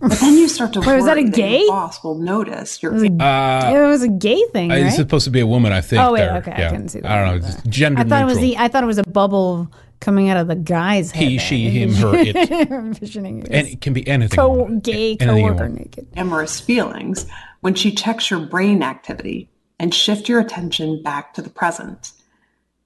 But 0.00 0.18
then 0.18 0.34
you 0.34 0.48
start 0.48 0.72
to 0.74 0.80
Wait, 0.86 0.96
was 0.96 1.04
that 1.06 1.16
worry 1.16 1.26
a 1.28 1.30
gay? 1.30 1.60
your 1.60 1.70
boss 1.70 2.02
will 2.02 2.16
notice 2.18 2.82
your 2.82 2.92
It 2.92 2.94
was 2.94 3.02
a, 3.04 3.22
Uh, 3.24 3.72
it 3.74 3.86
was 3.86 4.02
a 4.02 4.08
gay 4.08 4.42
thing, 4.52 4.70
right? 4.70 4.86
It's 4.86 4.96
supposed 4.96 5.24
to 5.24 5.30
be 5.30 5.40
a 5.40 5.46
woman, 5.46 5.72
I 5.72 5.80
think. 5.80 6.02
Oh, 6.02 6.12
wait, 6.12 6.20
there. 6.20 6.36
okay, 6.38 6.52
I 6.52 6.58
Yeah. 6.58 6.70
couldn't 6.70 6.88
see 6.88 7.00
that. 7.00 7.10
I 7.10 7.24
don't 7.24 7.40
know. 7.40 7.46
It's 7.48 7.62
gender 7.68 8.00
I 8.00 8.04
thought 8.04 8.22
it 8.22 8.24
was 8.26 8.34
neutral. 8.38 8.50
the. 8.50 8.58
I 8.58 8.68
thought 8.68 8.82
it 8.82 8.86
was 8.86 8.98
a 8.98 9.04
bubble 9.04 9.70
coming 10.00 10.28
out 10.28 10.36
of 10.36 10.48
the 10.48 10.56
guy's 10.56 11.12
head. 11.12 11.22
He, 11.28 11.38
she, 11.38 11.70
him, 11.70 11.94
her, 11.94 12.12
it. 12.14 12.36
Envisioning 12.70 13.42
it. 13.44 13.48
and 13.50 13.68
it 13.68 13.80
can 13.80 13.92
be 13.94 14.06
anything. 14.06 14.36
Co- 14.36 14.66
gay 14.82 15.16
Anything 15.20 15.36
you 15.38 15.44
coworker 15.48 15.68
naked. 15.68 16.06
amorous 16.16 16.60
feelings 16.60 17.24
when 17.60 17.74
she 17.74 17.92
checks 17.92 18.30
your 18.30 18.40
brain 18.40 18.82
activity 18.82 19.48
and 19.78 19.94
shift 19.94 20.28
your 20.28 20.40
attention 20.40 21.02
back 21.02 21.32
to 21.34 21.40
the 21.42 21.48
present. 21.50 22.10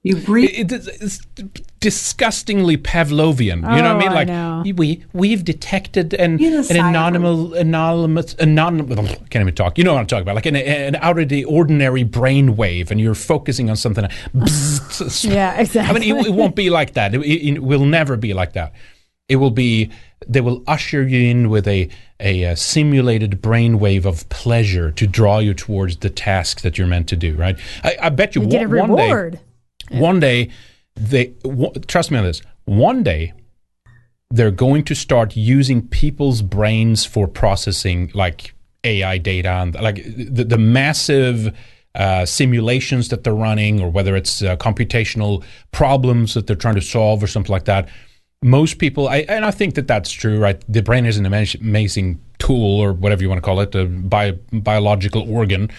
You 0.01 0.15
breathe. 0.15 0.51
It, 0.53 0.71
it's, 0.71 0.87
it's 0.87 1.17
disgustingly 1.81 2.77
Pavlovian. 2.77 3.57
You 3.57 3.61
know 3.61 3.67
what 3.67 3.85
I 3.85 3.91
Oh, 3.91 3.97
mean? 3.97 4.07
I 4.09 4.13
Like 4.13 4.27
know. 4.27 4.63
we 4.75 5.03
we've 5.11 5.43
detected 5.43 6.13
an 6.13 6.41
an 6.41 6.75
anonymous 6.77 7.51
anonymous 7.59 8.33
anonymous. 8.39 8.97
Can't 9.29 9.41
even 9.41 9.55
talk. 9.55 9.77
You 9.77 9.83
know 9.83 9.93
what 9.93 9.99
I'm 9.99 10.07
talking 10.07 10.21
about? 10.21 10.35
Like 10.35 10.45
an, 10.45 10.55
an 10.55 10.95
out 10.97 11.19
of 11.19 11.27
the 11.27 11.43
ordinary 11.45 12.03
brain 12.03 12.55
wave, 12.55 12.91
and 12.91 12.99
you're 13.01 13.13
focusing 13.15 13.69
on 13.69 13.75
something. 13.75 14.05
Yeah, 15.21 15.53
I 15.57 15.61
exactly. 15.61 15.99
mean, 16.01 16.17
it, 16.17 16.27
it 16.27 16.33
won't 16.33 16.55
be 16.55 16.69
like 16.69 16.93
that. 16.93 17.13
It, 17.15 17.21
it- 17.21 17.55
it 17.55 17.63
will 17.63 17.85
never 17.85 18.17
be 18.17 18.33
like 18.33 18.53
that. 18.53 18.73
It 19.27 19.37
will 19.37 19.51
be. 19.51 19.91
They 20.27 20.41
will 20.41 20.63
usher 20.67 21.07
you 21.07 21.29
in 21.29 21.49
with 21.49 21.67
a 21.67 21.89
a, 22.19 22.45
uh 22.45 22.55
simulated 22.55 23.41
brainwave 23.41 24.05
of 24.05 24.27
pleasure 24.29 24.91
to 24.91 25.07
draw 25.07 25.39
you 25.39 25.53
towards 25.53 25.97
the 25.97 26.09
task 26.09 26.61
that 26.61 26.77
you're 26.77 26.87
meant 26.87 27.07
to 27.09 27.15
do. 27.15 27.35
Right? 27.35 27.57
I, 27.83 27.97
I 28.03 28.09
bet 28.09 28.35
you, 28.35 28.41
You 28.41 28.47
get 28.49 28.63
a 28.63 28.67
one, 28.69 28.89
one 28.91 28.97
day 29.31 29.39
reward. 29.89 30.01
one 30.01 30.19
day 30.19 30.49
they 30.95 31.27
w- 31.43 31.71
trust 31.87 32.11
me 32.11 32.17
on 32.17 32.25
this. 32.25 32.41
One 32.65 33.03
day 33.03 33.33
they're 34.31 34.51
going 34.51 34.83
to 34.85 34.95
start 34.95 35.35
using 35.35 35.87
people's 35.87 36.41
brains 36.41 37.05
for 37.05 37.27
processing 37.27 38.11
like 38.13 38.53
ai 38.83 39.17
data 39.17 39.49
and 39.49 39.73
like 39.75 40.03
the, 40.05 40.43
the 40.43 40.57
massive 40.57 41.53
uh, 41.95 42.25
simulations 42.25 43.09
that 43.09 43.23
they're 43.23 43.33
running 43.33 43.81
or 43.81 43.89
whether 43.89 44.15
it's 44.15 44.41
uh, 44.43 44.55
computational 44.57 45.43
problems 45.71 46.35
that 46.35 46.45
they're 46.45 46.55
trying 46.55 46.75
to 46.75 46.81
solve 46.81 47.21
or 47.23 47.27
something 47.27 47.51
like 47.51 47.65
that. 47.65 47.89
Most 48.41 48.77
people 48.77 49.09
I, 49.09 49.25
and 49.27 49.43
i 49.43 49.51
think 49.51 49.75
that 49.75 49.87
that's 49.87 50.11
true 50.11 50.39
right? 50.39 50.63
The 50.69 50.81
brain 50.81 51.05
is 51.05 51.17
an 51.17 51.25
amazing 51.25 52.21
tool 52.37 52.79
or 52.79 52.93
whatever 52.93 53.21
you 53.21 53.29
want 53.29 53.39
to 53.39 53.45
call 53.45 53.59
it 53.59 53.75
a 53.75 53.85
bio, 53.85 54.33
biological 54.53 55.29
organ 55.29 55.69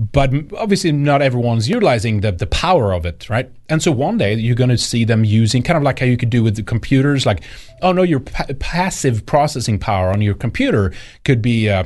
but 0.00 0.32
obviously 0.56 0.92
not 0.92 1.20
everyone's 1.20 1.68
utilizing 1.68 2.22
the, 2.22 2.32
the 2.32 2.46
power 2.46 2.94
of 2.94 3.04
it, 3.04 3.28
right? 3.28 3.50
And 3.68 3.82
so 3.82 3.92
one 3.92 4.16
day 4.16 4.34
you're 4.34 4.54
going 4.54 4.70
to 4.70 4.78
see 4.78 5.04
them 5.04 5.24
using 5.24 5.62
kind 5.62 5.76
of 5.76 5.82
like 5.82 5.98
how 5.98 6.06
you 6.06 6.16
could 6.16 6.30
do 6.30 6.42
with 6.42 6.56
the 6.56 6.62
computers, 6.62 7.26
like, 7.26 7.42
oh 7.82 7.92
no, 7.92 8.02
your 8.02 8.20
pa- 8.20 8.46
passive 8.58 9.26
processing 9.26 9.78
power 9.78 10.10
on 10.10 10.22
your 10.22 10.34
computer 10.34 10.92
could 11.24 11.42
be. 11.42 11.68
Uh, 11.68 11.84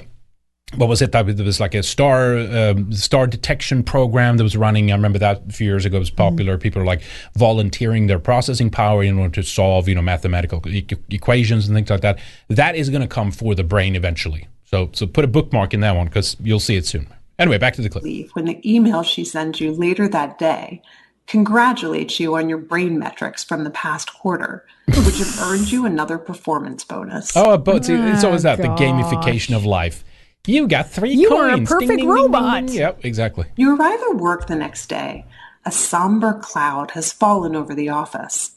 what 0.77 0.89
was 0.89 1.03
it? 1.03 1.13
That 1.13 1.27
was- 1.27 1.37
there 1.37 1.45
was 1.45 1.61
like 1.61 1.75
a 1.75 1.83
star 1.83 2.37
um, 2.39 2.93
star 2.93 3.27
detection 3.27 3.83
program 3.83 4.37
that 4.37 4.45
was 4.45 4.57
running. 4.57 4.91
I 4.93 4.95
remember 4.95 5.19
that 5.19 5.43
a 5.49 5.53
few 5.53 5.67
years 5.67 5.85
ago. 5.85 5.97
It 5.97 6.01
was 6.01 6.11
popular. 6.11 6.57
People 6.57 6.83
are 6.83 6.87
like 6.87 7.03
volunteering 7.37 8.07
their 8.07 8.19
processing 8.19 8.71
power 8.71 9.03
in 9.03 9.19
order 9.19 9.35
to 9.35 9.43
solve 9.43 9.89
you 9.89 9.95
know 9.95 10.03
mathematical 10.03 10.63
e- 10.69 10.87
equations 11.11 11.67
and 11.69 11.77
things 11.77 11.91
like 11.91 12.01
that. 12.01 12.19
That 12.49 12.77
is 12.77 12.91
going 12.91 13.03
to 13.03 13.09
come 13.09 13.31
for 13.31 13.55
the 13.55 13.65
brain 13.65 13.95
eventually. 13.97 14.47
So 14.65 14.91
so 14.93 15.07
put 15.07 15.25
a 15.25 15.29
bookmark 15.29 15.75
in 15.75 15.81
that 15.81 15.95
one 15.97 16.07
because 16.07 16.37
you'll 16.41 16.61
see 16.61 16.77
it 16.77 16.87
soon. 16.87 17.09
Anyway, 17.39 17.59
back 17.59 17.75
to 17.75 17.83
the 17.83 17.89
clip. 17.89 18.05
leave 18.05 18.31
when 18.33 18.45
the 18.45 18.61
email 18.71 19.03
she 19.03 19.25
sends 19.25 19.61
you 19.61 19.73
later 19.73 20.09
that 20.09 20.39
day 20.39 20.81
congratulates 21.27 22.21
you 22.21 22.37
on 22.37 22.49
your 22.49 22.59
brain 22.59 22.99
metrics 22.99 23.43
from 23.43 23.65
the 23.65 23.71
past 23.71 24.13
quarter, 24.13 24.65
which 24.87 25.19
have 25.19 25.41
earned 25.41 25.71
you 25.73 25.87
another 25.87 26.19
performance 26.19 26.85
bonus. 26.85 27.37
Oh, 27.37 27.57
but 27.57 27.85
see, 27.85 27.95
oh 27.95 28.13
it's 28.13 28.25
always 28.25 28.43
that 28.43 28.59
the 28.59 28.69
gamification 28.69 29.57
of 29.57 29.65
life. 29.65 30.05
You 30.47 30.69
got 30.69 30.91
three 30.91 31.15
You 31.15 31.35
are 31.35 31.49
a 31.49 31.53
coins. 31.53 31.57
Ding, 31.57 31.67
perfect 31.67 31.89
ding, 31.89 31.97
ding, 31.97 32.07
ding, 32.07 32.09
robot. 32.09 32.67
ding. 32.67 32.77
Yep, 32.77 33.05
exactly. 33.05 33.47
You 33.57 33.75
arrive 33.75 34.01
at 34.11 34.17
work 34.17 34.47
the 34.47 34.57
next 34.57 34.89
day. 34.89 35.25
A 35.65 35.73
somber 35.73 36.35
cloud 36.35 36.91
has 36.91 37.13
fallen 37.13 37.57
over 37.57 37.75
the 37.75 37.89
office. 37.89 38.57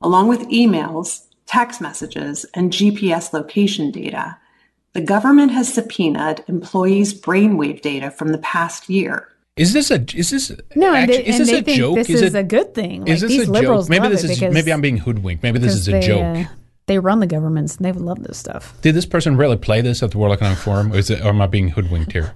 Along 0.00 0.28
with 0.28 0.48
emails, 0.48 1.24
text 1.46 1.80
messages, 1.80 2.46
and 2.54 2.72
GPS 2.72 3.32
location 3.32 3.90
data, 3.90 4.38
the 4.96 5.02
government 5.02 5.52
has 5.52 5.72
subpoenaed 5.72 6.42
employees' 6.48 7.12
brainwave 7.12 7.82
data 7.82 8.10
from 8.10 8.28
the 8.28 8.38
past 8.38 8.88
year. 8.88 9.28
Is 9.56 9.72
this 9.74 9.90
a 9.90 10.02
is 10.14 10.30
this 10.30 10.50
No, 10.74 10.88
and 10.94 11.10
actually, 11.10 11.16
they- 11.24 11.28
is 11.28 11.38
this 11.38 11.50
a 11.52 11.62
joke? 11.62 11.96
this 11.96 12.08
is 12.10 12.22
is 12.22 12.34
it, 12.34 12.38
a 12.38 12.42
good 12.42 12.74
thing. 12.74 13.00
Like, 13.02 13.10
is 13.10 13.20
this 13.20 13.30
these 13.30 13.48
a 13.48 13.50
liberals 13.50 13.86
joke? 13.86 13.90
Maybe 13.90 14.08
this 14.08 14.24
it 14.24 14.30
is 14.30 14.38
because- 14.38 14.54
maybe 14.54 14.72
I'm 14.72 14.80
being 14.80 14.98
hoodwinked. 14.98 15.42
Maybe 15.42 15.58
this 15.58 15.74
is 15.74 15.86
a 15.88 15.92
they, 15.92 16.00
joke. 16.00 16.36
uh, 16.36 16.44
they 16.86 16.98
run 16.98 17.20
the 17.20 17.26
governments 17.26 17.76
and 17.76 17.84
they 17.84 17.92
would 17.92 18.00
love 18.02 18.22
this 18.22 18.38
stuff. 18.38 18.74
Did 18.80 18.94
this 18.94 19.06
person 19.06 19.36
really 19.36 19.56
play 19.56 19.82
this 19.82 20.02
at 20.02 20.12
the 20.12 20.18
World 20.18 20.32
Economic 20.34 20.58
Forum, 20.58 20.92
or, 20.92 20.96
is 20.96 21.10
it, 21.10 21.20
or 21.22 21.28
am 21.28 21.42
I 21.42 21.46
being 21.46 21.68
hoodwinked 21.68 22.12
here? 22.12 22.32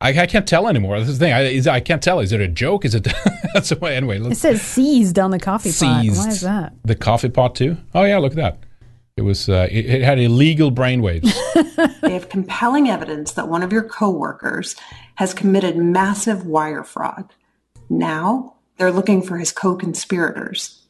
I, 0.00 0.10
I 0.20 0.26
can't 0.26 0.46
tell 0.46 0.68
anymore. 0.68 0.98
This 1.00 1.08
is 1.08 1.18
the 1.18 1.24
thing. 1.26 1.32
I, 1.34 1.40
is, 1.42 1.66
I 1.66 1.80
can't 1.80 2.02
tell. 2.02 2.20
Is 2.20 2.32
it 2.32 2.40
a 2.40 2.46
joke? 2.48 2.84
Is 2.84 2.94
it? 2.94 3.08
that's 3.54 3.70
why. 3.70 3.94
Anyway, 3.94 4.20
It 4.20 4.36
says 4.36 4.62
seized 4.62 5.18
on 5.18 5.30
the 5.32 5.40
coffee 5.40 5.70
pot. 5.70 6.02
seized 6.02 6.18
Why 6.18 6.28
is 6.28 6.40
that? 6.42 6.72
the 6.84 6.94
coffee 6.94 7.28
pot 7.30 7.54
too. 7.56 7.76
Oh 7.94 8.04
yeah, 8.04 8.18
look 8.18 8.32
at 8.32 8.36
that. 8.36 8.58
It 9.18 9.22
was. 9.22 9.48
Uh, 9.48 9.66
it, 9.68 9.86
it 9.86 10.02
had 10.02 10.20
illegal 10.20 10.70
brainwaves. 10.70 11.34
They 12.00 12.12
have 12.14 12.28
compelling 12.28 12.88
evidence 12.88 13.32
that 13.32 13.48
one 13.48 13.62
of 13.62 13.72
your 13.72 13.82
coworkers 13.82 14.76
has 15.16 15.34
committed 15.34 15.76
massive 15.76 16.46
wire 16.46 16.84
fraud. 16.84 17.34
Now 17.90 18.54
they're 18.76 18.92
looking 18.92 19.20
for 19.22 19.36
his 19.36 19.52
co-conspirators. 19.52 20.82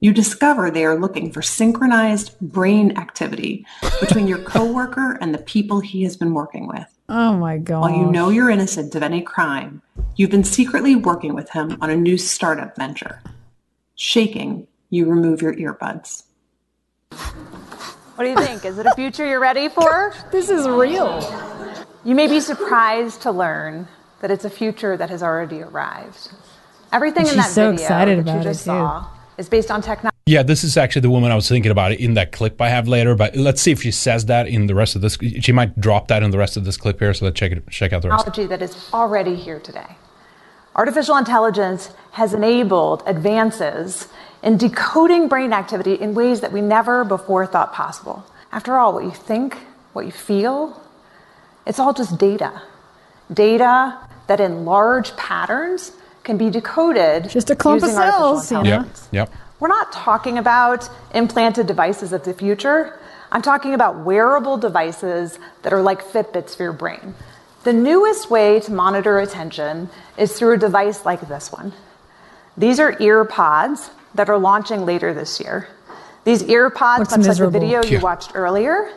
You 0.00 0.12
discover 0.12 0.70
they 0.70 0.84
are 0.84 0.98
looking 0.98 1.30
for 1.32 1.42
synchronized 1.42 2.38
brain 2.40 2.96
activity 2.96 3.66
between 4.00 4.28
your 4.28 4.38
coworker 4.38 5.18
and 5.20 5.34
the 5.34 5.42
people 5.42 5.80
he 5.80 6.04
has 6.04 6.16
been 6.16 6.32
working 6.32 6.66
with. 6.68 6.86
Oh 7.08 7.34
my 7.36 7.58
god. 7.58 7.80
While 7.80 7.96
you 7.96 8.06
know 8.06 8.30
you're 8.30 8.50
innocent 8.50 8.94
of 8.94 9.02
any 9.02 9.20
crime, 9.20 9.82
you've 10.16 10.30
been 10.30 10.44
secretly 10.44 10.96
working 10.96 11.34
with 11.34 11.50
him 11.50 11.76
on 11.80 11.90
a 11.90 11.96
new 11.96 12.16
startup 12.16 12.76
venture. 12.76 13.20
Shaking, 13.96 14.68
you 14.90 15.06
remove 15.06 15.42
your 15.42 15.54
earbuds. 15.54 16.22
What 18.14 18.24
do 18.24 18.30
you 18.30 18.36
think? 18.36 18.64
Is 18.66 18.78
it 18.78 18.84
a 18.84 18.94
future 18.94 19.26
you're 19.26 19.40
ready 19.40 19.70
for? 19.70 20.14
this 20.30 20.50
is 20.50 20.68
real. 20.68 21.20
You 22.04 22.14
may 22.14 22.26
be 22.26 22.40
surprised 22.40 23.22
to 23.22 23.30
learn 23.30 23.88
that 24.20 24.30
it's 24.30 24.44
a 24.44 24.50
future 24.50 24.98
that 24.98 25.08
has 25.08 25.22
already 25.22 25.62
arrived. 25.62 26.30
Everything 26.92 27.26
in 27.26 27.36
that 27.36 27.50
so 27.50 27.70
video 27.70 27.82
excited 27.82 28.18
that 28.18 28.22
about 28.22 28.36
you 28.38 28.42
just 28.42 28.60
too. 28.60 28.64
saw 28.66 29.06
is 29.38 29.48
based 29.48 29.70
on 29.70 29.80
technology. 29.80 30.12
Yeah, 30.26 30.42
this 30.42 30.62
is 30.62 30.76
actually 30.76 31.02
the 31.02 31.10
woman 31.10 31.32
I 31.32 31.34
was 31.34 31.48
thinking 31.48 31.70
about 31.72 31.92
in 31.92 32.14
that 32.14 32.32
clip 32.32 32.60
I 32.60 32.68
have 32.68 32.86
later. 32.86 33.14
But 33.14 33.34
let's 33.34 33.62
see 33.62 33.72
if 33.72 33.82
she 33.82 33.90
says 33.90 34.26
that 34.26 34.46
in 34.46 34.66
the 34.66 34.74
rest 34.74 34.94
of 34.94 35.00
this. 35.00 35.16
She 35.40 35.52
might 35.52 35.80
drop 35.80 36.08
that 36.08 36.22
in 36.22 36.30
the 36.30 36.38
rest 36.38 36.58
of 36.58 36.66
this 36.66 36.76
clip 36.76 36.98
here. 36.98 37.14
So 37.14 37.24
let's 37.24 37.38
check 37.38 37.50
it. 37.50 37.66
Check 37.70 37.94
out 37.94 38.02
the 38.02 38.10
rest. 38.10 38.26
technology 38.26 38.46
that 38.48 38.60
is 38.62 38.90
already 38.92 39.34
here 39.36 39.58
today. 39.58 39.96
Artificial 40.76 41.16
intelligence 41.16 41.90
has 42.12 42.34
enabled 42.34 43.02
advances 43.06 44.08
in 44.42 44.56
decoding 44.56 45.28
brain 45.28 45.52
activity 45.52 45.94
in 45.94 46.14
ways 46.14 46.40
that 46.40 46.52
we 46.52 46.60
never 46.60 47.04
before 47.04 47.46
thought 47.46 47.72
possible. 47.72 48.24
After 48.50 48.76
all, 48.76 48.92
what 48.92 49.04
you 49.04 49.10
think, 49.10 49.56
what 49.92 50.04
you 50.04 50.12
feel, 50.12 50.80
it's 51.66 51.78
all 51.78 51.94
just 51.94 52.18
data. 52.18 52.62
Data 53.32 53.98
that 54.26 54.40
in 54.40 54.64
large 54.64 55.16
patterns 55.16 55.92
can 56.24 56.36
be 56.36 56.50
decoded 56.50 57.28
Just 57.28 57.50
a 57.50 57.56
clump 57.56 57.82
of 57.82 57.88
using 57.88 57.98
artificial 57.98 58.40
cells, 58.40 58.50
you 58.50 58.56
know? 58.56 58.60
intelligence. 58.62 59.08
Yep. 59.12 59.28
Yep. 59.28 59.38
We're 59.60 59.68
not 59.68 59.92
talking 59.92 60.38
about 60.38 60.88
implanted 61.14 61.66
devices 61.66 62.12
of 62.12 62.24
the 62.24 62.34
future. 62.34 62.98
I'm 63.30 63.42
talking 63.42 63.74
about 63.74 64.04
wearable 64.04 64.58
devices 64.58 65.38
that 65.62 65.72
are 65.72 65.82
like 65.82 66.02
Fitbits 66.02 66.56
for 66.56 66.64
your 66.64 66.72
brain. 66.72 67.14
The 67.64 67.72
newest 67.72 68.28
way 68.28 68.58
to 68.60 68.72
monitor 68.72 69.20
attention 69.20 69.88
is 70.16 70.36
through 70.36 70.54
a 70.54 70.58
device 70.58 71.04
like 71.04 71.20
this 71.28 71.52
one. 71.52 71.72
These 72.56 72.80
are 72.80 72.96
ear 73.00 73.24
pods 73.24 73.90
that 74.14 74.28
are 74.28 74.38
launching 74.38 74.84
later 74.84 75.12
this 75.14 75.40
year. 75.40 75.68
These 76.24 76.44
ear 76.44 76.70
pods, 76.70 77.00
Looks 77.00 77.16
much 77.18 77.26
miserable. 77.26 77.60
like 77.60 77.70
the 77.70 77.76
video 77.80 77.96
you 77.98 78.02
watched 78.02 78.32
earlier, 78.34 78.90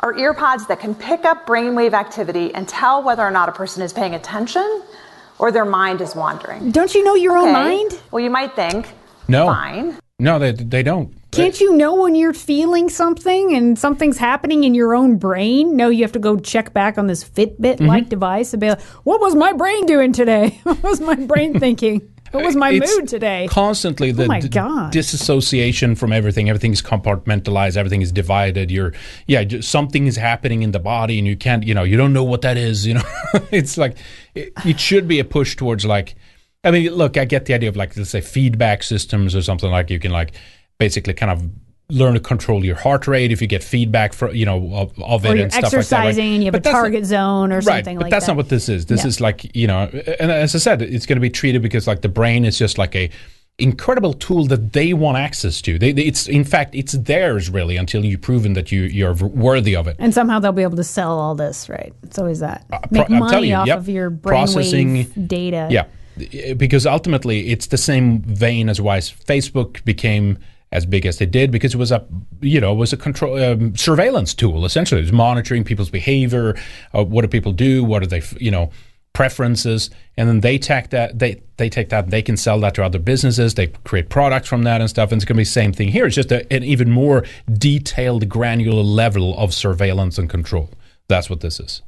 are 0.00 0.16
ear 0.18 0.34
pods 0.34 0.66
that 0.66 0.80
can 0.80 0.94
pick 0.94 1.24
up 1.24 1.46
brainwave 1.46 1.92
activity 1.92 2.54
and 2.54 2.68
tell 2.68 3.02
whether 3.02 3.22
or 3.22 3.30
not 3.30 3.48
a 3.48 3.52
person 3.52 3.82
is 3.82 3.92
paying 3.92 4.14
attention 4.14 4.82
or 5.38 5.52
their 5.52 5.64
mind 5.64 6.00
is 6.00 6.14
wandering. 6.16 6.70
Don't 6.70 6.94
you 6.94 7.04
know 7.04 7.14
your 7.14 7.36
own 7.36 7.52
mind? 7.52 7.98
Well, 8.10 8.22
you 8.22 8.30
might 8.30 8.54
think, 8.56 8.88
No. 9.28 9.46
fine. 9.46 9.96
No, 10.18 10.38
they 10.38 10.52
they 10.52 10.82
don't. 10.82 11.12
Can't 11.30 11.60
you 11.60 11.76
know 11.76 11.94
when 11.96 12.14
you're 12.14 12.32
feeling 12.32 12.88
something 12.88 13.54
and 13.54 13.78
something's 13.78 14.16
happening 14.16 14.64
in 14.64 14.74
your 14.74 14.94
own 14.94 15.18
brain? 15.18 15.76
No, 15.76 15.90
you 15.90 16.02
have 16.04 16.12
to 16.12 16.18
go 16.18 16.38
check 16.38 16.72
back 16.72 16.96
on 16.96 17.06
this 17.06 17.22
Fitbit 17.22 17.80
like 17.86 18.04
Mm-hmm. 18.04 18.08
device 18.08 18.54
and 18.54 18.60
be 18.60 18.70
like, 18.70 18.80
what 19.04 19.20
was 19.20 19.34
my 19.34 19.52
brain 19.52 19.84
doing 19.84 20.12
today? 20.14 20.58
what 20.62 20.82
was 20.82 21.00
my 21.02 21.14
brain 21.16 21.60
thinking? 21.60 22.10
What 22.32 22.44
was 22.44 22.56
my 22.56 22.72
It's 22.72 22.96
mood 22.96 23.08
today? 23.08 23.46
Constantly 23.50 24.10
oh 24.10 24.12
the 24.12 24.24
Oh 24.24 24.26
my 24.26 24.40
d- 24.40 24.90
disassociation 24.90 25.94
from 25.94 26.12
everything. 26.12 26.48
Everything 26.48 26.72
is 26.72 26.82
compartmentalized. 26.82 27.76
Everything 27.76 28.02
is 28.02 28.12
divided. 28.12 28.70
You're 28.70 28.92
yeah, 29.26 29.44
something 29.60 30.06
is 30.06 30.16
happening 30.16 30.62
in 30.62 30.72
the 30.72 30.78
body, 30.80 31.18
and 31.18 31.26
you 31.26 31.36
can't. 31.36 31.64
You 31.64 31.74
know, 31.74 31.84
you 31.84 31.96
don't 31.96 32.12
know 32.12 32.24
what 32.24 32.42
that 32.42 32.56
is. 32.56 32.86
You 32.86 32.94
know, 32.94 33.04
it's 33.50 33.78
like 33.78 33.96
it, 34.34 34.52
it 34.64 34.80
should 34.80 35.06
be 35.08 35.18
a 35.18 35.24
push 35.24 35.56
towards 35.56 35.84
like. 35.84 36.14
I 36.64 36.72
mean, 36.72 36.92
look, 36.92 37.16
I 37.16 37.24
get 37.24 37.44
the 37.44 37.54
idea 37.54 37.68
of 37.68 37.76
like 37.76 37.96
let's 37.96 38.10
say 38.10 38.20
feedback 38.20 38.82
systems 38.82 39.36
or 39.36 39.42
something 39.42 39.70
like 39.70 39.88
you 39.90 40.00
can 40.00 40.10
like 40.10 40.32
basically 40.78 41.14
kind 41.14 41.30
of 41.30 41.48
learn 41.88 42.14
to 42.14 42.20
control 42.20 42.64
your 42.64 42.74
heart 42.74 43.06
rate 43.06 43.30
if 43.30 43.40
you 43.40 43.46
get 43.46 43.62
feedback 43.62 44.12
for 44.12 44.32
you 44.32 44.44
know 44.44 44.74
of, 44.74 45.00
of 45.00 45.24
it 45.24 45.38
and 45.38 45.52
stuff 45.52 45.62
like 45.62 45.70
that. 45.72 45.76
right? 45.76 45.78
exercising 45.78 46.34
and 46.34 46.42
you 46.42 46.46
have 46.46 46.52
But 46.52 46.58
a 46.58 46.62
that's 46.64 46.72
not- 46.74 46.80
target 46.80 47.04
zone 47.06 47.52
or 47.52 47.56
right, 47.60 47.64
something 47.84 47.96
but 47.98 48.02
like 48.04 48.10
that's 48.10 48.26
that. 48.26 48.32
not 48.32 48.36
what 48.38 48.48
this 48.48 48.68
is. 48.68 48.86
This 48.86 49.02
Yeah. 49.02 49.08
is 49.08 49.20
like 49.20 49.54
you 49.56 49.66
know, 49.68 49.82
and 50.18 50.32
as 50.32 50.54
I 50.54 50.58
said, 50.58 50.82
it's 50.82 51.06
going 51.06 51.16
to 51.16 51.20
be 51.20 51.30
treated 51.30 51.62
because 51.62 51.86
like 51.86 52.00
the 52.02 52.08
brain 52.08 52.44
is 52.44 52.58
just 52.58 52.76
like 52.76 52.96
a 52.96 53.08
incredible 53.58 54.12
tool 54.12 54.44
that 54.46 54.72
they 54.74 54.92
want 54.92 55.16
access 55.16 55.62
to. 55.62 55.78
They, 55.78 55.92
they- 55.92 56.02
it's 56.02 56.26
in 56.28 56.42
fact 56.44 56.74
it's 56.74 56.92
theirs 56.92 57.48
really 57.50 57.76
until 57.76 58.04
you've 58.04 58.20
proven 58.20 58.54
that 58.54 58.72
you 58.72 58.82
you're 58.82 59.14
worthy 59.14 59.76
of 59.76 59.86
it. 59.86 59.96
and 60.00 60.12
somehow 60.12 60.40
they'll 60.40 60.52
be 60.52 60.62
able 60.62 60.76
to 60.76 60.84
sell 60.84 61.18
all 61.18 61.34
this, 61.36 61.68
right? 61.68 61.92
It's 62.02 62.18
always 62.18 62.40
that. 62.40 62.66
Uh, 62.72 62.80
Make 62.90 63.06
pro- 63.06 63.14
I'm 63.16 63.20
money 63.20 63.48
you, 63.50 63.54
off 63.54 63.66
yep. 63.68 63.78
of 63.78 63.88
your 63.88 64.10
Processing- 64.10 65.04
brainwave 65.06 65.28
data. 65.28 65.68
Yeah. 65.70 65.84
because 66.54 66.84
ultimately 66.86 67.48
it's 67.50 67.66
the 67.68 67.76
same 67.78 68.20
vein 68.22 68.68
as 68.68 68.80
why 68.80 68.98
Facebook 68.98 69.84
became 69.84 70.38
as 70.72 70.84
big 70.84 71.06
as 71.06 71.18
they 71.18 71.26
did 71.26 71.50
because 71.50 71.74
it 71.74 71.78
was 71.78 71.92
a 71.92 72.04
you 72.40 72.60
know 72.60 72.72
it 72.72 72.76
was 72.76 72.92
a 72.92 72.96
control 72.96 73.42
um, 73.42 73.76
surveillance 73.76 74.34
tool 74.34 74.64
essentially. 74.64 75.00
It 75.00 75.04
was 75.04 75.12
monitoring 75.12 75.64
people's 75.64 75.90
behavior 75.90 76.56
uh, 76.94 77.04
what 77.04 77.22
do 77.22 77.28
people 77.28 77.52
do 77.52 77.84
what 77.84 78.02
are 78.02 78.06
they 78.06 78.22
you 78.38 78.50
know 78.50 78.70
preferences. 79.16 79.88
And 80.18 80.28
then 80.28 80.40
they 80.40 80.58
take 80.58 80.90
that 80.90 81.18
they 81.18 81.40
they 81.56 81.70
take 81.70 81.88
that 81.88 82.10
they 82.10 82.20
can 82.20 82.36
sell 82.36 82.60
that 82.60 82.74
to 82.74 82.84
other 82.84 82.98
businesses. 82.98 83.54
They 83.54 83.68
create 83.84 84.10
products 84.10 84.46
from 84.46 84.64
that 84.64 84.82
and 84.82 84.90
stuff. 84.90 85.10
And 85.10 85.18
it's 85.18 85.24
going 85.24 85.36
to 85.36 85.40
be 85.40 85.44
the 85.44 85.50
same 85.50 85.72
thing 85.72 85.88
here. 85.88 86.04
It's 86.06 86.14
just 86.14 86.30
a, 86.30 86.40
an 86.52 86.62
even 86.62 86.90
more 86.90 87.24
detailed 87.50 88.28
granular 88.28 88.82
level 88.82 89.36
of 89.38 89.54
surveillance 89.54 90.18
and 90.18 90.28
control. 90.28 90.68
That's 91.08 91.30
what 91.30 91.40
this 91.40 91.58
is. 91.58 91.80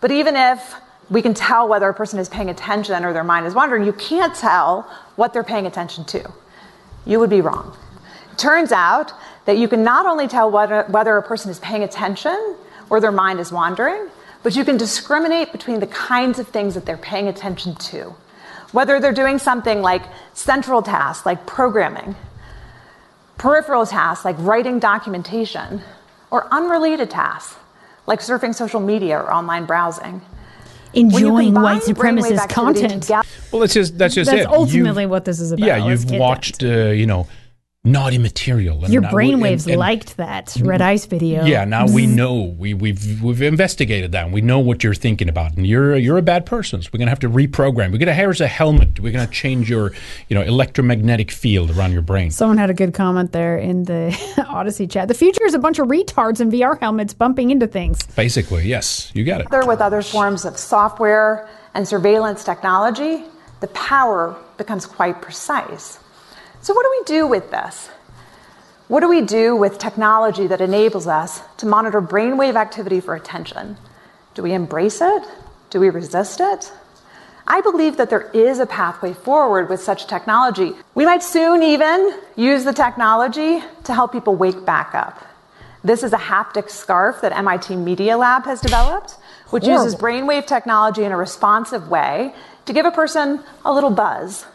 But 0.00 0.10
even 0.10 0.34
if 0.34 0.74
we 1.08 1.22
can 1.22 1.34
tell 1.34 1.68
whether 1.68 1.88
a 1.88 1.94
person 1.94 2.18
is 2.18 2.28
paying 2.28 2.50
attention 2.50 3.04
or 3.04 3.12
their 3.12 3.22
mind 3.22 3.46
is 3.46 3.54
wandering, 3.54 3.84
you 3.84 3.92
can't 3.92 4.34
tell 4.34 4.90
what 5.14 5.32
they're 5.32 5.44
paying 5.44 5.66
attention 5.66 6.04
to. 6.06 6.32
You 7.04 7.20
would 7.20 7.30
be 7.30 7.42
wrong. 7.42 7.76
Turns 8.36 8.72
out 8.72 9.12
that 9.46 9.58
you 9.58 9.68
can 9.68 9.82
not 9.82 10.06
only 10.06 10.28
tell 10.28 10.50
whether, 10.50 10.84
whether 10.84 11.16
a 11.16 11.22
person 11.22 11.50
is 11.50 11.58
paying 11.60 11.82
attention 11.82 12.56
or 12.90 13.00
their 13.00 13.12
mind 13.12 13.40
is 13.40 13.50
wandering, 13.52 14.08
but 14.42 14.54
you 14.56 14.64
can 14.64 14.76
discriminate 14.76 15.52
between 15.52 15.80
the 15.80 15.86
kinds 15.86 16.38
of 16.38 16.48
things 16.48 16.74
that 16.74 16.84
they're 16.86 16.96
paying 16.96 17.28
attention 17.28 17.74
to. 17.76 18.14
Whether 18.72 19.00
they're 19.00 19.12
doing 19.12 19.38
something 19.38 19.80
like 19.80 20.02
central 20.34 20.82
tasks, 20.82 21.24
like 21.24 21.46
programming, 21.46 22.14
peripheral 23.38 23.86
tasks, 23.86 24.24
like 24.24 24.36
writing 24.38 24.78
documentation, 24.78 25.82
or 26.30 26.46
unrelated 26.52 27.10
tasks, 27.10 27.56
like 28.06 28.20
surfing 28.20 28.54
social 28.54 28.80
media 28.80 29.18
or 29.18 29.32
online 29.32 29.64
browsing. 29.66 30.20
Enjoying 30.94 31.54
white 31.54 31.82
supremacist 31.82 32.48
content. 32.48 33.02
together- 33.02 33.26
well 33.52 33.60
that's 33.60 33.74
just 33.74 33.98
that's 33.98 34.14
just 34.14 34.30
That's 34.30 34.42
it 34.42 34.46
ultimately 34.48 35.02
You've- 35.02 35.10
what 35.10 35.24
this 35.26 35.40
is 35.40 35.52
about. 35.52 35.66
yeah 35.66 35.76
you've 35.76 36.06
get 36.06 36.18
watched 36.18 36.62
uh, 36.62 36.88
you 36.88 37.04
know 37.06 37.26
naughty 37.86 38.18
material 38.18 38.84
and 38.84 38.92
Your 38.92 39.02
now- 39.02 39.10
brainwaves 39.12 39.62
and- 39.64 39.72
and- 39.72 39.78
liked 39.78 40.16
that 40.18 40.54
red 40.60 40.82
ice 40.82 41.06
video. 41.06 41.44
Yeah, 41.44 41.64
now 41.64 41.86
we 41.86 42.06
know 42.20 42.54
we, 42.58 42.74
we've 42.74 43.22
we've 43.22 43.40
investigated 43.40 44.12
that. 44.12 44.24
And 44.24 44.32
we 44.34 44.40
know 44.40 44.58
what 44.58 44.82
you're 44.84 44.94
thinking 44.94 45.28
about, 45.28 45.56
and 45.56 45.66
you're 45.66 45.96
you're 45.96 46.18
a 46.18 46.22
bad 46.22 46.44
person. 46.46 46.82
So 46.82 46.90
we're 46.92 46.98
gonna 46.98 47.10
have 47.10 47.20
to 47.20 47.28
reprogram. 47.30 47.92
We're 47.92 47.98
gonna 47.98 48.12
here's 48.14 48.40
a 48.40 48.46
helmet. 48.48 49.00
We're 49.00 49.12
gonna 49.12 49.26
change 49.28 49.70
your 49.70 49.92
you 50.28 50.34
know 50.34 50.42
electromagnetic 50.42 51.30
field 51.30 51.70
around 51.70 51.92
your 51.92 52.02
brain. 52.02 52.30
Someone 52.30 52.58
had 52.58 52.70
a 52.70 52.74
good 52.74 52.92
comment 52.94 53.32
there 53.32 53.56
in 53.56 53.84
the 53.84 54.14
Odysee 54.50 54.86
chat. 54.88 55.08
The 55.08 55.14
future 55.14 55.44
is 55.46 55.54
a 55.54 55.58
bunch 55.58 55.78
of 55.78 55.86
retards 55.88 56.40
in 56.40 56.50
VR 56.50 56.78
helmets 56.80 57.14
bumping 57.14 57.50
into 57.50 57.66
things. 57.66 58.02
Basically, 58.16 58.66
yes, 58.66 59.10
you 59.14 59.24
got 59.24 59.40
it. 59.40 59.44
together 59.44 59.66
with 59.66 59.80
other 59.80 60.02
forms 60.02 60.44
of 60.44 60.58
software 60.58 61.48
and 61.74 61.86
surveillance 61.86 62.42
technology, 62.42 63.22
the 63.60 63.68
power 63.68 64.34
becomes 64.56 64.86
quite 64.86 65.20
precise. 65.22 65.98
So, 66.66 66.74
what 66.74 66.82
do 66.82 66.90
we 66.98 67.04
do 67.04 67.28
with 67.28 67.52
this? 67.52 67.90
What 68.88 68.98
do 68.98 69.08
we 69.08 69.22
do 69.22 69.54
with 69.54 69.78
technology 69.78 70.48
that 70.48 70.60
enables 70.60 71.06
us 71.06 71.40
to 71.58 71.66
monitor 71.66 72.02
brainwave 72.02 72.56
activity 72.56 72.98
for 72.98 73.14
attention? 73.14 73.76
Do 74.34 74.42
we 74.42 74.52
embrace 74.52 75.00
it? 75.00 75.22
Do 75.70 75.78
we 75.78 75.90
resist 75.90 76.40
it? 76.40 76.72
I 77.46 77.60
believe 77.60 77.96
that 77.98 78.10
there 78.10 78.32
is 78.32 78.58
a 78.58 78.66
pathway 78.66 79.12
forward 79.12 79.70
with 79.70 79.80
such 79.80 80.08
technology. 80.08 80.72
We 80.96 81.04
might 81.04 81.22
soon 81.22 81.62
even 81.62 82.18
use 82.34 82.64
the 82.64 82.72
technology 82.72 83.62
to 83.84 83.94
help 83.94 84.10
people 84.10 84.34
wake 84.34 84.64
back 84.66 84.92
up. 84.92 85.24
This 85.84 86.02
is 86.02 86.12
a 86.12 86.18
haptic 86.18 86.68
scarf 86.68 87.20
that 87.20 87.30
MIT 87.30 87.76
Media 87.76 88.18
Lab 88.18 88.44
has 88.44 88.60
developed, 88.60 89.12
which 89.50 89.68
uses 89.68 89.94
brainwave 89.94 90.48
technology 90.48 91.04
in 91.04 91.12
a 91.12 91.16
responsive 91.16 91.88
way 91.88 92.34
to 92.64 92.72
give 92.72 92.86
a 92.86 92.90
person 92.90 93.44
a 93.64 93.72
little 93.72 93.90
buzz. 93.90 94.46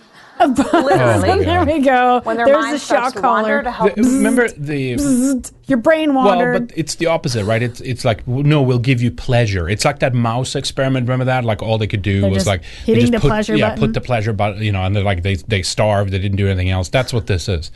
Literally. 0.74 1.46
There 1.46 1.66
we 1.66 1.80
go. 1.80 2.22
When 2.24 2.38
their 2.38 2.46
There's 2.48 2.58
mind 2.64 2.76
the 2.76 2.80
starts 2.80 3.14
shock 3.14 3.14
to 3.16 3.22
wander 3.22 3.50
collar. 3.50 3.64
to 3.64 3.72
help 3.72 3.96
The- 3.96 4.02
remember 4.04 4.48
the 4.50 4.96
Bzzzt. 4.96 5.52
Your 5.68 5.78
brain 5.78 6.14
wandered. 6.14 6.52
well, 6.54 6.60
but 6.68 6.78
it's 6.78 6.96
the 6.96 7.06
opposite, 7.06 7.46
right? 7.46 7.62
It's 7.62 7.80
it's 7.82 8.04
like 8.04 8.26
w- 8.26 8.44
no, 8.44 8.62
we'll 8.62 8.80
give 8.80 9.02
you 9.02 9.10
pleasure. 9.12 9.70
It's 9.70 9.86
like 9.86 10.00
that 10.00 10.14
mouse 10.14 10.56
experiment. 10.56 11.08
Remember 11.08 11.26
that? 11.26 11.46
Like 11.46 11.62
all 11.62 11.78
they 11.78 11.88
could 11.88 12.02
do 12.02 12.22
They're 12.22 12.30
was 12.30 12.40
just 12.40 12.48
like 12.48 12.62
they 12.86 12.94
hitting 12.94 13.02
just 13.04 13.12
the 13.14 13.20
put, 13.20 13.28
pleasure 13.28 13.56
yeah, 13.56 13.70
button. 13.70 13.80
put 13.80 13.94
the 13.94 14.02
pleasure 14.02 14.34
button, 14.34 14.62
you 14.64 14.72
know, 14.72 14.82
and 14.84 14.96
they're 14.96 15.04
like 15.04 15.24
they 15.24 15.36
they 15.36 15.62
starved. 15.62 16.12
They 16.12 16.20
didn't 16.20 16.38
do 16.38 16.48
anything 16.48 16.70
else. 16.70 16.90
That's 16.90 17.14
what 17.14 17.28
this 17.28 17.48
is. 17.48 17.72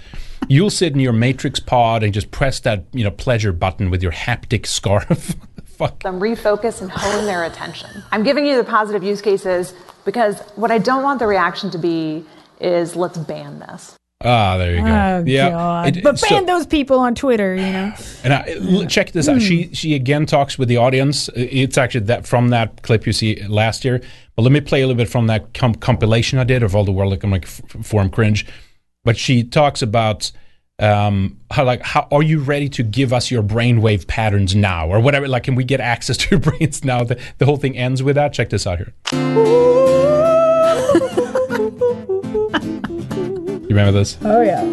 You'll 0.50 0.70
sit 0.70 0.94
in 0.94 1.00
your 1.00 1.14
matrix 1.14 1.60
pod 1.62 2.04
and 2.04 2.14
just 2.14 2.32
press 2.32 2.60
that 2.62 2.84
you 2.92 3.04
know 3.06 3.12
pleasure 3.12 3.54
button 3.54 3.90
with 3.90 4.04
your 4.04 4.12
haptic 4.12 4.66
scarf. 4.66 5.36
Fuck. 5.66 6.04
them 6.04 6.22
refocus 6.22 6.82
and 6.82 6.90
hone 6.90 7.26
their 7.26 7.44
attention. 7.44 7.90
I'm 8.14 8.24
giving 8.24 8.46
you 8.46 8.56
the 8.56 8.64
positive 8.64 9.04
use 9.04 9.22
cases 9.22 9.74
because 10.06 10.40
what 10.56 10.72
I 10.72 10.78
don't 10.78 11.04
want 11.04 11.20
the 11.20 11.28
reaction 11.28 11.70
to 11.72 11.78
be 11.78 12.24
is 12.60 12.96
let's 12.96 13.18
ban 13.18 13.60
this. 13.60 13.96
ah, 14.24 14.58
there 14.58 14.76
you 14.76 14.82
go. 14.82 14.88
Oh, 14.88 15.24
yeah, 15.26 15.86
It- 15.88 16.04
but 16.04 16.18
so- 16.20 16.30
ban 16.30 16.46
those 16.46 16.66
people 16.66 17.00
on 17.00 17.14
Twitter, 17.16 17.54
you 17.56 17.62
know. 17.72 17.94
And 18.24 18.34
I, 18.34 18.58
l- 18.62 18.86
check 18.86 19.12
this 19.12 19.28
out. 19.28 19.42
She 19.42 19.74
she 19.74 19.94
again 19.96 20.26
talks 20.26 20.58
with 20.58 20.68
the 20.70 20.78
audience. 20.78 21.30
It's 21.36 21.78
actually 21.78 22.06
that 22.06 22.26
from 22.26 22.50
that 22.50 22.82
clip 22.82 23.06
you 23.06 23.14
see 23.14 23.42
last 23.48 23.84
year. 23.86 24.02
But 24.36 24.42
let 24.44 24.52
me 24.52 24.62
play 24.62 24.82
a 24.82 24.88
little 24.88 24.98
bit 24.98 25.10
from 25.10 25.28
that 25.28 25.54
com- 25.54 25.76
compilation 25.76 26.40
I 26.40 26.44
did 26.44 26.64
of 26.64 26.76
all 26.76 26.84
the 26.84 26.92
World 26.92 27.14
Economic 27.14 27.44
F- 27.44 27.62
Forum 27.86 28.10
cringe. 28.10 28.46
But 29.04 29.18
she 29.18 29.44
talks 29.44 29.82
about 29.82 30.32
um, 30.80 31.38
how 31.52 31.64
like 31.64 31.82
how 31.84 32.08
are 32.12 32.24
you 32.24 32.40
ready 32.40 32.68
to 32.70 32.84
give 32.84 33.14
us 33.14 33.30
your 33.32 33.44
brainwave 33.44 34.08
patterns 34.08 34.56
now 34.56 34.88
or 34.90 35.00
whatever? 35.00 35.28
Like, 35.28 35.44
can 35.44 35.56
we 35.56 35.64
get 35.64 35.80
access 35.80 36.18
to 36.18 36.28
your 36.32 36.40
brains 36.52 36.84
now? 36.84 37.04
The, 37.04 37.18
the 37.38 37.46
whole 37.46 37.58
thing 37.58 37.78
ends 37.78 38.02
with 38.04 38.16
that. 38.16 38.34
Check 38.34 38.50
this 38.50 38.66
out 38.68 38.80
here. 38.80 38.94
You 43.76 43.80
remember 43.80 44.00
this? 44.00 44.18
Oh 44.22 44.42
yeah. 44.42 44.64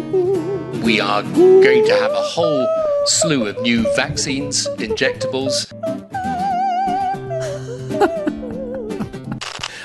We 0.81 1.01
are 1.01 1.23
going 1.23 1.85
to 1.87 1.93
have 1.93 2.11
a 2.11 2.21
whole 2.21 2.65
slew 3.05 3.47
of 3.47 3.61
new 3.61 3.83
vaccines, 3.97 4.65
injectables. 4.77 5.67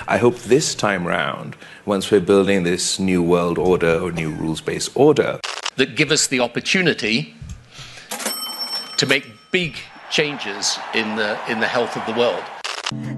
I 0.06 0.18
hope 0.18 0.36
this 0.36 0.76
time 0.76 1.04
round, 1.04 1.56
once 1.84 2.12
we're 2.12 2.20
building 2.20 2.62
this 2.62 3.00
new 3.00 3.20
world 3.20 3.58
order 3.58 3.98
or 3.98 4.12
new 4.12 4.30
rules 4.30 4.60
based 4.60 4.92
order, 4.94 5.40
that 5.74 5.96
give 5.96 6.12
us 6.12 6.28
the 6.28 6.38
opportunity 6.38 7.34
to 8.98 9.06
make 9.06 9.26
big 9.50 9.78
changes 10.10 10.78
in 10.94 11.16
the 11.16 11.36
in 11.50 11.58
the 11.58 11.66
health 11.66 11.96
of 11.96 12.06
the 12.06 12.12
world. 12.12 12.44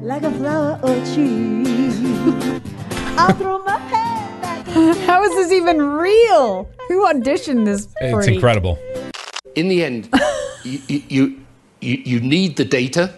like 0.00 0.22
a 0.22 0.30
flower 0.30 0.80
or 0.82 0.94
tree. 1.12 1.60
How 5.06 5.22
is 5.24 5.34
this 5.34 5.52
even 5.52 5.80
real? 5.82 6.68
Who 6.88 7.04
auditioned 7.06 7.64
this? 7.64 7.88
It's 8.00 8.24
freak? 8.26 8.36
incredible. 8.36 8.78
In 9.56 9.68
the 9.68 9.82
end, 9.84 10.08
you, 10.64 10.78
you, 10.86 11.40
you, 11.80 12.02
you 12.04 12.20
need 12.20 12.56
the 12.56 12.64
data. 12.64 13.12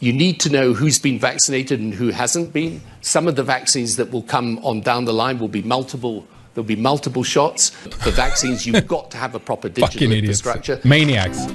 You 0.00 0.12
need 0.12 0.40
to 0.40 0.50
know 0.50 0.72
who's 0.72 0.98
been 0.98 1.18
vaccinated 1.18 1.78
and 1.78 1.94
who 1.94 2.08
hasn't 2.08 2.52
been. 2.52 2.80
Some 3.02 3.28
of 3.28 3.36
the 3.36 3.44
vaccines 3.44 3.96
that 3.96 4.10
will 4.10 4.22
come 4.22 4.58
on 4.64 4.80
down 4.80 5.04
the 5.04 5.12
line 5.12 5.38
will 5.38 5.48
be 5.48 5.62
multiple. 5.62 6.26
There'll 6.54 6.66
be 6.66 6.74
multiple 6.74 7.22
shots. 7.22 7.70
For 7.70 8.10
vaccines, 8.10 8.66
you've 8.66 8.86
got 8.88 9.12
to 9.12 9.16
have 9.16 9.36
a 9.36 9.40
proper 9.40 9.68
digital 9.68 9.86
Fucking 9.92 10.10
idiots. 10.10 10.40
infrastructure. 10.40 10.80
Maniacs. 10.88 11.46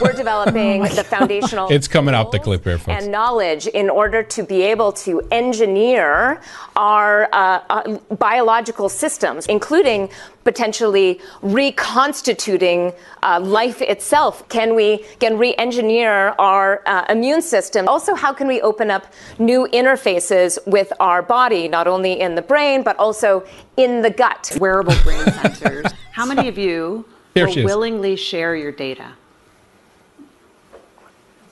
We're 0.00 0.12
developing 0.12 0.82
the 0.82 1.04
foundational 1.04 1.68
It's 1.70 1.88
coming 1.88 2.14
up 2.14 2.30
the 2.30 2.38
clip 2.38 2.64
here, 2.64 2.78
folks. 2.78 3.02
and 3.02 3.12
knowledge 3.12 3.66
in 3.66 3.88
order 3.90 4.22
to 4.22 4.42
be 4.42 4.62
able 4.62 4.92
to 4.92 5.20
engineer 5.30 6.40
our 6.76 7.28
uh, 7.32 7.60
uh, 7.70 7.98
biological 8.16 8.88
systems, 8.88 9.46
including 9.46 10.08
potentially 10.44 11.20
reconstituting 11.42 12.92
uh, 13.22 13.40
life 13.40 13.80
itself. 13.82 14.48
Can 14.48 14.74
we 14.74 15.04
can 15.20 15.38
re-engineer 15.38 16.34
our 16.38 16.82
uh, 16.86 17.04
immune 17.08 17.42
system? 17.42 17.88
Also, 17.88 18.14
how 18.14 18.32
can 18.32 18.46
we 18.48 18.60
open 18.60 18.90
up 18.90 19.06
new 19.38 19.68
interfaces 19.72 20.58
with 20.66 20.92
our 21.00 21.22
body, 21.22 21.68
not 21.68 21.86
only 21.86 22.20
in 22.20 22.34
the 22.34 22.42
brain 22.42 22.82
but 22.82 22.96
also 22.98 23.44
in 23.76 24.02
the 24.02 24.10
gut? 24.10 24.56
Wearable 24.60 24.94
brain 25.04 25.20
sensors. 25.20 25.92
How 26.12 26.26
many 26.26 26.46
of 26.48 26.58
you 26.58 27.06
Here 27.34 27.46
will 27.46 27.64
willingly 27.64 28.16
share 28.16 28.54
your 28.54 28.70
data? 28.70 29.14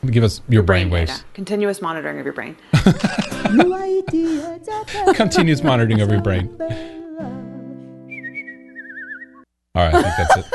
Give 0.06 0.24
us 0.24 0.40
your 0.48 0.62
brain 0.62 0.88
Data. 0.88 1.12
waves. 1.12 1.24
Continuous 1.34 1.82
monitoring 1.82 2.18
of 2.18 2.24
your 2.24 2.32
brain. 2.32 2.56
Continuous 5.14 5.62
monitoring 5.62 6.00
of 6.00 6.10
your 6.10 6.22
brain. 6.22 6.48
All 9.74 9.84
right, 9.86 9.94
I 9.94 10.02
think 10.02 10.14
that's 10.16 10.36
it. 10.38 10.46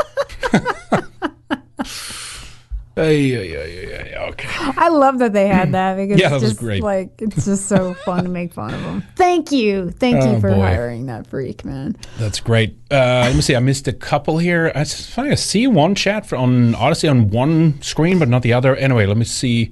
Ay, 2.98 3.36
ay, 3.36 3.58
ay, 3.58 3.88
ay, 3.92 4.14
ay, 4.16 4.30
okay. 4.30 4.48
I 4.78 4.88
love 4.88 5.20
that 5.20 5.34
they 5.34 5.48
had 5.48 5.74
that 5.74 5.96
because 5.98 6.18
Yeah, 6.18 6.30
that 6.30 6.36
it's 6.36 6.44
was 6.44 6.52
just 6.54 6.60
great. 6.62 6.82
like 6.82 7.22
it's 7.22 7.44
just 7.46 7.68
so 7.68 7.94
fun 8.06 8.24
to 8.24 8.30
make 8.30 8.54
fun 8.54 8.74
of 8.74 8.82
them. 8.84 9.04
Thank 9.18 9.52
you, 9.52 9.92
thank 9.92 10.22
Oh, 10.24 10.34
you 10.36 10.40
for 10.40 10.52
boy. 10.52 10.62
hiring 10.62 11.08
that 11.08 11.28
freak, 11.28 11.66
man. 11.66 11.98
That's 12.18 12.40
great. 12.40 12.78
Uh, 12.90 13.26
let 13.28 13.36
me 13.36 13.42
see. 13.42 13.56
I 13.56 13.60
missed 13.60 13.88
a 13.90 13.94
couple 13.94 14.38
here. 14.38 14.72
I 14.74 14.80
s- 14.82 15.06
funny. 15.10 15.32
I 15.32 15.36
see 15.36 15.68
one 15.68 15.94
chat 15.96 16.26
for, 16.26 16.38
on 16.38 16.74
Odysee 16.76 17.10
on 17.10 17.30
one 17.32 17.82
screen, 17.82 18.18
but 18.18 18.30
not 18.30 18.44
the 18.44 18.54
other. 18.54 18.76
Anyway, 18.78 19.06
let 19.06 19.18
me 19.18 19.26
see. 19.26 19.72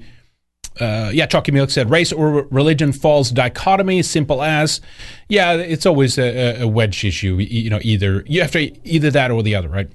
uh, 0.82 1.10
yeah, 1.14 1.26
Chalky 1.26 1.52
Milk 1.54 1.70
said 1.70 1.90
race 1.90 2.12
or 2.12 2.48
religion 2.52 2.92
false 2.92 3.30
dichotomy, 3.30 4.02
simple 4.02 4.42
as. 4.44 4.82
Yeah, 5.30 5.54
it's 5.54 5.86
always 5.86 6.18
a, 6.18 6.60
a- 6.60 6.64
a 6.64 6.68
wedge 6.68 7.06
issue. 7.06 7.38
You 7.38 7.70
know, 7.70 7.80
either 7.84 8.24
you 8.28 8.42
have 8.42 8.52
to 8.52 8.72
either 8.86 9.12
that 9.12 9.32
or 9.32 9.44
the 9.44 9.56
other, 9.56 9.70
right? 9.70 9.90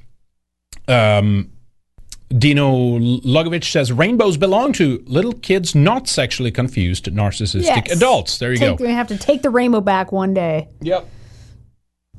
Um, 0.87 1.51
Dino 2.37 2.99
Logovic 2.99 3.65
says 3.65 3.91
rainbows 3.91 4.37
belong 4.37 4.73
to 4.75 5.03
little 5.07 5.33
kids, 5.33 5.75
not 5.75 6.07
sexually 6.09 6.51
confused, 6.51 7.07
narcissistic 7.07 7.87
Yes. 7.89 7.97
adults. 7.97 8.39
There 8.39 8.53
you 8.53 8.59
Take- 8.59 8.79
go. 8.79 8.85
We 8.85 8.91
have 8.93 9.09
to 9.09 9.17
take 9.17 9.43
the 9.43 9.51
rainbow 9.51 9.81
back 9.81 10.13
one 10.13 10.35
day. 10.35 10.69
Yep. 10.83 11.07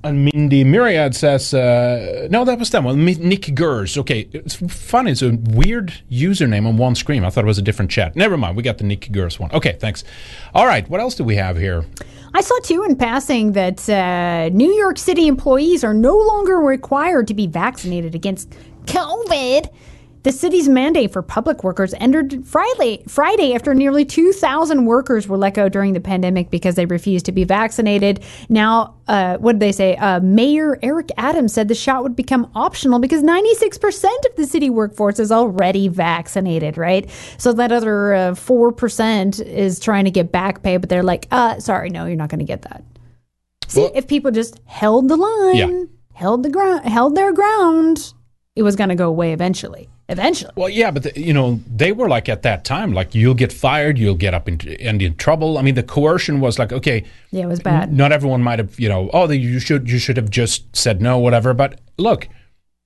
And 0.01 0.23
Mindy 0.33 0.63
Myriad 0.63 1.13
says, 1.13 1.53
uh, 1.53 2.29
no, 2.31 2.45
that 2.45 2.57
was 2.57 2.69
that 2.69 2.83
one. 2.83 3.03
Nick 3.03 3.53
Gers. 3.53 3.97
Okay, 3.97 4.29
it's 4.31 4.55
funny. 4.55 5.11
It's 5.11 5.21
a 5.21 5.37
weird 5.51 5.93
username 6.09 6.65
on 6.65 6.77
one 6.77 6.95
screen. 6.95 7.25
I 7.25 7.29
thought 7.29 7.43
it 7.43 7.47
was 7.47 7.57
a 7.57 7.61
different 7.61 7.91
chat. 7.91 8.15
Never 8.15 8.37
mind. 8.37 8.55
We 8.55 8.63
got 8.63 8.77
the 8.77 8.85
Nick 8.85 9.11
Gers 9.11 9.39
one. 9.41 9.51
Okay, 9.51 9.75
thanks. 9.77 10.05
All 10.55 10.65
right, 10.65 10.89
what 10.89 11.01
else 11.01 11.15
do 11.15 11.25
we 11.25 11.35
have 11.35 11.57
here? 11.57 11.83
I 12.33 12.39
saw 12.39 12.57
too 12.63 12.83
in 12.83 12.95
passing 12.95 13.51
that 13.53 13.89
uh, 13.89 14.47
New 14.55 14.71
York 14.71 14.97
City 14.97 15.27
employees 15.27 15.83
are 15.83 15.93
no 15.93 16.15
longer 16.17 16.59
required 16.59 17.27
to 17.27 17.33
be 17.33 17.45
vaccinated 17.47 18.15
against 18.15 18.55
COVID. 18.85 19.67
The 20.23 20.33
city's 20.33 20.67
mandate 20.67 21.13
for 21.13 21.21
public 21.21 21.63
workers 21.63 21.93
ended 21.97 22.45
Friday, 22.45 23.03
Friday 23.07 23.53
after 23.53 23.73
nearly 23.73 24.03
2,000 24.03 24.85
workers 24.85 25.29
were 25.29 25.37
let 25.37 25.53
go 25.53 25.69
during 25.69 25.93
the 25.93 26.01
pandemic 26.01 26.49
because 26.49 26.75
they 26.75 26.85
refused 26.85 27.25
to 27.27 27.31
be 27.31 27.45
vaccinated. 27.45 28.19
Now, 28.49 28.95
uh, 29.07 29.37
what 29.37 29.53
did 29.53 29.59
they 29.61 29.71
say? 29.71 29.95
Uh, 29.95 30.19
Mayor 30.19 30.77
Eric 30.83 31.09
Adams 31.17 31.53
said 31.53 31.69
the 31.69 31.75
shot 31.75 32.03
would 32.03 32.17
become 32.17 32.51
optional 32.53 32.99
because 32.99 33.23
96% 33.23 34.03
of 34.29 34.35
the 34.35 34.45
city 34.45 34.69
workforce 34.69 35.19
is 35.19 35.31
already 35.31 35.87
vaccinated, 35.87 36.77
right? 36.77 37.09
So 37.37 37.53
that 37.53 37.71
other 37.71 38.13
uh, 38.13 38.31
4% 38.31 39.41
is 39.45 39.79
trying 39.79 40.03
to 40.03 40.11
get 40.11 40.33
back 40.33 40.63
pay, 40.63 40.75
but 40.75 40.89
they're 40.89 41.01
like, 41.01 41.27
uh, 41.31 41.59
sorry, 41.59 41.89
no, 41.89 42.05
you're 42.05 42.17
not 42.17 42.29
going 42.29 42.39
to 42.39 42.45
get 42.45 42.63
that. 42.63 42.83
See, 43.67 43.85
if 43.95 44.07
people 44.07 44.31
just 44.31 44.59
held 44.65 45.07
the 45.07 45.15
line, 45.15 45.55
Yeah. 45.55 45.83
held 46.13 46.43
the 46.43 46.49
ground, 46.49 46.85
held 46.89 47.15
their 47.15 47.31
ground, 47.31 48.13
it 48.57 48.63
was 48.63 48.75
going 48.75 48.89
to 48.89 48.95
go 48.95 49.07
away 49.07 49.31
eventually. 49.31 49.87
Eventually. 50.09 50.51
Well, 50.55 50.69
yeah, 50.69 50.89
but 50.91 51.03
the, 51.03 51.11
you 51.19 51.33
know 51.33 51.59
they 51.73 51.91
were 51.91 52.09
like 52.09 52.27
at 52.27 52.41
that 52.41 52.65
time, 52.65 52.93
like 52.93 53.13
you'll 53.13 53.35
get 53.35 53.53
fired, 53.53 53.97
you'll 53.99 54.15
get 54.15 54.33
up 54.33 54.49
in, 54.49 54.59
and 54.79 55.01
in 55.01 55.15
trouble. 55.15 55.57
I 55.57 55.61
mean, 55.61 55.75
the 55.75 55.83
coercion 55.83 56.39
was 56.41 56.57
like, 56.57 56.73
okay, 56.73 57.03
Yeah, 57.31 57.43
it 57.43 57.47
was 57.47 57.59
bad. 57.59 57.89
N- 57.89 57.97
Not 57.97 58.11
everyone 58.11 58.41
might 58.41 58.57
have, 58.59 58.79
you 58.79 58.89
know, 58.89 59.09
oh, 59.13 59.27
the- 59.27 59.37
you 59.37 59.59
should 59.59 59.87
you 59.89 59.99
should 59.99 60.17
have 60.17 60.29
just 60.31 60.75
said 60.75 60.99
no, 61.01 61.19
whatever. 61.19 61.53
But 61.53 61.79
look, 61.97 62.27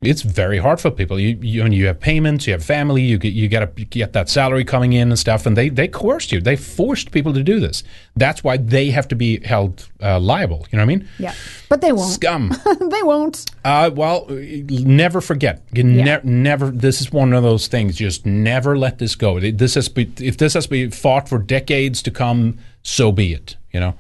it's 0.06 0.22
very 0.22 0.58
hard 0.58 0.80
for 0.80 0.92
people. 0.92 1.20
You 1.20 1.38
you, 1.42 1.64
and 1.64 1.74
you 1.74 1.88
have 1.88 2.00
payments, 2.00 2.48
you 2.48 2.54
have 2.54 2.64
family, 2.64 3.02
you 3.02 3.18
get 3.18 3.34
you 3.34 3.50
got 3.50 3.76
to 3.76 3.86
get 3.86 4.14
that 4.14 4.30
salary 4.30 4.64
coming 4.64 4.94
in 4.94 5.10
and 5.10 5.20
stuff, 5.20 5.46
and 5.46 5.58
they 5.58 5.70
they 5.70 5.88
coerced 5.88 6.32
you. 6.32 6.42
They 6.42 6.56
forced 6.56 7.12
people 7.12 7.34
to 7.34 7.44
do 7.44 7.60
this. 7.60 7.84
That's 8.16 8.44
why 8.44 8.58
they 8.58 8.92
have 8.92 9.08
to 9.10 9.16
be 9.16 9.40
held 9.46 9.88
uh, 10.02 10.20
liable. 10.20 10.68
You 10.72 10.78
know 10.78 10.86
what 10.86 10.92
I 10.92 10.96
mean? 10.96 11.10
Yeah. 11.20 11.34
But 11.70 11.82
they 11.82 11.92
won't. 11.92 12.12
Scum. 12.12 12.52
they 12.80 13.04
won't. 13.04 13.50
Uh, 13.66 13.92
well, 13.94 14.26
never 14.30 15.22
forget. 15.22 15.64
You 15.74 15.84
ne- 15.84 16.22
never. 16.24 16.70
This 16.70 17.02
is 17.02 17.12
one 17.12 17.34
of 17.34 17.44
those 17.44 17.68
things. 17.68 17.96
Just 17.96 18.26
never 18.26 18.78
let 18.78 19.00
this 19.00 19.16
go. 19.16 19.40
This 19.40 19.76
has 19.76 19.90
be, 19.90 20.12
if 20.20 20.38
this 20.38 20.54
has 20.54 20.68
been 20.68 20.92
fought 20.92 21.28
for 21.28 21.40
decades 21.40 22.02
to 22.04 22.12
come, 22.12 22.58
so 22.84 23.12
be 23.12 23.34
it. 23.34 23.56
You 23.72 23.80
know. 23.80 23.96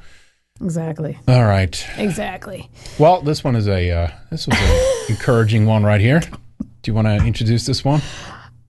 Exactly. 0.63 1.17
All 1.27 1.43
right. 1.43 1.85
Exactly. 1.97 2.69
Well, 2.97 3.21
this 3.21 3.43
one 3.43 3.55
is 3.55 3.67
a 3.67 3.91
uh, 3.91 4.07
this 4.31 4.47
was 4.47 4.57
an 4.59 5.05
encouraging 5.09 5.65
one 5.65 5.83
right 5.83 6.01
here. 6.01 6.21
Do 6.21 6.91
you 6.91 6.93
want 6.93 7.07
to 7.07 7.15
introduce 7.17 7.65
this 7.65 7.83
one? 7.83 8.01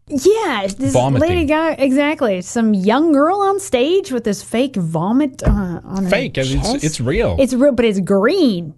Yeah, 0.06 0.66
this 0.76 0.92
Vomiting. 0.92 1.28
lady 1.28 1.44
guy 1.46 1.72
exactly. 1.72 2.42
Some 2.42 2.74
young 2.74 3.12
girl 3.12 3.38
on 3.40 3.58
stage 3.58 4.12
with 4.12 4.24
this 4.24 4.42
fake 4.42 4.76
vomit 4.76 5.42
uh, 5.42 5.80
on 5.84 6.04
her 6.04 6.10
Fake. 6.10 6.36
I 6.38 6.42
mean, 6.42 6.58
it's- 6.58 6.84
it's 6.84 7.00
real. 7.00 7.36
It's 7.38 7.54
real, 7.54 7.72
but 7.72 7.84
it's 7.86 8.00
green. 8.00 8.74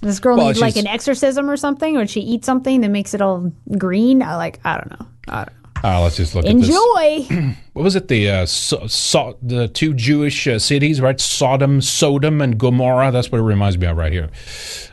This 0.00 0.18
girl 0.18 0.36
Well, 0.36 0.46
needs 0.48 0.60
like 0.60 0.76
an 0.76 0.86
exorcism 0.88 1.48
or 1.50 1.56
something, 1.56 1.96
or 1.96 2.06
she 2.06 2.20
eats 2.20 2.46
something 2.46 2.80
that 2.80 2.88
makes 2.88 3.12
it 3.14 3.20
all 3.20 3.52
green. 3.78 4.22
I 4.22 4.36
like. 4.36 4.58
I 4.64 4.78
don't 4.78 4.90
know. 4.98 5.06
I 5.28 5.44
don't 5.44 5.52
know. 5.61 5.61
Uh, 5.84 6.00
let's 6.00 6.16
just 6.16 6.34
look 6.34 6.44
at 6.44 6.50
Enjoy. 6.50 7.26
this. 7.28 7.56
What 7.72 7.84
was 7.84 7.96
it? 7.96 8.08
The 8.08 8.28
uh, 8.28 8.46
so, 8.46 8.86
so, 8.86 9.38
the 9.40 9.66
two 9.66 9.94
Jewish 9.94 10.46
uh, 10.46 10.58
cities, 10.58 11.00
right? 11.00 11.18
Sodom, 11.18 11.80
Sodom, 11.80 12.42
and 12.42 12.58
Gomorrah. 12.58 13.10
That's 13.10 13.32
what 13.32 13.38
it 13.38 13.44
reminds 13.44 13.78
me 13.78 13.86
of 13.86 13.96
right 13.96 14.12
here. 14.12 14.28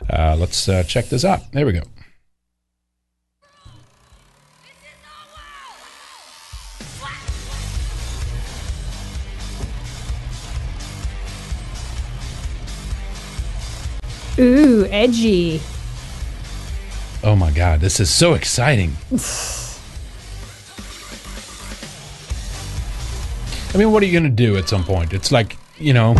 Uh, 0.08 0.34
let's 0.36 0.66
uh, 0.66 0.82
check 0.84 1.10
this 1.10 1.22
out. 1.22 1.40
There 1.52 1.66
we 1.66 1.72
go. 1.72 1.82
Ooh, 14.38 14.86
edgy. 14.86 15.60
Oh 17.22 17.36
my 17.36 17.50
God, 17.50 17.80
this 17.80 18.00
is 18.00 18.08
so 18.08 18.32
exciting. 18.32 18.96
I 23.74 23.78
mean, 23.78 23.92
what 23.92 24.02
are 24.02 24.06
you 24.06 24.12
going 24.12 24.24
to 24.24 24.30
do 24.30 24.56
at 24.56 24.68
some 24.68 24.84
point? 24.84 25.12
It's 25.12 25.30
like 25.30 25.56
you 25.78 25.92
know, 25.94 26.14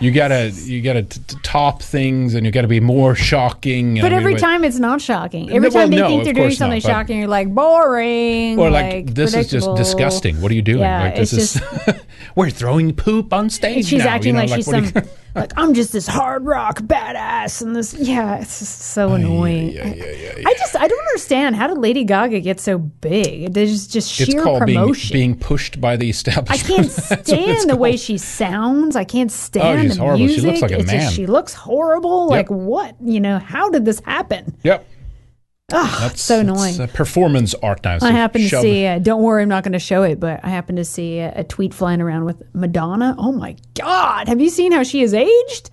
you 0.00 0.10
gotta 0.12 0.50
you 0.50 0.82
gotta 0.82 1.02
t- 1.04 1.20
t- 1.26 1.36
top 1.42 1.82
things, 1.82 2.34
and 2.34 2.44
you 2.44 2.52
gotta 2.52 2.68
be 2.68 2.80
more 2.80 3.14
shocking. 3.14 3.94
But 3.94 4.06
I 4.06 4.08
mean, 4.10 4.12
every 4.18 4.34
wait- 4.34 4.40
time 4.40 4.64
it's 4.64 4.78
not 4.78 5.00
shocking. 5.00 5.50
Every 5.50 5.68
Well, 5.68 5.82
time 5.82 5.90
they 5.90 5.96
no, 5.96 6.08
think 6.08 6.24
they're 6.24 6.32
doing 6.34 6.46
course 6.48 6.60
not, 6.60 6.64
something 6.66 6.80
shocking, 6.80 7.18
you're 7.20 7.28
like 7.28 7.48
boring. 7.54 8.58
or 8.58 8.70
like, 8.70 9.14
this 9.14 9.34
is 9.34 9.50
just 9.50 9.74
disgusting. 9.76 10.40
What 10.40 10.50
are 10.50 10.54
you 10.54 10.62
doing? 10.62 10.80
Yeah, 10.80 11.02
like 11.04 11.16
this 11.16 11.32
it's 11.32 11.56
is 11.56 11.94
we're 12.34 12.50
throwing 12.50 12.94
poop 12.94 13.32
on 13.32 13.50
stage. 13.50 13.86
She's 13.86 14.04
now, 14.04 14.10
acting 14.10 14.34
you 14.36 14.42
know, 14.42 14.46
like, 14.46 14.56
she's 14.56 14.66
some 14.66 14.92
like 15.34 15.52
I'm 15.56 15.74
just 15.74 15.92
this 15.92 16.06
hard 16.06 16.44
rock 16.44 16.80
badass 16.80 17.62
and 17.62 17.74
this 17.76 17.94
yeah, 17.94 18.40
it's 18.40 18.58
just 18.58 18.80
so 18.80 19.12
annoying. 19.12 19.78
I, 19.78 20.42
I 20.46 20.54
just 20.54 20.76
I 20.76 20.88
don't 20.88 21.06
understand 21.08 21.56
how 21.56 21.66
did 21.68 21.78
Lady 21.78 22.04
Gaga 22.04 22.40
get 22.40 22.60
so 22.60 22.78
big? 22.78 23.54
There's 23.54 23.86
just 23.86 24.20
it's 24.20 24.30
sheer 24.30 24.42
called 24.42 24.66
being, 24.66 24.78
promotion. 24.78 25.12
being 25.12 25.38
pushed 25.38 25.80
by 25.80 25.96
the 25.96 26.10
establishment. 26.10 26.50
I 26.50 26.66
can't 26.66 26.86
it's 27.12 27.28
stand 27.28 27.70
the 27.70 27.76
way 27.76 27.96
she 27.96 28.18
sounds. 28.18 28.96
I 28.96 29.04
can't 29.04 29.30
oh, 29.30 29.34
stand 29.34 29.78
oh, 29.78 29.82
she's 29.82 29.96
the 29.96 30.02
horrible. 30.02 30.18
She 30.18 30.26
music. 30.26 30.44
looks 30.44 30.62
like 30.62 30.70
a 30.72 30.78
it's 30.78 30.86
man. 30.86 31.00
Just, 31.00 31.14
she 31.14 31.26
looks 31.26 31.54
horrible. 31.54 32.24
Yep. 32.30 32.30
Like 32.30 32.48
what? 32.50 32.96
You 33.00 33.20
know, 33.20 33.38
how 33.38 33.70
did 33.70 33.84
this 33.84 34.00
happen? 34.00 34.56
Yep. 34.62 34.86
Ugh, 35.72 36.00
That's 36.00 36.20
so 36.22 36.40
annoying. 36.40 36.76
That's, 36.76 36.92
uh, 36.92 36.96
performance 36.96 37.54
art 37.62 37.84
now. 37.84 37.98
so 37.98 38.06
I 38.06 38.10
happen 38.12 38.42
to 38.42 38.48
see. 38.48 38.86
Uh, 38.86 38.98
don't 38.98 39.22
worry, 39.22 39.42
I'm 39.42 39.48
not 39.48 39.62
going 39.64 39.72
to 39.72 39.78
show 39.78 40.02
it, 40.02 40.18
but 40.20 40.40
I 40.42 40.48
happen 40.48 40.76
to 40.76 40.84
see 40.84 41.18
a, 41.18 41.32
a 41.40 41.44
tweet 41.44 41.72
flying 41.74 42.00
around 42.00 42.24
with 42.24 42.42
Madonna. 42.54 43.14
Oh 43.18 43.32
my 43.32 43.56
God! 43.74 44.28
Have 44.28 44.40
you 44.40 44.50
seen 44.50 44.72
how 44.72 44.82
she 44.82 45.02
is 45.02 45.14
aged? 45.14 45.70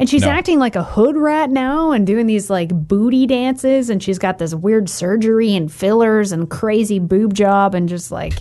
And 0.00 0.08
she's 0.08 0.22
No. 0.22 0.28
acting 0.30 0.60
like 0.60 0.76
a 0.76 0.84
hood 0.84 1.16
rat 1.16 1.50
now 1.50 1.90
and 1.90 2.06
doing 2.06 2.26
these 2.26 2.48
like 2.50 2.68
booty 2.72 3.26
dances, 3.26 3.90
and 3.90 4.00
she's 4.02 4.18
got 4.18 4.38
this 4.38 4.54
weird 4.54 4.88
surgery 4.88 5.56
and 5.56 5.72
fillers 5.72 6.30
and 6.30 6.48
crazy 6.48 6.98
boob 7.00 7.34
job, 7.34 7.74
and 7.74 7.88
just 7.88 8.12
like 8.12 8.34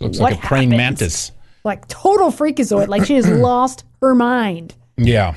Looks 0.00 0.18
like 0.18 0.38
a 0.42 0.46
praying 0.46 0.70
mantis. 0.70 1.30
like 1.62 1.86
total 1.86 2.32
freakazoid. 2.32 2.88
Like 2.88 3.04
she 3.04 3.14
has 3.14 3.28
lost 3.28 3.84
her 4.02 4.14
mind. 4.14 4.74
Yeah. 4.96 5.34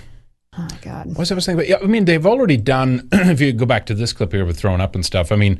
Oh 0.57 0.67
God! 0.81 1.07
What 1.07 1.19
was 1.19 1.31
I 1.31 1.35
was 1.35 1.45
saying? 1.45 1.57
But 1.57 1.67
yeah, 1.67 1.77
I 1.81 1.87
mean, 1.87 2.05
they've 2.05 2.25
already 2.25 2.57
done. 2.57 3.07
if 3.11 3.39
you 3.39 3.53
go 3.53 3.65
back 3.65 3.85
to 3.87 3.93
this 3.93 4.13
clip 4.13 4.31
here 4.31 4.45
with 4.45 4.59
throwing 4.59 4.81
up 4.81 4.95
and 4.95 5.05
stuff, 5.05 5.31
I 5.31 5.35
mean, 5.35 5.59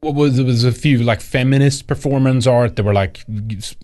what 0.00 0.14
was 0.14 0.36
there 0.36 0.44
was 0.44 0.64
a 0.64 0.72
few 0.72 0.98
like 0.98 1.20
feminist 1.20 1.86
performance 1.86 2.46
art 2.46 2.76
that 2.76 2.82
were 2.82 2.92
like, 2.92 3.24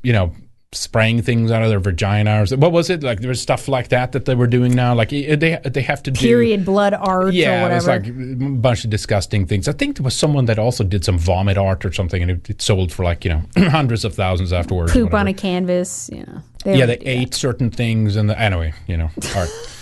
you 0.02 0.12
know, 0.12 0.34
spraying 0.72 1.22
things 1.22 1.50
out 1.50 1.62
of 1.62 1.70
their 1.70 1.80
vagina 1.80 2.42
or 2.42 2.56
what 2.56 2.72
was 2.72 2.90
it 2.90 3.02
like? 3.02 3.20
There 3.20 3.28
was 3.28 3.40
stuff 3.40 3.68
like 3.68 3.88
that 3.88 4.12
that 4.12 4.26
they 4.26 4.34
were 4.34 4.46
doing 4.46 4.74
now. 4.74 4.94
Like 4.94 5.10
they 5.10 5.60
they 5.64 5.82
have 5.82 6.02
to 6.02 6.10
do 6.10 6.20
Period 6.20 6.64
blood 6.64 6.92
art 6.94 7.28
or 7.28 7.30
Yeah, 7.30 7.70
it 7.70 7.74
was 7.74 7.86
like 7.86 8.06
a 8.06 8.12
bunch 8.12 8.84
of 8.84 8.90
disgusting 8.90 9.46
things. 9.46 9.66
I 9.66 9.72
think 9.72 9.96
there 9.96 10.04
was 10.04 10.14
someone 10.14 10.44
that 10.44 10.58
also 10.58 10.84
did 10.84 11.04
some 11.04 11.18
vomit 11.18 11.56
art 11.56 11.84
or 11.84 11.92
something, 11.92 12.20
and 12.20 12.30
it, 12.30 12.50
it 12.50 12.62
sold 12.62 12.92
for 12.92 13.02
like 13.02 13.24
you 13.24 13.30
know 13.30 13.42
hundreds 13.70 14.04
of 14.04 14.14
thousands 14.14 14.52
afterwards. 14.52 14.92
Poop 14.92 15.14
on 15.14 15.26
a 15.26 15.34
canvas. 15.34 16.10
You 16.12 16.26
know. 16.26 16.42
yeah, 16.66 16.86
they 16.86 16.98
ate 16.98 17.34
certain 17.34 17.70
things, 17.70 18.16
and 18.16 18.28
the, 18.28 18.38
anyway, 18.38 18.74
you 18.86 18.96
know, 18.96 19.10
art. 19.34 19.50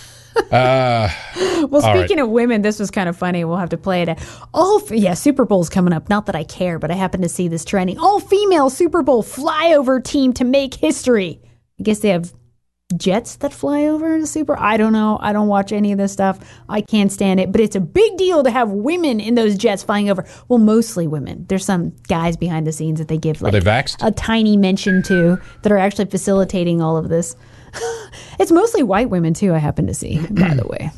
uh, 0.52 1.08
Well, 1.68 1.84
all 1.84 1.94
right. 1.94 1.98
speaking 2.06 2.20
of 2.20 2.28
women, 2.28 2.62
this 2.62 2.78
was 2.78 2.90
kind 2.90 3.08
of 3.08 3.16
funny. 3.16 3.44
We'll 3.44 3.56
have 3.56 3.70
to 3.70 3.78
play 3.78 4.02
it. 4.02 4.18
All 4.54 4.80
f- 4.84 4.90
yeah, 4.90 5.14
Super 5.14 5.44
Bowl's 5.44 5.68
coming 5.68 5.92
up. 5.92 6.08
Not 6.08 6.26
that 6.26 6.36
I 6.36 6.44
care, 6.44 6.78
but 6.78 6.90
I 6.90 6.94
happen 6.94 7.22
to 7.22 7.28
see 7.28 7.48
this 7.48 7.64
trending. 7.64 7.98
All 7.98 8.20
female 8.20 8.70
Super 8.70 9.02
Bowl 9.02 9.22
flyover 9.22 10.02
team 10.02 10.32
to 10.34 10.44
make 10.44 10.74
history. 10.74 11.40
I 11.80 11.82
guess 11.82 12.00
they 12.00 12.10
have 12.10 12.32
jets 12.96 13.36
that 13.36 13.52
fly 13.52 13.86
over 13.86 14.14
in 14.14 14.20
the 14.20 14.26
Super. 14.26 14.56
I 14.58 14.76
don't 14.76 14.92
know. 14.92 15.18
I 15.20 15.32
don't 15.32 15.48
watch 15.48 15.72
any 15.72 15.90
of 15.92 15.98
this 15.98 16.12
stuff. 16.12 16.38
I 16.68 16.82
can't 16.82 17.10
stand 17.10 17.40
it. 17.40 17.50
But 17.50 17.60
it's 17.60 17.74
a 17.74 17.80
big 17.80 18.16
deal 18.16 18.44
to 18.44 18.50
have 18.50 18.70
women 18.70 19.18
in 19.18 19.34
those 19.34 19.56
jets 19.56 19.82
flying 19.82 20.08
over. 20.08 20.24
Well, 20.48 20.58
mostly 20.58 21.06
women. 21.08 21.46
There's 21.48 21.64
some 21.64 21.90
guys 22.08 22.36
behind 22.36 22.66
the 22.66 22.72
scenes 22.72 22.98
that 22.98 23.08
they 23.08 23.18
give 23.18 23.42
Are 23.42 23.46
like 23.46 23.54
a 24.02 24.12
tiny 24.12 24.56
mention 24.56 25.02
to 25.04 25.40
that 25.62 25.72
are 25.72 25.78
actually 25.78 26.06
facilitating 26.06 26.80
all 26.80 26.96
of 26.96 27.08
this. 27.08 27.34
it's 28.38 28.52
mostly 28.52 28.82
white 28.82 29.10
women 29.10 29.34
too. 29.34 29.54
I 29.54 29.58
happen 29.58 29.86
to 29.86 29.94
see, 29.94 30.18
by 30.30 30.54
the 30.54 30.66
way. 30.70 30.90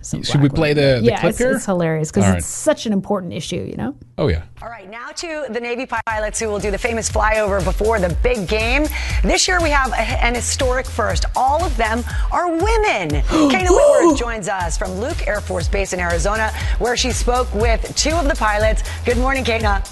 some 0.00 0.22
Should 0.22 0.42
we 0.42 0.48
play 0.48 0.74
women. 0.74 0.94
the, 0.96 1.00
the 1.00 1.06
yeah, 1.06 1.20
clip 1.20 1.30
it's, 1.30 1.38
here? 1.38 1.52
it's 1.52 1.64
hilarious 1.66 2.10
because 2.10 2.24
All 2.24 2.30
it's 2.36 2.44
right. 2.44 2.44
such 2.44 2.86
an 2.86 2.92
important 2.92 3.32
issue. 3.32 3.56
You 3.68 3.76
know. 3.76 3.94
Oh 4.18 4.28
yeah. 4.28 4.42
All 4.62 4.68
right, 4.68 4.88
now 4.88 5.08
to 5.08 5.46
the 5.50 5.60
Navy 5.60 5.86
pilots 5.86 6.38
who 6.38 6.46
will 6.48 6.58
do 6.60 6.70
the 6.70 6.78
famous 6.78 7.10
flyover 7.10 7.62
before 7.64 7.98
the 7.98 8.14
big 8.22 8.46
game. 8.48 8.86
This 9.22 9.48
year 9.48 9.60
we 9.60 9.70
have 9.70 9.90
a, 9.92 10.00
an 10.24 10.34
historic 10.34 10.86
first. 10.86 11.24
All 11.34 11.64
of 11.64 11.76
them 11.76 12.04
are 12.30 12.48
women. 12.48 13.10
Kayna 13.50 13.68
Whitworth 13.70 14.18
joins 14.18 14.48
us 14.48 14.78
from 14.78 14.92
Luke 14.92 15.26
Air 15.26 15.40
Force 15.40 15.68
Base 15.68 15.92
in 15.92 16.00
Arizona, 16.00 16.52
where 16.78 16.96
she 16.96 17.10
spoke 17.10 17.52
with 17.54 17.94
two 17.96 18.14
of 18.14 18.28
the 18.28 18.34
pilots. 18.36 18.82
Good 19.04 19.18
morning, 19.18 19.44
Kana. 19.44 19.82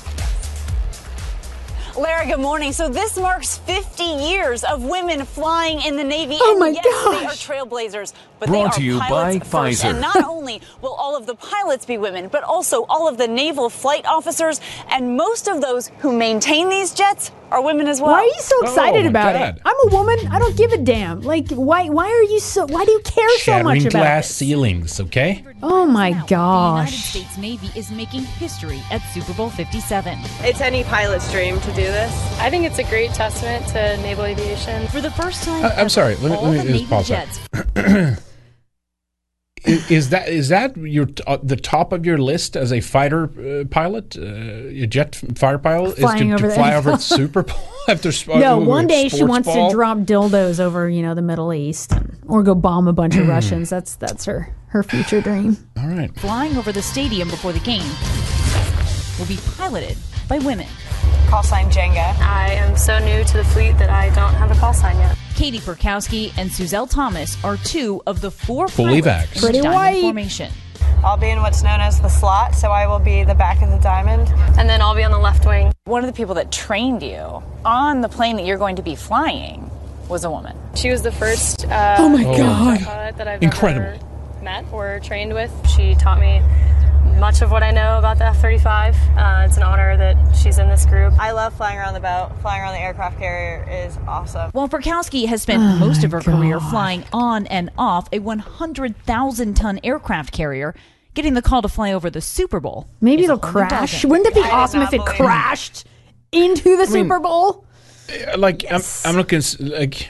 Lara, 1.99 2.25
good 2.27 2.41
morning. 2.41 2.73
So 2.73 2.89
this 2.89 3.17
marks 3.19 3.59
50 3.59 4.03
years 4.05 4.65
of 4.65 4.85
women 4.85 5.25
flying 5.25 5.81
in 5.83 5.97
the 5.97 6.05
Navy. 6.05 6.37
Oh 6.41 6.53
and 6.53 6.61
my 6.61 6.69
yes, 6.69 6.85
they 6.85 7.51
are 7.53 7.59
trailblazers, 7.67 8.13
but 8.39 8.49
Brought 8.49 8.75
they 8.77 8.79
to 8.79 8.81
are 8.81 8.85
you 8.95 8.99
by 9.01 9.09
pilots 9.09 9.49
first. 9.49 9.83
Pfizer. 9.83 9.91
And 9.91 10.01
not 10.01 10.25
only 10.25 10.61
will 10.81 10.95
all 10.95 11.17
of 11.17 11.27
the 11.27 11.35
pilots 11.35 11.85
be 11.85 11.99
women, 11.99 12.29
but 12.29 12.43
also 12.45 12.85
all 12.89 13.09
of 13.09 13.19
the 13.19 13.27
naval 13.29 13.69
flight 13.69 14.07
officers 14.07 14.61
and 14.91 15.17
most 15.17 15.49
of 15.49 15.61
those 15.61 15.89
who 15.99 16.17
maintain 16.17 16.69
these 16.69 16.95
jets 16.95 17.33
are 17.51 17.61
women 17.63 17.89
as 17.89 18.01
well. 18.01 18.13
Why 18.13 18.21
are 18.21 18.25
you 18.25 18.35
so 18.39 18.55
oh 18.61 18.63
excited 18.63 19.07
Oh, 19.07 19.09
about 19.09 19.35
God. 19.35 19.57
it? 19.57 19.63
I'm 19.65 19.77
a 19.89 19.93
woman. 19.97 20.19
I 20.31 20.39
don't 20.39 20.57
give 20.57 20.71
a 20.73 20.79
damn. 20.79 21.21
Like, 21.23 21.49
why? 21.51 21.89
Why 21.89 22.07
are 22.09 22.23
you 22.23 22.39
so? 22.39 22.65
Why 22.67 22.85
do 22.85 22.93
you 22.93 23.01
care 23.01 23.29
so 23.39 23.63
much 23.65 23.79
Shattering 23.79 23.87
about 23.89 23.91
glass 23.91 24.29
this? 24.29 24.37
ceilings. 24.37 25.01
Okay. 25.01 25.45
Oh 25.63 25.85
my 25.85 26.13
gosh! 26.29 27.13
The 27.13 27.19
United. 27.19 27.27
States 27.27 27.37
Navy 27.39 27.71
is 27.79 27.91
making 27.91 28.23
history 28.23 28.81
at 28.93 28.99
Super 29.13 29.35
Bowl 29.35 29.51
57. 29.51 30.17
It's 30.43 30.61
any 30.61 30.85
pilot's 30.85 31.31
dream 31.33 31.61
to 31.61 31.73
do 31.73 31.80
this. 31.87 32.13
I 32.41 32.51
think 32.51 32.65
it's 32.65 32.79
a 32.79 32.85
great 32.85 33.11
testament 33.13 33.67
to 33.69 33.97
naval 33.99 34.25
aviation. 34.25 34.87
For 34.89 35.01
the 35.01 35.11
first 35.13 35.45
time, 35.45 35.65
I- 35.65 35.77
I'm 35.77 35.89
sorry. 35.89 36.17
Let 36.17 36.31
me, 36.31 36.37
all 36.37 36.43
let 36.45 36.53
me 36.53 36.57
the 36.59 36.63
just 36.65 36.73
Navy 36.73 36.87
pause 36.87 37.09
that. 37.09 37.41
jets 37.77 38.23
Is, 39.63 39.91
is 39.91 40.09
that 40.09 40.27
is 40.31 40.49
that 40.49 40.75
your 40.79 41.07
uh, 41.27 41.37
the 41.43 41.55
top 41.57 41.93
of 41.93 42.07
your 42.07 42.17
list 42.17 42.57
as 42.57 42.73
a 42.73 42.81
fighter 42.81 43.25
uh, 43.61 43.65
pilot, 43.67 44.17
uh, 44.17 44.23
a 44.23 44.87
jet 44.87 45.17
fighter 45.37 45.59
pilot, 45.59 45.99
Flying 45.99 46.31
is 46.33 46.41
to, 46.41 46.45
over 46.45 46.45
to 46.45 46.49
the 46.49 46.55
fly 46.55 46.75
over 46.77 46.91
the 46.93 46.97
Super 46.97 47.43
Bowl 47.43 47.59
after 47.89 48.11
sp- 48.11 48.41
No, 48.41 48.55
uh, 48.63 48.65
one 48.65 48.87
day 48.87 49.11
she 49.11 49.23
wants 49.23 49.47
ball? 49.47 49.69
to 49.69 49.75
drop 49.77 49.99
dildos 49.99 50.61
over, 50.61 50.89
you 50.89 51.03
know, 51.03 51.15
the 51.15 51.21
Middle 51.21 51.53
East 51.53 51.93
or 52.27 52.43
go 52.43 52.55
bomb 52.55 52.89
a 52.89 52.95
bunch 52.95 53.17
of 53.17 53.29
Russians. 53.29 53.69
That's 53.69 53.97
that's 53.97 54.25
her 54.25 54.49
her 54.69 54.83
future 54.83 55.21
dream. 55.21 55.59
All 55.77 55.89
right. 55.89 56.15
flying 56.19 56.57
over 56.57 56.73
the 56.73 56.81
stadium 56.83 57.29
before 57.29 57.53
the 57.53 57.61
game 57.61 57.85
will 59.19 59.27
be 59.27 59.39
piloted 59.59 59.99
by 60.27 60.39
women. 60.39 60.69
Call 61.29 61.43
sign 61.43 61.71
Jenga. 61.71 62.17
I 62.21 62.53
am 62.53 62.77
so 62.77 62.99
new 62.99 63.23
to 63.25 63.37
the 63.37 63.45
fleet 63.45 63.79
that 63.79 63.91
I 63.91 64.09
don't 64.15 64.35
have 64.35 64.51
a 64.51 64.55
call 64.55 64.75
sign 64.75 64.97
yet. 64.99 65.17
Katie 65.37 65.59
Perkowski 65.61 66.33
and 66.37 66.51
Suzelle 66.51 66.91
Thomas 66.91 67.43
are 67.45 67.57
two 67.59 68.03
of 68.07 68.21
the 68.21 68.31
four 68.31 68.69
Fully 68.69 69.01
pilots 69.01 69.29
vaxxed. 69.31 69.37
in 69.37 69.41
Pretty 69.43 69.59
Diamond 69.61 69.75
white. 69.75 70.01
formation. 70.03 70.53
I'll 71.05 71.17
be 71.17 71.31
in 71.31 71.41
what's 71.41 71.63
known 71.63 71.81
as 71.81 72.01
the 72.01 72.09
slot, 72.09 72.55
so 72.55 72.71
I 72.71 72.87
will 72.87 72.99
be 72.99 73.25
the 73.25 73.35
back 73.35 73.63
of 73.63 73.71
the 73.71 73.79
diamond. 73.79 74.29
And 74.59 74.69
then 74.69 74.83
I'll 74.83 74.95
be 74.95 75.03
on 75.05 75.11
the 75.13 75.19
left 75.19 75.47
wing. 75.47 75.73
One 75.85 76.05
of 76.05 76.09
the 76.13 76.17
people 76.17 76.35
that 76.35 76.53
trained 76.53 77.03
you 77.03 77.43
on 77.65 78.03
the 78.03 78.09
plane 78.09 78.37
that 78.37 78.45
you're 78.45 78.59
going 78.59 78.77
to 78.77 78.83
be 78.83 78.97
flying 78.97 79.71
was 80.11 80.25
a 80.25 80.31
woman. 80.31 80.55
She 80.75 80.91
was 80.91 81.01
the 81.03 81.13
first 81.13 81.65
uh, 81.67 81.97
Oh 81.99 82.09
my 82.09 82.25
God. 82.25 83.15
that 83.17 83.27
I've 83.29 83.43
Incredible. 83.43 83.87
ever 83.87 84.43
met 84.43 84.65
or 84.73 85.01
trained 85.03 85.33
with. 85.33 85.51
She 85.75 85.95
taught 85.95 86.21
me 86.21 86.43
much 87.21 87.43
of 87.43 87.51
what 87.51 87.63
I 87.63 87.71
know 87.71 87.99
about 87.99 88.17
the 88.19 88.25
F-35. 88.27 88.95
Uh, 89.17 89.47
it's 89.47 89.57
an 89.59 89.63
honor 89.63 89.97
that 89.97 90.17
she's 90.35 90.59
in 90.59 90.69
this 90.69 90.87
group. 90.87 91.13
I 91.19 91.33
love 91.33 91.53
flying 91.55 91.79
around 91.79 91.93
the 91.95 92.01
boat. 92.01 92.33
Flying 92.41 92.63
around 92.63 92.73
the 92.73 92.81
aircraft 92.81 93.19
carrier 93.19 93.69
is 93.71 93.99
awesome. 94.09 94.51
While 94.53 94.69
Perkowski 94.69 95.27
has 95.27 95.43
spent 95.43 95.63
Oh 95.63 95.77
most 95.79 96.03
of 96.03 96.13
her 96.13 96.21
career 96.21 96.59
flying 96.61 97.05
on 97.13 97.47
and 97.49 97.71
off 97.77 98.09
a 98.13 98.21
100,000 98.21 99.55
ton 99.55 99.81
aircraft 99.85 100.33
carrier, 100.33 100.75
getting 101.15 101.35
the 101.35 101.43
call 101.43 101.61
to 101.63 101.69
fly 101.69 101.93
over 101.93 102.09
the 102.09 102.23
Super 102.23 102.59
Bowl. 102.59 102.89
Maybe 103.03 103.25
it'll 103.25 103.39
crash. 103.39 104.05
Wouldn't 104.05 104.27
it 104.27 104.35
be 104.35 104.41
I 104.41 104.51
awesome 104.51 104.81
if 104.81 104.89
it 104.95 105.05
believe 105.05 105.11
it. 105.13 105.17
crashed 105.17 105.85
into 106.33 106.71
the 106.77 106.85
mean- 106.85 107.05
Super 107.05 107.21
Bowl? 107.21 107.67
Uh, 108.33 108.39
Like 108.39 108.65
I'm, 108.71 108.81
I'm 109.05 109.17
looking 109.17 109.39
s- 109.39 109.61
like 109.61 110.09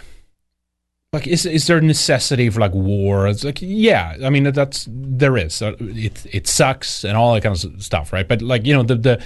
like 1.12 1.26
is 1.26 1.44
is 1.44 1.66
there 1.66 1.78
a 1.78 1.82
necessity 1.82 2.48
for 2.50 2.60
like 2.60 2.72
war? 2.72 3.26
It's 3.26 3.44
like 3.44 3.58
yeah, 3.60 4.16
I 4.24 4.30
mean 4.30 4.44
that's 4.44 4.86
there 4.88 5.36
is. 5.36 5.60
Uh, 5.60 5.74
It 5.80 6.24
it 6.32 6.46
sucks 6.46 7.04
and 7.04 7.16
all 7.16 7.34
that 7.34 7.42
kind 7.42 7.64
of 7.64 7.82
stuff, 7.82 8.12
right? 8.12 8.28
But 8.28 8.42
like 8.42 8.64
you 8.64 8.74
know 8.74 8.84
the 8.84 8.94
the 8.94 9.22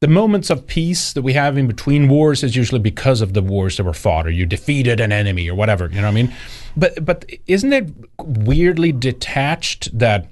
the 0.00 0.08
moments 0.08 0.50
of 0.50 0.66
peace 0.66 1.12
that 1.12 1.22
we 1.22 1.32
have 1.32 1.56
in 1.56 1.66
between 1.68 2.08
wars 2.08 2.42
is 2.42 2.56
usually 2.56 2.80
because 2.80 3.20
of 3.20 3.32
the 3.32 3.40
wars 3.40 3.76
that 3.76 3.84
were 3.84 3.94
fought, 3.94 4.26
or 4.26 4.30
you 4.30 4.44
defeated 4.44 5.00
an 5.00 5.12
enemy, 5.12 5.48
or 5.48 5.54
whatever. 5.54 5.88
You 5.88 5.96
know 5.96 6.02
what 6.02 6.08
I 6.08 6.22
mean? 6.22 6.34
But 6.76 7.04
but 7.04 7.24
isn't 7.46 7.72
it 7.72 7.88
weirdly 8.18 8.92
detached 8.92 9.96
that 9.98 10.26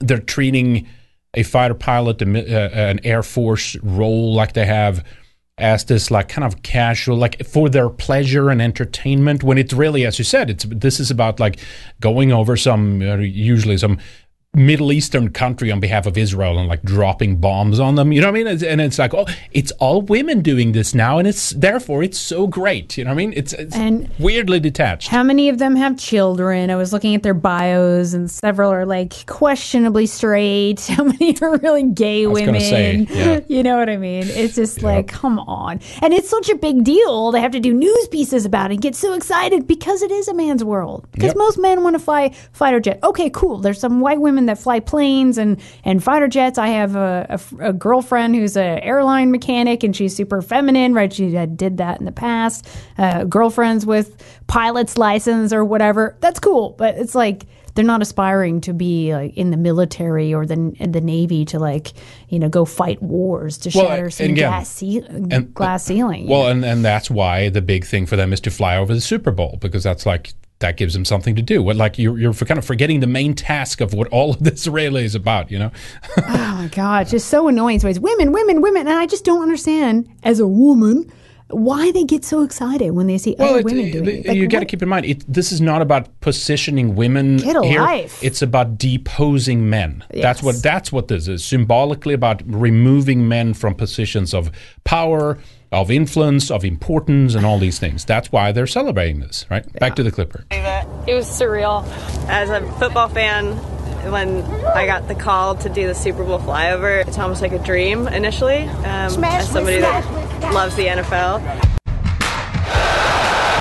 they're 0.00 0.18
treating 0.18 0.86
a 1.34 1.42
fighter 1.42 1.74
pilot, 1.74 2.22
uh, 2.22 2.26
an 2.26 3.00
air 3.04 3.22
force 3.22 3.76
role 3.82 4.32
like 4.32 4.54
they 4.54 4.66
have 4.66 5.04
as 5.58 5.84
this 5.84 6.10
like 6.10 6.28
kind 6.28 6.44
of 6.44 6.62
casual, 6.62 7.16
like 7.16 7.44
for 7.46 7.68
their 7.68 7.88
pleasure 7.88 8.50
and 8.50 8.60
entertainment. 8.60 9.42
When 9.42 9.58
it's 9.58 9.72
really, 9.72 10.04
as 10.04 10.18
you 10.18 10.24
said, 10.24 10.50
it's 10.50 10.64
this 10.64 10.98
is 10.98 11.10
about 11.10 11.38
like 11.38 11.58
going 12.00 12.32
over 12.32 12.56
some 12.56 13.00
uh, 13.02 13.16
usually 13.16 13.78
some 13.78 13.98
Middle 14.54 14.92
Eastern 14.92 15.30
country 15.30 15.70
on 15.70 15.80
behalf 15.80 16.06
of 16.06 16.16
Israel 16.16 16.58
and 16.58 16.68
like 16.68 16.82
dropping 16.82 17.36
bombs 17.36 17.80
on 17.80 17.94
them. 17.96 18.12
You 18.12 18.20
know 18.20 18.28
what 18.28 18.34
I 18.36 18.44
mean? 18.44 18.46
It's, 18.46 18.62
and 18.62 18.80
it's 18.80 18.98
like, 18.98 19.14
oh, 19.14 19.26
it's 19.52 19.70
all 19.72 20.02
women 20.02 20.40
doing 20.42 20.72
this 20.72 20.94
now, 20.94 21.18
and 21.18 21.26
it's 21.28 21.50
therefore 21.50 22.02
it's 22.02 22.18
so 22.18 22.46
great. 22.46 22.96
You 22.98 23.04
know 23.04 23.10
what 23.10 23.14
I 23.14 23.16
mean? 23.16 23.32
It's, 23.36 23.52
it's 23.52 23.74
And- 23.76 24.10
weirdly 24.18 24.60
detached. 24.60 25.08
How 25.08 25.22
many 25.22 25.48
of 25.48 25.58
them 25.58 25.76
have 25.76 25.98
children? 25.98 26.70
I 26.70 26.76
was 26.76 26.92
looking 26.92 27.14
at 27.14 27.22
their 27.22 27.34
bios, 27.34 28.14
and 28.14 28.30
several 28.30 28.70
are 28.70 28.86
like 28.86 29.26
questionably 29.26 30.06
straight. 30.06 30.80
How 30.86 31.04
many 31.04 31.36
are 31.40 31.56
really 31.58 31.84
gay 31.90 32.26
women? 32.26 32.60
say, 32.60 32.96
yeah. 33.10 33.40
You 33.48 33.62
know 33.62 33.76
what 33.76 33.90
I 33.90 33.96
mean? 33.96 34.24
It's 34.26 34.54
just 34.54 34.82
like, 34.82 35.08
come 35.08 35.38
on. 35.40 35.80
And 36.02 36.14
it's 36.14 36.28
such 36.30 36.48
a 36.48 36.54
big 36.56 36.84
deal. 36.84 37.30
They 37.32 37.40
have 37.40 37.52
to 37.52 37.60
do 37.60 37.72
news 37.74 38.08
pieces 38.08 38.44
about 38.46 38.70
it 38.70 38.74
and 38.74 38.82
get 38.82 38.94
so 38.94 39.12
excited 39.14 39.66
because 39.66 40.02
it 40.02 40.10
is 40.10 40.28
a 40.28 40.34
man's 40.34 40.62
world. 40.64 41.06
Because 41.12 41.28
Yep. 41.28 41.36
most 41.36 41.58
men 41.58 41.82
want 41.82 41.94
to 41.94 41.98
fly 42.00 42.34
fighter 42.52 42.80
jet. 42.80 43.00
Okay, 43.02 43.30
cool. 43.30 43.58
There's 43.58 43.80
some 43.80 44.00
white 44.00 44.20
women 44.20 44.43
that 44.46 44.58
fly 44.58 44.80
planes 44.80 45.38
and, 45.38 45.60
and 45.84 46.02
fighter 46.02 46.28
jets. 46.28 46.58
I 46.58 46.68
have 46.68 46.96
a 46.96 47.72
girlfriend 47.76 48.34
who's 48.34 48.56
an 48.56 48.78
airline 48.80 49.30
mechanic 49.30 49.82
and 49.82 49.94
she's 49.94 50.14
super 50.14 50.42
feminine, 50.42 50.94
right? 50.94 51.12
She 51.12 51.32
had, 51.34 51.56
did 51.56 51.78
that 51.78 51.98
in 52.00 52.06
the 52.06 52.12
past. 52.12 52.66
Uh, 52.98 53.24
girlfriends 53.24 53.84
with 53.86 54.22
pilot's 54.46 54.98
license 54.98 55.52
or 55.52 55.64
whatever. 55.64 56.16
That's 56.20 56.40
cool. 56.40 56.70
But 56.78 56.96
it's 56.96 57.14
like, 57.14 57.46
they're 57.74 57.84
not 57.84 58.02
aspiring 58.02 58.60
to 58.60 58.72
be 58.72 59.12
like 59.12 59.36
in 59.36 59.50
the 59.50 59.56
military 59.56 60.32
or 60.32 60.46
the 60.46 60.54
in 60.78 60.92
the 60.92 61.00
navy 61.00 61.44
to 61.46 61.58
like 61.58 61.92
you 62.28 62.38
know 62.38 62.48
go 62.48 62.64
fight 62.64 63.02
wars 63.02 63.58
to 63.58 63.72
Well, 63.74 63.88
shatter 63.88 64.10
some 64.10 64.26
again, 64.26 64.48
glass, 64.48 64.68
ce- 64.68 65.02
and- 65.08 65.52
glass 65.52 65.84
ceiling. 65.84 66.28
Well, 66.28 66.46
and, 66.46 66.64
and 66.64 66.84
that's 66.84 67.10
why 67.10 67.48
the 67.48 67.60
big 67.60 67.84
thing 67.84 68.06
for 68.06 68.14
them 68.14 68.32
is 68.32 68.40
to 68.42 68.52
fly 68.52 68.76
over 68.76 68.94
the 68.94 69.00
Super 69.00 69.32
Bowl 69.32 69.58
because 69.60 69.82
that's 69.82 70.06
like 70.06 70.34
that 70.64 70.78
gives 70.78 70.94
them 70.94 71.04
something 71.04 71.36
to 71.36 71.42
do. 71.42 71.62
What 71.62 71.76
like 71.76 71.98
you're 71.98 72.18
you're 72.18 72.32
kind 72.32 72.56
of 72.58 72.64
forgetting 72.64 73.00
the 73.00 73.06
main 73.06 73.34
task 73.34 73.80
of 73.82 73.92
what 73.92 74.08
all 74.08 74.30
of 74.30 74.42
this 74.42 74.66
really 74.80 75.04
is 75.04 75.14
about. 75.14 75.50
You 75.50 75.58
know, 75.58 75.70
oh 76.18 76.54
my 76.58 76.68
god, 76.72 77.06
just 77.08 77.28
so 77.28 77.48
annoying. 77.48 77.80
So 77.80 77.88
it's 77.88 77.98
women, 77.98 78.32
women, 78.32 78.60
women, 78.62 78.86
and 78.88 78.96
I 78.98 79.06
just 79.06 79.24
don't 79.24 79.42
understand 79.42 80.08
as 80.22 80.40
a 80.40 80.46
woman 80.46 81.12
why 81.48 81.92
they 81.92 82.04
get 82.04 82.24
so 82.24 82.42
excited 82.42 82.90
when 82.92 83.06
they 83.06 83.18
see 83.18 83.36
other 83.38 83.58
it- 83.58 83.64
women 83.66 83.90
doing 83.90 84.08
it-. 84.08 84.26
Like, 84.26 84.36
you 84.36 84.48
got 84.48 84.60
to 84.60 84.64
keep 84.64 84.82
in 84.82 84.88
mind 84.88 85.04
it, 85.04 85.22
this 85.32 85.52
is 85.52 85.60
not 85.60 85.82
about 85.82 86.08
positioning 86.20 86.94
women 86.96 87.36
Get 87.36 87.56
a 87.56 87.62
here. 87.62 87.82
life. 87.82 88.18
It's 88.24 88.40
about 88.40 88.78
deposing 88.78 89.68
men. 89.68 90.02
That's 90.10 90.42
what 90.42 90.62
that's 90.62 90.90
what 90.90 91.08
this 91.08 91.28
is. 91.28 91.44
Symbolically 91.44 92.14
about 92.14 92.42
removing 92.46 93.28
men 93.28 93.52
from 93.52 93.74
positions 93.74 94.32
of 94.32 94.50
power, 94.84 95.38
of 95.72 95.90
influence, 95.90 96.50
of 96.50 96.64
importance, 96.64 97.34
and 97.34 97.44
all 97.44 97.58
these 97.58 97.78
things. 97.78 98.04
That's 98.04 98.30
why 98.30 98.52
they're 98.52 98.66
celebrating 98.66 99.20
this. 99.20 99.44
Right. 99.50 99.70
Back 99.74 99.96
to 99.96 100.02
the 100.02 100.12
Clipper. 100.12 100.44
It 100.50 101.14
was 101.14 101.26
surreal. 101.26 101.86
As 102.28 102.50
a 102.50 102.60
football 102.78 103.08
fan, 103.08 103.56
when 104.10 104.42
I 104.42 104.86
got 104.86 105.08
the 105.08 105.14
call 105.14 105.54
to 105.56 105.68
do 105.68 105.86
the 105.86 105.94
Super 105.94 106.24
Bowl 106.24 106.38
flyover, 106.38 107.06
it's 107.06 107.18
almost 107.18 107.42
like 107.42 107.52
a 107.52 107.58
dream 107.58 108.06
initially. 108.08 108.62
Um, 108.62 109.24
as 109.24 109.50
somebody 109.50 109.80
that 109.80 110.52
loves 110.52 110.76
the 110.76 110.86
NFL. 110.86 111.40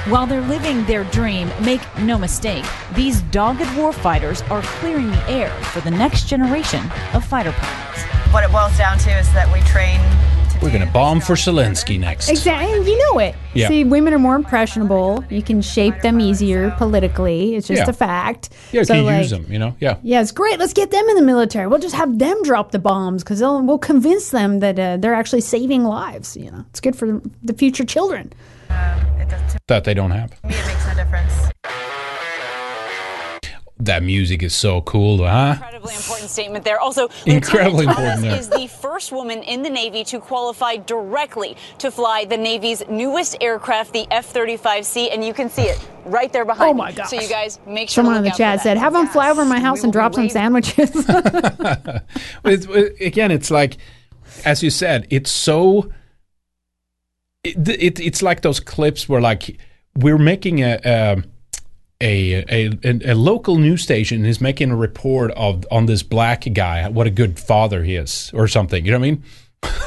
While 0.10 0.28
they're 0.28 0.42
living 0.42 0.84
their 0.84 1.06
dream, 1.06 1.50
make 1.62 1.82
no 2.00 2.18
mistake, 2.18 2.66
these 2.94 3.22
dogged 3.22 3.62
warfighters 3.62 4.48
are 4.52 4.62
clearing 4.62 5.10
the 5.10 5.30
air 5.30 5.50
for 5.64 5.80
the 5.80 5.92
next 5.92 6.28
generation 6.28 6.92
of 7.14 7.24
fighter 7.24 7.54
pilots. 7.54 8.04
What 8.34 8.44
it 8.44 8.52
boils 8.52 8.78
down 8.78 8.98
to 8.98 9.18
is 9.18 9.32
that 9.32 9.52
we 9.54 9.62
train 9.62 10.02
We're 10.64 10.69
going 10.72 10.88
to 10.88 10.94
bomb 10.94 11.19
for 11.19 11.34
Zelensky 11.34 11.99
next. 11.99 12.30
Exactly, 12.30 12.72
and 12.77 12.88
you 12.88 12.98
know 12.98 13.19
it. 13.19 13.35
Yeah. 13.53 13.68
See, 13.68 13.84
women 13.84 14.14
are 14.14 14.18
more 14.19 14.38
impressionable. 14.38 15.22
You 15.30 15.44
can 15.44 15.61
shape 15.61 15.99
them 16.02 16.22
easier 16.22 16.72
politically. 16.77 17.56
It's 17.56 17.68
just 17.68 17.80
Yeah. 17.81 17.90
a 17.90 17.94
fact. 17.94 18.49
Yeah, 18.72 18.80
you 18.80 18.85
So, 18.85 18.94
can 18.94 19.06
like, 19.06 19.18
use 19.23 19.30
them. 19.30 19.45
You 19.49 19.60
know. 19.60 19.76
Yeah. 19.81 19.98
Yeah, 20.03 20.22
it's 20.22 20.31
great. 20.31 20.60
Let's 20.60 20.72
get 20.72 20.90
them 20.90 21.06
in 21.10 21.18
the 21.18 21.22
military. 21.22 21.68
We'll 21.68 21.80
just 21.80 21.95
have 21.95 22.18
them 22.18 22.41
drop 22.44 22.72
the 22.72 22.80
bombs 22.80 23.23
because 23.26 23.41
we'll 23.41 23.77
convince 23.77 24.30
them 24.30 24.60
that 24.61 24.80
uh, 24.80 24.95
they're 24.98 25.14
actually 25.14 25.41
saving 25.41 25.84
lives. 25.84 26.38
You 26.38 26.49
know, 26.52 26.64
it's 26.69 26.80
good 26.80 26.95
for 26.95 27.22
the 27.44 27.53
future 27.53 27.84
children. 27.84 28.31
That 29.68 29.84
they 29.84 29.94
don't 29.94 30.11
have. 30.11 30.31
Me, 30.45 30.56
it 30.56 30.65
makes 30.65 30.88
no 30.88 30.94
difference. 30.95 31.53
That 33.84 34.01
music 34.01 34.43
is 34.43 34.55
so 34.55 34.80
cool, 34.81 35.18
huh? 35.26 35.55
Incredibly 35.55 35.93
important 35.93 36.30
statement 36.30 36.64
there. 36.64 36.80
Also, 36.80 37.10
Incredibly 37.26 37.85
Lieutenant 37.85 37.89
important 37.89 38.23
Thomas 38.23 38.47
there. 38.47 38.60
is 38.61 38.72
the 38.72 38.77
first 38.77 39.11
woman 39.11 39.43
in 39.43 39.61
the 39.61 39.69
Navy 39.69 40.05
to 40.05 40.22
qualify 40.22 40.77
directly 40.77 41.57
to 41.80 41.91
fly 41.91 42.23
the 42.23 42.38
Navy's 42.38 42.81
newest 42.88 43.35
aircraft, 43.41 43.91
the 43.91 44.07
F-35C, 44.10 45.10
and 45.14 45.26
you 45.26 45.34
can 45.34 45.49
see 45.49 45.64
it 45.64 45.85
right 46.05 46.31
there 46.31 46.45
behind 46.45 46.77
me. 46.77 46.81
Oh 46.81 46.85
my 46.85 46.89
me. 46.91 46.95
gosh. 46.95 47.10
So 47.10 47.19
you 47.19 47.27
guys 47.27 47.60
make 47.68 47.89
sure 47.89 48.03
Someone 48.03 48.15
in 48.15 48.23
the 48.23 48.30
chat 48.31 48.61
said, 48.61 48.77
that. 48.77 48.80
"Have 48.80 48.93
them 48.93 49.07
fly 49.07 49.30
over 49.30 49.43
my 49.43 49.60
house 49.60 49.84
and 49.84 49.91
drop 49.91 50.15
some 50.15 50.30
sandwiches." 50.30 50.91
it's, 52.45 52.65
again, 53.01 53.31
it's 53.31 53.51
like, 53.51 53.77
as 54.45 54.64
you 54.64 54.69
said, 54.69 55.07
it's 55.10 55.30
so. 55.30 55.91
It, 57.43 57.68
it, 57.68 57.99
it's 57.99 58.22
like 58.22 58.43
those 58.43 58.61
clips 58.61 59.10
where 59.10 59.19
like 59.19 59.57
we're 59.93 60.18
making 60.18 60.60
a. 60.64 60.77
um 60.77 61.26
a, 61.26 61.32
a, 62.04 62.46
a, 62.84 63.12
a 63.12 63.16
local 63.16 63.56
news 63.58 63.82
station 63.82 64.26
is 64.26 64.42
making 64.42 64.72
a 64.72 64.76
report 64.76 65.32
of 65.32 65.66
on 65.72 65.86
this 65.86 66.04
black 66.04 66.46
guy, 66.54 66.90
what 66.90 67.08
a 67.08 67.12
good 67.12 67.40
father 67.40 67.84
he 67.84 67.96
is, 67.96 68.32
or 68.34 68.48
something. 68.48 68.86
You 68.86 68.92
know 68.92 69.00
what 69.00 69.06
I 69.08 69.12
mean? 69.12 69.24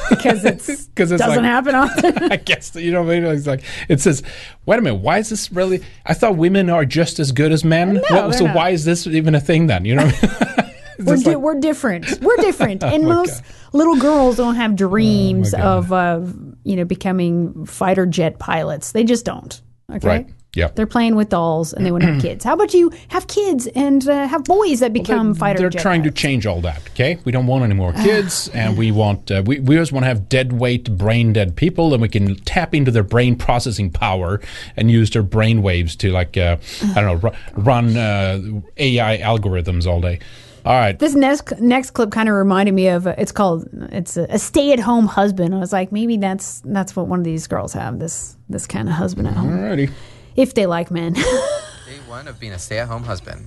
because 0.09 0.43
it 0.45 0.95
doesn't 0.95 1.19
like- 1.19 1.41
happen 1.41 1.75
often. 1.83 2.31
I 2.31 2.37
guess 2.37 2.75
you 2.75 2.91
know 2.91 3.03
what 3.03 3.15
I 3.15 3.19
mean. 3.19 3.31
It's 3.31 3.45
like 3.47 3.63
it 3.89 4.01
says, 4.01 4.23
"Wait 4.65 4.79
a 4.79 4.81
minute, 4.81 4.95
why 5.01 5.19
is 5.19 5.29
this 5.29 5.51
really?" 5.51 5.83
I 6.05 6.13
thought 6.13 6.35
women 6.37 6.69
are 6.69 6.85
just 6.85 7.19
as 7.19 7.31
good 7.31 7.51
as 7.51 7.63
men. 7.63 8.01
No, 8.09 8.27
What- 8.27 8.33
so 8.35 8.45
not. 8.45 8.55
why 8.55 8.69
is 8.71 8.85
this 8.85 9.05
even 9.05 9.35
a 9.35 9.39
thing 9.39 9.67
then? 9.67 9.85
You 9.85 9.95
know, 9.95 10.05
what 10.07 10.23
I 10.23 10.27
mean? 10.27 10.73
We're, 11.05 11.15
di- 11.17 11.23
like- 11.35 11.37
we're 11.37 11.59
different. 11.59 12.21
We're 12.23 12.37
different, 12.37 12.83
and 12.83 13.03
Oh 13.05 13.07
most 13.07 13.43
little 13.71 13.97
girls 13.97 14.37
don't 14.37 14.55
have 14.55 14.75
dreams 14.75 15.51
God. 15.51 15.61
of 15.61 15.93
uh, 15.93 16.21
you 16.63 16.75
know 16.75 16.85
becoming 16.85 17.67
fighter 17.67 18.07
jet 18.07 18.39
pilots. 18.39 18.93
They 18.93 19.03
just 19.03 19.23
don't. 19.23 19.61
Okay. 19.93 20.07
Right. 20.07 20.29
Yeah. 20.57 20.69
They're 20.73 20.87
playing 20.87 21.15
with 21.15 21.29
dolls 21.29 21.71
and 21.71 21.85
they 21.85 21.91
want 21.91 22.03
to 22.03 22.13
have 22.13 22.21
kids. 22.21 22.43
How 22.43 22.55
about 22.55 22.73
you 22.73 22.91
have 23.09 23.27
kids 23.27 23.67
and 23.67 24.09
uh, 24.09 24.27
have 24.27 24.43
boys 24.43 24.79
that 24.79 24.91
become 24.91 25.35
fighter 25.35 25.59
They're 25.59 25.69
jet 25.69 25.83
trying 25.83 26.01
to 26.01 26.09
change 26.09 26.47
all 26.47 26.61
that. 26.61 26.81
Okay, 26.89 27.19
we 27.25 27.31
don't 27.31 27.45
want 27.45 27.63
any 27.63 27.75
more 27.75 27.93
kids, 27.93 28.47
and 28.55 28.75
we 28.75 28.91
want 28.91 29.29
uh, 29.29 29.43
we 29.45 29.59
we 29.59 29.75
just 29.75 29.91
want 29.91 30.03
to 30.05 30.07
have 30.07 30.27
dead 30.29 30.53
weight, 30.53 30.97
brain 30.97 31.31
dead 31.31 31.55
people, 31.55 31.93
and 31.93 32.01
we 32.01 32.09
can 32.09 32.37
tap 32.37 32.73
into 32.73 32.89
their 32.89 33.03
brain 33.03 33.35
processing 33.35 33.91
power 33.91 34.41
and 34.75 34.89
use 34.89 35.11
their 35.11 35.21
brain 35.21 35.61
waves 35.61 35.95
to 35.97 36.11
like 36.11 36.35
uh, 36.37 36.57
I 36.95 37.01
don't 37.01 37.21
know 37.21 37.29
ru- 37.29 37.61
run 37.61 37.95
uh, 37.95 38.41
AI 38.77 39.19
algorithms 39.19 39.85
all 39.85 40.01
day. 40.01 40.19
All 40.65 40.73
right. 40.73 40.97
This 40.97 41.13
next 41.13 41.59
next 41.59 41.91
clip 41.91 42.09
kind 42.09 42.27
of 42.27 42.33
reminded 42.33 42.73
me 42.73 42.87
of 42.87 43.05
uh, 43.05 43.13
it's 43.19 43.31
called 43.31 43.69
it's 43.91 44.17
a, 44.17 44.23
a 44.23 44.39
stay 44.39 44.73
at 44.73 44.79
home 44.79 45.05
husband. 45.05 45.53
I 45.53 45.59
was 45.59 45.71
like 45.71 45.91
maybe 45.91 46.17
that's 46.17 46.61
that's 46.65 46.95
what 46.95 47.07
one 47.07 47.19
of 47.19 47.25
these 47.25 47.45
girls 47.45 47.73
have 47.73 47.99
this 47.99 48.35
this 48.49 48.65
kind 48.65 48.89
of 48.89 48.95
husband 48.95 49.27
at 49.27 49.35
home 49.35 49.51
Alrighty. 49.51 49.91
If 50.37 50.53
they 50.53 50.65
like 50.65 50.89
men. 50.91 51.13
Day 51.13 51.99
one 52.07 52.27
of 52.27 52.39
being 52.39 52.53
a 52.53 52.59
stay-at-home 52.59 53.03
husband. 53.03 53.45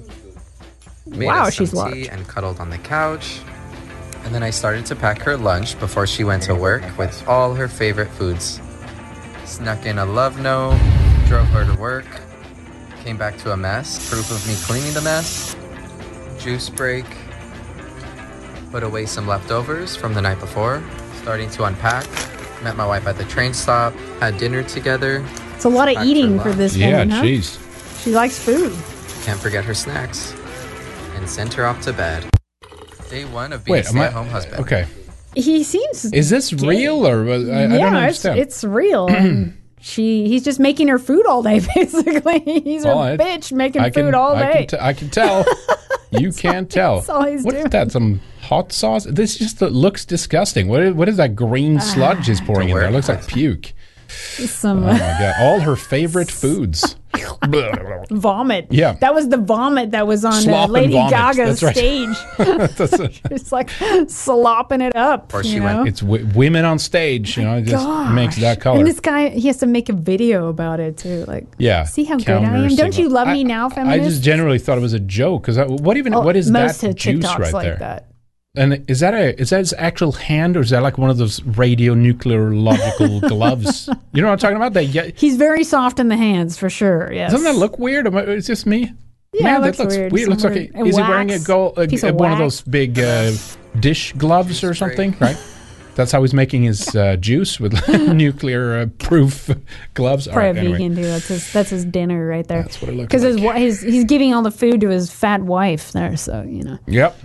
Made 1.07 1.27
Wow, 1.27 1.45
us 1.47 1.55
she's 1.55 1.73
large. 1.73 2.09
and 2.09 2.27
cuddled 2.29 2.61
on 2.61 2.69
the 2.71 2.79
couch. 2.79 3.41
And 4.25 4.35
then 4.35 4.43
I 4.43 4.51
started 4.51 4.85
to 4.87 4.97
pack 4.97 5.21
her 5.23 5.37
lunch 5.37 5.79
before 5.81 6.07
she 6.07 6.25
went 6.25 6.43
to 6.45 6.55
work 6.55 6.83
with 6.99 7.27
all 7.27 7.55
her 7.55 7.69
favorite 7.69 8.11
foods. 8.11 8.61
Snuck 9.47 9.87
in 9.87 9.99
a 9.99 10.05
love 10.05 10.39
note, 10.41 10.79
drove 11.27 11.47
her 11.49 11.65
to 11.65 11.81
work, 11.81 12.05
came 13.03 13.17
back 13.17 13.39
to 13.39 13.53
a 13.53 13.57
mess, 13.57 14.11
proof 14.11 14.31
of 14.31 14.47
me 14.47 14.55
cleaning 14.67 14.93
the 14.95 15.01
mess, 15.01 15.57
juice 16.39 16.69
break, 16.69 17.07
put 18.71 18.83
away 18.83 19.07
some 19.07 19.27
leftovers 19.27 19.97
from 19.97 20.15
the 20.15 20.21
night 20.21 20.39
before, 20.39 20.83
starting 21.15 21.51
to 21.51 21.65
unpack, 21.65 22.07
met 22.63 22.77
my 22.77 22.87
wife 22.87 23.07
at 23.07 23.17
the 23.17 23.25
train 23.25 23.53
stop, 23.55 23.93
had 24.21 24.37
dinner 24.39 24.63
together. 24.63 25.25
It's 25.61 25.67
a 25.67 25.69
lot 25.69 25.95
of 25.95 26.03
eating 26.07 26.41
for 26.41 26.53
this 26.55 26.75
Yeah, 26.75 26.93
woman. 26.93 27.11
huh? 27.11 27.23
jeez. 27.23 28.03
She 28.03 28.13
likes 28.13 28.39
food. 28.39 28.73
Can't 29.27 29.39
forget 29.39 29.63
her 29.63 29.75
snacks. 29.75 30.33
And 31.17 31.29
sent 31.29 31.53
her 31.53 31.67
off 31.67 31.83
to 31.83 31.93
bed. 31.93 32.25
Day 33.11 33.27
one 33.27 33.53
of 33.53 33.63
being 33.67 33.75
Wait, 33.75 33.85
a 33.85 33.89
stay-at-home 33.89 34.29
husband. 34.29 34.61
okay? 34.63 34.87
He 35.37 35.63
seems. 35.63 36.07
Is 36.15 36.31
this 36.31 36.51
gay. 36.51 36.67
real 36.67 37.07
or 37.07 37.29
I, 37.29 37.33
I 37.35 37.37
yeah, 37.37 37.67
don't 37.69 37.73
it's, 37.95 38.25
understand? 38.25 38.39
it's 38.39 38.65
real. 38.65 39.09
Um, 39.21 39.57
she 39.83 40.29
he's 40.29 40.45
just 40.45 40.61
making 40.61 40.89
her 40.89 40.99
food 40.99 41.27
all 41.27 41.43
day. 41.43 41.61
Basically, 41.75 42.41
he's 42.41 42.85
Well, 42.85 43.03
her 43.03 43.13
I- 43.13 43.17
bitch 43.19 43.53
making 43.53 43.83
I 43.83 43.89
can- 43.91 44.07
food 44.07 44.15
all 44.15 44.35
I 44.37 44.53
day. 44.53 44.59
can, 44.67 44.79
t- 44.79 44.85
I 44.87 44.93
can 44.95 45.09
tell. 45.11 45.45
you 46.11 46.33
can't 46.33 46.71
tell. 46.71 46.97
that's 46.97 47.09
all 47.11 47.25
he's 47.27 47.43
What 47.45 47.55
is 47.55 47.61
doing. 47.65 47.71
that? 47.71 47.93
Some 47.93 48.21
hot 48.43 48.73
sauce? 48.73 49.05
This 49.05 49.37
just 49.39 49.61
looks 49.63 50.05
disgusting. 50.07 50.69
What 50.69 50.83
is, 50.83 50.93
what 50.95 51.09
is 51.09 51.17
that 51.19 51.35
green 51.37 51.77
uh, 51.79 51.81
sludge 51.81 52.27
he's 52.27 52.41
pouring 52.43 52.69
in 52.71 52.77
there? 52.77 52.89
It 52.89 52.93
looks 52.93 53.09
like 53.11 53.27
puke. 53.27 53.73
Some 54.11 54.85
Oh 54.85 54.93
my 54.93 54.99
god! 54.99 55.35
All 55.41 55.61
her 55.61 55.77
favorite 55.77 56.31
foods. 56.43 56.97
vomit. 58.11 58.67
Yeah. 58.71 58.93
that 58.95 59.15
was 59.15 59.29
the 59.29 59.37
vomit 59.37 59.91
that 59.93 60.07
was 60.07 60.25
on 60.25 60.49
uh, 60.49 60.67
Lady. 60.67 60.93
Gaga's 60.95 61.63
right. 61.63 61.77
stage. 61.77 62.17
It's 63.31 63.53
like 63.53 63.71
slopping 64.09 64.81
it 64.81 64.97
up. 64.97 65.33
Or 65.35 65.43
she 65.45 65.61
went. 65.61 65.89
It's 65.89 66.01
w- 66.01 66.27
women 66.35 66.65
on 66.65 66.79
stage. 66.79 67.37
You 67.37 67.45
know, 67.45 67.57
it 67.59 67.63
just 67.63 67.85
Gosh. 67.85 68.15
makes 68.15 68.37
that 68.37 68.61
color. 68.61 68.79
And 68.79 68.87
this 68.87 69.01
guy, 69.01 69.29
he 69.31 69.47
has 69.49 69.59
to 69.59 69.67
make 69.67 69.89
a 69.89 69.93
video 69.93 70.49
about 70.49 70.81
it 70.81 70.97
too. 70.99 71.25
Like, 71.27 71.47
yeah. 71.59 71.85
see 71.85 72.05
how 72.05 72.17
good 72.17 72.29
I 72.29 72.33
am. 72.43 72.45
Counter 72.69 72.77
Don't 72.77 72.99
you 72.99 73.09
love 73.09 73.29
I- 73.29 73.33
me 73.35 73.45
now, 73.45 73.69
feminist? 73.69 74.01
I 74.01 74.05
just 74.09 74.23
generally 74.23 74.59
thought 74.59 74.79
it 74.79 74.83
was 74.83 74.93
a 74.93 75.01
joke 75.01 75.43
because 75.47 75.59
what 75.81 75.97
even 75.97 76.15
Oh, 76.15 76.21
what 76.21 76.37
is 76.37 76.51
that 76.53 76.73
juice 76.97 77.25
TikToks 77.25 77.39
right 77.39 77.53
like 77.53 77.65
there? 77.65 77.77
that. 77.77 78.07
And 78.57 78.85
is 78.91 78.99
that 78.99 79.15
a 79.15 79.41
is 79.41 79.51
that 79.51 79.59
his 79.59 79.73
actual 79.79 80.11
hand 80.13 80.57
or 80.57 80.61
is 80.61 80.71
that 80.71 80.83
like 80.83 80.99
one 80.99 81.09
of 81.09 81.19
those 81.19 81.39
radionucleological 81.41 83.29
gloves? 83.29 83.89
You 84.13 84.23
know 84.23 84.29
what 84.29 84.33
I'm 84.33 84.39
talking 84.39 84.57
about? 84.57 84.73
That 84.73 84.87
yeah, 84.87 85.11
He's 85.15 85.37
very 85.37 85.63
soft 85.63 86.01
in 86.01 86.09
the 86.09 86.17
hands 86.17 86.57
for 86.59 86.69
sure. 86.69 87.13
Yes. 87.13 87.31
doesn't 87.31 87.45
that 87.45 87.59
look 87.59 87.79
weird? 87.79 88.07
Am 88.09 88.17
I- 88.17 88.25
Is 88.25 88.49
this 88.49 88.67
me? 88.67 88.93
Yeah, 89.33 89.45
Man, 89.45 89.57
it 89.57 89.61
that 89.61 89.67
looks 89.67 89.79
looks 89.79 89.97
weird. 89.97 90.13
weird. 90.13 90.29
Looks 90.31 90.43
like 90.45 90.55
weird- 90.55 90.75
a, 90.75 90.85
is 90.85 90.97
he 90.97 91.03
wearing 91.03 91.31
a 91.31 91.39
gold, 91.39 91.79
a, 91.79 91.87
piece 91.87 92.03
of 92.03 92.17
one 92.17 92.33
of 92.33 92.39
those 92.39 92.63
big 92.63 92.99
uh, 92.99 93.31
dish 93.79 94.13
gloves 94.15 94.65
or 94.65 94.75
something, 94.75 95.15
right? 95.21 95.37
That's 95.95 96.11
how 96.13 96.23
he's 96.23 96.33
making 96.35 96.63
his 96.65 96.97
uh, 96.97 97.17
juice 97.17 97.61
with 97.61 97.75
nuclear 98.13 98.79
uh, 98.79 98.87
proof 98.99 99.51
gloves. 99.95 100.27
Probably 100.27 100.43
right, 100.49 100.57
anyway. 100.57 100.79
vegan 100.79 100.97
too. 100.97 101.03
That's 101.03 101.29
his. 101.29 101.53
That's 101.53 101.71
his 101.71 101.85
dinner 101.85 102.27
right 102.27 102.47
there. 102.49 102.63
That's 102.63 102.81
what 102.83 102.89
it 102.89 102.97
looks 102.97 103.13
like. 103.15 103.23
Because 103.23 103.57
his, 103.57 103.81
his 103.83 103.93
he's 103.93 104.05
giving 104.05 104.33
all 104.35 104.43
the 104.43 104.51
food 104.51 104.81
to 104.81 104.89
his 104.89 105.11
fat 105.13 105.43
wife 105.43 105.93
there. 105.93 106.17
So 106.17 106.43
you 106.43 106.63
know. 106.65 106.79
Yep. 106.87 107.17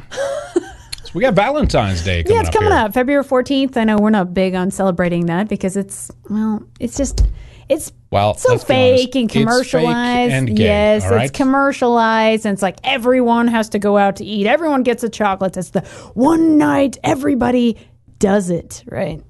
We 1.16 1.22
got 1.22 1.34
Valentine's 1.34 2.04
Day 2.04 2.22
coming 2.24 2.36
yeah, 2.36 2.42
it's 2.42 2.50
up 2.50 2.54
coming 2.54 2.72
here. 2.72 2.80
up 2.80 2.94
February 2.94 3.24
fourteenth. 3.24 3.78
I 3.78 3.86
know 3.86 3.98
we're 3.98 4.10
not 4.12 4.34
big 4.34 4.54
on 4.54 4.70
celebrating 4.70 5.26
that 5.28 5.48
because 5.50 5.76
it's 5.78 6.12
well, 6.30 6.62
it's 6.80 6.98
just 6.98 7.26
it's 7.70 7.92
Well, 8.12 8.36
so 8.36 8.52
let's 8.52 8.64
be 8.66 8.74
honest. 8.76 9.04
fake 9.04 9.16
and 9.16 9.24
It's 9.26 9.34
fake 9.34 9.44
commercialized. 9.44 10.32
and 10.34 10.56
gay, 10.56 10.64
yes, 10.66 11.10
right? 11.10 11.24
it's 11.30 11.36
commercialized, 11.36 12.46
and 12.46 12.54
it's 12.54 12.62
like 12.62 12.76
everyone 12.84 13.48
has 13.48 13.70
to 13.70 13.80
go 13.80 13.98
out 13.98 14.18
to 14.18 14.26
eat. 14.26 14.46
Everyone 14.46 14.84
gets 14.84 15.04
a 15.04 15.10
chocolate. 15.10 15.58
It's 15.58 15.70
the 15.72 15.82
one 16.14 16.58
night 16.60 16.98
everybody 17.04 17.78
does 18.20 18.50
it 18.50 18.84
right. 18.88 19.24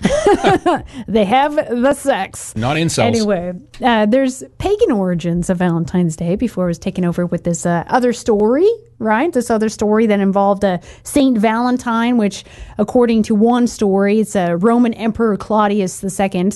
they 1.08 1.24
have 1.24 1.56
the 1.56 1.94
sex. 1.94 2.54
Not 2.56 2.76
incels. 2.76 3.04
Anyway, 3.04 3.52
uh, 3.82 4.06
there's 4.06 4.44
pagan 4.58 4.92
origins 4.92 5.50
of 5.50 5.58
Valentine's 5.58 6.16
Day 6.16 6.36
before 6.36 6.64
it 6.64 6.68
was 6.68 6.78
taken 6.78 7.04
over 7.04 7.26
with 7.26 7.44
this 7.44 7.66
uh, 7.66 7.84
other 7.88 8.12
story, 8.12 8.68
right? 8.98 9.32
This 9.32 9.50
other 9.50 9.68
story 9.68 10.06
that 10.06 10.20
involved 10.20 10.64
uh, 10.64 10.78
Saint 11.02 11.38
Valentine, 11.38 12.16
which, 12.16 12.44
according 12.78 13.24
to 13.24 13.34
one 13.34 13.66
story, 13.66 14.20
it's 14.20 14.36
a 14.36 14.56
Roman 14.56 14.94
Emperor 14.94 15.36
Claudius 15.36 16.02
II 16.04 16.50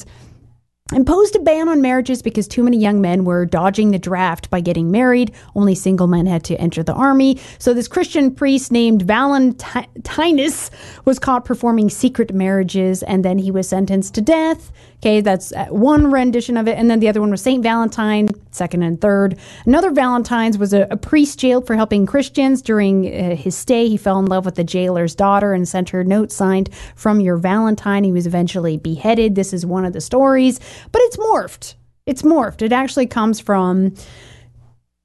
imposed 0.94 1.36
a 1.36 1.40
ban 1.40 1.69
on 1.69 1.81
marriages 1.81 2.23
because 2.23 2.47
too 2.47 2.62
many 2.62 2.77
young 2.77 3.01
men 3.01 3.24
were 3.24 3.47
dodging 3.47 3.90
the 3.90 3.98
draft 3.98 4.51
by 4.51 4.60
getting 4.60 4.90
married. 4.90 5.32
Only 5.55 5.74
single 5.74 6.06
men 6.06 6.27
had 6.27 6.44
to 6.44 6.56
enter 6.56 6.82
the 6.82 6.94
army. 6.94 7.39
So 7.59 7.74
this 7.74 7.89
Christian 7.89 8.35
priest 8.35 8.73
named 8.73 9.02
Valentinus 9.02 10.70
was 11.05 11.19
caught 11.19 11.44
performing 11.44 11.90
secret 11.90 12.35
marriages 12.35 13.02
and 13.02 13.24
then 13.24 13.39
he 13.39 13.51
was 13.51 13.69
sentenced 13.69 14.14
to 14.14 14.20
death. 14.20 14.73
Okay, 15.03 15.20
that's 15.20 15.51
uh, 15.51 15.66
one 15.66 16.12
rendition 16.12 16.57
of 16.57 16.69
it. 16.69 16.79
And 16.79 16.89
then 16.89 17.01
the 17.01 17.09
other 17.09 17.20
one 17.20 17.33
was 17.33 17.43
Saint 17.43 17.61
Valentine, 17.61 18.29
second 18.53 18.85
and 18.85 19.01
third. 19.01 19.37
Another 19.66 19.91
Valentine's 19.91 20.59
was 20.59 20.73
a, 20.73 20.87
a 20.93 20.97
priest 20.97 21.41
jailed 21.41 21.66
for 21.66 21.74
helping 21.74 22.07
Christians. 22.07 22.62
During 22.62 23.12
uh, 23.12 23.35
his 23.35 23.57
stay, 23.57 23.89
he 23.89 23.97
fell 23.97 24.20
in 24.20 24.27
love 24.27 24.45
with 24.45 24.55
the 24.55 24.62
jailer's 24.62 25.16
daughter 25.16 25.55
and 25.55 25.69
sent 25.69 25.89
her 25.89 26.03
a 26.03 26.05
note 26.05 26.31
signed 26.31 26.70
from 26.95 27.20
your 27.20 27.37
Valentine. 27.37 28.05
He 28.05 28.12
was 28.12 28.29
eventually 28.29 28.77
beheaded. 28.77 29.35
This 29.35 29.53
is 29.53 29.66
one 29.66 29.85
of 29.85 29.93
the 29.93 30.01
stories, 30.01 30.61
but 30.93 31.03
it's 31.03 31.16
morphed. 31.16 31.74
It's 32.07 32.23
morphed. 32.23 32.62
It 32.62 32.73
actually 32.73 33.09
comes 33.09 33.41
from 33.41 33.97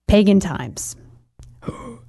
pagan 0.08 0.40
times 0.40 0.96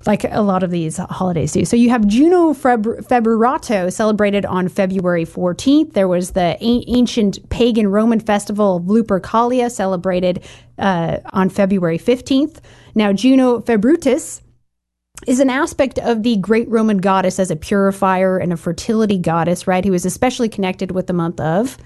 like 0.07 0.25
a 0.25 0.43
lot 0.43 0.63
of 0.63 0.71
these 0.71 0.97
holidays 0.97 1.53
do. 1.53 1.65
So 1.65 1.77
you 1.77 1.91
have 1.91 2.07
Juno 2.07 2.53
Feb- 2.53 3.07
Februato 3.07 3.93
celebrated 3.93 4.47
on 4.47 4.69
February 4.69 5.25
14th. 5.25 5.93
There 5.93 6.09
was 6.09 6.33
the 6.33 6.57
a- 6.61 6.85
ancient 6.87 7.49
pagan 7.51 7.89
Roman 7.89 8.21
festival 8.21 8.77
of 8.77 8.85
Lupercalia 8.85 9.71
celebrated 9.71 10.45
uh, 10.79 11.19
on 11.33 11.49
February 11.49 11.99
15th. 11.99 12.61
Now, 12.95 13.13
Juno 13.13 13.61
Februtis 13.61 14.41
is 15.27 15.41
an 15.41 15.51
aspect 15.51 15.99
of 15.99 16.23
the 16.23 16.37
great 16.37 16.69
Roman 16.69 16.99
goddess 16.99 17.41
as 17.41 17.51
a 17.51 17.57
purifier 17.57 18.39
and 18.39 18.53
a 18.53 18.57
fertility 18.57 19.19
goddess, 19.19 19.67
right? 19.67 19.85
Who 19.85 19.95
is 19.95 20.07
especially 20.07 20.49
connected 20.49 20.93
with 20.93 21.09
the 21.09 21.13
month 21.13 21.41
of 21.41 21.77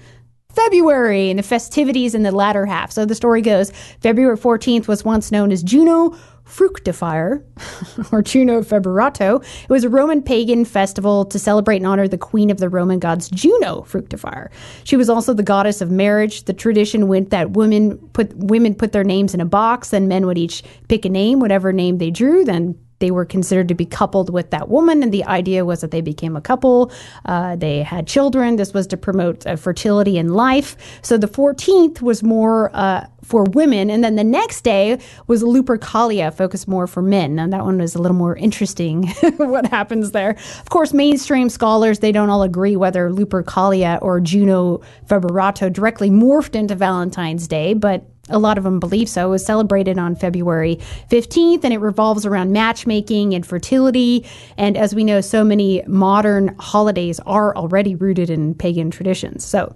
February 0.53 1.29
and 1.31 1.39
the 1.39 1.43
festivities 1.43 2.13
in 2.13 2.23
the 2.23 2.31
latter 2.31 2.65
half. 2.65 2.91
So 2.91 3.05
the 3.05 3.15
story 3.15 3.41
goes 3.41 3.71
February 4.01 4.37
14th 4.37 4.87
was 4.87 5.03
once 5.03 5.31
known 5.31 5.51
as 5.51 5.63
Juno 5.63 6.15
Fructifier, 6.53 7.43
or 8.11 8.21
Juno 8.21 8.61
Feberato. 8.61 9.43
It 9.63 9.69
was 9.69 9.83
a 9.83 9.89
Roman 9.89 10.21
pagan 10.21 10.65
festival 10.65 11.25
to 11.25 11.39
celebrate 11.39 11.77
and 11.77 11.87
honor 11.87 12.07
the 12.07 12.17
queen 12.17 12.51
of 12.51 12.59
the 12.59 12.69
Roman 12.69 12.99
gods, 12.99 13.27
Juno 13.29 13.81
Fructifier. 13.81 14.49
She 14.83 14.95
was 14.95 15.09
also 15.09 15.33
the 15.33 15.43
goddess 15.43 15.81
of 15.81 15.89
marriage. 15.89 16.43
The 16.43 16.53
tradition 16.53 17.07
went 17.07 17.31
that 17.31 17.51
women 17.51 17.97
put 18.13 18.35
women 18.35 18.75
put 18.75 18.91
their 18.91 19.03
names 19.03 19.33
in 19.33 19.41
a 19.41 19.45
box, 19.45 19.93
and 19.93 20.07
men 20.07 20.27
would 20.27 20.37
each 20.37 20.63
pick 20.89 21.05
a 21.05 21.09
name, 21.09 21.39
whatever 21.39 21.73
name 21.73 21.97
they 21.97 22.11
drew. 22.11 22.45
Then 22.45 22.77
they 23.03 23.11
were 23.11 23.25
considered 23.25 23.67
to 23.67 23.75
be 23.75 23.85
coupled 23.85 24.29
with 24.29 24.49
that 24.51 24.69
woman, 24.69 25.03
and 25.03 25.13
the 25.13 25.25
idea 25.25 25.65
was 25.65 25.81
that 25.81 25.91
they 25.91 25.99
became 25.99 26.37
a 26.37 26.41
couple. 26.41 26.89
Uh, 27.25 27.53
they 27.57 27.83
had 27.83 28.07
children. 28.07 28.55
This 28.55 28.73
was 28.73 28.87
to 28.87 28.95
promote 28.95 29.45
uh, 29.45 29.57
fertility 29.57 30.17
in 30.17 30.29
life. 30.29 30.77
So 31.01 31.17
the 31.17 31.27
14th 31.27 32.01
was 32.01 32.23
more 32.23 32.71
uh, 32.73 33.05
for 33.21 33.43
women, 33.43 33.89
and 33.89 34.05
then 34.05 34.15
the 34.15 34.23
next 34.23 34.61
day 34.61 34.99
was 35.27 35.43
Lupercalia, 35.43 36.33
focused 36.33 36.65
more 36.65 36.87
for 36.87 37.01
men. 37.01 37.39
And 37.39 37.51
that 37.51 37.65
one 37.65 37.77
was 37.77 37.93
a 37.93 38.01
little 38.01 38.15
more 38.15 38.37
interesting. 38.37 39.07
what 39.35 39.65
happens 39.67 40.11
there? 40.11 40.37
Of 40.61 40.69
course, 40.69 40.93
mainstream 40.93 41.49
scholars 41.49 41.99
they 41.99 42.13
don't 42.13 42.29
all 42.29 42.43
agree 42.43 42.77
whether 42.77 43.09
Lupercalia 43.09 44.01
or 44.01 44.21
Juno 44.21 44.79
Feberato 45.07 45.69
directly 45.69 46.09
morphed 46.09 46.55
into 46.55 46.73
Valentine's 46.73 47.49
Day, 47.49 47.73
but 47.73 48.12
a 48.29 48.39
lot 48.39 48.57
of 48.57 48.63
them 48.63 48.79
believe 48.79 49.09
so. 49.09 49.27
It 49.27 49.31
was 49.31 49.45
celebrated 49.45 49.97
on 49.97 50.15
February 50.15 50.79
15th, 51.11 51.63
and 51.63 51.73
it 51.73 51.79
revolves 51.79 52.25
around 52.25 52.53
matchmaking 52.53 53.33
and 53.33 53.45
fertility. 53.45 54.25
And 54.57 54.77
as 54.77 54.95
we 54.95 55.03
know, 55.03 55.19
so 55.21 55.43
many 55.43 55.83
modern 55.87 56.55
holidays 56.59 57.19
are 57.25 57.55
already 57.55 57.95
rooted 57.95 58.29
in 58.29 58.55
pagan 58.55 58.91
traditions. 58.91 59.43
So 59.43 59.75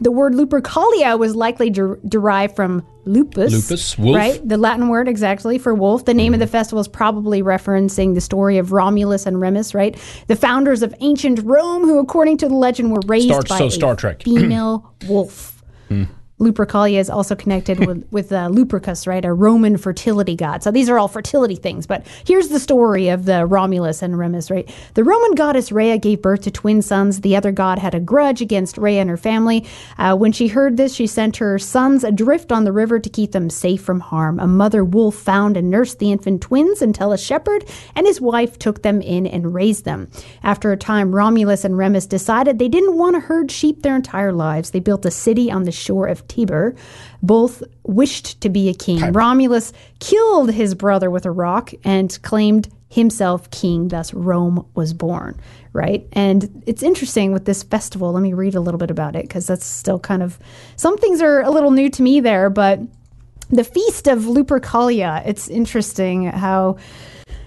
the 0.00 0.12
word 0.12 0.34
Lupercalia 0.34 1.18
was 1.18 1.34
likely 1.34 1.70
der- 1.70 1.96
derived 2.08 2.54
from 2.54 2.86
lupus. 3.04 3.52
Lupus, 3.52 3.98
wolf. 3.98 4.14
Right? 4.14 4.48
The 4.48 4.58
Latin 4.58 4.88
word 4.88 5.08
exactly 5.08 5.58
for 5.58 5.74
wolf. 5.74 6.04
The 6.04 6.14
name 6.14 6.34
of 6.34 6.40
the 6.40 6.46
festival 6.46 6.80
is 6.80 6.86
probably 6.86 7.42
referencing 7.42 8.14
the 8.14 8.20
story 8.20 8.58
of 8.58 8.70
Romulus 8.72 9.26
and 9.26 9.40
Remus, 9.40 9.74
right? 9.74 9.96
The 10.28 10.36
founders 10.36 10.82
of 10.82 10.94
ancient 11.00 11.40
Rome, 11.42 11.82
who, 11.82 11.98
according 11.98 12.36
to 12.38 12.48
the 12.48 12.54
legend, 12.54 12.92
were 12.92 13.00
raised 13.06 13.26
Star- 13.28 13.42
by 13.42 13.58
so 13.58 13.66
a 13.66 13.70
Star 13.72 13.96
Trek. 13.96 14.22
female 14.22 14.94
wolf. 15.08 15.64
Hmm. 15.88 16.04
Lupercalia 16.38 16.98
is 16.98 17.08
also 17.08 17.34
connected 17.34 17.86
with, 17.86 18.06
with 18.10 18.30
uh, 18.30 18.48
Lupercus, 18.48 19.06
right? 19.06 19.24
A 19.24 19.32
Roman 19.32 19.78
fertility 19.78 20.36
god. 20.36 20.62
So 20.62 20.70
these 20.70 20.90
are 20.90 20.98
all 20.98 21.08
fertility 21.08 21.56
things. 21.56 21.86
But 21.86 22.06
here's 22.26 22.48
the 22.48 22.60
story 22.60 23.08
of 23.08 23.24
the 23.24 23.46
Romulus 23.46 24.02
and 24.02 24.18
Remus, 24.18 24.50
right? 24.50 24.70
The 24.94 25.04
Roman 25.04 25.34
goddess 25.34 25.72
Rhea 25.72 25.96
gave 25.98 26.20
birth 26.20 26.42
to 26.42 26.50
twin 26.50 26.82
sons. 26.82 27.22
The 27.22 27.36
other 27.36 27.52
god 27.52 27.78
had 27.78 27.94
a 27.94 28.00
grudge 28.00 28.42
against 28.42 28.76
Rhea 28.76 29.00
and 29.00 29.08
her 29.08 29.16
family. 29.16 29.66
Uh, 29.96 30.14
when 30.16 30.32
she 30.32 30.48
heard 30.48 30.76
this, 30.76 30.94
she 30.94 31.06
sent 31.06 31.38
her 31.38 31.58
sons 31.58 32.04
adrift 32.04 32.52
on 32.52 32.64
the 32.64 32.72
river 32.72 32.98
to 32.98 33.08
keep 33.08 33.32
them 33.32 33.48
safe 33.48 33.80
from 33.80 34.00
harm. 34.00 34.38
A 34.38 34.46
mother 34.46 34.84
wolf 34.84 35.14
found 35.14 35.56
and 35.56 35.70
nursed 35.70 35.98
the 35.98 36.12
infant 36.12 36.42
twins 36.42 36.82
until 36.82 37.12
a 37.12 37.18
shepherd 37.18 37.64
and 37.94 38.06
his 38.06 38.20
wife 38.20 38.58
took 38.58 38.82
them 38.82 39.00
in 39.00 39.26
and 39.26 39.54
raised 39.54 39.84
them. 39.86 40.10
After 40.42 40.70
a 40.70 40.76
time, 40.76 41.14
Romulus 41.14 41.64
and 41.64 41.78
Remus 41.78 42.06
decided 42.06 42.58
they 42.58 42.68
didn't 42.68 42.98
want 42.98 43.16
to 43.16 43.20
herd 43.20 43.50
sheep 43.50 43.82
their 43.82 43.96
entire 43.96 44.32
lives. 44.32 44.70
They 44.70 44.80
built 44.80 45.06
a 45.06 45.10
city 45.10 45.50
on 45.50 45.64
the 45.64 45.72
shore 45.72 46.06
of 46.06 46.25
Tiber. 46.28 46.74
Both 47.22 47.62
wished 47.84 48.40
to 48.40 48.48
be 48.48 48.68
a 48.68 48.74
king. 48.74 49.12
Romulus 49.12 49.72
killed 49.98 50.52
his 50.52 50.74
brother 50.74 51.10
with 51.10 51.26
a 51.26 51.30
rock 51.30 51.72
and 51.84 52.16
claimed 52.22 52.68
himself 52.88 53.50
king. 53.50 53.88
Thus, 53.88 54.14
Rome 54.14 54.66
was 54.74 54.92
born, 54.92 55.38
right? 55.72 56.06
And 56.12 56.62
it's 56.66 56.82
interesting 56.82 57.32
with 57.32 57.44
this 57.44 57.62
festival. 57.62 58.12
Let 58.12 58.22
me 58.22 58.32
read 58.32 58.54
a 58.54 58.60
little 58.60 58.78
bit 58.78 58.90
about 58.90 59.16
it 59.16 59.22
because 59.22 59.46
that's 59.46 59.66
still 59.66 59.98
kind 59.98 60.22
of 60.22 60.38
some 60.76 60.96
things 60.96 61.20
are 61.20 61.42
a 61.42 61.50
little 61.50 61.70
new 61.70 61.90
to 61.90 62.02
me 62.02 62.20
there, 62.20 62.48
but 62.50 62.80
the 63.50 63.64
feast 63.64 64.08
of 64.08 64.20
Lupercalia, 64.20 65.22
it's 65.26 65.48
interesting 65.48 66.24
how 66.24 66.78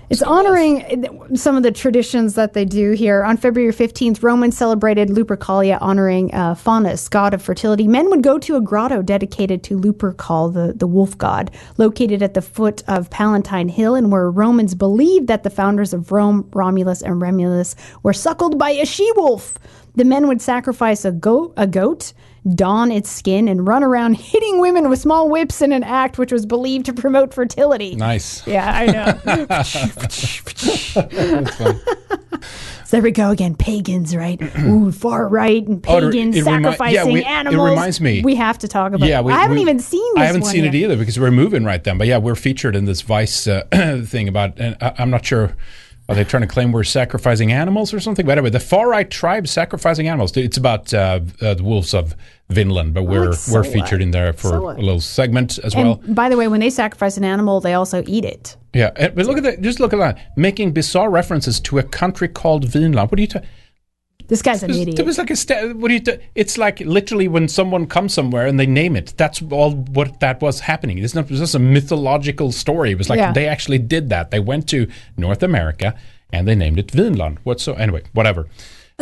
it's 0.09 0.23
honoring 0.23 1.05
some 1.35 1.55
of 1.55 1.61
the 1.61 1.71
traditions 1.71 2.33
that 2.33 2.53
they 2.53 2.65
do 2.65 2.91
here. 2.91 3.23
On 3.23 3.37
February 3.37 3.71
15th, 3.71 4.23
Romans 4.23 4.57
celebrated 4.57 5.09
Lupercalia, 5.09 5.77
honoring 5.81 6.33
uh, 6.33 6.55
Faunus, 6.55 7.07
god 7.07 7.35
of 7.35 7.43
fertility. 7.43 7.87
Men 7.87 8.09
would 8.09 8.23
go 8.23 8.39
to 8.39 8.55
a 8.55 8.61
grotto 8.61 9.03
dedicated 9.03 9.63
to 9.65 9.77
Lupercal, 9.77 10.51
the, 10.51 10.73
the 10.73 10.87
wolf 10.87 11.15
god, 11.17 11.51
located 11.77 12.23
at 12.23 12.33
the 12.33 12.41
foot 12.41 12.81
of 12.87 13.11
Palatine 13.11 13.69
Hill, 13.69 13.93
and 13.93 14.11
where 14.11 14.31
Romans 14.31 14.73
believed 14.73 15.27
that 15.27 15.43
the 15.43 15.51
founders 15.51 15.93
of 15.93 16.11
Rome, 16.11 16.49
Romulus 16.53 17.03
and 17.03 17.21
Remulus, 17.21 17.75
were 18.01 18.13
suckled 18.13 18.57
by 18.57 18.71
a 18.71 18.87
she 18.87 19.11
wolf. 19.15 19.59
The 19.95 20.05
men 20.05 20.27
would 20.27 20.41
sacrifice 20.41 21.05
a 21.05 21.11
goat, 21.11 21.53
a 21.55 21.67
goat, 21.67 22.13
don 22.55 22.91
its 22.91 23.09
skin, 23.09 23.47
and 23.47 23.67
run 23.67 23.83
around 23.83 24.13
hitting 24.17 24.59
women 24.59 24.89
with 24.89 24.99
small 24.99 25.29
whips 25.29 25.61
in 25.61 25.71
an 25.71 25.83
act 25.83 26.17
which 26.17 26.31
was 26.31 26.45
believed 26.45 26.85
to 26.87 26.93
promote 26.93 27.33
fertility. 27.33 27.95
Nice. 27.95 28.45
Yeah, 28.47 28.71
I 28.71 28.85
know. 28.87 29.45
That's 29.45 29.71
fun. 31.51 31.79
So 32.85 32.97
there 32.97 33.01
we 33.03 33.11
go 33.11 33.29
again. 33.29 33.55
Pagans, 33.55 34.15
right? 34.15 34.41
Ooh, 34.59 34.91
far 34.91 35.27
right 35.27 35.65
and 35.67 35.85
Oh, 35.87 35.97
it- 35.97 36.11
pagans 36.11 36.35
it 36.37 36.43
remi- 36.45 36.63
yeah, 36.63 36.71
sacrificing 36.71 37.23
animals. 37.25 37.67
it 37.67 37.71
reminds 37.71 38.01
me- 38.01 38.21
We 38.23 38.33
have 38.35 38.57
to 38.59 38.67
talk 38.67 38.93
about. 38.93 39.07
Yeah, 39.07 39.19
it. 39.19 39.25
we, 39.25 39.33
I 39.33 39.41
haven't 39.41 39.57
we- 39.57 39.61
even 39.61 39.79
seen. 39.79 40.13
This 40.15 40.23
I 40.23 40.25
haven't 40.25 40.41
one 40.41 40.51
seen 40.51 40.63
yet. 40.63 40.73
it 40.73 40.77
either 40.77 40.97
because 40.97 41.19
we're 41.19 41.29
moving 41.31 41.65
right 41.65 41.83
then. 41.83 41.97
But 41.99 42.07
yeah, 42.07 42.17
we're 42.17 42.35
featured 42.35 42.75
in 42.75 42.85
this 42.85 43.01
Vice 43.01 43.45
uh, 43.47 43.63
thing 44.05 44.27
about, 44.27 44.59
and 44.59 44.75
I, 44.81 44.93
I'm 44.97 45.09
not 45.11 45.23
sure. 45.25 45.55
Are 46.09 46.15
they 46.15 46.23
trying 46.23 46.41
to 46.41 46.47
claim 46.47 46.71
we're 46.71 46.83
sacrificing 46.83 47.51
animals 47.51 47.93
or 47.93 47.99
something? 47.99 48.25
But 48.25 48.39
anyway, 48.39 48.49
the 48.49 48.59
far 48.59 48.89
right 48.89 49.07
tribe 49.09 49.47
sacrificing 49.47 50.07
animals. 50.07 50.35
It's 50.35 50.57
about 50.57 50.91
uh, 50.91 51.19
uh, 51.39 51.53
the 51.53 51.63
wolves 51.63 51.93
of 51.93 52.15
Vinland, 52.49 52.95
but 52.95 53.03
we're 53.03 53.33
so 53.33 53.53
we're 53.53 53.63
featured 53.63 54.01
in 54.01 54.09
there 54.09 54.33
for 54.33 54.49
So 54.49 54.69
a 54.71 54.73
little 54.73 55.01
segment 55.01 55.59
as 55.59 55.75
And 55.75 55.83
well. 55.87 56.01
by 56.07 56.27
the 56.29 56.35
way, 56.35 56.47
when 56.47 56.61
they 56.61 56.71
sacrifice 56.71 57.15
an 57.17 57.23
animal, 57.23 57.61
they 57.61 57.75
also 57.75 58.03
eat 58.07 58.25
it. 58.25 58.57
Yeah, 58.73 58.89
but 58.95 59.25
look 59.27 59.37
at 59.37 59.43
that. 59.43 59.61
Just 59.61 59.79
look 59.79 59.93
at 59.93 59.99
that. 59.99 60.35
Making 60.35 60.71
bizarre 60.71 61.11
references 61.11 61.59
to 61.61 61.77
a 61.77 61.83
country 61.83 62.27
called 62.27 62.65
Vinland. 62.65 63.11
What 63.11 63.19
are 63.19 63.21
you? 63.21 63.27
Ta- 63.27 63.41
This 64.29 64.41
guy's 64.41 64.63
an 64.63 64.69
It 64.69 64.73
was- 64.73 64.81
idiot. 64.81 64.99
It 64.99 65.05
was 65.05 65.17
like 65.17 65.31
a. 65.31 65.35
Sta- 65.35 65.73
what 65.73 65.87
do 65.89 65.93
you? 65.95 65.99
ta- 65.99 66.21
it's 66.35 66.57
like 66.57 66.79
literally 66.81 67.27
when 67.27 67.47
someone 67.47 67.85
comes 67.87 68.13
somewhere 68.13 68.45
and 68.47 68.59
they 68.59 68.65
name 68.67 68.95
it. 68.95 69.13
That's 69.17 69.41
all 69.51 69.71
what 69.71 70.19
that 70.21 70.39
was 70.41 70.61
happening. 70.61 70.99
It's 70.99 71.15
not 71.15 71.25
it 71.25 71.31
was 71.31 71.39
just 71.39 71.55
a 71.55 71.59
mythological 71.59 72.51
story. 72.51 72.91
It 72.91 72.97
was 72.97 73.09
like 73.09 73.17
Yeah. 73.19 73.33
they 73.33 73.47
actually 73.47 73.79
did 73.79 74.09
that. 74.09 74.31
They 74.31 74.39
went 74.39 74.67
to 74.69 74.87
North 75.17 75.43
America 75.43 75.95
and 76.31 76.47
they 76.47 76.55
named 76.55 76.77
it 76.79 76.91
Vinland. 76.91 77.39
What 77.43 77.59
so? 77.59 77.73
Anyway, 77.73 78.03
whatever. 78.13 78.47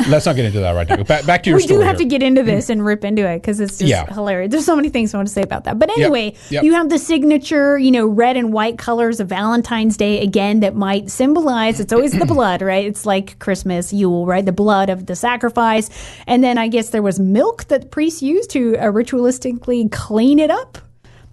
Let's 0.08 0.26
not 0.26 0.36
get 0.36 0.46
into 0.46 0.60
that 0.60 0.72
right 0.74 0.88
now. 0.88 1.04
Back, 1.04 1.26
back 1.26 1.44
to 1.44 1.50
your 1.50 1.58
we 1.58 1.64
story. 1.64 1.80
do 1.80 1.86
have 1.86 1.98
here. 1.98 2.06
to 2.06 2.10
get 2.10 2.22
into 2.24 2.44
this 2.44 2.70
and 2.70 2.86
rip 2.86 3.04
into 3.04 3.28
it 3.28 3.38
because 3.42 3.60
it's 3.60 3.78
just 3.80 3.90
Yeah. 3.90 4.06
hilarious. 4.14 4.52
There's 4.52 4.66
so 4.66 4.76
many 4.76 4.90
things 4.90 5.14
I 5.14 5.18
want 5.18 5.28
to 5.28 5.34
say 5.34 5.42
about 5.42 5.64
that. 5.64 5.80
But 5.80 5.90
anyway, 5.98 6.34
Yep. 6.50 6.64
you 6.64 6.74
have 6.74 6.90
the 6.90 7.00
signature, 7.00 7.78
you 7.78 7.90
know, 7.92 8.06
red 8.06 8.38
and 8.38 8.54
white 8.54 8.78
colors 8.78 9.20
of 9.20 9.28
Valentine's 9.28 9.98
Day 9.98 10.22
again 10.22 10.60
that 10.60 10.76
might 10.76 11.10
symbolize 11.10 11.80
it's 11.80 11.92
always 11.92 12.12
the 12.12 12.26
blood, 12.36 12.62
right? 12.62 12.86
It's 12.86 13.06
like 13.06 13.40
Christmas, 13.40 13.92
Yule, 13.92 14.26
right? 14.26 14.46
The 14.46 14.52
blood 14.52 14.90
of 14.90 15.08
the 15.08 15.16
sacrifice. 15.16 15.90
And 16.28 16.44
then 16.44 16.58
I 16.58 16.68
guess 16.68 16.90
there 16.90 17.02
was 17.02 17.20
milk 17.20 17.66
that 17.70 17.90
priests 17.90 18.22
used 18.22 18.50
to 18.52 18.76
uh, 18.78 18.84
ritualistically 18.92 19.92
clean 19.92 20.40
it 20.40 20.52
up. 20.52 20.78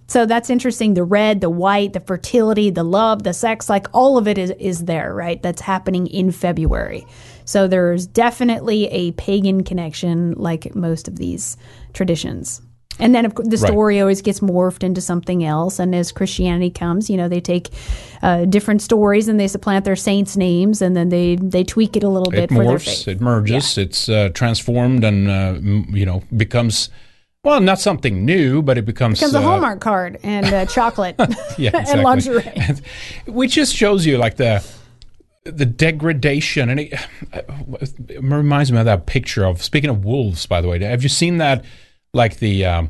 So 0.07 0.27
that's 0.27 0.51
interesting. 0.51 0.93
The 0.93 1.03
red, 1.03 1.41
the 1.41 1.49
white, 1.49 1.93
the 1.93 1.99
fertility, 1.99 2.69
the 2.69 2.83
love, 2.83 3.23
the 3.23 3.33
sex, 3.33 3.69
like 3.69 3.87
all 3.91 4.17
of 4.19 4.27
it 4.27 4.37
is, 4.37 4.51
is 4.59 4.85
there, 4.85 5.13
right? 5.15 5.41
That's 5.41 5.61
happening 5.61 6.05
in 6.07 6.31
February. 6.31 7.07
So 7.45 7.67
there's 7.67 8.05
definitely 8.07 8.87
a 8.87 9.11
pagan 9.13 9.63
connection, 9.63 10.33
like 10.33 10.75
most 10.75 11.07
of 11.07 11.17
these 11.17 11.57
traditions. 11.93 12.61
And 12.97 13.13
then, 13.13 13.25
of 13.25 13.35
course, 13.35 13.49
the 13.49 13.57
Right. 13.57 13.67
story 13.67 13.99
always 13.99 14.21
gets 14.21 14.39
morphed 14.39 14.81
into 14.83 15.01
something 15.01 15.43
else. 15.43 15.79
And 15.79 15.93
as 15.93 16.11
Christianity 16.11 16.69
comes, 16.69 17.09
you 17.09 17.17
know, 17.17 17.27
they 17.27 17.41
take 17.41 17.69
uh, 18.21 18.45
different 18.45 18.81
stories 18.81 19.27
and 19.27 19.37
they 19.39 19.49
supplant 19.49 19.83
their 19.85 19.97
saints' 19.97 20.37
names, 20.37 20.81
and 20.81 20.95
then 20.95 21.09
they 21.09 21.35
they 21.35 21.63
tweak 21.63 21.97
it 21.97 22.03
a 22.03 22.09
little 22.09 22.31
bit 22.31 22.45
it 22.45 22.55
for 22.55 22.65
their 22.65 22.77
morphs, 22.77 23.07
it 23.07 23.19
merges, 23.19 23.77
it's 23.77 24.07
uh, 24.07 24.29
transformed, 24.33 25.03
and 25.03 25.29
uh, 25.29 25.55
you 25.89 26.05
know 26.05 26.23
becomes 26.35 26.89
well, 27.43 27.61
not 27.61 27.79
something 27.79 28.25
new, 28.25 28.63
but 28.63 28.77
it 28.77 28.85
becomes 28.85 29.19
becomes 29.19 29.35
a 29.35 29.39
uh, 29.39 29.41
Hallmark 29.41 29.79
card 29.79 30.17
and 30.23 30.47
uh, 30.47 30.65
chocolate 30.65 31.15
yeah, 31.57 31.71
and 31.87 32.01
lingerie. 32.01 32.51
which 33.27 33.53
just 33.53 33.75
shows 33.75 34.05
you 34.05 34.17
like 34.17 34.37
the 34.37 34.63
the 35.45 35.65
degradation 35.65 36.69
and 36.69 36.79
it, 36.79 36.93
it 37.33 38.23
reminds 38.23 38.71
me 38.71 38.79
of 38.79 38.85
that 38.85 39.05
picture 39.05 39.45
of 39.45 39.61
speaking 39.61 39.89
of 39.89 40.03
wolves 40.03 40.45
by 40.47 40.59
the 40.59 40.67
way 40.67 40.79
have 40.79 41.03
you 41.03 41.09
seen 41.09 41.37
that 41.37 41.63
like 42.13 42.37
the 42.39 42.65
um, 42.65 42.89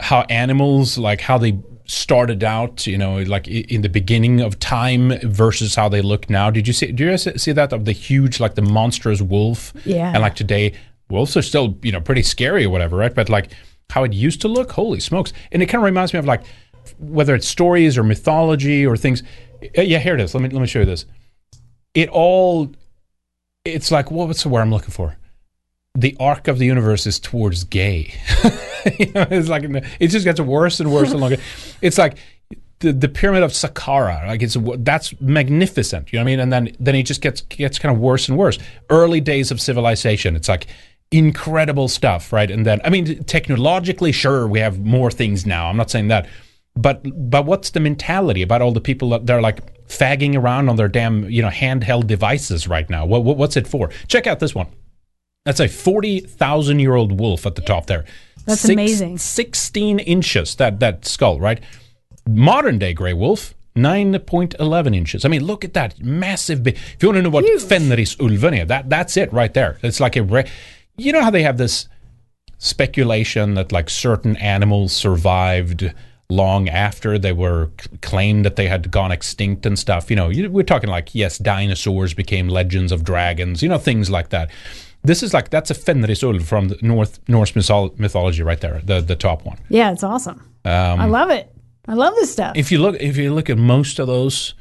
how 0.00 0.22
animals 0.22 0.98
like 0.98 1.20
how 1.20 1.38
they 1.38 1.58
started 1.86 2.42
out 2.42 2.86
you 2.86 2.96
know 2.96 3.18
like 3.22 3.46
in 3.46 3.82
the 3.82 3.88
beginning 3.88 4.40
of 4.40 4.58
time 4.58 5.18
versus 5.22 5.74
how 5.74 5.88
they 5.88 6.00
look 6.00 6.28
now? 6.30 6.50
Did 6.50 6.66
you 6.66 6.72
see 6.72 6.90
do 6.90 7.04
you 7.04 7.16
see 7.18 7.52
that 7.52 7.72
of 7.72 7.84
the 7.84 7.92
huge 7.92 8.40
like 8.40 8.54
the 8.54 8.62
monstrous 8.62 9.20
wolf? 9.20 9.72
Yeah. 9.84 10.10
and 10.12 10.22
like 10.22 10.34
today 10.34 10.72
wolves 11.10 11.36
are 11.36 11.42
still 11.42 11.78
you 11.82 11.92
know 11.92 12.00
pretty 12.00 12.22
scary 12.22 12.64
or 12.64 12.70
whatever 12.70 12.96
right? 12.96 13.14
But 13.14 13.28
like 13.28 13.52
how 13.90 14.02
it 14.02 14.12
used 14.12 14.40
to 14.40 14.48
look? 14.48 14.72
Holy 14.72 14.98
smokes. 14.98 15.32
And 15.52 15.62
it 15.62 15.66
kind 15.66 15.80
of 15.80 15.84
reminds 15.84 16.12
me 16.12 16.18
of 16.18 16.24
like 16.24 16.42
whether 16.98 17.34
it's 17.34 17.46
stories 17.46 17.96
or 17.96 18.02
mythology 18.02 18.86
or 18.86 18.96
things 18.96 19.22
yeah 19.74 19.98
here 19.98 20.14
it 20.14 20.20
is. 20.20 20.34
Let 20.34 20.42
me 20.42 20.48
let 20.48 20.60
me 20.60 20.66
show 20.66 20.80
you 20.80 20.86
this 20.86 21.04
it 21.94 22.08
all 22.10 22.70
it's 23.64 23.90
like 23.90 24.10
what 24.10 24.28
what's 24.28 24.42
the 24.42 24.48
word 24.48 24.60
i'm 24.60 24.70
looking 24.70 24.90
for 24.90 25.16
the 25.96 26.16
arc 26.18 26.48
of 26.48 26.58
the 26.58 26.66
universe 26.66 27.06
is 27.06 27.20
towards 27.20 27.64
gay. 27.64 28.12
you 28.98 29.12
know, 29.12 29.26
it's 29.30 29.48
like 29.48 29.62
it 29.64 30.08
just 30.08 30.24
gets 30.24 30.40
worse 30.40 30.80
and 30.80 30.92
worse 30.92 31.12
and 31.12 31.20
longer. 31.20 31.36
It's 31.80 31.98
like 31.98 32.18
the, 32.80 32.92
the 32.92 33.08
pyramid 33.08 33.42
of 33.42 33.52
Saqqara, 33.52 34.26
like 34.26 34.42
it's 34.42 34.56
that's 34.78 35.18
magnificent. 35.20 36.12
You 36.12 36.18
know 36.18 36.24
what 36.24 36.28
I 36.28 36.32
mean? 36.32 36.40
And 36.40 36.52
then 36.52 36.76
then 36.80 36.94
it 36.94 37.04
just 37.04 37.20
gets 37.20 37.42
gets 37.42 37.78
kind 37.78 37.94
of 37.94 38.00
worse 38.00 38.28
and 38.28 38.36
worse. 38.36 38.58
Early 38.90 39.20
days 39.20 39.50
of 39.50 39.60
civilization, 39.60 40.34
it's 40.34 40.48
like 40.48 40.66
incredible 41.12 41.88
stuff, 41.88 42.32
right? 42.32 42.50
And 42.50 42.66
then 42.66 42.80
I 42.84 42.90
mean, 42.90 43.22
technologically, 43.24 44.12
sure, 44.12 44.48
we 44.48 44.58
have 44.60 44.80
more 44.80 45.10
things 45.10 45.46
now. 45.46 45.68
I'm 45.68 45.76
not 45.76 45.90
saying 45.90 46.08
that, 46.08 46.26
but 46.76 47.02
but 47.30 47.46
what's 47.46 47.70
the 47.70 47.80
mentality 47.80 48.42
about 48.42 48.60
all 48.60 48.72
the 48.72 48.80
people 48.80 49.10
that 49.10 49.26
they're 49.26 49.40
like 49.40 49.86
fagging 49.86 50.36
around 50.36 50.68
on 50.68 50.76
their 50.76 50.88
damn 50.88 51.28
you 51.30 51.42
know 51.42 51.48
handheld 51.48 52.06
devices 52.06 52.66
right 52.66 52.88
now? 52.90 53.06
What, 53.06 53.24
what 53.24 53.36
what's 53.36 53.56
it 53.56 53.66
for? 53.66 53.90
Check 54.08 54.26
out 54.26 54.40
this 54.40 54.54
one. 54.54 54.66
That's 55.44 55.60
a 55.60 55.68
forty 55.68 56.20
thousand 56.20 56.80
year 56.80 56.94
old 56.94 57.18
wolf 57.20 57.46
at 57.46 57.54
the 57.54 57.62
top 57.62 57.86
there. 57.86 58.04
That's 58.44 58.64
amazing. 58.68 59.18
Sixteen 59.18 59.98
inches 60.00 60.56
that 60.56 60.80
that 60.80 61.06
skull, 61.06 61.38
right? 61.38 61.60
Modern 62.28 62.78
day 62.78 62.92
gray 62.92 63.12
wolf. 63.12 63.54
9.11 63.76 64.94
inches. 64.94 65.24
I 65.24 65.28
mean, 65.28 65.42
look 65.42 65.64
at 65.64 65.74
that 65.74 65.98
massive. 65.98 66.62
Big, 66.62 66.76
if 66.76 67.02
you 67.02 67.08
want 67.08 67.16
to 67.16 67.22
know 67.22 67.30
what 67.30 67.44
Fenrisulven 67.44 68.62
is, 68.62 68.68
that 68.68 68.88
that's 68.88 69.16
it 69.16 69.32
right 69.32 69.52
there. 69.52 69.80
It's 69.82 69.98
like 69.98 70.14
a. 70.14 70.22
Re- 70.22 70.48
you 70.96 71.10
know 71.10 71.20
how 71.20 71.30
they 71.30 71.42
have 71.42 71.58
this 71.58 71.88
speculation 72.58 73.54
that 73.54 73.72
like 73.72 73.90
certain 73.90 74.36
animals 74.36 74.92
survived 74.92 75.92
long 76.30 76.68
after 76.68 77.18
they 77.18 77.32
were 77.32 77.70
claimed 78.00 78.44
that 78.44 78.56
they 78.56 78.66
had 78.66 78.90
gone 78.90 79.12
extinct 79.12 79.66
and 79.66 79.78
stuff. 79.78 80.10
You 80.10 80.16
know, 80.16 80.30
we're 80.48 80.62
talking 80.64 80.90
like 80.90 81.14
yes, 81.14 81.38
dinosaurs 81.38 82.14
became 82.14 82.48
legends 82.48 82.92
of 82.92 83.04
dragons. 83.04 83.62
You 83.62 83.68
know, 83.68 83.78
things 83.78 84.10
like 84.10 84.30
that. 84.30 84.50
This 85.02 85.22
is 85.22 85.34
like 85.34 85.50
that's 85.50 85.70
a 85.70 85.74
Fenrisulv 85.74 86.44
from 86.44 86.68
the 86.68 86.78
North 86.80 87.20
Norse 87.28 87.54
mythology 87.54 88.42
right 88.42 88.60
there, 88.60 88.80
the 88.84 89.00
the 89.00 89.16
top 89.16 89.44
one. 89.44 89.58
Yeah, 89.68 89.92
it's 89.92 90.02
awesome. 90.02 90.40
Um, 90.64 91.00
I 91.00 91.04
love 91.06 91.30
it. 91.30 91.50
I 91.86 91.92
love 91.94 92.14
this 92.14 92.32
stuff. 92.32 92.56
if 92.56 92.72
you 92.72 92.78
look 92.78 92.96
if 93.00 93.16
you 93.16 93.34
look 93.34 93.50
at 93.50 93.58
most 93.58 93.98
of 93.98 94.06
those 94.06 94.54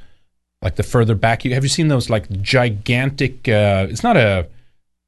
like 0.61 0.75
the 0.75 0.83
further 0.83 1.15
back 1.15 1.45
you 1.45 1.53
have 1.53 1.63
you 1.63 1.69
seen 1.69 1.87
those 1.87 2.09
like 2.09 2.29
gigantic 2.41 3.47
uh 3.47 3.87
it's 3.89 4.03
not 4.03 4.17
a 4.17 4.47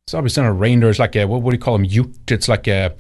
it's 0.06 0.14
obviously 0.14 0.44
not 0.44 0.50
a 0.50 0.54
reindeer 0.54 0.90
it's 0.90 1.00
like 1.00 1.16
a 1.16 1.26
what, 1.26 1.42
what 1.42 1.52
do 1.52 1.56
you 1.56 1.62
call 1.62 1.78
them 1.78 1.86
Ute. 1.86 2.32
it's 2.32 2.48
like 2.48 2.68
a 2.68 2.96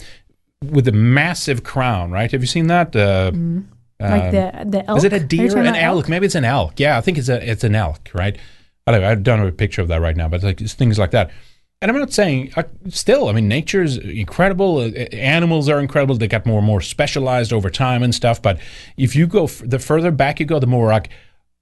with 0.63 0.87
a 0.87 0.91
massive 0.91 1.63
crown 1.63 2.11
right? 2.11 2.31
Have 2.31 2.41
you 2.41 2.47
seen 2.47 2.67
that? 2.67 2.95
Uh 2.95 3.31
Like 3.99 4.23
um, 4.23 4.31
the 4.31 4.65
the 4.69 4.89
elk. 4.89 4.97
is 4.97 5.03
it 5.03 5.13
a 5.13 5.19
deer? 5.19 5.45
an 5.57 5.67
about 5.67 5.77
elk? 5.81 6.09
maybe 6.09 6.25
it's 6.25 6.35
an 6.35 6.45
elk. 6.45 6.79
Yeah 6.79 6.97
i 6.97 7.01
think 7.01 7.17
it's 7.17 7.29
a 7.29 7.49
it's 7.51 7.63
an 7.63 7.75
elk 7.75 8.09
right? 8.13 8.37
I 8.87 8.91
don't 8.91 9.01
know 9.01 9.09
i 9.09 9.15
don't 9.15 9.39
have 9.39 9.47
a 9.47 9.51
picture 9.51 9.81
of 9.81 9.87
that 9.87 10.01
right 10.01 10.15
now 10.17 10.27
but 10.27 10.43
like 10.43 10.61
it's 10.61 10.73
things 10.73 10.97
like 10.99 11.11
that. 11.11 11.31
And 11.81 11.91
i'm 11.91 11.97
not 11.99 12.13
saying 12.13 12.51
uh, 12.55 12.63
still 12.89 13.27
i 13.29 13.31
mean 13.31 13.47
nature 13.47 13.83
is 13.83 13.97
incredible. 13.97 14.77
Uh, 14.79 14.89
animals 15.13 15.69
are 15.69 15.79
incredible. 15.79 16.15
They 16.15 16.27
got 16.27 16.45
more 16.45 16.57
and 16.59 16.67
more 16.67 16.81
specialized 16.81 17.51
over 17.53 17.69
time 17.69 18.01
and 18.03 18.13
stuff 18.13 18.41
but 18.41 18.59
if 18.97 19.15
you 19.15 19.27
go 19.27 19.43
f- 19.45 19.61
the 19.63 19.79
further 19.79 20.11
back 20.11 20.39
you 20.39 20.45
go 20.45 20.59
the 20.59 20.67
more 20.67 20.87
like 20.87 21.09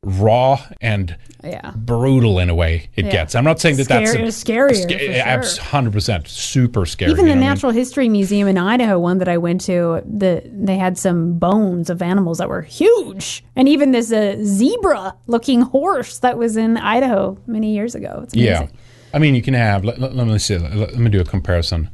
raw 0.06 0.62
and 0.82 1.16
Yeah. 1.44 1.72
brutal 1.76 2.40
in 2.40 2.50
a 2.50 2.56
way 2.56 2.90
it 2.96 3.06
Yeah. 3.06 3.12
gets 3.12 3.36
i'm 3.36 3.44
not 3.46 3.60
saying 3.60 3.78
that 3.78 3.88
that's 3.88 4.14
a, 4.14 4.18
scarier, 4.18 4.76
sca- 4.76 4.98
for 5.00 5.44
sure. 5.44 5.64
100% 5.64 6.28
super 6.28 6.86
scary 6.86 7.12
Even 7.12 7.26
the 7.26 7.32
what 7.32 7.38
I 7.38 7.40
mean? 7.40 7.50
Natural 7.50 7.72
History 7.72 8.10
Museum 8.10 8.48
in 8.48 8.58
Idaho, 8.58 9.00
one 9.00 9.18
that 9.20 9.28
I 9.30 9.38
went 9.38 9.62
to, 9.62 10.02
the 10.06 10.44
they 10.54 10.78
had 10.78 10.98
some 10.98 11.40
bones 11.40 11.90
of 11.90 12.02
animals 12.02 12.38
that 12.40 12.50
were 12.50 12.62
huge, 12.62 13.44
and 13.56 13.68
even 13.70 13.92
this 13.92 14.12
uh, 14.12 14.36
zebra-looking 14.44 15.62
horse 15.62 16.20
that 16.20 16.38
was 16.38 16.58
in 16.58 16.78
Idaho 16.78 17.38
many 17.48 17.74
years 17.74 17.96
ago. 17.96 18.22
It's 18.24 18.34
amazing. 18.34 18.52
Yeah, 18.54 18.68
I 19.14 19.20
mean, 19.20 19.36
you 19.36 19.42
can 19.42 19.54
have. 19.54 19.84
Let, 19.86 20.00
let- 20.00 20.16
let 20.16 20.28
me 20.28 20.38
see. 20.40 20.58
Let, 20.58 20.76
let 20.78 20.96
me 20.98 21.10
do 21.10 21.22
a 21.22 21.26
comparison. 21.26 21.90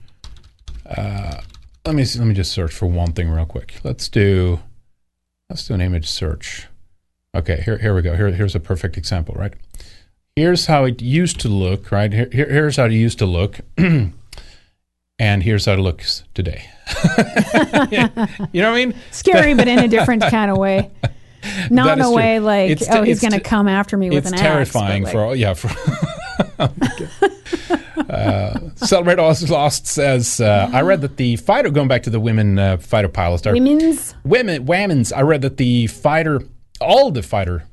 Uh, 0.85 1.41
let 1.85 1.95
me 1.95 2.05
see, 2.05 2.17
let 2.19 2.27
me 2.27 2.33
just 2.33 2.51
search 2.51 2.73
for 2.73 2.85
one 2.87 3.11
thing 3.13 3.29
real 3.29 3.45
quick. 3.45 3.75
Let's 3.83 4.09
do 4.09 4.59
let's 5.49 5.67
do 5.67 5.73
an 5.73 5.81
image 5.81 6.09
search. 6.09 6.67
Okay, 7.35 7.61
here 7.63 7.77
here 7.77 7.93
we 7.93 8.01
go. 8.01 8.15
Here 8.15 8.31
here's 8.31 8.55
a 8.55 8.59
perfect 8.59 8.97
example. 8.97 9.35
Right. 9.37 9.53
Here's 10.35 10.65
how 10.67 10.85
it 10.85 11.01
used 11.01 11.39
to 11.41 11.49
look. 11.49 11.91
Right. 11.91 12.11
Here, 12.11 12.29
here 12.31 12.49
here's 12.49 12.77
how 12.77 12.85
it 12.85 12.91
used 12.91 13.19
to 13.19 13.25
look. 13.25 13.59
And 15.21 15.43
here's 15.43 15.65
how 15.65 15.73
it 15.73 15.79
looks 15.79 16.23
today. 16.33 16.63
you 17.91 18.61
know 18.61 18.71
what 18.71 18.77
I 18.79 18.85
mean? 18.85 18.95
Scary, 19.11 19.53
but 19.53 19.67
in 19.67 19.79
a 19.79 19.87
different 19.89 20.21
kind 20.29 20.49
of 20.49 20.57
way. 20.57 20.89
Not 21.69 21.97
in 21.97 22.05
a 22.05 22.07
true. 22.07 22.15
way 22.15 22.39
like, 22.39 22.71
It's 22.71 22.87
oh, 22.89 23.03
he's 23.03 23.19
going 23.19 23.33
to 23.33 23.41
come 23.41 23.67
after 23.67 23.97
me 23.97 24.09
with 24.09 24.19
it's 24.19 24.31
an 24.31 24.37
terrifying 24.37 25.03
axe. 25.03 25.11
for 25.11 25.19
all, 25.25 25.35
yeah. 25.35 25.53
For 25.55 25.67
uh, 28.09 28.59
Celebrate 28.75 29.19
All 29.19 29.35
Lost 29.49 29.87
says, 29.87 30.39
uh, 30.39 30.69
I 30.71 30.81
read 30.83 31.01
that 31.01 31.17
the 31.17 31.35
fighter, 31.35 31.69
going 31.69 31.89
back 31.89 32.03
to 32.03 32.09
the 32.09 32.19
women 32.21 32.57
uh, 32.57 32.77
fighter 32.77 33.09
pilots, 33.09 33.45
Women's? 33.45 34.15
women, 34.23 34.65
women's. 34.65 35.11
I 35.11 35.23
read 35.23 35.41
that 35.41 35.57
the 35.57 35.87
fighter, 35.87 36.43
all 36.79 37.11
the 37.11 37.23
fighter 37.23 37.65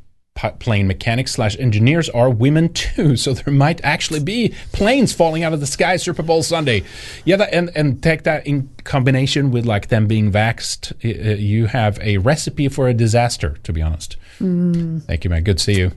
plane 0.59 0.87
mechanics 0.87 1.33
slash 1.33 1.59
engineers 1.59 2.09
are 2.11 2.31
women 2.31 2.73
too. 2.73 3.17
So 3.27 3.33
there 3.33 3.53
might 3.53 3.83
actually 3.83 4.21
be 4.21 4.55
planes 4.73 5.13
falling 5.13 5.43
out 5.43 5.53
of 5.53 5.61
the 5.61 5.67
sky 5.67 5.97
Super 5.97 6.23
Bowl 6.23 6.43
Sunday. 6.43 6.85
Yeah, 7.25 7.37
that, 7.37 7.53
and 7.53 7.71
and 7.75 8.03
take 8.03 8.25
that 8.25 8.47
in 8.47 8.69
combination 8.85 9.51
with 9.51 9.65
like 9.65 9.89
them 9.89 10.07
being 10.07 10.31
vaxxed, 10.31 10.93
uh, 11.05 11.37
you 11.37 11.67
have 11.67 11.99
a 12.01 12.19
recipe 12.19 12.69
for 12.69 12.89
a 12.89 12.95
disaster. 12.95 13.57
To 13.65 13.73
be 13.73 13.81
honest. 13.81 14.17
Mm. 14.39 15.03
Thank 15.05 15.25
you, 15.25 15.31
man. 15.31 15.43
Good 15.45 15.59
to 15.59 15.65
see 15.65 15.79
you. 15.79 15.93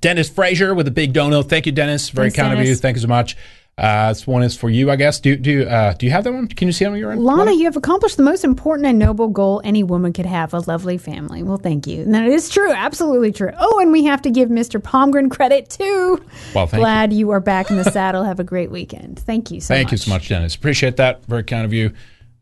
Dennis 0.00 0.28
Frazier 0.28 0.74
with 0.74 0.86
a 0.86 0.92
big 0.92 1.12
dono. 1.12 1.42
Thank 1.42 1.66
you, 1.66 1.72
Dennis. 1.72 2.10
Very 2.10 2.30
Thanks, 2.30 2.36
kind 2.36 2.58
of 2.58 2.66
you. 2.66 2.74
Thank 2.74 2.96
you 2.96 3.02
so 3.02 3.08
much. 3.08 3.36
Uh, 3.78 4.08
this 4.08 4.26
one 4.26 4.42
is 4.42 4.56
for 4.56 4.68
you, 4.68 4.90
I 4.90 4.96
guess. 4.96 5.20
Do 5.20 5.36
do 5.36 5.50
you, 5.52 5.62
uh, 5.62 5.92
do 5.92 6.04
you 6.04 6.10
have 6.10 6.24
that 6.24 6.32
one? 6.32 6.48
Can 6.48 6.66
you 6.66 6.72
see 6.72 6.84
it 6.84 6.88
on 6.88 6.98
your 6.98 7.12
end? 7.12 7.22
Lana, 7.22 7.52
you 7.52 7.64
have 7.64 7.76
accomplished 7.76 8.16
the 8.16 8.24
most 8.24 8.42
important 8.42 8.88
and 8.88 8.98
noble 8.98 9.28
goal 9.28 9.60
any 9.62 9.84
woman 9.84 10.12
could 10.12 10.26
have 10.26 10.52
a 10.52 10.58
lovely 10.60 10.98
family. 10.98 11.44
Well, 11.44 11.58
thank 11.58 11.86
you. 11.86 12.02
And 12.02 12.12
that 12.12 12.26
is 12.26 12.48
true. 12.48 12.72
Absolutely 12.72 13.30
true. 13.30 13.52
Oh, 13.56 13.78
and 13.78 13.92
we 13.92 14.02
have 14.04 14.20
to 14.22 14.30
give 14.30 14.48
Mr. 14.48 14.82
Palmgren 14.82 15.30
credit 15.30 15.70
too. 15.70 16.20
Well, 16.54 16.66
thank 16.66 16.80
Glad 16.80 17.12
you. 17.12 17.30
are 17.30 17.40
back 17.40 17.70
in 17.70 17.76
the 17.76 17.84
saddle. 17.84 18.24
Have 18.24 18.40
a 18.40 18.44
great 18.44 18.72
weekend. 18.72 19.20
Thank 19.20 19.52
you 19.52 19.60
so 19.60 19.72
much. 19.72 19.78
Thank 19.78 19.86
much. 19.86 19.92
you 19.92 19.98
so 19.98 20.10
much, 20.10 20.28
Dennis. 20.28 20.54
Appreciate 20.56 20.96
that. 20.96 21.24
Very 21.26 21.44
kind 21.44 21.64
of 21.64 21.72
you. 21.72 21.92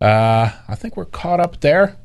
Uh, 0.01 0.51
I 0.69 0.75
think 0.75 0.97
we're 0.97 1.05
caught 1.05 1.41
up 1.41 1.61
there. 1.61 1.99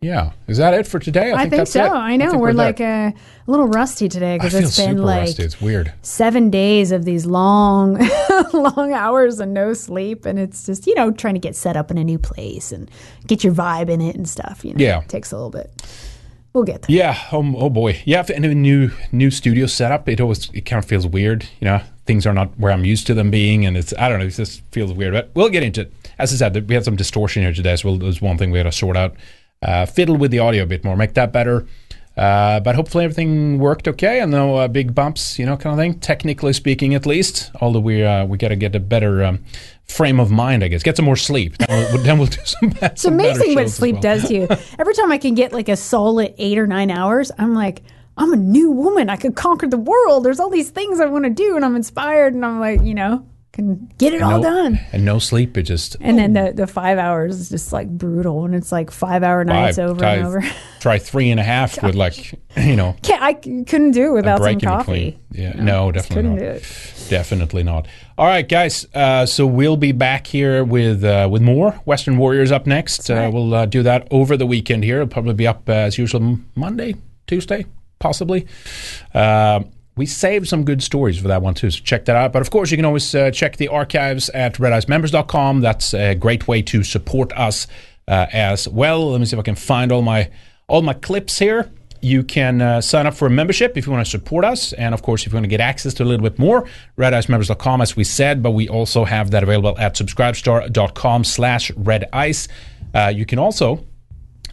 Yeah. 0.00 0.30
Is 0.46 0.58
that 0.58 0.74
it 0.74 0.86
for 0.86 1.00
today? 1.00 1.32
I, 1.32 1.40
think, 1.48 1.54
that's 1.56 1.72
so. 1.72 1.84
it. 1.84 1.90
I 1.90 2.16
know. 2.16 2.30
think 2.30 2.40
we're, 2.40 2.52
there. 2.52 2.66
like 2.66 2.80
uh, 2.80 3.10
a 3.10 3.14
little 3.50 3.66
rusty 3.66 4.08
today 4.08 4.36
because 4.36 4.54
it's 4.54 4.76
been 4.76 4.98
like 4.98 5.22
rusty. 5.22 5.42
It's 5.42 5.60
weird. 5.60 5.92
seven 6.02 6.50
days 6.50 6.92
of 6.92 7.04
these 7.04 7.26
long, 7.26 7.98
long 8.52 8.92
hours 8.92 9.40
and 9.40 9.52
no 9.52 9.72
sleep, 9.72 10.24
and 10.24 10.38
it's 10.38 10.66
just 10.66 10.86
you 10.86 10.94
know 10.94 11.10
trying 11.10 11.34
to 11.34 11.40
get 11.40 11.56
set 11.56 11.76
up 11.76 11.90
in 11.90 11.98
a 11.98 12.04
new 12.04 12.18
place 12.18 12.70
and 12.70 12.88
get 13.26 13.42
your 13.42 13.52
vibe 13.52 13.88
in 13.88 14.00
it 14.00 14.14
and 14.14 14.28
stuff. 14.28 14.64
You 14.64 14.74
know, 14.74 14.84
Yeah. 14.84 15.00
it 15.00 15.08
takes 15.08 15.32
a 15.32 15.36
little 15.36 15.50
bit. 15.50 15.68
We'll 16.52 16.62
get 16.64 16.82
there. 16.82 16.96
Yeah. 16.96 17.18
Oh, 17.32 17.54
oh 17.56 17.68
boy. 17.68 18.00
Yeah. 18.04 18.24
And 18.32 18.44
a 18.44 18.54
new 18.54 18.90
new 19.10 19.32
studio 19.32 19.66
setup. 19.66 20.08
It 20.08 20.20
always 20.20 20.48
it 20.54 20.60
kind 20.62 20.82
of 20.82 20.88
feels 20.88 21.08
weird. 21.08 21.44
You 21.60 21.64
know, 21.66 21.80
things 22.06 22.24
are 22.24 22.32
not 22.32 22.56
where 22.56 22.70
I'm 22.70 22.84
used 22.84 23.08
to 23.08 23.14
them 23.14 23.32
being, 23.32 23.66
and 23.66 23.76
it's 23.76 23.92
I 23.98 24.08
don't 24.08 24.20
know. 24.20 24.26
It 24.26 24.30
just 24.30 24.62
feels 24.70 24.92
weird. 24.92 25.12
But 25.12 25.30
we'll 25.34 25.50
get 25.50 25.64
into 25.64 25.82
it. 25.82 25.92
As 26.20 26.32
I 26.32 26.36
said, 26.36 26.68
we 26.68 26.74
had 26.74 26.84
some 26.84 26.96
distortion 26.96 27.42
here 27.42 27.52
today, 27.52 27.74
so 27.74 27.96
there's 27.96 28.22
one 28.22 28.38
thing 28.38 28.52
we 28.52 28.58
had 28.58 28.64
to 28.64 28.72
sort 28.72 28.96
out. 28.96 29.14
Uh, 29.60 29.86
fiddle 29.86 30.16
with 30.16 30.30
the 30.30 30.38
audio 30.38 30.62
a 30.62 30.66
bit 30.66 30.84
more, 30.84 30.96
make 30.96 31.14
that 31.14 31.32
better. 31.32 31.66
Uh, 32.18 32.58
but 32.58 32.74
hopefully 32.74 33.04
everything 33.04 33.60
worked 33.60 33.86
okay, 33.86 34.18
and 34.18 34.32
no 34.32 34.56
uh, 34.56 34.66
big 34.66 34.92
bumps, 34.92 35.38
you 35.38 35.46
know, 35.46 35.56
kind 35.56 35.72
of 35.72 35.78
thing. 35.78 36.00
Technically 36.00 36.52
speaking, 36.52 36.92
at 36.94 37.06
least. 37.06 37.52
Although 37.60 37.78
we 37.78 38.02
uh, 38.04 38.24
we 38.24 38.36
got 38.36 38.48
to 38.48 38.56
get 38.56 38.74
a 38.74 38.80
better 38.80 39.22
um, 39.22 39.44
frame 39.84 40.18
of 40.18 40.28
mind, 40.28 40.64
I 40.64 40.68
guess. 40.68 40.82
Get 40.82 40.96
some 40.96 41.04
more 41.04 41.16
sleep. 41.16 41.56
Then 41.58 41.68
we'll, 41.92 42.02
then 42.02 42.18
we'll 42.18 42.26
do 42.26 42.44
some. 42.44 42.74
It's 42.82 43.04
amazing 43.04 43.54
what 43.54 43.70
sleep 43.70 44.00
does 44.00 44.26
to 44.26 44.34
you. 44.34 44.48
Every 44.80 44.94
time 44.94 45.12
I 45.12 45.18
can 45.18 45.34
get 45.34 45.52
like 45.52 45.68
a 45.68 45.76
solid 45.76 46.34
eight 46.38 46.58
or 46.58 46.66
nine 46.66 46.90
hours, 46.90 47.30
I'm 47.38 47.54
like, 47.54 47.82
I'm 48.16 48.32
a 48.32 48.36
new 48.36 48.72
woman. 48.72 49.10
I 49.10 49.16
could 49.16 49.36
conquer 49.36 49.68
the 49.68 49.78
world. 49.78 50.24
There's 50.24 50.40
all 50.40 50.50
these 50.50 50.70
things 50.70 50.98
I 50.98 51.06
want 51.06 51.24
to 51.24 51.30
do, 51.30 51.54
and 51.54 51.64
I'm 51.64 51.76
inspired, 51.76 52.34
and 52.34 52.44
I'm 52.44 52.58
like, 52.58 52.82
you 52.82 52.94
know, 52.94 53.24
can 53.52 53.90
get 53.98 54.12
it 54.12 54.22
all 54.22 54.38
no, 54.38 54.42
done. 54.42 54.80
And 54.92 55.04
no 55.04 55.18
sleep. 55.18 55.56
It 55.56 55.62
just 55.64 55.96
And 56.00 56.18
then 56.18 56.32
the, 56.32 56.52
the 56.54 56.66
five 56.66 56.98
hours 56.98 57.40
is 57.40 57.48
just 57.48 57.72
like 57.72 57.88
brutal, 57.88 58.44
and 58.44 58.54
it's 58.54 58.70
like 58.70 58.90
five 58.90 59.22
hour 59.22 59.44
nights 59.44 59.76
Five, 59.76 59.90
over 59.90 60.00
try, 60.00 60.14
and 60.14 60.26
over. 60.26 60.42
Try 60.80 60.98
three 60.98 61.30
and 61.30 61.40
a 61.40 61.42
half 61.42 61.82
with 61.82 61.96
like 61.96 62.38
you 62.56 62.76
know 62.76 62.94
Can't, 63.02 63.20
I 63.20 63.32
couldn't 63.34 63.90
do 63.90 64.10
it 64.10 64.12
without 64.12 64.40
some 64.40 64.60
coffee. 64.60 65.18
Yeah, 65.32 65.54
no, 65.54 65.90
just 65.90 66.08
definitely 66.08 66.46
not. 66.46 66.62
Definitely 67.08 67.62
not. 67.64 67.88
All 68.16 68.26
right, 68.26 68.48
guys. 68.48 68.86
Uh, 68.94 69.26
so 69.26 69.46
we'll 69.46 69.76
be 69.76 69.92
back 69.92 70.26
here 70.26 70.62
with 70.62 71.02
uh, 71.02 71.28
with 71.30 71.42
more 71.42 71.72
Western 71.84 72.16
Warriors 72.18 72.52
up 72.52 72.66
next. 72.66 73.10
Uh, 73.10 73.30
we'll 73.32 73.54
uh, 73.54 73.66
do 73.66 73.82
that 73.82 74.06
over 74.10 74.36
the 74.36 74.46
weekend 74.46 74.84
here. 74.84 74.96
It'll 74.96 75.08
probably 75.08 75.34
be 75.34 75.46
up 75.46 75.68
uh, 75.68 75.72
as 75.72 75.98
usual 75.98 76.38
Monday, 76.54 76.94
Tuesday, 77.26 77.66
possibly. 77.98 78.46
We 79.98 80.06
saved 80.06 80.48
some 80.48 80.64
good 80.64 80.82
stories 80.82 81.18
for 81.18 81.28
that 81.28 81.42
one 81.42 81.54
too, 81.54 81.70
so 81.70 81.80
check 81.84 82.06
that 82.06 82.16
out. 82.16 82.32
But 82.32 82.40
of 82.40 82.50
course, 82.50 82.70
you 82.70 82.78
can 82.78 82.86
always 82.86 83.14
uh, 83.14 83.30
check 83.30 83.56
the 83.58 83.68
archives 83.68 84.30
at 84.30 84.54
redicemembers.com. 84.54 85.60
That's 85.60 85.92
a 85.92 86.14
great 86.14 86.48
way 86.48 86.62
to 86.62 86.82
support 86.82 87.32
us 87.32 87.66
uh, 88.06 88.26
as 88.32 88.66
well. 88.68 89.10
Let 89.10 89.20
me 89.20 89.26
see 89.26 89.36
if 89.36 89.40
I 89.40 89.42
can 89.42 89.54
find 89.56 89.92
all 89.92 90.02
my 90.02 90.30
all 90.68 90.82
my 90.82 90.94
clips 90.94 91.38
here. 91.38 91.70
you 92.00 92.22
can 92.22 92.60
uh, 92.60 92.80
sign 92.80 93.06
up 93.06 93.14
for 93.14 93.26
a 93.26 93.30
membership 93.30 93.76
if 93.76 93.86
you 93.86 93.92
want 93.92 94.04
to 94.04 94.10
support 94.10 94.44
us. 94.44 94.72
And 94.74 94.94
of 94.94 95.02
course, 95.02 95.26
if 95.26 95.32
you 95.32 95.36
want 95.36 95.44
to 95.44 95.48
get 95.48 95.60
access 95.60 95.94
to 95.94 96.04
a 96.04 96.06
little 96.06 96.28
bit 96.28 96.38
more, 96.38 96.66
redicemembers.com, 96.96 97.80
as 97.80 97.96
we 97.96 98.04
said, 98.04 98.42
but 98.42 98.52
we 98.52 98.68
also 98.68 99.04
have 99.04 99.30
that 99.32 99.42
available 99.42 99.76
at 99.78 99.94
subscribestar.com 99.94 101.24
slash 101.24 101.70
redice. 101.72 102.48
Uh, 102.94 103.12
you 103.14 103.26
can 103.26 103.38
also 103.38 103.84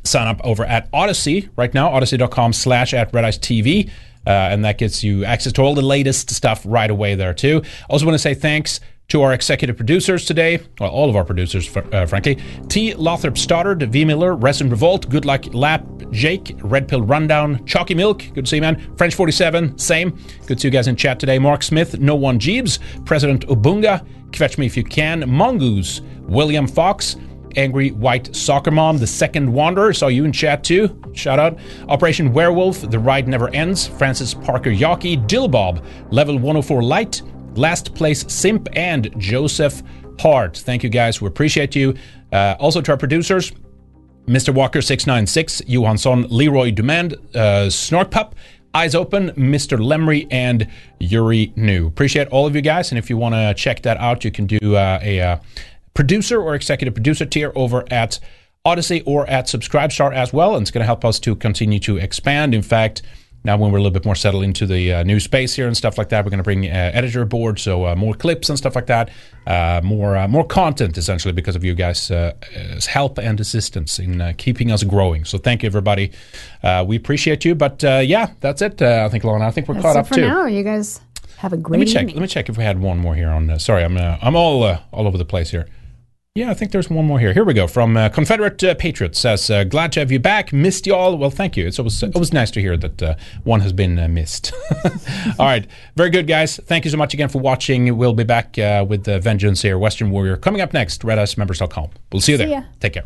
sign 0.04 0.28
up 0.28 0.42
over 0.44 0.66
at 0.66 0.90
Odysee 0.92 1.50
right 1.56 1.74
now, 1.74 1.90
odysee.com 1.90 2.54
slash 2.54 2.94
at 2.94 3.12
redice 3.12 3.40
TV. 3.40 3.90
Uh, 4.28 4.30
and 4.52 4.64
that 4.66 4.78
gets 4.78 5.04
you 5.04 5.24
access 5.26 5.54
to 5.54 5.62
all 5.62 5.76
the 5.76 5.82
latest 5.82 6.30
stuff 6.32 6.64
right 6.66 6.90
away 6.90 7.16
there 7.16 7.34
too. 7.34 7.62
I 7.66 7.86
Also 7.90 8.06
want 8.06 8.16
to 8.16 8.20
say 8.20 8.34
thanks 8.34 8.80
to 9.08 9.22
our 9.22 9.34
executive 9.34 9.78
producers 9.78 10.26
today, 10.26 10.60
well, 10.80 10.90
all 10.90 11.10
of 11.12 11.16
our 11.16 11.24
producers, 11.24 11.68
fr- 11.68 11.82
uh, 11.92 12.08
frankly. 12.08 12.40
T. 12.70 12.96
Lothrop 12.96 13.38
Stoddard, 13.38 13.84
V. 13.92 14.04
Miller, 14.04 14.36
Resin 14.36 14.68
Revolt, 14.68 15.08
Good 15.10 15.26
Luck 15.26 15.54
Lap, 15.54 15.86
Jake, 16.10 16.56
Red 16.64 16.88
Pill 16.88 17.04
Rundown, 17.04 17.64
Chalky 17.68 17.94
Milk, 17.94 18.24
good 18.34 18.46
to 18.46 18.50
see 18.50 18.56
you, 18.56 18.62
man. 18.64 18.96
French 18.98 19.14
47, 19.14 19.78
same. 19.78 20.10
Good 20.48 20.56
to 20.58 20.60
see 20.60 20.68
you 20.70 20.72
guys 20.72 20.88
in 20.88 20.96
chat 20.96 21.20
today. 21.20 21.38
Mark 21.38 21.62
Smith, 21.62 22.00
No 22.00 22.16
One 22.16 22.40
Jeeves, 22.40 22.80
President 23.06 23.46
Ubunga, 23.48 24.04
Kvetch 24.32 24.58
Me 24.58 24.66
If 24.66 24.76
You 24.76 24.84
Can, 24.84 25.30
Mongoose, 25.30 26.02
William 26.22 26.68
Fox, 26.68 27.16
Angry 27.56 27.92
White 27.92 28.36
Soccer 28.36 28.72
Mom, 28.72 28.98
The 28.98 29.08
Second 29.08 29.52
Wanderer, 29.52 29.94
saw 29.94 30.08
you 30.08 30.26
in 30.26 30.32
chat 30.32 30.64
too. 30.64 31.02
Shout 31.14 31.40
out. 31.40 31.58
Operation 31.88 32.34
Werewolf, 32.34 32.82
The 32.90 33.00
Ride 33.00 33.28
Never 33.28 33.50
Ends, 33.54 33.88
Francis 33.88 34.34
Parker 34.34 34.72
Yockey, 34.72 35.28
Dillbob, 35.28 35.84
Level 36.12 36.36
104 36.36 36.84
Light, 36.84 37.22
Last 37.56 37.96
Place 37.96 38.26
Simp, 38.32 38.68
and 38.74 39.14
Joseph 39.18 39.82
Hart. 40.20 40.58
Thank 40.58 40.84
you 40.84 40.90
guys. 40.90 41.22
We 41.22 41.28
appreciate 41.28 41.76
you. 41.76 41.96
Uh, 42.32 42.56
also 42.60 42.82
to 42.82 42.92
our 42.92 42.98
producers, 42.98 43.52
Mr. 44.28 44.54
Walker696, 44.54 45.64
Johansson, 45.68 46.26
Leroy 46.30 46.72
Demand, 46.72 47.14
uh, 47.36 47.70
Snorkpup, 47.70 48.34
Eyes 48.74 48.94
Open, 48.94 49.30
Mr. 49.32 49.78
Lemry, 49.80 50.28
and 50.32 50.68
Yuri 51.00 51.54
New. 51.56 51.88
Appreciate 51.88 52.28
all 52.28 52.46
of 52.46 52.56
you 52.56 52.62
guys. 52.62 52.92
And 52.92 53.00
if 53.00 53.10
you 53.10 53.18
want 53.18 53.34
to 53.34 53.54
check 53.54 53.84
that 53.84 53.98
out, 53.98 54.26
you 54.26 54.32
can 54.32 54.48
do 54.48 54.76
uh, 54.76 55.00
a 55.02 55.22
uh, 55.22 55.38
producer 55.96 56.40
or 56.40 56.54
executive 56.54 56.94
producer 56.94 57.26
tier 57.26 57.52
over 57.56 57.84
at 57.90 58.20
Odysee 58.66 59.02
or 59.08 59.28
at 59.28 59.46
Subscribestar 59.46 60.14
as 60.14 60.32
well. 60.32 60.56
And 60.56 60.62
it's 60.62 60.72
going 60.72 60.82
to 60.84 60.86
help 60.86 61.04
us 61.04 61.20
to 61.22 61.36
continue 61.36 61.80
to 61.80 61.98
expand. 61.98 62.54
In 62.54 62.62
fact, 62.62 63.02
now 63.44 63.58
when 63.58 63.72
we're 63.72 63.78
a 63.78 63.82
little 63.82 63.94
bit 63.94 64.06
more 64.06 64.16
settled 64.16 64.44
into 64.44 64.66
the 64.66 64.92
uh, 64.92 65.04
new 65.04 65.20
space 65.20 65.54
here 65.54 65.68
and 65.68 65.78
stuff 65.78 66.00
like 66.00 66.10
that, 66.10 66.26
we're 66.26 66.32
going 66.32 66.40
to 66.40 66.44
bring 66.44 66.66
uh, 66.66 66.92
editor 66.94 67.22
aboard, 67.22 67.60
so 67.60 67.86
uh, 67.86 67.96
more 67.96 68.16
clips 68.16 68.50
and 68.50 68.58
stuff 68.58 68.76
like 68.76 68.88
that, 68.88 69.12
uh, 69.46 69.82
more 69.84 70.18
uh, 70.18 70.28
more 70.28 70.44
content 70.44 70.98
essentially 70.98 71.32
because 71.32 71.56
of 71.56 71.64
you 71.64 71.76
guys' 71.76 72.10
uh, 72.10 72.34
help 72.88 73.20
and 73.20 73.40
assistance 73.40 74.00
in 74.00 74.20
uh, 74.20 74.34
keeping 74.38 74.72
us 74.72 74.84
growing. 74.84 75.26
So 75.26 75.38
thank 75.38 75.62
you 75.62 75.68
everybody. 75.68 76.12
Uh, 76.64 76.84
we 76.88 76.96
appreciate 76.96 77.46
you. 77.46 77.54
But 77.54 77.84
uh, 77.84 78.02
yeah, 78.04 78.32
that's 78.40 78.64
it. 78.64 78.82
Uh, 78.82 79.04
I 79.06 79.10
think 79.10 79.24
Lana. 79.24 79.46
I 79.46 79.52
think 79.52 79.68
we're 79.68 79.76
That's 79.76 79.86
caught 79.86 79.96
it 79.96 80.00
up 80.00 80.08
for 80.08 80.16
too. 80.16 80.22
now. 80.22 80.48
You 80.48 80.64
guys 80.64 81.00
have 81.38 81.54
a 81.54 81.58
great 81.58 81.80
Let 81.80 81.86
me 81.86 81.94
check. 81.94 82.02
evening. 82.02 82.16
Let 82.16 82.22
me 82.24 82.28
check 82.28 82.50
if 82.50 82.58
we 82.58 82.64
had 82.64 82.82
one 82.82 82.98
more 82.98 83.14
here 83.14 83.30
on. 83.30 83.48
Uh, 83.48 83.60
sorry, 83.60 83.84
I'm 83.84 83.96
uh, 83.96 84.18
I'm 84.24 84.36
all 84.36 84.64
uh, 84.64 84.80
all 84.92 85.06
over 85.06 85.20
the 85.20 85.26
place 85.26 85.52
here. 85.52 85.68
Yeah, 86.38 86.52
I 86.52 86.54
think 86.54 86.74
there's 86.74 86.90
one 86.90 87.06
more 87.06 87.18
here. 87.18 87.32
Here 87.32 87.46
we 87.46 87.54
go 87.54 87.66
from 87.66 87.96
uh, 87.96 88.10
Confederate 88.10 88.62
uh, 88.62 88.76
Patriot 88.76 89.16
says, 89.16 89.50
uh, 89.50 89.64
"Glad 89.64 89.94
to 89.94 90.02
have 90.02 90.12
you 90.12 90.20
back. 90.20 90.52
Missed 90.52 90.86
y'all. 90.86 91.18
Well, 91.18 91.30
thank 91.30 91.56
you. 91.56 91.66
It's 91.66 91.80
always 91.80 92.04
always 92.04 92.34
nice 92.34 92.52
to 92.52 92.60
hear 92.60 92.76
that 92.76 93.02
uh, 93.02 93.16
one 93.46 93.62
has 93.62 93.72
been 93.72 93.98
uh, 93.98 94.10
missed. 94.10 94.52
all 95.40 95.46
right, 95.46 95.66
very 95.96 96.10
good, 96.10 96.28
guys. 96.28 96.58
Thank 96.58 96.84
you 96.84 96.92
so 96.92 96.98
much 96.98 97.14
again 97.14 97.30
for 97.30 97.40
watching. 97.40 97.96
We'll 97.96 98.14
be 98.14 98.26
back 98.26 98.60
uh, 98.60 98.86
with 98.86 99.06
Vengeance 99.06 99.62
here, 99.62 99.80
Western 99.80 100.10
Warrior, 100.10 100.36
coming 100.36 100.60
up 100.60 100.74
next. 100.74 101.04
RedIceMembers.com. 101.04 101.92
We'll 102.12 102.22
see 102.22 102.34
you 102.34 102.38
there. 102.38 102.50
Take 102.82 102.92
care. 102.96 103.06